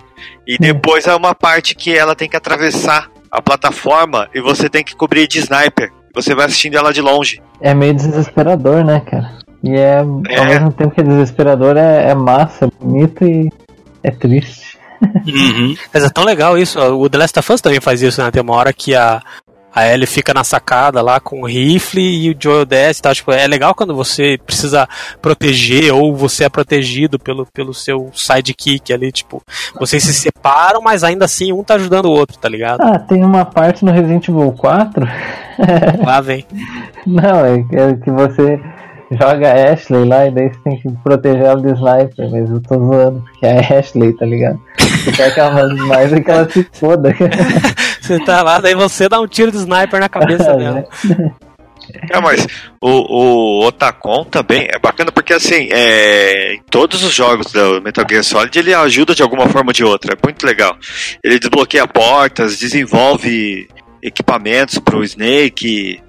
E 0.47 0.57
depois 0.57 1.05
é 1.07 1.15
uma 1.15 1.35
parte 1.35 1.75
que 1.75 1.95
ela 1.95 2.15
tem 2.15 2.29
que 2.29 2.37
atravessar 2.37 3.09
a 3.31 3.41
plataforma 3.41 4.29
e 4.33 4.39
você 4.39 4.69
tem 4.69 4.83
que 4.83 4.95
cobrir 4.95 5.27
de 5.27 5.39
sniper. 5.39 5.91
Você 6.15 6.33
vai 6.33 6.45
assistindo 6.45 6.77
ela 6.77 6.93
de 6.93 7.01
longe. 7.01 7.41
É 7.61 7.73
meio 7.73 7.93
desesperador, 7.93 8.83
né, 8.83 9.01
cara? 9.01 9.37
E 9.63 9.75
é, 9.75 10.03
É. 10.29 10.37
ao 10.39 10.45
mesmo 10.45 10.71
tempo 10.71 10.91
que 10.95 11.01
é 11.01 11.03
desesperador, 11.03 11.75
é, 11.77 12.09
é 12.09 12.15
massa, 12.15 12.65
é 12.65 12.69
bonito 12.79 13.23
e 13.25 13.49
é 14.03 14.11
triste. 14.11 14.77
Mas 15.93 16.03
é 16.03 16.09
tão 16.09 16.23
legal 16.23 16.57
isso. 16.57 16.79
O 16.79 17.09
The 17.09 17.17
Last 17.17 17.39
of 17.39 17.53
Us 17.53 17.61
também 17.61 17.79
faz 17.81 18.01
isso, 18.01 18.21
né? 18.23 18.31
Tem 18.31 18.41
uma 18.41 18.55
hora 18.55 18.73
que 18.73 18.95
a, 18.95 19.21
a 19.77 19.93
Ellie 19.93 20.07
fica 20.07 20.33
na 20.33 20.43
sacada 20.43 21.03
lá 21.03 21.19
com 21.19 21.41
o 21.41 21.45
rifle 21.45 22.01
e 22.01 22.31
o 22.31 22.35
Joel 22.37 22.65
desce 22.65 22.99
tal. 22.99 23.13
Tipo, 23.13 23.31
é 23.31 23.45
legal 23.45 23.75
quando 23.75 23.93
você 23.93 24.39
precisa 24.43 24.89
proteger 25.21 25.93
ou 25.93 26.15
você 26.15 26.45
é 26.45 26.49
protegido 26.49 27.19
pelo, 27.19 27.45
pelo 27.45 27.75
seu 27.75 28.09
sidekick 28.11 28.91
ali. 28.91 29.11
Tipo, 29.11 29.39
vocês 29.79 30.03
se 30.03 30.15
separam, 30.15 30.81
mas 30.81 31.03
ainda 31.03 31.25
assim 31.25 31.53
um 31.53 31.63
tá 31.63 31.75
ajudando 31.75 32.05
o 32.05 32.11
outro, 32.11 32.39
tá 32.39 32.49
ligado? 32.49 32.81
Ah, 32.81 32.97
tem 32.97 33.23
uma 33.23 33.45
parte 33.45 33.85
no 33.85 33.91
Resident 33.91 34.27
Evil 34.27 34.51
4. 34.53 35.07
Lá 36.03 36.21
vem. 36.21 36.43
Não, 37.05 37.45
é, 37.45 37.59
é 37.73 37.93
que 38.03 38.09
você 38.09 38.59
joga 39.11 39.51
a 39.51 39.73
Ashley 39.73 40.05
lá 40.05 40.27
e 40.27 40.31
daí 40.31 40.49
você 40.49 40.59
tem 40.63 40.77
que 40.77 40.91
proteger 41.03 41.43
ela 41.43 41.61
do 41.61 41.69
sniper, 41.69 42.31
mas 42.31 42.49
eu 42.49 42.59
tô 42.61 42.75
zoando, 42.75 43.21
porque 43.21 43.45
é 43.45 43.59
a 43.59 43.79
Ashley, 43.79 44.11
tá 44.13 44.25
ligado? 44.25 44.59
Você 44.79 45.11
quer 45.11 45.33
que 45.33 45.39
ela 45.39 45.51
mande 45.51 45.81
mais 45.81 46.11
é 46.11 46.19
que 46.19 46.31
ela 46.31 46.49
se 46.49 46.67
foda. 46.73 47.15
Você 48.07 48.19
tá 48.23 48.41
lá, 48.41 48.59
daí 48.59 48.73
você 48.75 49.09
dá 49.09 49.19
um 49.19 49.27
tiro 49.27 49.51
de 49.51 49.57
sniper 49.57 49.99
na 49.99 50.09
cabeça 50.09 50.53
dela. 50.55 50.83
É, 52.11 52.19
mas 52.19 52.45
o, 52.81 52.89
o 53.61 53.65
Otacon 53.67 54.23
também 54.25 54.67
é 54.69 54.77
bacana 54.79 55.11
porque, 55.11 55.33
assim, 55.33 55.69
é, 55.71 56.55
em 56.55 56.61
todos 56.69 57.03
os 57.03 57.13
jogos 57.13 57.51
do 57.51 57.81
Metal 57.81 58.05
Gear 58.09 58.23
Solid 58.23 58.57
ele 58.59 58.73
ajuda 58.73 59.15
de 59.15 59.21
alguma 59.23 59.47
forma 59.47 59.69
ou 59.69 59.73
de 59.73 59.83
outra. 59.83 60.13
É 60.13 60.17
muito 60.25 60.45
legal. 60.45 60.75
Ele 61.23 61.39
desbloqueia 61.39 61.87
portas, 61.87 62.57
desenvolve 62.57 63.67
equipamentos 64.01 64.79
pro 64.79 65.03
Snake, 65.03 66.01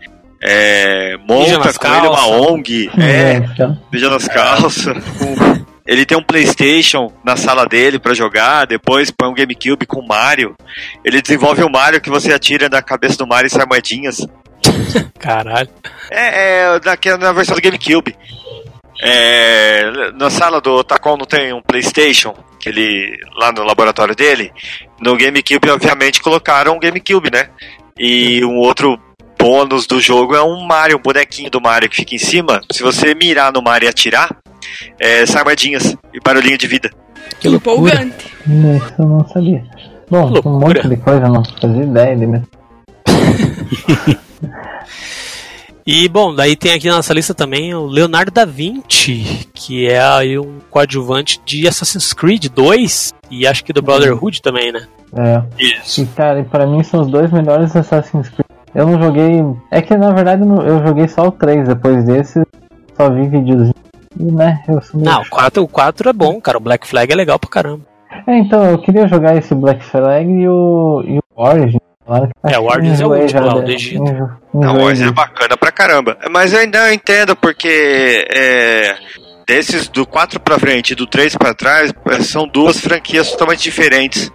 é, 0.43 1.17
monta 1.29 1.73
com 1.73 1.87
ele 1.95 2.07
uma. 2.09 2.27
ONG. 2.27 2.91
É, 2.99 3.37
então. 3.37 3.79
beija 3.91 4.09
nas 4.11 4.27
calças. 4.29 4.85
com- 5.19 5.69
Ele 5.89 6.05
tem 6.05 6.19
um 6.19 6.23
PlayStation 6.23 7.11
na 7.25 7.35
sala 7.35 7.65
dele 7.65 7.99
pra 7.99 8.13
jogar, 8.13 8.67
depois 8.67 9.11
põe 9.11 9.27
um 9.27 9.35
GameCube 9.35 9.87
com 9.87 10.01
o 10.01 10.07
Mario. 10.07 10.55
Ele 11.03 11.23
desenvolve 11.23 11.63
o 11.63 11.71
Mario 11.71 11.99
que 11.99 12.11
você 12.11 12.31
atira 12.31 12.69
na 12.69 12.83
cabeça 12.83 13.17
do 13.17 13.27
Mario 13.27 13.47
e 13.47 13.51
sai 13.51 13.65
moedinhas. 13.65 14.19
Caralho. 15.19 15.71
É, 16.11 16.59
é 16.59 16.81
naquela, 16.85 17.17
na 17.17 17.33
versão 17.33 17.57
do 17.57 17.63
GameCube. 17.63 18.15
É, 19.01 20.13
na 20.13 20.29
sala 20.29 20.61
do 20.61 20.75
Otacon 20.75 21.17
não 21.17 21.25
tem 21.25 21.55
um 21.55 21.63
PlayStation, 21.63 22.35
que 22.61 22.69
ele 22.69 23.19
lá 23.35 23.51
no 23.51 23.63
laboratório 23.63 24.15
dele. 24.15 24.53
No 25.01 25.17
GameCube, 25.17 25.71
obviamente, 25.71 26.21
colocaram 26.21 26.77
um 26.77 26.81
GameCube, 26.81 27.31
né? 27.33 27.49
E 27.99 28.45
um 28.45 28.57
outro 28.57 29.01
bônus 29.39 29.87
do 29.87 30.01
jogo 30.01 30.35
é 30.35 30.43
um 30.43 30.67
Mario, 30.67 30.97
um 30.99 31.03
bonequinho 31.03 31.51
do 31.51 31.61
Mario 31.61 31.89
que 31.89 31.97
fica 31.97 32.15
em 32.15 32.19
cima. 32.19 32.61
Se 32.71 32.83
você 32.83 33.15
mirar 33.15 33.53
no 33.53 33.63
Mario 33.63 33.87
e 33.87 33.89
atirar, 33.89 34.37
é, 34.99 35.25
sai 35.25 35.45
moedinhas 35.45 35.97
e 36.13 36.21
barulhinho 36.21 36.59
de 36.59 36.67
vida. 36.67 36.91
Que 37.41 37.49
loucura. 37.49 38.03
Empolgante. 38.03 38.27
Isso 38.47 38.95
eu 38.99 39.07
não 39.07 39.29
sabia. 39.29 39.65
Bom, 40.11 40.33
um 40.45 40.59
monte 40.59 40.89
de 40.89 40.97
coisa, 40.97 41.27
eu 41.27 41.33
não 41.33 41.45
fazia 41.45 41.83
ideia 41.83 42.17
de 42.17 42.27
mesmo. 42.27 42.49
E 45.91 46.07
bom, 46.07 46.35
daí 46.35 46.55
tem 46.55 46.75
aqui 46.75 46.87
na 46.87 46.97
nossa 46.97 47.15
lista 47.15 47.33
também 47.33 47.75
o 47.75 47.87
Leonardo 47.87 48.31
da 48.31 48.45
Vinci, 48.45 49.49
que 49.55 49.89
é 49.89 49.99
aí 49.99 50.39
um 50.39 50.59
coadjuvante 50.69 51.41
de 51.47 51.67
Assassin's 51.67 52.13
Creed 52.13 52.45
2 52.55 53.15
e 53.31 53.47
acho 53.47 53.65
que 53.65 53.73
do 53.73 53.81
Brotherhood 53.81 54.43
também, 54.43 54.71
né? 54.71 54.87
É. 55.17 55.43
Isso. 55.59 56.03
E 56.03 56.07
cara, 56.09 56.41
e 56.41 56.45
pra 56.45 56.67
mim 56.67 56.83
são 56.83 57.01
os 57.01 57.09
dois 57.09 57.33
melhores 57.33 57.75
Assassin's 57.75 58.29
Creed. 58.29 58.48
Eu 58.79 58.87
não 58.87 59.03
joguei. 59.03 59.45
É 59.73 59.83
que 59.83 59.97
na 59.97 60.13
verdade 60.13 60.43
eu 60.43 60.87
joguei 60.87 61.09
só 61.09 61.27
o 61.27 61.33
3, 61.33 61.67
depois 61.67 62.05
desse 62.05 62.41
só 62.97 63.11
vi 63.11 63.29
videozinho. 63.29 63.75
E 64.19 64.23
né, 64.33 64.63
eu 64.69 64.81
sou 64.81 65.01
meio 65.01 65.13
Não, 65.13 65.23
o 65.23 65.29
4, 65.29 65.63
o 65.63 65.69
4 65.69 66.09
é 66.09 66.13
bom, 66.13 66.41
cara. 66.41 66.59
O 66.59 66.61
Black 66.61 66.87
Flag 66.87 67.13
é 67.13 67.17
legal 67.17 67.39
pra 67.39 67.51
caramba. 67.51 67.83
É, 68.27 68.39
então, 68.39 68.65
eu 68.65 68.79
queria 68.79 69.07
jogar 69.09 69.37
esse 69.37 69.55
Black 69.55 69.85
Flag 69.85 70.29
e 70.31 70.49
o, 70.49 71.03
e 71.07 71.19
o 71.19 71.23
Origin. 71.37 71.79
Claro. 72.07 72.29
É, 72.45 72.59
o 72.59 72.65
Origins 72.65 73.01
é 73.01 73.07
o 73.07 73.13
último 73.13 73.45
lá, 73.45 73.55
o 73.57 73.63
do 73.63 73.71
Egito. 73.71 74.03
Não, 74.55 74.73
enjoei 74.73 74.85
mas 74.85 75.03
é 75.03 75.11
bacana 75.11 75.57
pra 75.57 75.71
caramba. 75.73 76.17
Mas 76.31 76.53
eu 76.53 76.61
ainda 76.61 76.93
entendo, 76.95 77.37
porque 77.37 78.27
é, 78.35 78.97
desses 79.47 79.89
do 79.89 80.07
4 80.07 80.41
pra 80.41 80.59
frente 80.59 80.93
e 80.93 80.97
do 80.97 81.07
3 81.07 81.37
pra 81.37 81.53
trás, 81.55 81.93
é, 82.11 82.21
são 82.23 82.47
duas 82.47 82.79
franquias 82.81 83.31
totalmente 83.33 83.63
diferentes. 83.63 84.31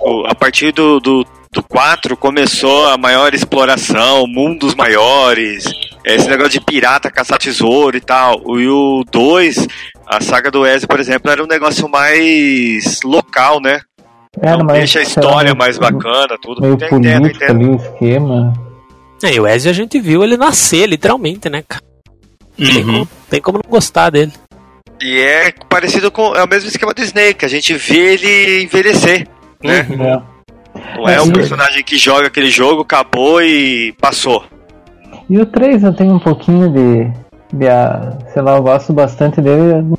O- 0.00 0.24
a 0.26 0.34
partir 0.34 0.72
do, 0.72 1.00
do, 1.00 1.26
do 1.56 1.62
4 1.62 2.16
começou 2.16 2.86
a 2.88 2.96
maior 2.98 3.34
exploração, 3.34 4.26
mundos 4.26 4.74
maiores, 4.74 5.64
esse 6.04 6.28
negócio 6.28 6.52
de 6.52 6.60
pirata, 6.60 7.10
caçar 7.10 7.38
tesouro 7.38 7.96
e 7.96 8.00
tal. 8.00 8.40
E 8.60 8.68
o 8.68 9.02
2, 9.10 9.66
a 10.06 10.20
saga 10.20 10.50
do 10.50 10.66
Ezio, 10.66 10.86
por 10.86 11.00
exemplo, 11.00 11.30
era 11.30 11.42
um 11.42 11.46
negócio 11.46 11.88
mais 11.88 13.00
local, 13.02 13.60
né? 13.60 13.80
Era 14.40 14.54
Então 14.56 14.66
mais, 14.66 14.78
deixa 14.80 14.98
a 14.98 15.02
história 15.02 15.44
meio- 15.44 15.56
mais 15.56 15.78
bacana, 15.78 16.36
tudo. 16.40 16.60
Meio 16.60 16.74
eu 16.74 16.88
político 16.88 16.96
entendo. 17.44 17.50
ali 17.50 17.64
o 17.70 17.76
esquema. 17.76 18.52
É, 19.24 19.32
e 19.34 19.40
o 19.40 19.46
Ezio 19.46 19.70
a 19.70 19.74
gente 19.74 19.98
viu 19.98 20.22
ele 20.22 20.36
nascer, 20.36 20.86
literalmente, 20.86 21.48
né, 21.48 21.64
cara? 21.66 21.82
Tem, 22.56 22.76
Uhum. 22.78 22.84
como, 22.92 23.08
tem 23.30 23.40
como 23.40 23.60
não 23.64 23.70
gostar 23.70 24.10
dele. 24.10 24.32
E 25.00 25.18
é 25.20 25.52
parecido 25.70 26.10
com. 26.10 26.34
É 26.36 26.42
o 26.44 26.48
mesmo 26.48 26.68
esquema 26.68 26.92
do 26.92 27.02
Snake, 27.02 27.44
a 27.44 27.48
gente 27.48 27.72
vê 27.74 28.14
ele 28.14 28.62
envelhecer. 28.64 29.26
Né? 29.64 29.86
Uhum. 29.90 30.04
É. 30.06 30.22
Não 30.96 31.08
é 31.08 31.16
É, 31.16 31.22
um 31.22 31.30
personagem 31.30 31.82
que 31.82 31.96
joga 31.96 32.26
aquele 32.26 32.50
jogo, 32.50 32.82
acabou 32.82 33.42
e 33.42 33.92
passou. 34.00 34.44
E 35.28 35.38
o 35.38 35.46
3 35.46 35.82
eu 35.82 35.92
tenho 35.92 36.14
um 36.14 36.18
pouquinho 36.18 36.70
de. 36.70 37.04
de 37.52 37.66
sei 38.32 38.42
lá, 38.42 38.56
eu 38.56 38.62
gosto 38.62 38.92
bastante 38.92 39.40
dele. 39.40 39.96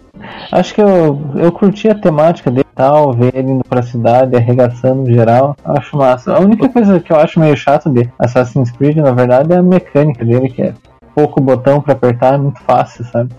Acho 0.51 0.73
que 0.73 0.82
eu, 0.82 1.19
eu 1.36 1.51
curti 1.51 1.89
a 1.89 1.95
temática 1.95 2.49
dele 2.49 2.65
e 2.71 2.75
tal, 2.75 3.13
ver 3.13 3.36
ele 3.36 3.51
indo 3.51 3.63
pra 3.63 3.82
cidade, 3.82 4.36
arregaçando 4.36 5.11
geral. 5.11 5.55
Acho 5.63 5.97
massa. 5.97 6.34
A 6.34 6.39
única 6.39 6.69
coisa 6.69 6.99
que 6.99 7.11
eu 7.11 7.17
acho 7.19 7.39
meio 7.39 7.55
chato 7.57 7.89
de 7.89 8.09
Assassin's 8.19 8.71
Creed, 8.71 8.97
na 8.97 9.11
verdade, 9.11 9.53
é 9.53 9.57
a 9.57 9.63
mecânica 9.63 10.23
dele, 10.23 10.49
que 10.49 10.61
é 10.61 10.73
pouco 11.13 11.41
botão 11.41 11.82
pra 11.82 11.93
apertar, 11.93 12.36
é 12.36 12.38
muito 12.38 12.61
fácil, 12.61 13.03
sabe? 13.05 13.32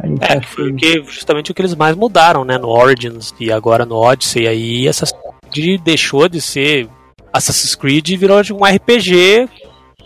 É, 0.00 0.32
acho 0.32 0.40
que 0.40 0.46
foi 0.46 0.70
o 0.70 0.76
que, 0.76 1.02
justamente 1.08 1.50
o 1.50 1.54
que 1.54 1.60
eles 1.60 1.74
mais 1.74 1.96
mudaram, 1.96 2.44
né, 2.44 2.56
no 2.56 2.68
Origins 2.68 3.34
e 3.40 3.50
agora 3.50 3.84
no 3.84 3.96
Odyssey. 3.96 4.46
Aí 4.46 4.86
Assassin's 4.88 5.18
Creed 5.52 5.80
deixou 5.82 6.28
de 6.28 6.40
ser 6.40 6.88
Assassin's 7.32 7.74
Creed 7.74 8.08
e 8.08 8.16
virou 8.16 8.42
de 8.42 8.52
um 8.52 8.64
RPG 8.64 9.48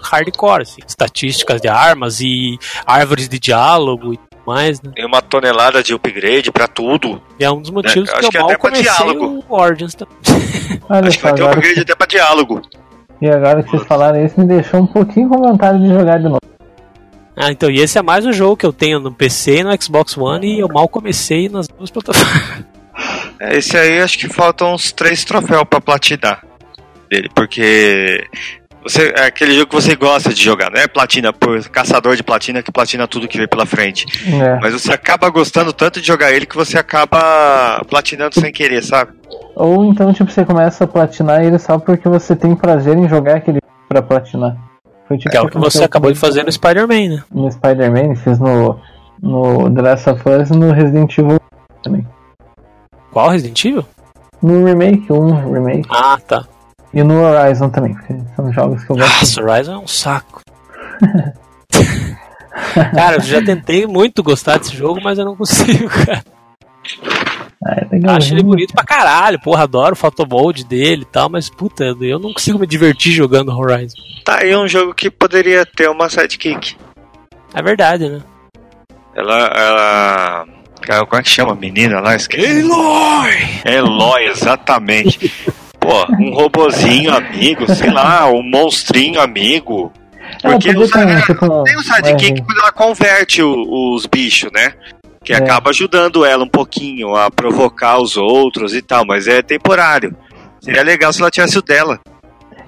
hardcore, 0.01 0.62
assim. 0.62 0.80
Estatísticas 0.86 1.61
de 1.61 1.68
armas 1.68 2.20
e 2.20 2.59
árvores 2.86 3.28
de 3.28 3.38
diálogo 3.38 4.14
e 4.14 4.16
tudo 4.16 4.43
mais, 4.47 4.80
né? 4.82 4.90
Tem 4.95 5.07
uma 5.07 5.22
tonelada 5.22 5.82
de 5.82 5.95
upgrade 5.95 6.51
pra 6.51 6.66
tudo. 6.66 7.22
E 7.38 7.45
é 7.45 7.51
um 7.51 7.61
dos 7.61 7.70
motivos 7.70 8.09
É, 8.09 8.12
que 8.12 8.18
acho 8.18 8.26
eu 8.26 8.30
que 8.32 8.38
mal 8.38 8.49
até 8.49 8.59
pra 8.59 8.70
comecei 8.70 8.93
diálogo. 8.93 9.45
o 9.49 9.55
Origins 9.55 9.95
também. 9.95 10.16
Olha 10.88 11.09
Acho 11.09 11.18
que 11.18 11.22
vai 11.24 11.34
ter 11.34 11.43
um 11.43 11.47
upgrade 11.51 11.80
até 11.80 11.95
pra 11.95 12.07
diálogo. 12.07 12.62
e 13.20 13.28
agora 13.28 13.62
que 13.62 13.70
vocês 13.70 13.82
falaram 13.84 14.24
isso, 14.24 14.40
me 14.40 14.47
deixou 14.47 14.80
um 14.80 14.86
pouquinho 14.86 15.28
com 15.28 15.38
vontade 15.38 15.78
de 15.80 15.88
jogar 15.88 16.18
de 16.18 16.24
novo. 16.24 16.40
Ah, 17.36 17.50
então, 17.50 17.70
e 17.70 17.80
esse 17.80 17.98
é 17.98 18.02
mais 18.02 18.26
um 18.26 18.32
jogo 18.32 18.56
que 18.56 18.66
eu 18.66 18.72
tenho 18.72 19.00
no 19.00 19.12
PC 19.12 19.58
e 19.58 19.64
no 19.64 19.82
Xbox 19.82 20.16
One 20.16 20.56
e 20.56 20.60
eu 20.60 20.68
mal 20.68 20.88
comecei 20.88 21.48
nas 21.48 21.66
duas 21.68 21.90
plataformas. 21.90 22.64
É, 23.40 23.56
esse 23.56 23.76
aí 23.76 24.00
acho 24.00 24.18
que 24.18 24.28
faltam 24.28 24.74
uns 24.74 24.92
três 24.92 25.24
troféus 25.24 25.64
pra 25.68 25.80
platinar 25.80 26.44
dele, 27.10 27.28
porque 27.34 28.24
você, 28.82 29.12
é 29.16 29.26
aquele 29.26 29.54
jogo 29.54 29.66
que 29.66 29.74
você 29.74 29.96
gosta 29.96 30.32
de 30.32 30.42
jogar, 30.42 30.70
não 30.70 30.80
é 30.80 30.86
platina 30.86 31.32
por 31.32 31.68
caçador 31.68 32.14
de 32.14 32.22
platina 32.22 32.62
que 32.62 32.70
platina 32.70 33.09
tudo 33.09 33.26
que 33.26 33.38
vem 33.38 33.48
pela 33.48 33.64
frente. 33.64 34.06
É. 34.32 34.59
Mas 34.60 34.74
você 34.74 34.92
acaba 34.92 35.28
gostando 35.30 35.72
tanto 35.72 36.00
de 36.00 36.06
jogar 36.06 36.32
ele 36.32 36.46
que 36.46 36.54
você 36.54 36.78
acaba 36.78 37.82
platinando 37.88 38.38
sem 38.38 38.52
querer, 38.52 38.84
sabe? 38.84 39.12
Ou 39.56 39.84
então, 39.84 40.12
tipo, 40.12 40.30
você 40.30 40.44
começa 40.44 40.84
a 40.84 40.86
platinar 40.86 41.44
ele 41.44 41.59
só 41.59 41.78
porque 41.78 42.09
você 42.09 42.36
tem 42.36 42.54
prazer 42.54 42.96
em 42.96 43.09
jogar 43.09 43.36
aquele 43.36 43.59
jogo 43.59 43.88
pra 43.88 44.02
platinar. 44.02 44.56
Foi 45.06 45.18
tipo 45.18 45.30
Que 45.30 45.36
é 45.36 45.40
o 45.40 45.48
que 45.48 45.58
você 45.58 45.84
acabou 45.84 46.12
de 46.12 46.18
fazer 46.18 46.44
no 46.44 46.52
Spider-Man, 46.52 47.16
né? 47.16 47.24
no 47.32 47.50
Spider-Man, 47.50 48.16
fez 48.16 48.38
no, 48.38 48.78
no 49.20 49.72
The 49.74 49.82
Last 49.82 50.10
of 50.10 50.22
Us 50.28 50.50
e 50.50 50.52
no 50.56 50.72
Resident 50.72 51.16
Evil 51.18 51.40
também. 51.82 52.06
Qual 53.12 53.28
Resident 53.28 53.64
Evil? 53.64 53.84
No 54.42 54.64
remake, 54.64 55.12
um 55.12 55.52
remake. 55.52 55.88
Ah, 55.90 56.18
tá. 56.26 56.44
E 56.92 57.02
no 57.02 57.22
Horizon 57.22 57.70
também, 57.70 57.94
porque 57.94 58.18
são 58.36 58.52
jogos 58.52 58.84
que 58.84 58.90
eu 58.90 58.96
gosto. 58.96 59.20
Nossa, 59.20 59.42
Horizon 59.42 59.72
é 59.72 59.78
um 59.78 59.86
saco. 59.86 60.42
cara, 62.94 63.16
eu 63.16 63.20
já 63.20 63.42
tentei 63.42 63.86
muito 63.86 64.22
gostar 64.22 64.58
desse 64.58 64.76
jogo, 64.76 65.00
mas 65.02 65.18
eu 65.18 65.24
não 65.24 65.36
consigo, 65.36 65.88
cara. 66.04 66.24
Ah, 67.64 67.76
é 67.93 68.10
Acho 68.16 68.32
ele 68.34 68.43
né? 68.43 68.48
bonito 68.48 68.72
pra 68.74 68.84
caralho, 68.84 69.39
porra, 69.40 69.62
adoro 69.64 69.93
o 69.93 69.97
photomode 69.97 70.64
dele 70.64 71.02
e 71.02 71.06
tal, 71.12 71.28
mas 71.28 71.48
puta, 71.48 71.84
eu 72.01 72.18
não 72.18 72.32
consigo 72.32 72.59
me 72.59 72.66
divertir 72.66 73.12
jogando 73.12 73.52
Horizon. 73.56 73.97
Tá 74.24 74.40
aí 74.40 74.55
um 74.56 74.66
jogo 74.66 74.93
que 74.94 75.10
poderia 75.10 75.64
ter 75.64 75.89
uma 75.89 76.09
sidekick. 76.09 76.76
É 77.55 77.62
verdade, 77.62 78.09
né? 78.09 78.20
Ela. 79.14 79.39
ela... 79.55 80.47
Cara, 80.80 81.06
como 81.06 81.20
é 81.20 81.22
que 81.22 81.28
chama 81.30 81.52
a 81.52 81.55
menina 81.55 82.01
lá? 82.01 82.16
Esqueci. 82.16 82.44
Eloy! 82.44 83.30
Eloy, 83.64 84.24
exatamente. 84.26 85.32
Pô, 85.78 86.06
um 86.18 86.32
robozinho 86.34 87.14
amigo, 87.14 87.72
sei 87.72 87.90
lá, 87.90 88.28
um 88.28 88.43
monstrinho 88.43 89.20
amigo. 89.20 89.93
Ela 90.43 90.55
Porque 90.55 90.72
podia 90.72 90.80
os- 90.80 90.90
ter, 90.90 91.22
tipo, 91.26 91.62
tem 91.64 91.76
um 91.76 91.82
sidekick 91.82 92.40
é, 92.40 92.44
quando 92.44 92.59
ela 92.59 92.72
converte 92.72 93.43
o- 93.43 93.94
os 93.94 94.06
bichos, 94.06 94.51
né? 94.52 94.72
Que 95.24 95.32
É. 95.32 95.36
acaba 95.36 95.70
ajudando 95.70 96.24
ela 96.24 96.44
um 96.44 96.49
pouquinho 96.49 97.15
a 97.15 97.31
provocar 97.31 97.99
os 98.01 98.16
outros 98.16 98.74
e 98.74 98.82
tal, 98.82 99.05
mas 99.07 99.27
é 99.28 99.40
temporário. 99.43 100.16
Seria 100.61 100.82
legal 100.82 101.12
se 101.12 101.20
ela 101.20 101.31
tivesse 101.31 101.59
o 101.59 101.62
dela. 101.62 102.01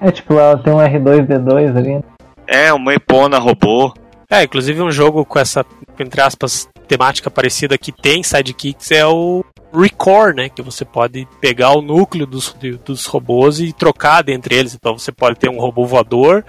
é 0.01 0.11
tipo, 0.11 0.33
ela 0.33 0.57
tem 0.57 0.73
um 0.73 0.77
R2D2 0.77 1.75
ali. 1.77 2.03
É, 2.47 2.71
uma 2.73 2.93
epona 2.93 3.39
robô. 3.39 3.93
É, 4.29 4.43
inclusive 4.43 4.81
um 4.81 4.91
jogo 4.91 5.23
com 5.25 5.37
essa, 5.39 5.65
entre 5.99 6.21
aspas, 6.21 6.67
temática 6.87 7.29
parecida 7.29 7.77
que 7.77 7.91
tem 7.91 8.21
sidekicks 8.23 8.91
é 8.91 9.05
o 9.05 9.43
Recore, 9.79 10.35
né? 10.35 10.49
Que 10.49 10.61
você 10.61 10.83
pode 10.83 11.27
pegar 11.39 11.71
o 11.71 11.81
núcleo 11.81 12.25
dos, 12.25 12.55
dos 12.83 13.05
robôs 13.05 13.59
e 13.59 13.73
trocar 13.73 14.23
dentre 14.23 14.55
eles. 14.55 14.73
Então 14.73 14.97
você 14.97 15.11
pode 15.11 15.37
ter 15.37 15.49
um 15.49 15.59
robô 15.59 15.85
voador, 15.85 16.43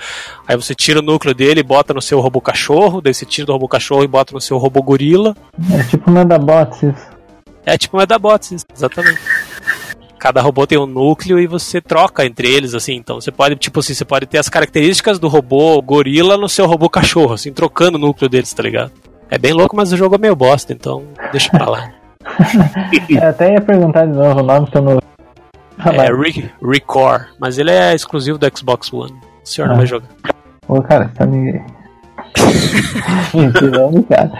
aí 0.47 0.57
você 0.57 0.75
tira 0.75 1.01
o 1.01 1.03
núcleo 1.03 1.35
dele 1.35 1.61
e 1.61 1.65
bota 1.65 1.93
no 1.93 2.03
seu 2.03 2.21
robô 2.21 2.41
cachorro, 2.41 3.01
daí 3.01 3.15
você 3.15 3.25
tira 3.25 3.47
do 3.47 3.53
robô 3.53 3.69
cachorro 3.69 4.05
e 4.05 4.09
bota 4.09 4.35
no 4.35 4.41
seu 4.41 4.59
robô 4.59 4.83
gorila. 4.83 5.37
É 5.73 5.83
tipo 5.85 6.11
Medabots 6.11 6.83
isso. 6.83 7.17
É 7.65 7.77
tipo 7.77 7.97
Medabots, 7.97 8.53
isso, 8.53 8.65
exatamente. 8.73 9.21
Cada 10.19 10.41
robô 10.41 10.67
tem 10.67 10.79
um 10.79 10.87
núcleo 10.87 11.39
e 11.39 11.47
você 11.47 11.81
troca 11.81 12.25
entre 12.25 12.49
eles, 12.49 12.75
assim. 12.75 12.95
Então 12.95 13.21
você 13.21 13.31
pode, 13.31 13.57
tipo 13.57 13.81
assim, 13.81 13.93
você 13.93 14.05
pode 14.05 14.27
ter 14.27 14.39
as 14.39 14.49
características 14.49 15.19
do 15.19 15.29
robô 15.29 15.81
gorila 15.83 16.37
no 16.37 16.49
seu 16.49 16.67
robô 16.67 16.89
cachorro, 16.89 17.35
assim, 17.35 17.53
trocando 17.53 17.99
o 17.99 18.01
núcleo 18.01 18.29
deles, 18.29 18.53
tá 18.53 18.63
ligado? 18.63 18.93
É 19.29 19.37
bem 19.37 19.53
louco, 19.53 19.77
mas 19.77 19.93
o 19.93 19.97
jogo 19.97 20.15
é 20.15 20.19
meio 20.19 20.37
bosta, 20.37 20.73
então 20.73 21.05
deixa 21.33 21.51
pra 21.51 21.69
lá. 21.69 21.93
É, 23.21 23.27
até 23.27 23.53
ia 23.55 23.61
perguntar 23.61 24.07
de 24.07 24.13
novo 24.13 24.41
o 24.41 24.43
nome 24.43 24.67
que 24.71 24.77
eu 24.77 24.83
não. 24.83 24.99
Ah, 25.79 25.93
É 25.95 26.13
Re 26.13 26.51
Recore, 26.63 27.27
mas 27.39 27.59
ele 27.59 27.71
é 27.71 27.95
exclusivo 27.95 28.39
do 28.39 28.59
Xbox 28.59 28.93
One. 28.93 29.13
O 29.13 29.49
senhor 29.49 29.69
não 29.69 29.75
Ah. 29.75 29.79
vai 29.79 29.87
jogar. 29.87 30.09
Ô, 30.69 30.83
cara, 30.83 31.07
você 31.09 31.15
tá 31.15 31.27
me. 31.27 31.53
me 33.35 33.53
tirando, 33.53 34.03
cara. 34.05 34.31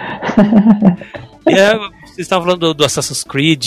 E, 1.47 1.53
é, 1.53 1.73
vocês 2.05 2.19
estavam 2.19 2.45
falando 2.45 2.59
do, 2.59 2.73
do 2.73 2.85
Assassin's 2.85 3.23
Creed 3.23 3.65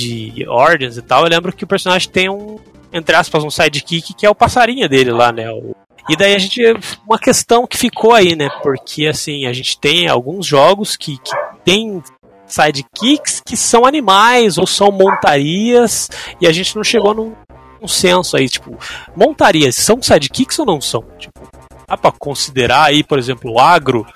Origins 0.48 0.96
e 0.96 1.02
tal. 1.02 1.22
Eu 1.24 1.30
lembro 1.30 1.52
que 1.52 1.64
o 1.64 1.66
personagem 1.66 2.10
tem 2.10 2.28
um, 2.28 2.58
entre 2.92 3.14
aspas, 3.16 3.42
um 3.44 3.50
sidekick 3.50 4.12
que 4.14 4.26
é 4.26 4.30
o 4.30 4.34
passarinho 4.34 4.88
dele 4.88 5.10
lá, 5.12 5.32
né? 5.32 5.50
O- 5.50 5.74
e 6.08 6.16
daí 6.16 6.34
a 6.34 6.38
gente. 6.38 6.60
Uma 7.06 7.18
questão 7.18 7.66
que 7.66 7.76
ficou 7.76 8.12
aí, 8.12 8.34
né? 8.34 8.48
Porque 8.62 9.06
assim, 9.06 9.46
a 9.46 9.52
gente 9.52 9.78
tem 9.78 10.08
alguns 10.08 10.44
jogos 10.46 10.96
que, 10.96 11.16
que 11.18 11.30
tem 11.64 12.02
sidekicks 12.50 13.42
que 13.44 13.56
são 13.56 13.86
animais 13.86 14.58
ou 14.58 14.66
são 14.66 14.90
montarias 14.90 16.10
e 16.40 16.46
a 16.46 16.52
gente 16.52 16.76
não 16.76 16.84
chegou 16.84 17.14
num, 17.14 17.32
num 17.80 17.88
senso 17.88 18.36
aí, 18.36 18.48
tipo, 18.48 18.76
montarias 19.16 19.76
são 19.76 20.02
sidekicks 20.02 20.58
ou 20.58 20.66
não 20.66 20.80
são? 20.80 21.04
Tipo, 21.18 21.40
dá 21.88 21.96
pra 21.96 22.12
considerar 22.12 22.84
aí, 22.84 23.02
por 23.02 23.18
exemplo, 23.18 23.52
o 23.52 23.58
agro, 23.58 24.06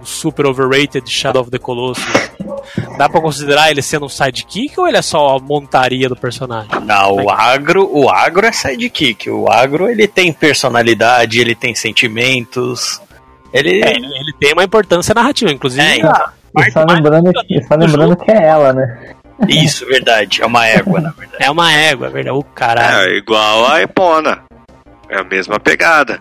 o 0.00 0.06
super 0.06 0.46
overrated 0.46 1.08
Shadow 1.10 1.42
of 1.42 1.50
the 1.50 1.58
Colossus. 1.58 2.04
Dá 2.96 3.08
pra 3.08 3.20
considerar 3.20 3.70
ele 3.70 3.82
sendo 3.82 4.06
um 4.06 4.08
sidekick 4.08 4.78
ou 4.78 4.86
ele 4.86 4.96
é 4.96 5.02
só 5.02 5.36
a 5.36 5.38
montaria 5.38 6.08
do 6.08 6.16
personagem? 6.16 6.70
Não, 6.84 7.16
o 7.16 7.30
agro, 7.30 7.88
o 7.92 8.08
agro 8.08 8.46
é 8.46 8.52
sidekick. 8.52 9.28
O 9.28 9.50
agro 9.50 9.88
ele 9.88 10.06
tem 10.06 10.32
personalidade, 10.32 11.40
ele 11.40 11.54
tem 11.54 11.74
sentimentos. 11.74 13.00
Ele 13.52 13.82
É, 13.82 13.96
ele 13.96 14.32
tem 14.38 14.52
uma 14.52 14.64
importância 14.64 15.14
narrativa, 15.14 15.50
inclusive. 15.50 15.82
É, 15.82 15.96
então. 15.98 16.39
E 16.58 16.70
só 16.70 16.84
lembrando, 16.84 17.30
e 17.48 17.62
só 17.64 17.74
lembrando 17.76 18.16
que 18.16 18.30
é 18.30 18.42
ela, 18.44 18.72
né? 18.72 19.14
Isso, 19.48 19.86
verdade. 19.86 20.42
É 20.42 20.46
uma 20.46 20.66
égua, 20.66 21.00
na 21.00 21.10
verdade. 21.16 21.42
É 21.44 21.50
uma 21.50 21.72
égua, 21.72 22.06
é 22.08 22.10
verdade. 22.10 22.36
O 22.36 22.42
caralho. 22.42 23.10
É 23.12 23.16
igual 23.16 23.70
a 23.70 23.80
Epona. 23.82 24.42
É 25.08 25.18
a 25.18 25.24
mesma 25.24 25.58
pegada. 25.58 26.20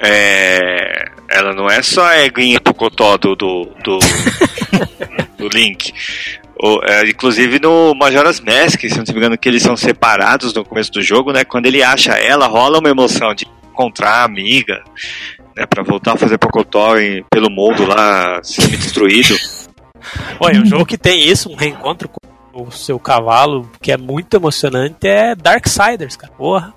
É, 0.00 1.06
ela 1.28 1.52
não 1.54 1.68
é 1.68 1.82
só 1.82 2.04
a 2.06 2.18
eguinha 2.24 2.60
pocotó 2.60 3.16
do, 3.18 3.34
do, 3.34 3.64
do, 3.82 3.98
do 5.36 5.48
Link. 5.48 5.92
O- 6.62 6.80
é, 6.84 7.08
inclusive 7.08 7.58
no 7.60 7.94
Majora's 7.94 8.40
Mask, 8.40 8.80
se 8.80 8.96
não 8.96 9.04
me 9.08 9.12
engano, 9.16 9.38
que 9.38 9.48
eles 9.48 9.62
são 9.62 9.76
separados 9.76 10.54
no 10.54 10.64
começo 10.64 10.92
do 10.92 11.02
jogo, 11.02 11.32
né? 11.32 11.44
Quando 11.44 11.66
ele 11.66 11.82
acha 11.82 12.12
ela, 12.12 12.46
rola 12.46 12.78
uma 12.78 12.88
emoção 12.88 13.34
de 13.34 13.46
encontrar 13.72 14.10
a 14.10 14.24
amiga, 14.24 14.82
né? 15.58 15.66
Pra 15.66 15.82
voltar 15.82 16.12
a 16.14 16.16
fazer 16.16 16.38
pocotó 16.38 16.98
em- 16.98 17.24
pelo 17.30 17.50
mundo 17.50 17.84
lá, 17.86 18.40
semi-destruído. 18.42 19.34
Olha, 20.40 20.60
um 20.60 20.66
jogo 20.66 20.86
que 20.86 20.96
tem 20.96 21.28
isso, 21.28 21.50
um 21.50 21.56
reencontro 21.56 22.08
com 22.08 22.62
o 22.62 22.70
seu 22.70 22.98
cavalo, 22.98 23.68
que 23.80 23.92
é 23.92 23.96
muito 23.96 24.34
emocionante, 24.34 25.06
é 25.06 25.34
Darksiders, 25.34 26.16
cara. 26.16 26.32
Porra. 26.32 26.74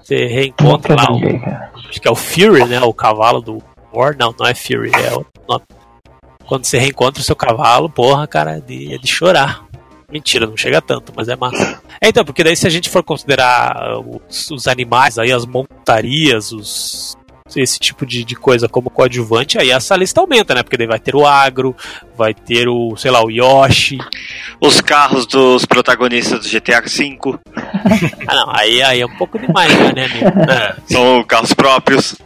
Você 0.00 0.26
reencontra 0.26 0.96
lá, 0.96 1.06
o, 1.12 1.88
acho 1.88 2.00
que 2.00 2.08
é 2.08 2.10
o 2.10 2.14
Fury, 2.16 2.64
né? 2.64 2.80
O 2.80 2.92
cavalo 2.92 3.40
do 3.40 3.62
War. 3.92 4.16
Não, 4.18 4.34
não 4.38 4.46
é 4.46 4.54
Fury, 4.54 4.90
é 4.94 5.14
o 5.14 5.24
nome. 5.48 5.62
Quando 6.44 6.64
você 6.64 6.78
reencontra 6.78 7.20
o 7.20 7.24
seu 7.24 7.36
cavalo, 7.36 7.88
porra, 7.88 8.26
cara, 8.26 8.56
é 8.56 8.60
de, 8.60 8.94
é 8.94 8.98
de 8.98 9.06
chorar. 9.06 9.64
Mentira, 10.10 10.46
não 10.46 10.56
chega 10.56 10.82
tanto, 10.82 11.12
mas 11.16 11.28
é 11.28 11.36
massa. 11.36 11.80
É, 12.00 12.08
então, 12.08 12.24
porque 12.24 12.42
daí 12.44 12.56
se 12.56 12.66
a 12.66 12.70
gente 12.70 12.90
for 12.90 13.02
considerar 13.02 13.98
os, 14.28 14.50
os 14.50 14.66
animais, 14.66 15.18
aí 15.18 15.32
as 15.32 15.46
montarias, 15.46 16.50
os 16.52 17.16
esse 17.56 17.78
tipo 17.78 18.04
de, 18.06 18.24
de 18.24 18.34
coisa 18.34 18.68
como 18.68 18.90
coadjuvante, 18.90 19.58
aí 19.58 19.70
essa 19.70 19.96
lista 19.96 20.20
aumenta, 20.20 20.54
né? 20.54 20.62
Porque 20.62 20.76
daí 20.76 20.86
vai 20.86 20.98
ter 20.98 21.14
o 21.14 21.26
agro, 21.26 21.76
vai 22.16 22.34
ter 22.34 22.68
o, 22.68 22.96
sei 22.96 23.10
lá, 23.10 23.24
o 23.24 23.30
Yoshi. 23.30 23.98
Os 24.60 24.80
carros 24.80 25.26
dos 25.26 25.64
protagonistas 25.64 26.40
do 26.40 26.48
GTA 26.48 26.80
V 26.80 27.18
Ah, 28.26 28.34
não, 28.34 28.54
aí, 28.54 28.82
aí 28.82 29.00
é 29.00 29.06
um 29.06 29.16
pouco 29.16 29.38
demais, 29.38 29.72
já, 29.72 29.92
né, 29.92 30.04
amigo? 30.04 30.50
É. 30.50 30.76
são 30.86 31.24
carros 31.24 31.52
próprios. 31.52 32.16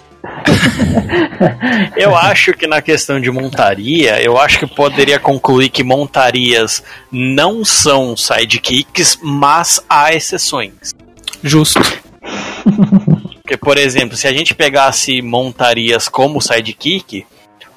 Eu 1.97 2.17
acho 2.17 2.53
que 2.53 2.67
na 2.67 2.83
questão 2.83 3.21
de 3.21 3.31
montaria, 3.31 4.23
eu 4.23 4.39
acho 4.39 4.59
que 4.59 4.67
poderia 4.67 5.19
concluir 5.19 5.69
que 5.69 5.83
montarias 5.85 6.83
não 7.11 7.65
são 7.65 8.17
sidekicks, 8.17 9.19
mas 9.23 9.81
há 9.89 10.13
exceções. 10.15 10.95
Justo. 11.43 11.81
Porque, 13.47 13.57
por 13.57 13.79
exemplo, 13.79 14.17
se 14.17 14.27
a 14.27 14.33
gente 14.33 14.57
pegasse 14.57 15.23
montarias 15.23 16.09
como 16.09 16.43
sidekick, 16.43 17.25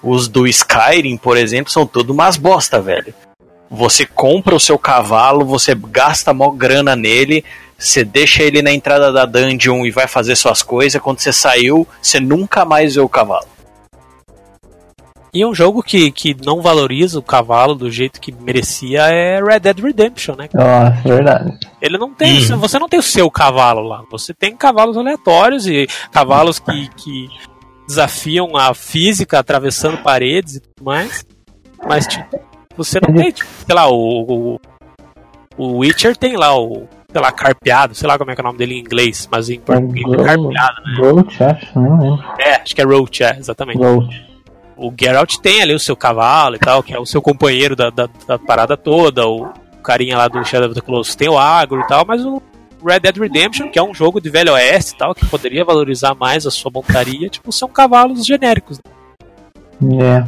os 0.02 0.28
do 0.28 0.48
Skyrim, 0.48 1.16
por 1.16 1.38
exemplo, 1.38 1.72
são 1.72 1.86
tudo 1.86 2.12
umas 2.12 2.38
bosta, 2.38 2.82
velho. 2.82 3.14
Você 3.70 4.04
compra 4.04 4.56
o 4.56 4.60
seu 4.60 4.80
cavalo, 4.80 5.46
você 5.46 5.76
gasta 5.76 6.34
mó 6.34 6.50
grana 6.50 6.96
nele, 6.96 7.46
você 7.78 8.04
deixa 8.04 8.42
ele 8.42 8.64
na 8.64 8.72
entrada 8.72 9.14
da 9.14 9.28
dungeon 9.28 9.86
e 9.86 9.92
vai 9.92 10.08
fazer 10.08 10.36
suas 10.36 10.64
coisas. 10.64 11.00
Quando 11.00 11.20
você 11.20 11.32
saiu, 11.32 11.88
você 12.02 12.20
nunca 12.20 12.66
mais 12.66 12.96
vê 12.96 13.02
o 13.02 13.08
cavalo. 13.08 13.46
E 15.34 15.46
um 15.46 15.54
jogo 15.54 15.84
que, 15.84 16.12
que 16.12 16.36
não 16.46 16.62
valoriza 16.62 17.20
o 17.20 17.24
cavalo 17.24 17.76
do 17.76 17.90
jeito 17.92 18.20
que 18.20 18.32
merecia 18.32 19.02
é 19.12 19.40
Red 19.44 19.60
Dead 19.60 19.80
Redemption, 19.80 20.36
né? 20.36 20.50
Nossa, 20.54 21.02
verdade. 21.08 21.58
Ele 21.82 21.98
não 21.98 22.14
tem, 22.14 22.38
o 22.38 22.42
seu- 22.42 22.58
você 22.58 22.80
não 22.80 22.90
tem 22.90 23.00
o 23.00 23.04
seu 23.04 23.30
cavalo 23.30 23.82
lá. 23.82 24.04
Você 24.12 24.34
tem 24.34 24.56
cavalos 24.56 24.98
aleatórios 24.98 25.68
e 25.68 25.88
cavalos 26.12 26.58
que, 26.60 26.90
que 26.96 27.28
desafiam 27.88 28.56
a 28.58 28.74
física 28.74 29.40
atravessando 29.40 29.98
paredes 30.00 30.56
e 30.56 30.60
tudo 30.62 30.84
mais. 30.84 31.26
Mas 31.88 32.08
tipo, 32.08 32.40
você 32.76 33.00
não 33.00 33.14
tem, 33.14 33.32
tipo, 33.32 33.50
sei 33.66 33.76
lá, 33.76 33.88
o, 33.90 34.56
o, 34.58 34.60
o 35.58 35.78
Witcher 35.80 36.16
tem 36.18 36.36
lá 36.38 36.58
o, 36.60 36.88
sei 37.12 37.22
lá, 37.22 37.32
carpeado, 37.32 37.94
sei 37.96 38.08
lá 38.08 38.18
como 38.18 38.32
é 38.32 38.36
que 38.36 38.42
é 38.42 38.44
o 38.44 38.48
nome 38.48 38.58
dele 38.58 38.76
em 38.76 38.80
inglês, 38.80 39.28
mas 39.32 39.50
em 39.50 39.60
português 39.60 40.06
é 40.12 40.18
carpeado, 40.24 40.82
né? 40.84 40.98
Roach, 41.00 41.44
acho, 41.44 41.80
não 41.80 42.00
lembro. 42.02 42.26
É, 42.40 42.56
acho 42.56 42.76
que 42.76 42.82
é 42.82 42.86
Roach, 42.86 43.24
é, 43.24 43.38
exatamente. 43.38 43.78
Roach. 43.80 44.29
O 44.82 44.94
Geralt 44.98 45.38
tem 45.38 45.62
ali 45.62 45.74
o 45.74 45.80
seu 45.80 45.96
cavalo 45.96 46.56
e 46.56 46.60
tal, 46.60 46.82
que 46.82 46.94
é 46.94 47.00
o 47.00 47.06
seu 47.06 47.22
companheiro 47.22 47.76
da, 47.76 47.90
da, 47.90 48.08
da 48.26 48.40
parada 48.40 48.78
toda, 48.78 49.28
o 49.28 49.52
carinha 49.84 50.18
lá 50.18 50.28
do 50.28 50.44
Shadow 50.46 50.70
of 50.70 50.76
the 50.76 50.82
Colossus 50.82 51.16
tem 51.16 51.28
o 51.28 51.38
agro 51.38 51.82
e 51.82 51.88
tal, 51.88 52.06
mas 52.06 52.24
o 52.26 52.42
Red 52.86 53.00
Dead 53.00 53.18
Redemption, 53.18 53.70
que 53.70 53.78
é 53.78 53.84
um 53.84 53.94
jogo 53.94 54.22
de 54.22 54.30
velho 54.30 54.54
oeste 54.54 54.94
e 54.94 54.98
tal, 54.98 55.14
que 55.14 55.26
poderia 55.26 55.66
valorizar 55.66 56.16
mais 56.16 56.46
a 56.48 56.52
sua 56.52 56.72
montaria, 56.74 57.28
tipo, 57.30 57.52
são 57.52 57.68
cavalos 57.68 58.26
genéricos. 58.26 58.80
É. 60.02 60.24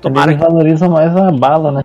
Tomara 0.00 0.32
Eles 0.32 0.42
valorizam 0.42 0.90
mais 0.90 1.16
a 1.16 1.30
bala, 1.32 1.72
né? 1.72 1.82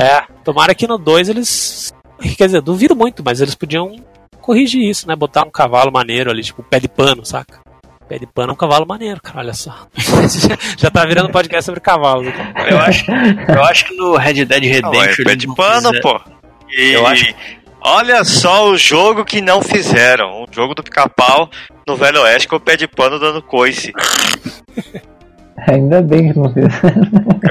É, 0.00 0.24
tomara 0.42 0.74
que 0.74 0.86
no 0.86 0.96
2 0.96 1.28
eles. 1.28 1.92
Quer 2.36 2.46
dizer, 2.46 2.62
duvido 2.62 2.96
muito, 2.96 3.22
mas 3.24 3.40
eles 3.40 3.54
podiam 3.54 3.96
corrigir 4.40 4.82
isso, 4.82 5.06
né? 5.06 5.14
Botar 5.14 5.46
um 5.46 5.50
cavalo 5.50 5.92
maneiro 5.92 6.30
ali, 6.30 6.42
tipo 6.42 6.62
pé 6.62 6.80
de 6.80 6.88
pano, 6.88 7.24
saca? 7.24 7.60
Pé 8.08 8.18
de 8.18 8.26
pano 8.26 8.50
é 8.50 8.52
um 8.52 8.56
cavalo 8.56 8.86
maneiro, 8.86 9.20
cara, 9.22 9.38
olha 9.40 9.54
só. 9.54 9.86
Já 10.76 10.90
tá 10.90 11.04
virando 11.06 11.30
podcast 11.30 11.64
sobre 11.64 11.80
cavalos. 11.80 12.26
Eu 12.70 12.78
acho, 12.78 13.04
eu 13.10 13.64
acho 13.64 13.86
que 13.86 13.96
no 13.96 14.16
Red 14.16 14.44
Dead 14.44 14.50
Não, 14.82 14.92
é 14.92 14.98
Redemption. 15.06 15.24
pé 15.24 15.30
eles 15.30 15.38
de 15.38 15.54
pano, 15.54 15.88
fizeram- 15.88 16.00
pô. 16.02 16.20
E 16.76 16.92
Eu 16.92 17.06
acho- 17.06 17.34
olha 17.80 18.22
só 18.24 18.68
o 18.68 18.76
jogo 18.76 19.24
que 19.24 19.40
não 19.40 19.62
fizeram. 19.62 20.42
O 20.42 20.46
jogo 20.52 20.74
do 20.74 20.82
pica-pau 20.82 21.48
no 21.86 21.96
Velho 21.96 22.20
Oeste 22.22 22.46
com 22.48 22.56
o 22.56 22.60
pé 22.60 22.76
de 22.76 22.86
pano 22.86 23.18
dando 23.18 23.40
coice. 23.42 23.92
Ainda 25.66 26.02
bem 26.02 26.30
que 26.30 26.38
não 26.38 26.52
fiz. 26.52 26.64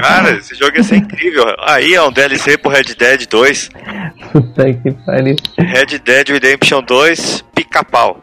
Cara, 0.00 0.36
esse 0.36 0.54
jogo 0.54 0.76
ia 0.76 0.84
ser 0.84 0.96
incrível. 0.98 1.44
Aí 1.66 1.94
é 1.94 2.02
um 2.02 2.12
DLC 2.12 2.56
pro 2.58 2.70
Red 2.70 2.94
Dead 2.96 3.26
2. 3.28 3.70
Puta 4.30 4.72
que 4.72 4.92
pariu. 5.04 5.34
Red 5.58 5.98
Dead 5.98 6.28
Redemption 6.28 6.80
2, 6.82 7.44
pica-pau. 7.56 8.22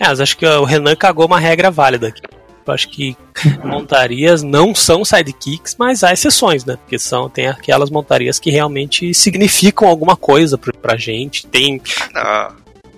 É, 0.00 0.06
mas 0.08 0.20
acho 0.20 0.36
que 0.36 0.46
o 0.46 0.64
Renan 0.64 0.94
cagou 0.96 1.26
uma 1.26 1.38
regra 1.40 1.70
válida 1.70 2.08
aqui. 2.08 2.22
Eu 2.66 2.74
acho 2.74 2.88
que 2.90 3.16
montarias 3.64 4.42
não 4.42 4.74
são 4.74 5.04
sidekicks, 5.04 5.74
mas 5.78 6.04
há 6.04 6.12
exceções, 6.12 6.64
né? 6.64 6.76
Porque 6.76 6.98
são, 6.98 7.28
tem 7.28 7.46
aquelas 7.48 7.88
montarias 7.90 8.38
que 8.38 8.50
realmente 8.50 9.12
significam 9.14 9.88
alguma 9.88 10.16
coisa 10.16 10.58
pra, 10.58 10.72
pra 10.74 10.96
gente. 10.96 11.46
Tem. 11.46 11.80
Ah, 12.14 12.52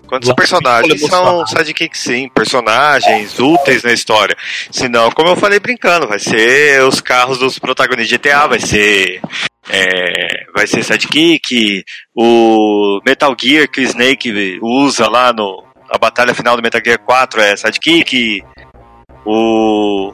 quantos 0.09 0.29
Lá- 0.29 0.35
personagens 0.35 1.01
são 1.03 1.47
sidekicks 1.47 2.01
sim, 2.01 2.29
personagens 2.35 3.39
úteis 3.39 3.85
na 3.85 3.93
história. 3.93 4.37
Senão, 4.73 5.09
como 5.13 5.29
eu 5.29 5.37
falei 5.37 5.61
brincando, 5.61 6.09
vai 6.09 6.19
ser 6.19 6.83
os 6.83 7.01
carros 7.01 7.39
dos 7.39 7.57
protagonistas 7.59 8.09
de 8.09 8.19
GTA, 8.19 8.49
vai 8.49 8.59
ser. 8.59 9.21
é, 9.69 10.47
vai 10.53 10.67
ser 10.67 10.83
sidekick, 10.83 11.85
o 12.13 13.01
Metal 13.07 13.35
Gear 13.41 13.71
que 13.71 13.81
o 13.81 13.85
Snake 13.85 14.59
usa 14.61 15.09
lá 15.09 15.33
no. 15.33 15.70
A 15.91 15.99
batalha 15.99 16.35
final 16.35 16.57
do 16.57 16.63
Metal 16.63 16.81
Gear 16.85 16.99
4 16.99 17.41
é 17.41 17.57
sidekick. 17.57 18.43
O. 19.27 20.13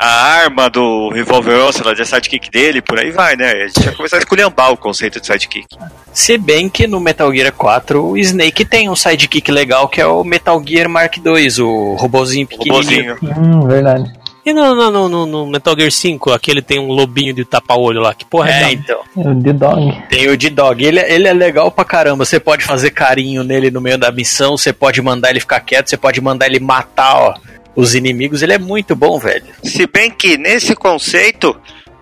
A 0.00 0.06
arma 0.06 0.70
do 0.70 1.08
Revolver 1.08 1.58
Ocelot 1.64 2.00
é 2.00 2.04
sidekick 2.04 2.50
dele, 2.50 2.80
por 2.80 2.98
aí 3.00 3.10
vai, 3.10 3.34
né? 3.34 3.50
A 3.50 3.66
gente 3.66 3.84
vai 3.84 3.94
começar 3.96 4.16
a 4.16 4.20
esculhambar 4.20 4.72
o 4.72 4.76
conceito 4.76 5.20
de 5.20 5.26
sidekick. 5.26 5.66
Se 6.12 6.38
bem 6.38 6.68
que 6.68 6.86
no 6.86 7.00
Metal 7.00 7.32
Gear 7.34 7.52
4 7.52 8.04
o 8.04 8.16
Snake 8.16 8.64
tem 8.64 8.88
um 8.88 8.94
sidekick 8.94 9.50
legal 9.50 9.88
que 9.88 10.00
é 10.00 10.06
o 10.06 10.22
Metal 10.22 10.62
Gear 10.64 10.88
Mark 10.88 11.16
II, 11.16 11.62
o 11.62 11.94
robozinho 11.94 12.46
pequenininho. 12.46 13.14
Robozinho. 13.14 13.38
Hum, 13.38 13.66
verdade. 13.66 14.17
E 14.48 14.52
no, 14.52 14.74
no, 14.74 14.90
no- 14.90 15.08
no- 15.08 15.26
no 15.26 15.46
Metal 15.46 15.74
Gear 15.76 15.90
5, 15.90 16.32
aquele 16.32 16.62
tem 16.62 16.78
um 16.78 16.88
lobinho 16.88 17.34
de 17.34 17.44
tapa-olho 17.44 18.00
lá. 18.00 18.14
Que 18.14 18.24
porra 18.24 18.50
é, 18.50 18.62
É, 18.64 18.72
então. 18.72 19.00
O 19.16 19.34
The 19.42 19.52
Dog. 19.52 20.02
Tem 20.08 20.28
o 20.28 20.36
D-Dog. 20.36 20.84
Ele, 20.84 21.00
ele 21.00 21.28
é 21.28 21.32
legal 21.32 21.70
pra 21.70 21.84
caramba. 21.84 22.24
Você 22.24 22.38
pode 22.40 22.64
fazer 22.64 22.90
carinho 22.90 23.42
nele 23.44 23.70
no 23.70 23.80
meio 23.80 23.98
da 23.98 24.10
missão, 24.12 24.56
você 24.56 24.72
pode 24.72 25.02
mandar 25.02 25.30
ele 25.30 25.40
ficar 25.40 25.60
quieto, 25.60 25.88
você 25.90 25.96
pode 25.96 26.20
mandar 26.20 26.46
ele 26.46 26.60
matar 26.60 27.14
ó, 27.16 27.34
os 27.76 27.94
inimigos. 27.94 28.42
Ele 28.42 28.52
é 28.52 28.58
muito 28.58 28.94
bom, 28.96 29.18
velho. 29.18 29.44
Se 29.62 29.86
bem 29.86 30.10
que 30.10 30.38
nesse 30.38 30.74
conceito, 30.74 31.54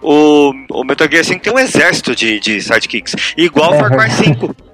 o, 0.03 0.53
o 0.71 0.85
Metal 0.85 1.09
Gear 1.11 1.25
5 1.25 1.43
tem 1.43 1.53
um 1.53 1.59
exército 1.59 2.15
de, 2.15 2.39
de 2.39 2.61
sidekicks. 2.61 3.15
Igual 3.37 3.75
É 3.75 3.79
Far 3.79 3.91
Cry 3.97 4.11
5. 4.11 4.57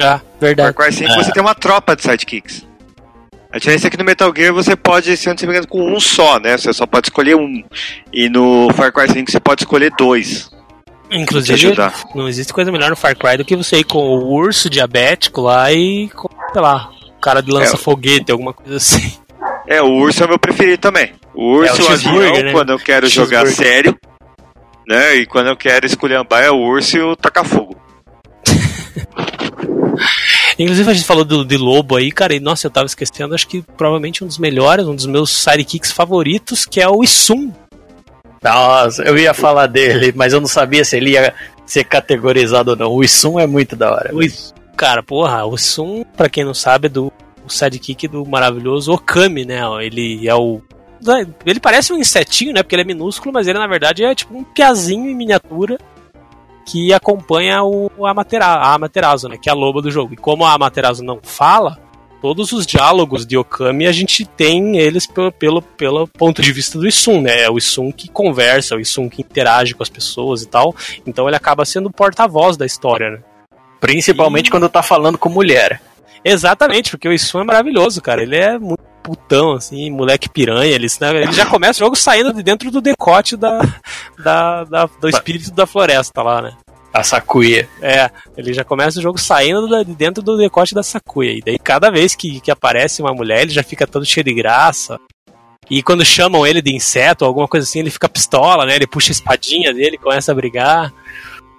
Ah, 0.00 0.18
Far 0.18 0.22
verdade. 0.40 0.76
Cry 0.76 0.92
5 0.92 1.14
você 1.14 1.30
tem 1.30 1.40
uma 1.42 1.54
tropa 1.54 1.94
de 1.94 2.02
sidekicks. 2.02 2.66
A 3.54 3.58
diferença 3.58 3.86
é 3.86 3.90
que 3.90 3.96
no 3.96 4.02
Metal 4.02 4.32
Gear 4.36 4.52
você 4.52 4.74
pode, 4.74 5.16
se 5.16 5.28
não 5.28 5.36
me 5.40 5.44
engano, 5.44 5.68
com 5.68 5.80
um 5.94 6.00
só, 6.00 6.40
né? 6.40 6.58
Você 6.58 6.72
só 6.72 6.86
pode 6.86 7.06
escolher 7.06 7.36
um. 7.36 7.62
E 8.12 8.28
no 8.28 8.68
Far 8.74 8.92
Cry 8.92 9.08
5 9.08 9.30
você 9.30 9.38
pode 9.38 9.62
escolher 9.62 9.92
dois. 9.96 10.50
Inclusive, 11.08 11.72
não 12.16 12.26
existe 12.26 12.52
coisa 12.52 12.72
melhor 12.72 12.90
no 12.90 12.96
Far 12.96 13.16
Cry 13.16 13.36
do 13.36 13.44
que 13.44 13.54
você 13.54 13.76
ir 13.76 13.84
com 13.84 13.98
o 13.98 14.32
urso 14.32 14.68
diabético 14.68 15.42
lá 15.42 15.72
e 15.72 16.08
com, 16.08 16.28
sei 16.52 16.60
lá, 16.60 16.90
o 17.16 17.20
cara 17.20 17.40
de 17.40 17.52
lança-foguete, 17.52 18.32
alguma 18.32 18.52
coisa 18.52 18.76
assim. 18.76 19.12
É, 19.68 19.80
o 19.80 19.86
urso 19.86 20.24
é 20.24 20.26
o 20.26 20.30
meu 20.30 20.38
preferido 20.38 20.78
também. 20.78 21.12
O 21.32 21.52
urso, 21.52 21.80
É, 21.80 21.84
o 21.84 21.88
o, 21.88 21.92
avião, 21.92 22.42
né? 22.42 22.50
quando 22.50 22.70
eu 22.70 22.78
quero 22.80 23.06
jogar 23.06 23.46
sério. 23.46 23.96
Né? 24.84 25.14
E 25.14 25.26
quando 25.26 25.46
eu 25.46 25.56
quero 25.56 25.86
esculhambar 25.86 26.42
é 26.42 26.50
o 26.50 26.56
urso 26.58 26.96
e 26.96 27.00
o 27.00 27.14
taca-fogo. 27.14 27.76
Inclusive, 30.58 30.90
a 30.90 30.94
gente 30.94 31.06
falou 31.06 31.24
do, 31.24 31.44
de 31.44 31.56
lobo 31.56 31.96
aí, 31.96 32.12
cara, 32.12 32.34
e 32.34 32.40
nossa, 32.40 32.66
eu 32.66 32.70
tava 32.70 32.86
esquecendo, 32.86 33.34
acho 33.34 33.48
que 33.48 33.62
provavelmente 33.76 34.22
um 34.22 34.26
dos 34.26 34.38
melhores, 34.38 34.86
um 34.86 34.94
dos 34.94 35.06
meus 35.06 35.30
sidekicks 35.30 35.90
favoritos, 35.90 36.64
que 36.64 36.80
é 36.80 36.88
o 36.88 37.02
Isum. 37.02 37.52
Nossa, 38.42 39.02
eu 39.02 39.16
ia 39.16 39.34
falar 39.34 39.66
dele, 39.66 40.12
mas 40.14 40.32
eu 40.32 40.40
não 40.40 40.48
sabia 40.48 40.84
se 40.84 40.96
ele 40.96 41.12
ia 41.12 41.34
ser 41.66 41.84
categorizado 41.84 42.72
ou 42.72 42.76
não. 42.76 42.92
O 42.92 43.02
Isum 43.02 43.40
é 43.40 43.46
muito 43.46 43.74
da 43.74 43.90
hora. 43.90 44.14
O 44.14 44.22
Isum, 44.22 44.52
cara, 44.76 45.02
porra, 45.02 45.44
o 45.44 45.54
Isum, 45.54 46.04
pra 46.16 46.28
quem 46.28 46.44
não 46.44 46.54
sabe, 46.54 46.86
é 46.86 46.90
do 46.90 47.12
o 47.44 47.50
sidekick 47.50 48.08
do 48.08 48.24
maravilhoso 48.24 48.92
Okami, 48.92 49.44
né? 49.44 49.60
Ele 49.82 50.26
é 50.26 50.34
o. 50.34 50.62
Ele 51.44 51.60
parece 51.60 51.92
um 51.92 51.98
insetinho, 51.98 52.54
né? 52.54 52.62
Porque 52.62 52.74
ele 52.74 52.82
é 52.82 52.86
minúsculo, 52.86 53.32
mas 53.32 53.46
ele 53.46 53.58
na 53.58 53.66
verdade 53.66 54.02
é 54.02 54.14
tipo 54.14 54.36
um 54.36 54.42
piazinho 54.42 55.10
em 55.10 55.14
miniatura 55.14 55.78
que 56.64 56.92
acompanha 56.92 57.62
o 57.62 58.06
Amatera, 58.06 58.46
a 58.46 58.74
Amaterasu, 58.74 59.28
né? 59.28 59.36
Que 59.36 59.48
é 59.48 59.52
a 59.52 59.54
loba 59.54 59.82
do 59.82 59.90
jogo. 59.90 60.14
E 60.14 60.16
como 60.16 60.44
a 60.44 60.52
Amaterasu 60.52 61.04
não 61.04 61.20
fala, 61.22 61.78
todos 62.22 62.52
os 62.52 62.66
diálogos 62.66 63.26
de 63.26 63.36
Okami 63.36 63.86
a 63.86 63.92
gente 63.92 64.24
tem 64.24 64.78
eles 64.78 65.06
pelo, 65.06 65.30
pelo, 65.30 65.60
pelo 65.60 66.08
ponto 66.08 66.40
de 66.40 66.52
vista 66.52 66.78
do 66.78 66.88
Isum, 66.88 67.20
né? 67.20 67.42
É 67.42 67.50
o 67.50 67.58
Isum 67.58 67.92
que 67.92 68.08
conversa, 68.08 68.76
o 68.76 68.80
Isum 68.80 69.08
que 69.08 69.20
interage 69.20 69.74
com 69.74 69.82
as 69.82 69.90
pessoas 69.90 70.42
e 70.42 70.48
tal. 70.48 70.74
Então 71.06 71.28
ele 71.28 71.36
acaba 71.36 71.64
sendo 71.64 71.88
o 71.88 71.92
porta-voz 71.92 72.56
da 72.56 72.64
história, 72.64 73.10
né? 73.10 73.18
Principalmente 73.80 74.50
quando 74.50 74.68
tá 74.68 74.82
falando 74.82 75.18
com 75.18 75.28
mulher. 75.28 75.82
Exatamente, 76.24 76.90
porque 76.90 77.06
o 77.06 77.12
Isum 77.12 77.40
é 77.40 77.44
maravilhoso, 77.44 78.00
cara. 78.00 78.22
Ele 78.22 78.36
é 78.36 78.58
muito 78.58 78.93
putão, 79.04 79.52
assim, 79.52 79.90
moleque 79.90 80.28
piranha. 80.28 80.74
Ele, 80.74 80.86
né, 81.00 81.22
ele 81.22 81.32
já 81.32 81.44
começa 81.46 81.78
o 81.78 81.84
jogo 81.86 81.94
saindo 81.94 82.32
de 82.32 82.42
dentro 82.42 82.70
do 82.70 82.80
decote 82.80 83.36
da, 83.36 83.60
da, 84.18 84.64
da- 84.64 84.88
do 85.00 85.08
espírito 85.08 85.50
da 85.52 85.66
floresta 85.66 86.22
lá, 86.22 86.40
né? 86.42 86.56
A 86.92 87.02
Sakuya. 87.02 87.68
É, 87.82 88.10
ele 88.36 88.52
já 88.54 88.64
começa 88.64 88.98
o 88.98 89.02
jogo 89.02 89.18
saindo 89.18 89.68
da- 89.68 89.82
de 89.82 89.94
dentro 89.94 90.22
do 90.22 90.36
decote 90.38 90.74
da 90.74 90.82
Sakuya. 90.82 91.32
E 91.32 91.42
daí 91.44 91.58
cada 91.58 91.90
vez 91.90 92.14
que, 92.14 92.40
que 92.40 92.50
aparece 92.50 93.02
uma 93.02 93.12
mulher, 93.12 93.42
ele 93.42 93.52
já 93.52 93.62
fica 93.62 93.86
todo 93.86 94.06
cheio 94.06 94.24
de 94.24 94.32
graça. 94.32 94.98
E 95.70 95.82
quando 95.82 96.04
chamam 96.04 96.46
ele 96.46 96.62
de 96.62 96.74
inseto 96.74 97.24
ou 97.24 97.28
alguma 97.28 97.48
coisa 97.48 97.66
assim, 97.68 97.80
ele 97.80 97.90
fica 97.90 98.08
pistola, 98.08 98.64
né? 98.66 98.76
Ele 98.76 98.86
puxa 98.86 99.10
a 99.10 99.12
espadinha 99.12 99.72
dele, 99.74 99.98
começa 99.98 100.30
a 100.32 100.34
brigar. 100.34 100.92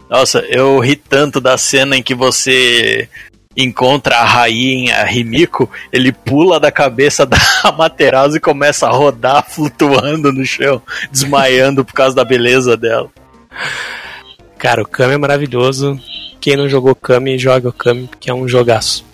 Nossa, 0.09 0.39
eu 0.47 0.79
ri 0.79 0.95
tanto 0.95 1.41
da 1.41 1.57
cena 1.57 1.97
em 1.97 2.03
que 2.03 2.13
você 2.15 3.09
encontra 3.55 4.17
a 4.17 4.25
rainha 4.25 5.03
Rimiko, 5.03 5.69
ele 5.91 6.11
pula 6.11 6.59
da 6.59 6.71
cabeça 6.71 7.25
da 7.25 7.37
Amaterasu 7.63 8.37
e 8.37 8.39
começa 8.39 8.87
a 8.87 8.91
rodar 8.91 9.45
flutuando 9.47 10.31
no 10.31 10.45
chão, 10.45 10.81
desmaiando 11.11 11.85
por 11.85 11.93
causa 11.93 12.15
da 12.15 12.23
beleza 12.23 12.75
dela. 12.75 13.09
Cara, 14.57 14.81
o 14.81 14.87
Kami 14.87 15.13
é 15.13 15.17
maravilhoso. 15.17 15.99
Quem 16.41 16.55
não 16.55 16.67
jogou 16.67 16.95
Kami, 16.95 17.37
joga 17.37 17.69
o 17.69 17.73
Kami, 17.73 18.07
porque 18.07 18.29
é 18.29 18.33
um 18.33 18.47
jogaço. 18.47 19.05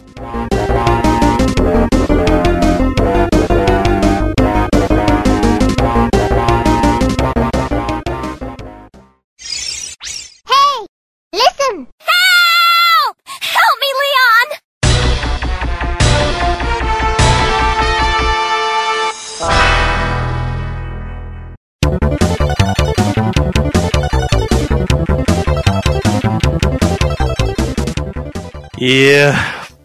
E. 28.81 29.13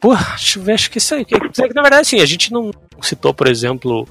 Pô, 0.00 0.14
ver, 0.58 0.72
acho 0.72 0.90
que 0.90 0.96
isso 0.98 1.14
aí. 1.14 1.24
que- 1.24 1.38
que, 1.38 1.74
Na 1.74 1.82
verdade, 1.82 2.02
assim, 2.02 2.20
a 2.20 2.26
gente 2.26 2.50
não 2.52 2.70
citou, 3.02 3.34
por 3.34 3.46
exemplo, 3.46 4.08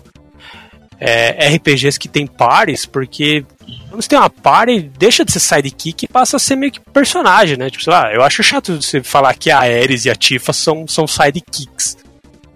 é, 1.00 1.48
RPGs 1.56 1.98
que 2.00 2.08
tem 2.08 2.28
pares, 2.28 2.86
porque 2.86 3.44
quando 3.90 4.02
você 4.02 4.10
tem 4.10 4.20
uma 4.20 4.30
party, 4.30 4.82
deixa 4.98 5.26
de 5.26 5.32
ser 5.32 5.40
sidekick 5.40 6.06
e 6.06 6.08
passa 6.08 6.38
a 6.38 6.40
ser 6.40 6.56
meio 6.56 6.72
que 6.72 6.80
personagem, 6.80 7.58
né? 7.58 7.70
Tipo, 7.70 7.84
sei 7.84 7.94
lá, 7.94 8.14
eu 8.14 8.22
acho 8.22 8.44
chato 8.44 8.80
você 8.82 9.02
falar 9.02 9.34
que 9.36 9.50
a 9.50 9.60
Ares 9.60 10.06
e 10.06 10.10
a 10.10 10.16
Tifa 10.16 10.54
são, 10.54 10.88
são 10.88 11.08
sidekicks. 11.08 11.98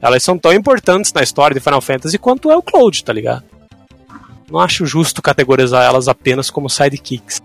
Elas 0.02 0.24
são 0.24 0.38
tão 0.38 0.54
importantes 0.54 1.12
na 1.12 1.22
história 1.24 1.54
de 1.54 1.60
Final 1.60 1.82
Fantasy 1.82 2.18
quanto 2.18 2.52
é 2.52 2.56
o 2.56 2.62
Cloud, 2.62 3.04
tá 3.04 3.12
ligado? 3.12 3.44
Não 4.50 4.60
acho 4.60 4.86
justo 4.86 5.22
categorizar 5.22 5.84
elas 5.84 6.08
apenas 6.08 6.50
como 6.50 6.70
sidekicks. 6.70 7.42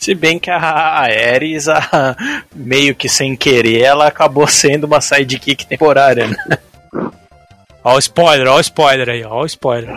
Se 0.00 0.14
bem 0.14 0.38
que 0.38 0.50
a 0.50 0.58
Ares, 0.58 1.68
a- 1.68 2.16
meio 2.54 2.94
que 2.94 3.06
sem 3.08 3.36
querer, 3.36 3.82
ela 3.82 4.06
acabou 4.06 4.46
sendo 4.48 4.84
uma 4.84 5.00
sidekick 5.00 5.66
temporária, 5.66 6.26
né? 6.26 6.36
Ó 7.84 7.96
o 7.96 7.98
spoiler, 7.98 8.48
ó 8.48 8.56
o 8.56 8.60
spoiler 8.60 9.08
aí, 9.10 9.22
ó 9.24 9.42
o 9.42 9.46
spoiler. 9.46 9.90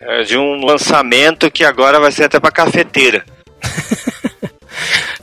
É 0.00 0.22
de 0.22 0.38
um 0.38 0.64
lançamento 0.64 1.50
que 1.50 1.64
agora 1.64 1.98
vai 1.98 2.12
ser 2.12 2.24
até 2.24 2.38
pra 2.38 2.50
cafeteira. 2.52 3.24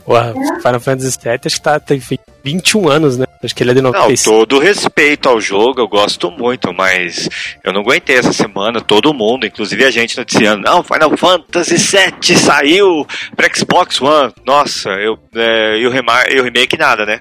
Porra, 0.04 0.34
Final 0.60 0.80
Fantasy 0.80 1.18
VII 1.22 1.40
acho 1.46 1.56
que 1.56 1.62
tá, 1.62 1.80
tem 1.80 1.98
feito 1.98 2.22
21 2.44 2.88
anos, 2.88 3.16
né? 3.16 3.24
Acho 3.42 3.54
que 3.54 3.62
ele 3.62 3.70
é 3.70 3.74
de 3.74 3.80
Não, 3.80 3.90
96. 3.90 4.22
todo 4.22 4.58
respeito 4.58 5.28
ao 5.28 5.40
jogo, 5.40 5.80
eu 5.80 5.88
gosto 5.88 6.30
muito, 6.30 6.72
mas 6.74 7.28
eu 7.62 7.72
não 7.72 7.80
aguentei 7.80 8.16
essa 8.16 8.32
semana, 8.32 8.82
todo 8.82 9.14
mundo, 9.14 9.46
inclusive 9.46 9.82
a 9.84 9.90
gente 9.90 10.16
noticiando, 10.16 10.62
não, 10.62 10.82
Final 10.82 11.16
Fantasy 11.16 11.76
VII 11.76 12.36
saiu 12.36 13.06
pra 13.34 13.48
Xbox 13.54 14.00
One. 14.00 14.32
Nossa, 14.46 14.90
eu, 14.90 15.18
é, 15.34 15.78
e, 15.78 15.86
o 15.86 15.90
remar, 15.90 16.30
e 16.30 16.38
o 16.38 16.44
remake 16.44 16.76
nada, 16.76 17.06
né? 17.06 17.20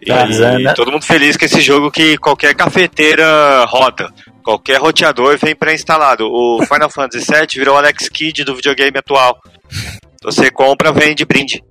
E 0.00 0.10
Mas, 0.10 0.40
é, 0.40 0.58
né? 0.58 0.72
todo 0.74 0.92
mundo 0.92 1.04
feliz 1.04 1.36
com 1.36 1.44
esse 1.44 1.60
jogo 1.60 1.90
que 1.90 2.16
qualquer 2.18 2.54
cafeteira 2.54 3.64
roda. 3.64 4.12
Qualquer 4.44 4.78
roteador 4.78 5.36
vem 5.36 5.54
pré-instalado. 5.54 6.26
O 6.26 6.62
Final 6.64 6.88
Fantasy 6.88 7.26
VII 7.26 7.46
virou 7.56 7.74
o 7.74 7.78
Alex 7.78 8.08
Kidd 8.08 8.44
do 8.44 8.54
videogame 8.54 8.96
atual. 8.96 9.38
Você 10.22 10.50
compra, 10.50 10.92
vem 10.92 11.14
de 11.14 11.24
brinde. 11.24 11.62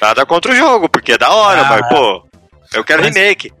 Nada 0.00 0.24
contra 0.26 0.52
o 0.52 0.56
jogo, 0.56 0.88
porque 0.88 1.12
é 1.12 1.18
da 1.18 1.30
hora, 1.32 1.62
Ah. 1.62 1.64
mas 1.68 1.88
pô, 1.88 2.26
eu 2.74 2.84
quero 2.84 3.02
Mas- 3.02 3.14
remake. 3.14 3.52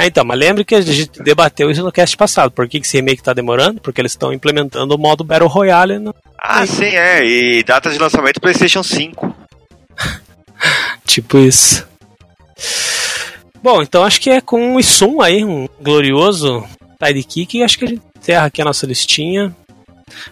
É, 0.00 0.06
então, 0.06 0.24
mas 0.24 0.38
lembra 0.38 0.62
que 0.64 0.76
a 0.76 0.80
gente 0.80 1.10
debateu 1.22 1.68
isso 1.72 1.82
no 1.82 1.90
cast 1.90 2.16
passado. 2.16 2.52
Por 2.52 2.68
que, 2.68 2.78
que 2.78 2.86
esse 2.86 2.96
remake 2.98 3.20
tá 3.20 3.32
demorando? 3.32 3.80
Porque 3.80 4.00
eles 4.00 4.12
estão 4.12 4.32
implementando 4.32 4.94
o 4.94 4.98
modo 4.98 5.24
Battle 5.24 5.48
Royale. 5.48 5.98
No... 5.98 6.14
Ah, 6.40 6.64
sim, 6.64 6.84
é. 6.84 7.24
E 7.26 7.64
data 7.64 7.90
de 7.90 7.98
lançamento 7.98 8.40
PlayStation 8.40 8.84
5. 8.84 9.34
Tipo 11.04 11.38
isso. 11.38 11.84
Bom, 13.60 13.82
então 13.82 14.04
acho 14.04 14.20
que 14.20 14.30
é 14.30 14.40
com 14.40 14.74
um 14.74 14.78
Isum 14.78 15.20
aí, 15.20 15.44
um 15.44 15.68
glorioso 15.80 16.64
sidekick, 17.02 17.58
e 17.58 17.64
acho 17.64 17.76
que 17.78 17.84
a 17.84 17.88
gente 17.88 18.02
encerra 18.20 18.46
aqui 18.46 18.62
a 18.62 18.64
nossa 18.64 18.86
listinha. 18.86 19.54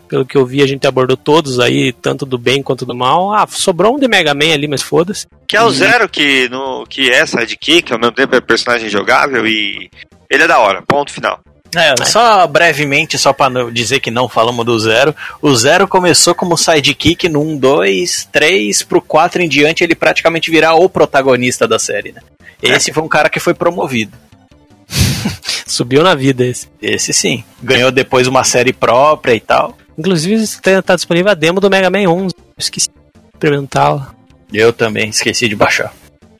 Pelo 0.08 0.24
que 0.24 0.36
eu 0.36 0.46
vi, 0.46 0.62
a 0.62 0.66
gente 0.66 0.86
abordou 0.86 1.16
todos 1.16 1.58
aí, 1.58 1.92
tanto 1.92 2.26
do 2.26 2.38
bem 2.38 2.62
quanto 2.62 2.86
do 2.86 2.94
mal. 2.94 3.32
Ah, 3.32 3.46
sobrou 3.48 3.96
um 3.96 3.98
de 3.98 4.08
Mega 4.08 4.34
Man 4.34 4.52
ali, 4.52 4.68
mas 4.68 4.82
foda-se. 4.82 5.26
Que 5.46 5.56
é 5.56 5.62
o 5.62 5.70
Zero 5.70 6.08
que, 6.08 6.48
no, 6.48 6.86
que 6.86 7.10
é 7.10 7.24
sidekick, 7.24 7.92
ao 7.92 7.98
mesmo 7.98 8.14
tempo 8.14 8.34
é 8.34 8.40
personagem 8.40 8.88
jogável 8.88 9.46
e 9.46 9.90
ele 10.28 10.42
é 10.44 10.48
da 10.48 10.58
hora. 10.58 10.82
Ponto 10.82 11.12
final. 11.12 11.40
É, 11.74 12.04
só 12.06 12.46
brevemente, 12.46 13.18
só 13.18 13.32
pra 13.32 13.50
não 13.50 13.70
dizer 13.70 14.00
que 14.00 14.10
não 14.10 14.28
falamos 14.28 14.64
do 14.64 14.78
Zero. 14.78 15.14
O 15.42 15.54
Zero 15.54 15.86
começou 15.86 16.34
como 16.34 16.56
sidekick 16.56 17.28
no 17.28 17.42
1, 17.42 17.58
2, 17.58 18.28
3, 18.32 18.82
pro 18.84 19.00
4 19.02 19.42
em 19.42 19.48
diante 19.48 19.84
ele 19.84 19.94
praticamente 19.94 20.50
virar 20.50 20.74
o 20.74 20.88
protagonista 20.88 21.68
da 21.68 21.78
série, 21.78 22.12
né? 22.12 22.22
Esse 22.62 22.92
foi 22.92 23.02
um 23.02 23.08
cara 23.08 23.28
que 23.28 23.38
foi 23.38 23.52
promovido. 23.52 24.12
Subiu 25.66 26.02
na 26.02 26.14
vida 26.14 26.44
esse. 26.44 26.68
Esse 26.80 27.12
sim. 27.12 27.42
Ganhou 27.62 27.90
depois 27.90 28.26
uma 28.26 28.44
série 28.44 28.72
própria 28.72 29.34
e 29.34 29.40
tal. 29.40 29.76
Inclusive, 29.98 30.46
tá, 30.62 30.80
tá 30.80 30.94
disponível 30.94 31.30
a 31.32 31.34
demo 31.34 31.60
do 31.60 31.68
Mega 31.68 31.90
Man 31.90 32.08
11. 32.08 32.34
Eu 32.38 32.44
esqueci 32.58 32.88
de 32.88 32.94
experimentá-la. 33.34 34.14
Eu 34.52 34.72
também 34.72 35.08
esqueci 35.08 35.48
de 35.48 35.56
baixar. 35.56 35.92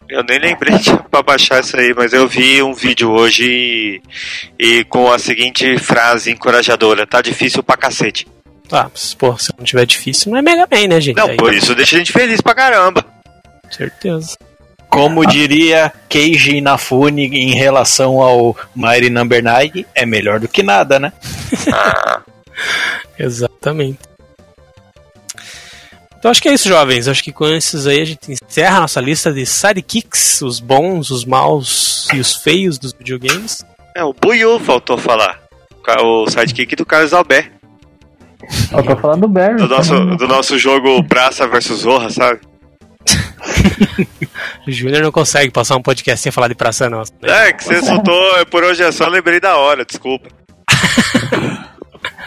Eu 0.09 0.23
nem 0.23 0.39
lembrei 0.39 0.79
de, 0.79 0.97
pra 1.11 1.23
baixar 1.23 1.61
isso 1.61 1.77
aí, 1.77 1.93
mas 1.93 2.13
eu 2.13 2.29
vi 2.29 2.63
um 2.63 2.73
vídeo 2.73 3.11
hoje 3.11 3.45
e, 3.45 4.03
e 4.59 4.85
com 4.85 5.11
a 5.11 5.19
seguinte 5.19 5.77
frase 5.79 6.31
encorajadora: 6.31 7.07
tá 7.07 7.21
difícil 7.21 7.63
pra 7.63 7.77
cacete. 7.77 8.27
Ah, 8.71 8.89
mas, 8.93 9.15
pô, 9.15 9.37
se 9.37 9.53
não 9.57 9.65
tiver 9.65 9.87
difícil, 9.87 10.31
não 10.31 10.39
é 10.39 10.43
Mega 10.43 10.69
Man, 10.71 10.89
né, 10.89 11.01
gente? 11.01 11.17
Não, 11.17 11.29
Aí, 11.29 11.37
por 11.37 11.53
isso 11.53 11.75
deixa 11.75 11.97
a 11.97 11.99
gente 11.99 12.13
feliz 12.13 12.41
pra 12.41 12.55
caramba. 12.55 13.05
Certeza. 13.71 14.37
Como 14.97 15.27
diria 15.27 15.93
Keiji 16.09 16.57
Inafune 16.57 17.27
em 17.27 17.55
relação 17.55 18.23
ao 18.23 18.57
Mighty 18.75 19.11
Number 19.11 19.45
9, 19.45 19.87
é 19.95 20.07
melhor 20.07 20.41
do 20.41 20.49
que 20.49 20.63
nada, 20.63 20.99
né? 20.99 21.13
Exatamente. 23.19 23.99
Então 26.19 26.31
acho 26.31 26.41
que 26.41 26.49
é 26.49 26.55
isso, 26.55 26.67
jovens. 26.67 27.09
Acho 27.09 27.23
que 27.23 27.31
com 27.31 27.47
esses 27.47 27.87
aí 27.87 28.01
a 28.01 28.05
gente 28.07 28.33
encerra 28.33 28.79
a 28.79 28.81
nossa 28.81 28.99
lista 28.99 29.31
de 29.31 29.45
sidekicks, 29.45 30.41
os 30.41 30.61
bons, 30.61 31.11
os 31.11 31.27
maus 31.27 32.09
e 32.15 32.19
os 32.19 32.35
feios 32.35 32.79
dos 32.79 32.95
videogames. 32.95 33.63
É, 33.95 34.03
o 34.03 34.15
Buiu 34.15 34.59
faltou 34.59 34.97
falar. 34.97 35.43
O 36.03 36.29
sidekick 36.29 36.75
do 36.75 36.87
Carlos 36.87 37.13
Albert. 37.13 37.53
Eu 38.73 38.83
tô 38.83 38.97
falando 38.97 39.21
do 39.21 39.29
Barry. 39.29 39.57
Do 39.57 39.69
nosso, 39.69 39.95
do 40.17 40.27
nosso 40.27 40.59
jogo 40.59 41.05
Praça 41.05 41.47
versus 41.47 41.81
Zorra, 41.81 42.09
sabe? 42.09 42.41
O 44.67 44.71
Júnior 44.71 45.03
não 45.03 45.13
consegue 45.13 45.51
passar 45.51 45.77
um 45.77 45.83
podcast 45.83 46.23
sem 46.23 46.33
falar 46.33 46.49
de 46.49 46.55
Praça 46.55 46.91
Nossa. 46.91 47.13
né? 47.23 47.49
É, 47.49 47.53
que 47.53 47.65
você 47.65 47.83
soltou 47.83 48.47
por 48.51 48.65
hoje 48.65 48.83
é 48.83 48.91
só, 48.93 49.09
lembrei 49.09 49.41
da 49.41 49.57
hora, 49.57 49.85
desculpa. 49.85 50.29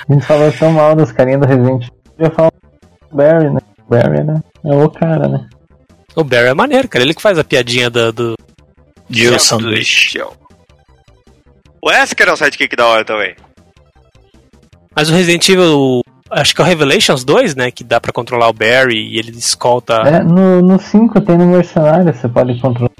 A 0.10 0.14
gente 0.14 0.26
falou 0.26 0.51
tão 0.51 0.72
mal 0.72 0.95
dos 0.95 1.11
carinhas 1.11 1.41
do 1.41 1.47
Resident 1.47 1.84
Evil. 1.84 1.99
Eu 2.18 2.30
do 2.30 3.15
Barry, 3.15 3.49
né? 3.49 3.60
Barry, 3.89 4.23
né? 4.23 4.41
É 4.65 4.76
o 4.76 4.89
cara, 4.89 5.27
né? 5.27 5.47
O 6.15 6.23
Barry 6.23 6.47
é 6.47 6.53
maneiro, 6.53 6.88
cara. 6.88 7.03
Ele 7.03 7.14
que 7.14 7.22
faz 7.22 7.38
a 7.38 7.43
piadinha 7.43 7.89
do. 7.89 8.11
do... 8.11 8.35
Jill 9.10 9.39
Sanduíche. 9.39 10.19
O 11.81 11.89
Wesker 11.89 12.27
é 12.27 12.34
um 12.34 12.35
sidekick 12.35 12.76
da 12.76 12.85
hora 12.85 13.06
também. 13.06 13.35
Mas 14.95 15.10
o 15.10 15.14
Resident 15.14 15.47
Evil. 15.47 16.01
Acho 16.31 16.53
que 16.56 16.61
é 16.61 16.64
o 16.64 16.68
Revelations 16.68 17.23
2, 17.23 17.56
né? 17.56 17.72
Que 17.72 17.84
dá 17.84 17.99
pra 17.99 18.11
controlar 18.11 18.49
o 18.49 18.53
Barry 18.53 18.97
e 18.97 19.18
ele 19.18 19.31
escolta. 19.31 19.93
É, 20.06 20.23
no, 20.23 20.61
no 20.61 20.80
5 20.80 21.22
tem 21.22 21.38
no 21.38 21.47
Mercenário, 21.47 22.14
você 22.14 22.27
pode 22.27 22.60
controlar. 22.60 22.91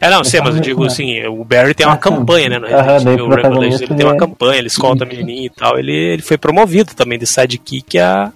É, 0.00 0.10
não, 0.10 0.24
sei, 0.24 0.40
mas 0.40 0.54
eu 0.56 0.60
digo 0.60 0.84
assim, 0.84 1.24
o 1.26 1.44
Barry 1.44 1.72
tem 1.72 1.86
uma 1.86 1.94
Ah, 1.94 1.98
campanha, 1.98 2.48
né? 2.48 2.58
No 2.58 2.66
Resident 2.66 3.14
Evil 3.20 3.26
o 3.26 3.34
Revelations, 3.34 3.80
ele 3.82 3.94
tem 3.94 4.04
uma 4.06 4.16
é- 4.16 4.18
campanha, 4.18 4.58
ele 4.58 4.66
escolta 4.66 5.04
a 5.04 5.06
menininha 5.06 5.46
e 5.46 5.50
tal. 5.50 5.78
Ele, 5.78 5.92
ele 5.92 6.22
foi 6.22 6.36
promovido 6.36 6.92
também 6.94 7.18
de 7.18 7.26
sidekick 7.26 7.96
a, 7.98 8.32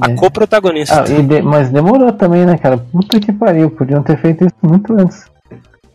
a 0.00 0.10
É. 0.10 0.14
co-protagonista. 0.14 1.00
Ah, 1.00 1.04
de- 1.04 1.42
mas 1.42 1.68
demorou 1.70 2.10
também, 2.12 2.46
né, 2.46 2.56
cara? 2.56 2.78
Puta 2.78 3.20
que 3.20 3.32
pariu, 3.32 3.70
podiam 3.70 4.02
ter 4.02 4.18
feito 4.18 4.44
isso 4.46 4.54
muito 4.62 4.92
antes. 4.98 5.24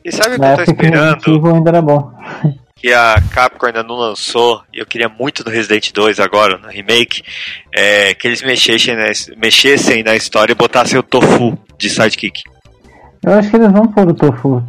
E 0.05 0.11
sabe 0.11 0.35
o 0.35 0.39
que 0.39 0.45
eu 0.45 0.55
tô 0.55 0.59
o 0.59 0.63
esperando? 0.63 1.21
Evil 1.27 1.55
ainda 1.55 1.69
era 1.71 1.81
bom. 1.81 2.11
Que 2.79 2.93
a 2.93 3.15
Capcom 3.31 3.65
ainda 3.65 3.81
não 3.81 3.95
lançou, 3.95 4.61
e 4.71 4.77
eu 4.79 4.85
queria 4.85 5.09
muito 5.09 5.43
no 5.43 5.49
Resident 5.49 5.91
2 5.91 6.19
agora, 6.19 6.57
no 6.59 6.67
remake, 6.67 7.23
é, 7.73 8.13
que 8.13 8.27
eles 8.27 8.43
mexessem 8.43 8.95
na, 8.95 9.05
mexessem 9.37 10.03
na 10.03 10.15
história 10.15 10.51
e 10.51 10.55
botassem 10.55 10.97
o 10.99 11.01
Tofu 11.03 11.57
de 11.77 11.89
sidekick. 11.89 12.41
Eu 13.25 13.33
acho 13.33 13.49
que 13.49 13.55
eles 13.55 13.71
vão 13.71 13.87
pôr 13.87 14.07
o 14.09 14.13
Tofu. 14.13 14.63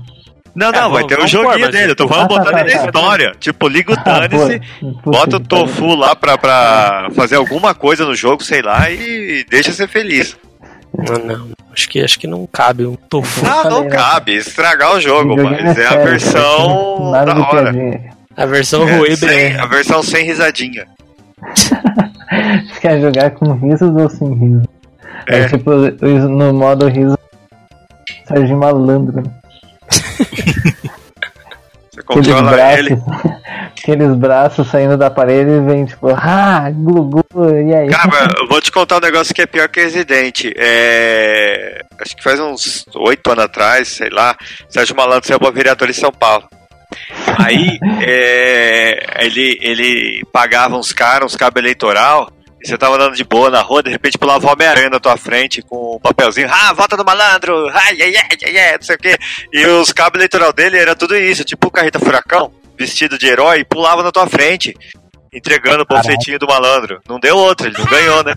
Não, 0.56 0.70
É, 0.70 0.72
não, 0.72 0.90
vai 0.90 1.02
vamos- 1.02 1.06
ter 1.06 1.14
um 1.14 1.16
vamos 1.18 1.30
joguinho 1.30 1.58
pôr, 1.66 1.70
dele, 1.70 1.92
eu 1.92 1.96
tô 1.96 2.08
falando 2.08 2.24
Ah, 2.24 2.28
tá, 2.28 2.38
botando 2.38 2.54
tá, 2.54 2.60
ele 2.62 2.74
na 2.74 2.78
tá. 2.80 2.86
história. 2.86 3.32
Tipo, 3.38 3.68
liga 3.68 3.92
o 3.92 3.96
Ah, 3.98 4.28
pô, 4.28 4.38
puta 4.38 5.10
bota 5.10 5.36
o. 5.36 5.40
Tofu 5.40 5.94
lá 5.94 6.16
pra, 6.16 6.38
pra 6.38 7.08
fazer 7.14 7.36
alguma 7.36 7.74
coisa 7.74 8.04
no 8.06 8.14
jogo, 8.16 8.42
sei 8.42 8.62
lá, 8.62 8.90
e 8.90 9.44
deixa 9.50 9.70
ser 9.70 9.86
feliz. 9.86 10.34
Não, 10.96 11.18
não, 11.24 11.48
acho 11.78 11.88
que, 11.88 12.00
acho 12.00 12.18
que 12.18 12.26
não 12.26 12.46
cabe 12.46 12.84
um 12.84 12.96
tofu. 12.96 13.44
Não, 13.44 13.64
não 13.64 13.70
falei, 13.70 13.88
né? 13.88 13.96
cabe 13.96 14.34
estragar 14.36 14.96
o 14.96 15.00
jogo, 15.00 15.36
mas 15.42 15.78
é 15.78 15.86
a 15.86 15.90
sério, 15.90 16.04
versão 16.04 17.10
Nada 17.10 17.34
da 17.34 17.40
hora. 17.48 17.72
A 18.36 18.46
versão 18.46 18.88
É, 18.88 18.96
ruim 18.96 19.16
sem- 19.16 19.56
a 19.56 19.66
versão 19.66 20.02
sem 20.02 20.24
risadinha. 20.24 20.86
Você 22.68 22.80
quer 22.80 23.00
jogar 23.00 23.30
com 23.30 23.52
risos 23.54 23.94
ou 23.96 24.10
sem 24.10 24.34
riso? 24.34 24.62
É, 25.28 25.40
É. 25.40 25.48
tipo 25.48 25.70
no 25.72 26.52
modo 26.52 26.86
riso. 26.88 27.16
Serginho 28.26 28.58
Malandro, 28.58 29.22
né? 29.22 29.30
Aqueles 32.08 32.40
braços, 32.40 32.78
ele. 32.78 33.02
aqueles 33.78 34.16
braços 34.16 34.68
saindo 34.68 34.96
da 34.96 35.10
parede 35.10 35.50
e 35.50 35.60
vem 35.60 35.84
tipo, 35.84 36.08
ah, 36.08 36.70
glu, 36.70 37.04
glu, 37.04 37.24
e 37.68 37.74
aí? 37.74 37.88
Cara, 37.88 38.28
eu 38.40 38.46
vou 38.48 38.60
te 38.60 38.72
contar 38.72 38.96
um 38.96 39.00
negócio 39.00 39.34
que 39.34 39.42
é 39.42 39.46
pior 39.46 39.68
que 39.68 39.80
Resident. 39.80 40.52
É... 40.56 41.82
Acho 42.00 42.16
que 42.16 42.22
faz 42.22 42.38
uns 42.40 42.86
oito 42.94 43.30
anos 43.30 43.44
atrás, 43.44 43.88
sei 43.88 44.08
lá, 44.10 44.36
Sérgio 44.68 44.96
Malandro 44.96 45.26
saiu 45.26 45.38
pra 45.38 45.50
vereador 45.50 45.90
em 45.90 45.92
São 45.92 46.12
Paulo. 46.12 46.48
Aí 47.38 47.78
é, 48.02 49.24
ele, 49.24 49.58
ele 49.60 50.24
pagava 50.32 50.76
uns 50.76 50.92
caras, 50.92 51.32
uns 51.32 51.36
cabos 51.36 51.60
eleitoral, 51.60 52.30
você 52.62 52.76
tava 52.76 52.96
andando 52.96 53.14
de 53.14 53.24
boa 53.24 53.50
na 53.50 53.60
rua, 53.60 53.82
de 53.82 53.90
repente 53.90 54.18
pulava 54.18 54.46
o 54.46 54.50
Homem-Aranha 54.50 54.90
na 54.90 55.00
tua 55.00 55.16
frente 55.16 55.62
com 55.62 55.96
um 55.96 56.00
papelzinho, 56.00 56.48
ah, 56.50 56.72
volta 56.72 56.96
do 56.96 57.04
malandro, 57.04 57.68
ai, 57.68 58.02
ai, 58.02 58.16
ai, 58.16 58.38
ai, 58.44 58.58
ai, 58.58 58.72
não 58.76 58.82
sei 58.82 58.96
o 58.96 58.98
quê. 58.98 59.16
E 59.52 59.66
os 59.66 59.92
cabos 59.92 60.18
eleitoral 60.18 60.52
dele 60.52 60.76
era 60.76 60.94
tudo 60.94 61.16
isso, 61.16 61.44
tipo 61.44 61.68
o 61.68 61.70
Carreta 61.70 61.98
Furacão, 61.98 62.52
vestido 62.76 63.18
de 63.18 63.26
herói, 63.26 63.64
pulava 63.64 64.02
na 64.02 64.10
tua 64.10 64.26
frente, 64.26 64.74
entregando 65.32 65.82
o 65.82 65.86
panfletinho 65.86 66.38
do 66.38 66.46
malandro. 66.46 67.00
Não 67.08 67.20
deu 67.20 67.36
outra, 67.36 67.68
ele 67.68 67.78
não 67.78 67.86
ganhou, 67.86 68.24
né? 68.24 68.34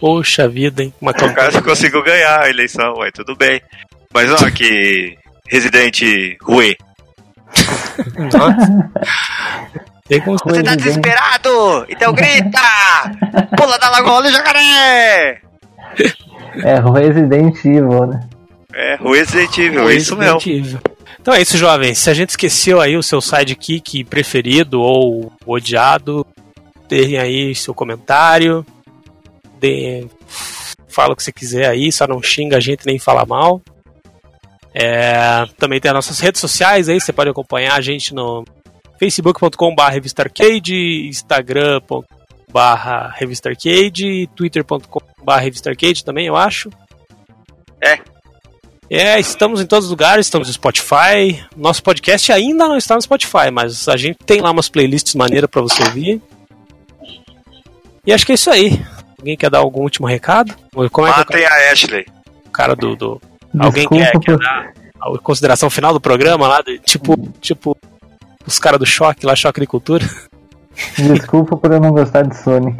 Poxa 0.00 0.48
vida, 0.48 0.82
hein? 0.82 0.94
Uma 1.00 1.12
O 1.14 1.34
cara 1.34 1.62
conseguiu 1.62 2.02
ganhar 2.02 2.40
a 2.40 2.48
eleição, 2.48 2.94
ué, 2.98 3.10
tudo 3.10 3.36
bem. 3.36 3.60
Mas 4.12 4.32
ó, 4.32 4.50
que 4.50 5.16
Resident 5.48 6.00
Rue. 6.42 6.76
Nossa. 8.32 8.90
Você 10.44 10.62
tá 10.64 10.74
desesperado? 10.74 11.86
Então 11.88 12.12
grita! 12.12 12.58
Pula 13.56 13.78
da 13.78 13.90
lagoa 13.90 14.22
do 14.22 14.30
jacaré! 14.32 15.40
É 16.64 16.80
o 16.80 16.90
Resident 16.90 17.56
Evil, 17.64 18.06
né? 18.06 18.28
É, 18.74 18.96
Rue 18.96 19.18
Resident 19.18 19.56
Evil, 19.58 19.88
é 19.88 19.94
isso 19.94 20.16
mesmo. 20.16 20.40
Então 21.20 21.32
é 21.32 21.40
isso, 21.40 21.56
jovens. 21.56 21.98
Se 21.98 22.10
a 22.10 22.14
gente 22.14 22.30
esqueceu 22.30 22.80
aí 22.80 22.96
o 22.96 23.02
seu 23.02 23.20
sidekick 23.20 24.02
preferido 24.04 24.80
ou 24.80 25.32
odiado, 25.46 26.26
deem 26.88 27.18
aí 27.18 27.54
seu 27.54 27.72
comentário. 27.72 28.66
Deem... 29.60 30.10
Fala 30.88 31.12
o 31.12 31.16
que 31.16 31.22
você 31.22 31.30
quiser 31.30 31.68
aí, 31.68 31.92
só 31.92 32.06
não 32.06 32.20
xinga 32.20 32.56
a 32.56 32.60
gente 32.60 32.84
nem 32.84 32.98
fala 32.98 33.24
mal. 33.24 33.62
É, 34.74 35.46
também 35.56 35.80
tem 35.80 35.90
as 35.90 35.94
nossas 35.94 36.18
redes 36.18 36.40
sociais 36.40 36.88
aí, 36.88 37.00
você 37.00 37.12
pode 37.12 37.30
acompanhar 37.30 37.76
a 37.76 37.80
gente 37.80 38.12
no 38.12 38.44
facebook.com.br 39.00 39.82
revista 39.90 40.22
arcade, 40.22 41.08
instagram.com.br 41.08 42.04
revista 43.16 43.48
arcade, 43.48 44.28
twitter.com.br 44.36 45.32
revista 45.40 45.70
arcade 45.70 46.04
também, 46.04 46.26
eu 46.26 46.36
acho. 46.36 46.68
É. 47.82 47.98
É, 48.92 49.18
estamos 49.20 49.60
em 49.60 49.66
todos 49.66 49.84
os 49.86 49.90
lugares, 49.90 50.26
estamos 50.26 50.48
no 50.48 50.52
Spotify. 50.54 51.42
Nosso 51.56 51.82
podcast 51.82 52.30
ainda 52.32 52.68
não 52.68 52.76
está 52.76 52.94
no 52.96 53.00
Spotify, 53.02 53.50
mas 53.50 53.88
a 53.88 53.96
gente 53.96 54.18
tem 54.26 54.40
lá 54.42 54.50
umas 54.50 54.68
playlists 54.68 55.14
maneiras 55.14 55.48
para 55.48 55.62
você 55.62 55.82
ouvir. 55.84 56.20
E 58.06 58.12
acho 58.12 58.26
que 58.26 58.32
é 58.32 58.34
isso 58.34 58.50
aí. 58.50 58.84
Alguém 59.18 59.36
quer 59.36 59.48
dar 59.48 59.58
algum 59.58 59.82
último 59.82 60.06
recado? 60.06 60.54
Como 60.90 61.06
é 61.06 61.12
que 61.12 61.18
Matem 61.18 61.44
a 61.46 61.72
Ashley. 61.72 62.04
o 62.46 62.50
cara 62.50 62.74
do. 62.74 62.96
do- 62.96 63.20
Alguém 63.58 63.88
quer, 63.88 64.12
quer 64.20 64.36
dar 64.38 64.72
a 65.00 65.18
consideração 65.18 65.70
final 65.70 65.92
do 65.92 66.00
programa 66.00 66.46
lá? 66.48 66.60
de- 66.62 66.78
tipo, 66.80 67.16
tipo, 67.40 67.76
os 68.50 68.58
caras 68.58 68.78
do 68.80 68.86
choque 68.86 69.24
lá, 69.24 69.36
choque 69.36 69.60
de 69.60 69.66
cultura? 69.66 70.04
Desculpa 70.98 71.56
por 71.56 71.72
eu 71.72 71.80
não 71.80 71.92
gostar 71.92 72.22
de 72.22 72.36
Sonic. 72.36 72.78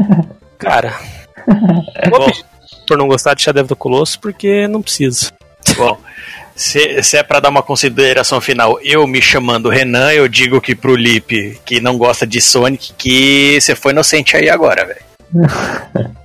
Cara, 0.58 0.94
vou 2.10 2.26
pedir 2.26 2.44
por 2.86 2.98
não 2.98 3.06
gostar 3.06 3.34
de 3.34 3.42
Shadow 3.42 3.64
do 3.64 3.76
Colosso 3.76 4.18
porque 4.20 4.66
não 4.66 4.82
precisa. 4.82 5.32
Bom, 5.76 5.98
se, 6.54 7.02
se 7.02 7.16
é 7.16 7.22
pra 7.22 7.40
dar 7.40 7.48
uma 7.48 7.62
consideração 7.62 8.40
final, 8.40 8.78
eu 8.82 9.06
me 9.06 9.20
chamando 9.20 9.68
Renan, 9.68 10.12
eu 10.12 10.28
digo 10.28 10.60
que 10.60 10.74
pro 10.74 10.96
Lipe, 10.96 11.60
que 11.64 11.80
não 11.80 11.96
gosta 11.96 12.26
de 12.26 12.40
Sonic, 12.40 12.92
que 12.96 13.60
você 13.60 13.74
foi 13.74 13.92
inocente 13.92 14.36
aí 14.36 14.48
agora, 14.48 14.86
velho. 14.86 16.14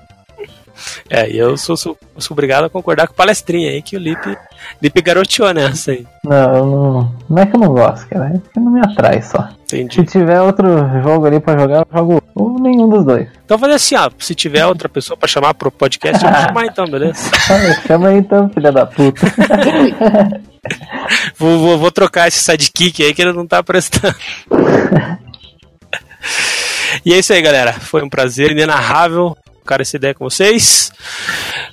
É, 1.09 1.29
e 1.29 1.37
eu 1.37 1.57
sou, 1.57 1.75
sou, 1.75 1.97
sou 2.17 2.35
obrigado 2.35 2.65
a 2.65 2.69
concordar 2.69 3.07
com 3.07 3.13
o 3.13 3.15
palestrinha 3.15 3.71
aí 3.71 3.81
que 3.81 3.95
o 3.95 3.99
Lipe, 3.99 4.37
Lipe 4.81 5.01
garoteou 5.01 5.53
nessa 5.53 5.91
aí. 5.91 6.05
Não, 6.23 6.65
não. 6.65 7.15
Não 7.29 7.37
é 7.41 7.45
que 7.45 7.55
eu 7.55 7.59
não 7.59 7.69
gosto, 7.69 8.07
cara. 8.07 8.33
É 8.35 8.53
que 8.53 8.59
não 8.59 8.71
me 8.71 8.81
atrai 8.81 9.21
só. 9.21 9.49
Se 9.67 9.79
Entendi. 9.79 10.09
tiver 10.09 10.41
outro 10.41 10.67
jogo 11.01 11.25
ali 11.27 11.39
pra 11.39 11.57
jogar, 11.57 11.79
eu 11.79 11.87
jogo 11.93 12.23
ou 12.35 12.59
nenhum 12.59 12.89
dos 12.89 13.05
dois. 13.05 13.27
Então 13.45 13.57
fazer 13.57 13.73
assim, 13.73 13.95
ó, 13.95 14.09
se 14.17 14.33
tiver 14.33 14.65
outra 14.65 14.89
pessoa 14.89 15.15
pra 15.15 15.27
chamar 15.27 15.53
pro 15.53 15.71
podcast, 15.71 16.23
eu 16.23 16.31
vou 16.31 16.41
chamar 16.41 16.65
então, 16.65 16.85
beleza? 16.85 17.29
Ah, 17.49 17.81
chama 17.87 18.09
aí 18.09 18.17
então, 18.17 18.49
filha 18.49 18.71
da 18.71 18.85
puta. 18.85 19.21
Vou, 21.37 21.57
vou, 21.59 21.77
vou 21.77 21.91
trocar 21.91 22.27
esse 22.27 22.39
sidekick 22.39 23.03
aí 23.03 23.13
que 23.13 23.21
ele 23.21 23.33
não 23.33 23.47
tá 23.47 23.63
prestando. 23.63 24.15
e 27.05 27.13
é 27.13 27.19
isso 27.19 27.31
aí, 27.33 27.41
galera. 27.41 27.73
Foi 27.73 28.03
um 28.03 28.09
prazer 28.09 28.51
inenarrável 28.51 29.37
trocar 29.69 29.81
essa 29.81 29.95
ideia 29.95 30.15
com 30.15 30.27
vocês. 30.27 30.91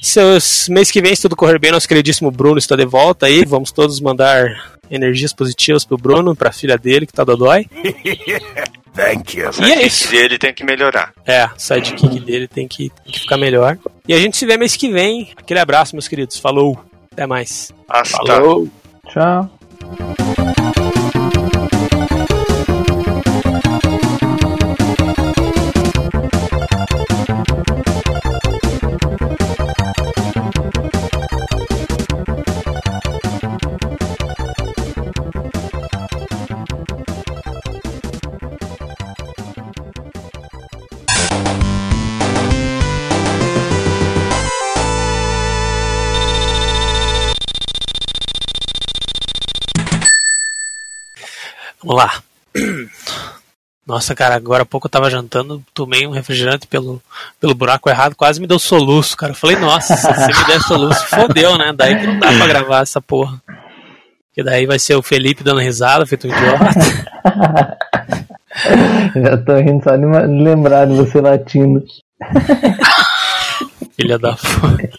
Seus 0.03 0.69
mês 0.69 0.91
que 0.91 1.01
vem, 1.01 1.17
se 1.17 1.23
tudo 1.23 1.35
correr 1.35 1.59
bem, 1.59 1.73
nosso 1.73 1.89
queridíssimo 1.89 2.31
Bruno 2.31 2.59
está 2.59 2.77
de 2.77 2.85
volta 2.85 3.27
aí. 3.27 3.45
Vamos 3.47 3.73
todos 3.73 3.99
mandar 4.01 4.77
energias 4.91 5.33
positivas 5.33 5.85
pro 5.85 5.97
Bruno, 5.97 6.37
pra 6.37 6.53
filha 6.53 6.77
dele 6.77 7.07
que 7.07 7.13
tá 7.13 7.25
dodói. 7.25 7.67
Thank 8.95 9.39
you. 9.39 9.51
E 9.61 9.73
é 9.73 9.87
isso. 9.87 10.15
E 10.15 10.19
ele 10.19 10.39
tem 10.39 10.55
que 10.55 10.65
melhorar. 10.65 11.13
É, 11.27 11.45
o 11.45 11.51
sidekick 11.59 12.19
dele 12.21 12.49
tem 12.49 12.67
que, 12.67 12.91
tem 13.05 13.13
que 13.13 13.21
ficar 13.21 13.37
melhor. 13.37 13.79
E 14.09 14.15
a 14.15 14.19
gente 14.19 14.37
se 14.37 14.47
vê 14.47 14.57
mês 14.57 14.75
que 14.75 14.91
vem. 14.91 15.33
Aquele 15.37 15.61
abraço, 15.61 15.95
meus 15.95 16.09
queridos. 16.09 16.39
Falou. 16.39 16.83
Até 17.13 17.27
mais. 17.27 17.73
Hasta. 17.89 18.17
Falou. 18.17 18.69
Tchau. 19.09 19.51
Vamos 51.87 52.03
lá. 52.03 52.21
Nossa, 53.87 54.17
cara, 54.17 54.35
agora 54.35 54.65
há 54.65 54.67
pouco 54.67 54.89
eu 54.89 54.91
tava 54.91 55.09
jantando, 55.09 55.63
tomei 55.73 56.09
um 56.09 56.11
refrigerante 56.11 56.67
pelo, 56.67 57.01
pelo 57.41 57.55
buraco 57.55 57.89
errado, 57.89 58.17
quase 58.17 58.41
me 58.41 58.47
deu 58.49 58.59
soluço, 58.59 59.17
cara. 59.17 59.31
Eu 59.31 59.37
falei, 59.37 59.55
nossa, 59.55 59.95
se 59.97 60.27
me 60.27 60.47
der 60.49 60.61
soluço, 60.61 61.07
fodeu, 61.07 61.57
né? 61.57 61.73
Daí 61.73 62.01
que 62.01 62.05
não 62.09 62.19
dá 62.19 62.33
pra 62.33 62.49
gravar 62.49 62.83
essa 62.83 63.01
porra. 63.01 63.41
Porque 63.47 64.43
daí 64.43 64.67
vai 64.67 64.81
ser 64.81 64.97
o 64.97 65.03
Felipe 65.03 65.45
dando 65.45 65.61
risada, 65.61 66.05
feito 66.05 66.27
um 66.27 66.31
idiota. 66.33 67.77
Já 69.23 69.37
tô 69.37 69.55
rindo 69.55 69.85
só 69.85 69.97
de 69.97 70.05
lembrar 70.43 70.87
de 70.87 70.95
você 70.95 71.21
latindo. 71.21 71.85
Filha 73.95 74.19
da 74.19 74.33
puta. 74.35 74.91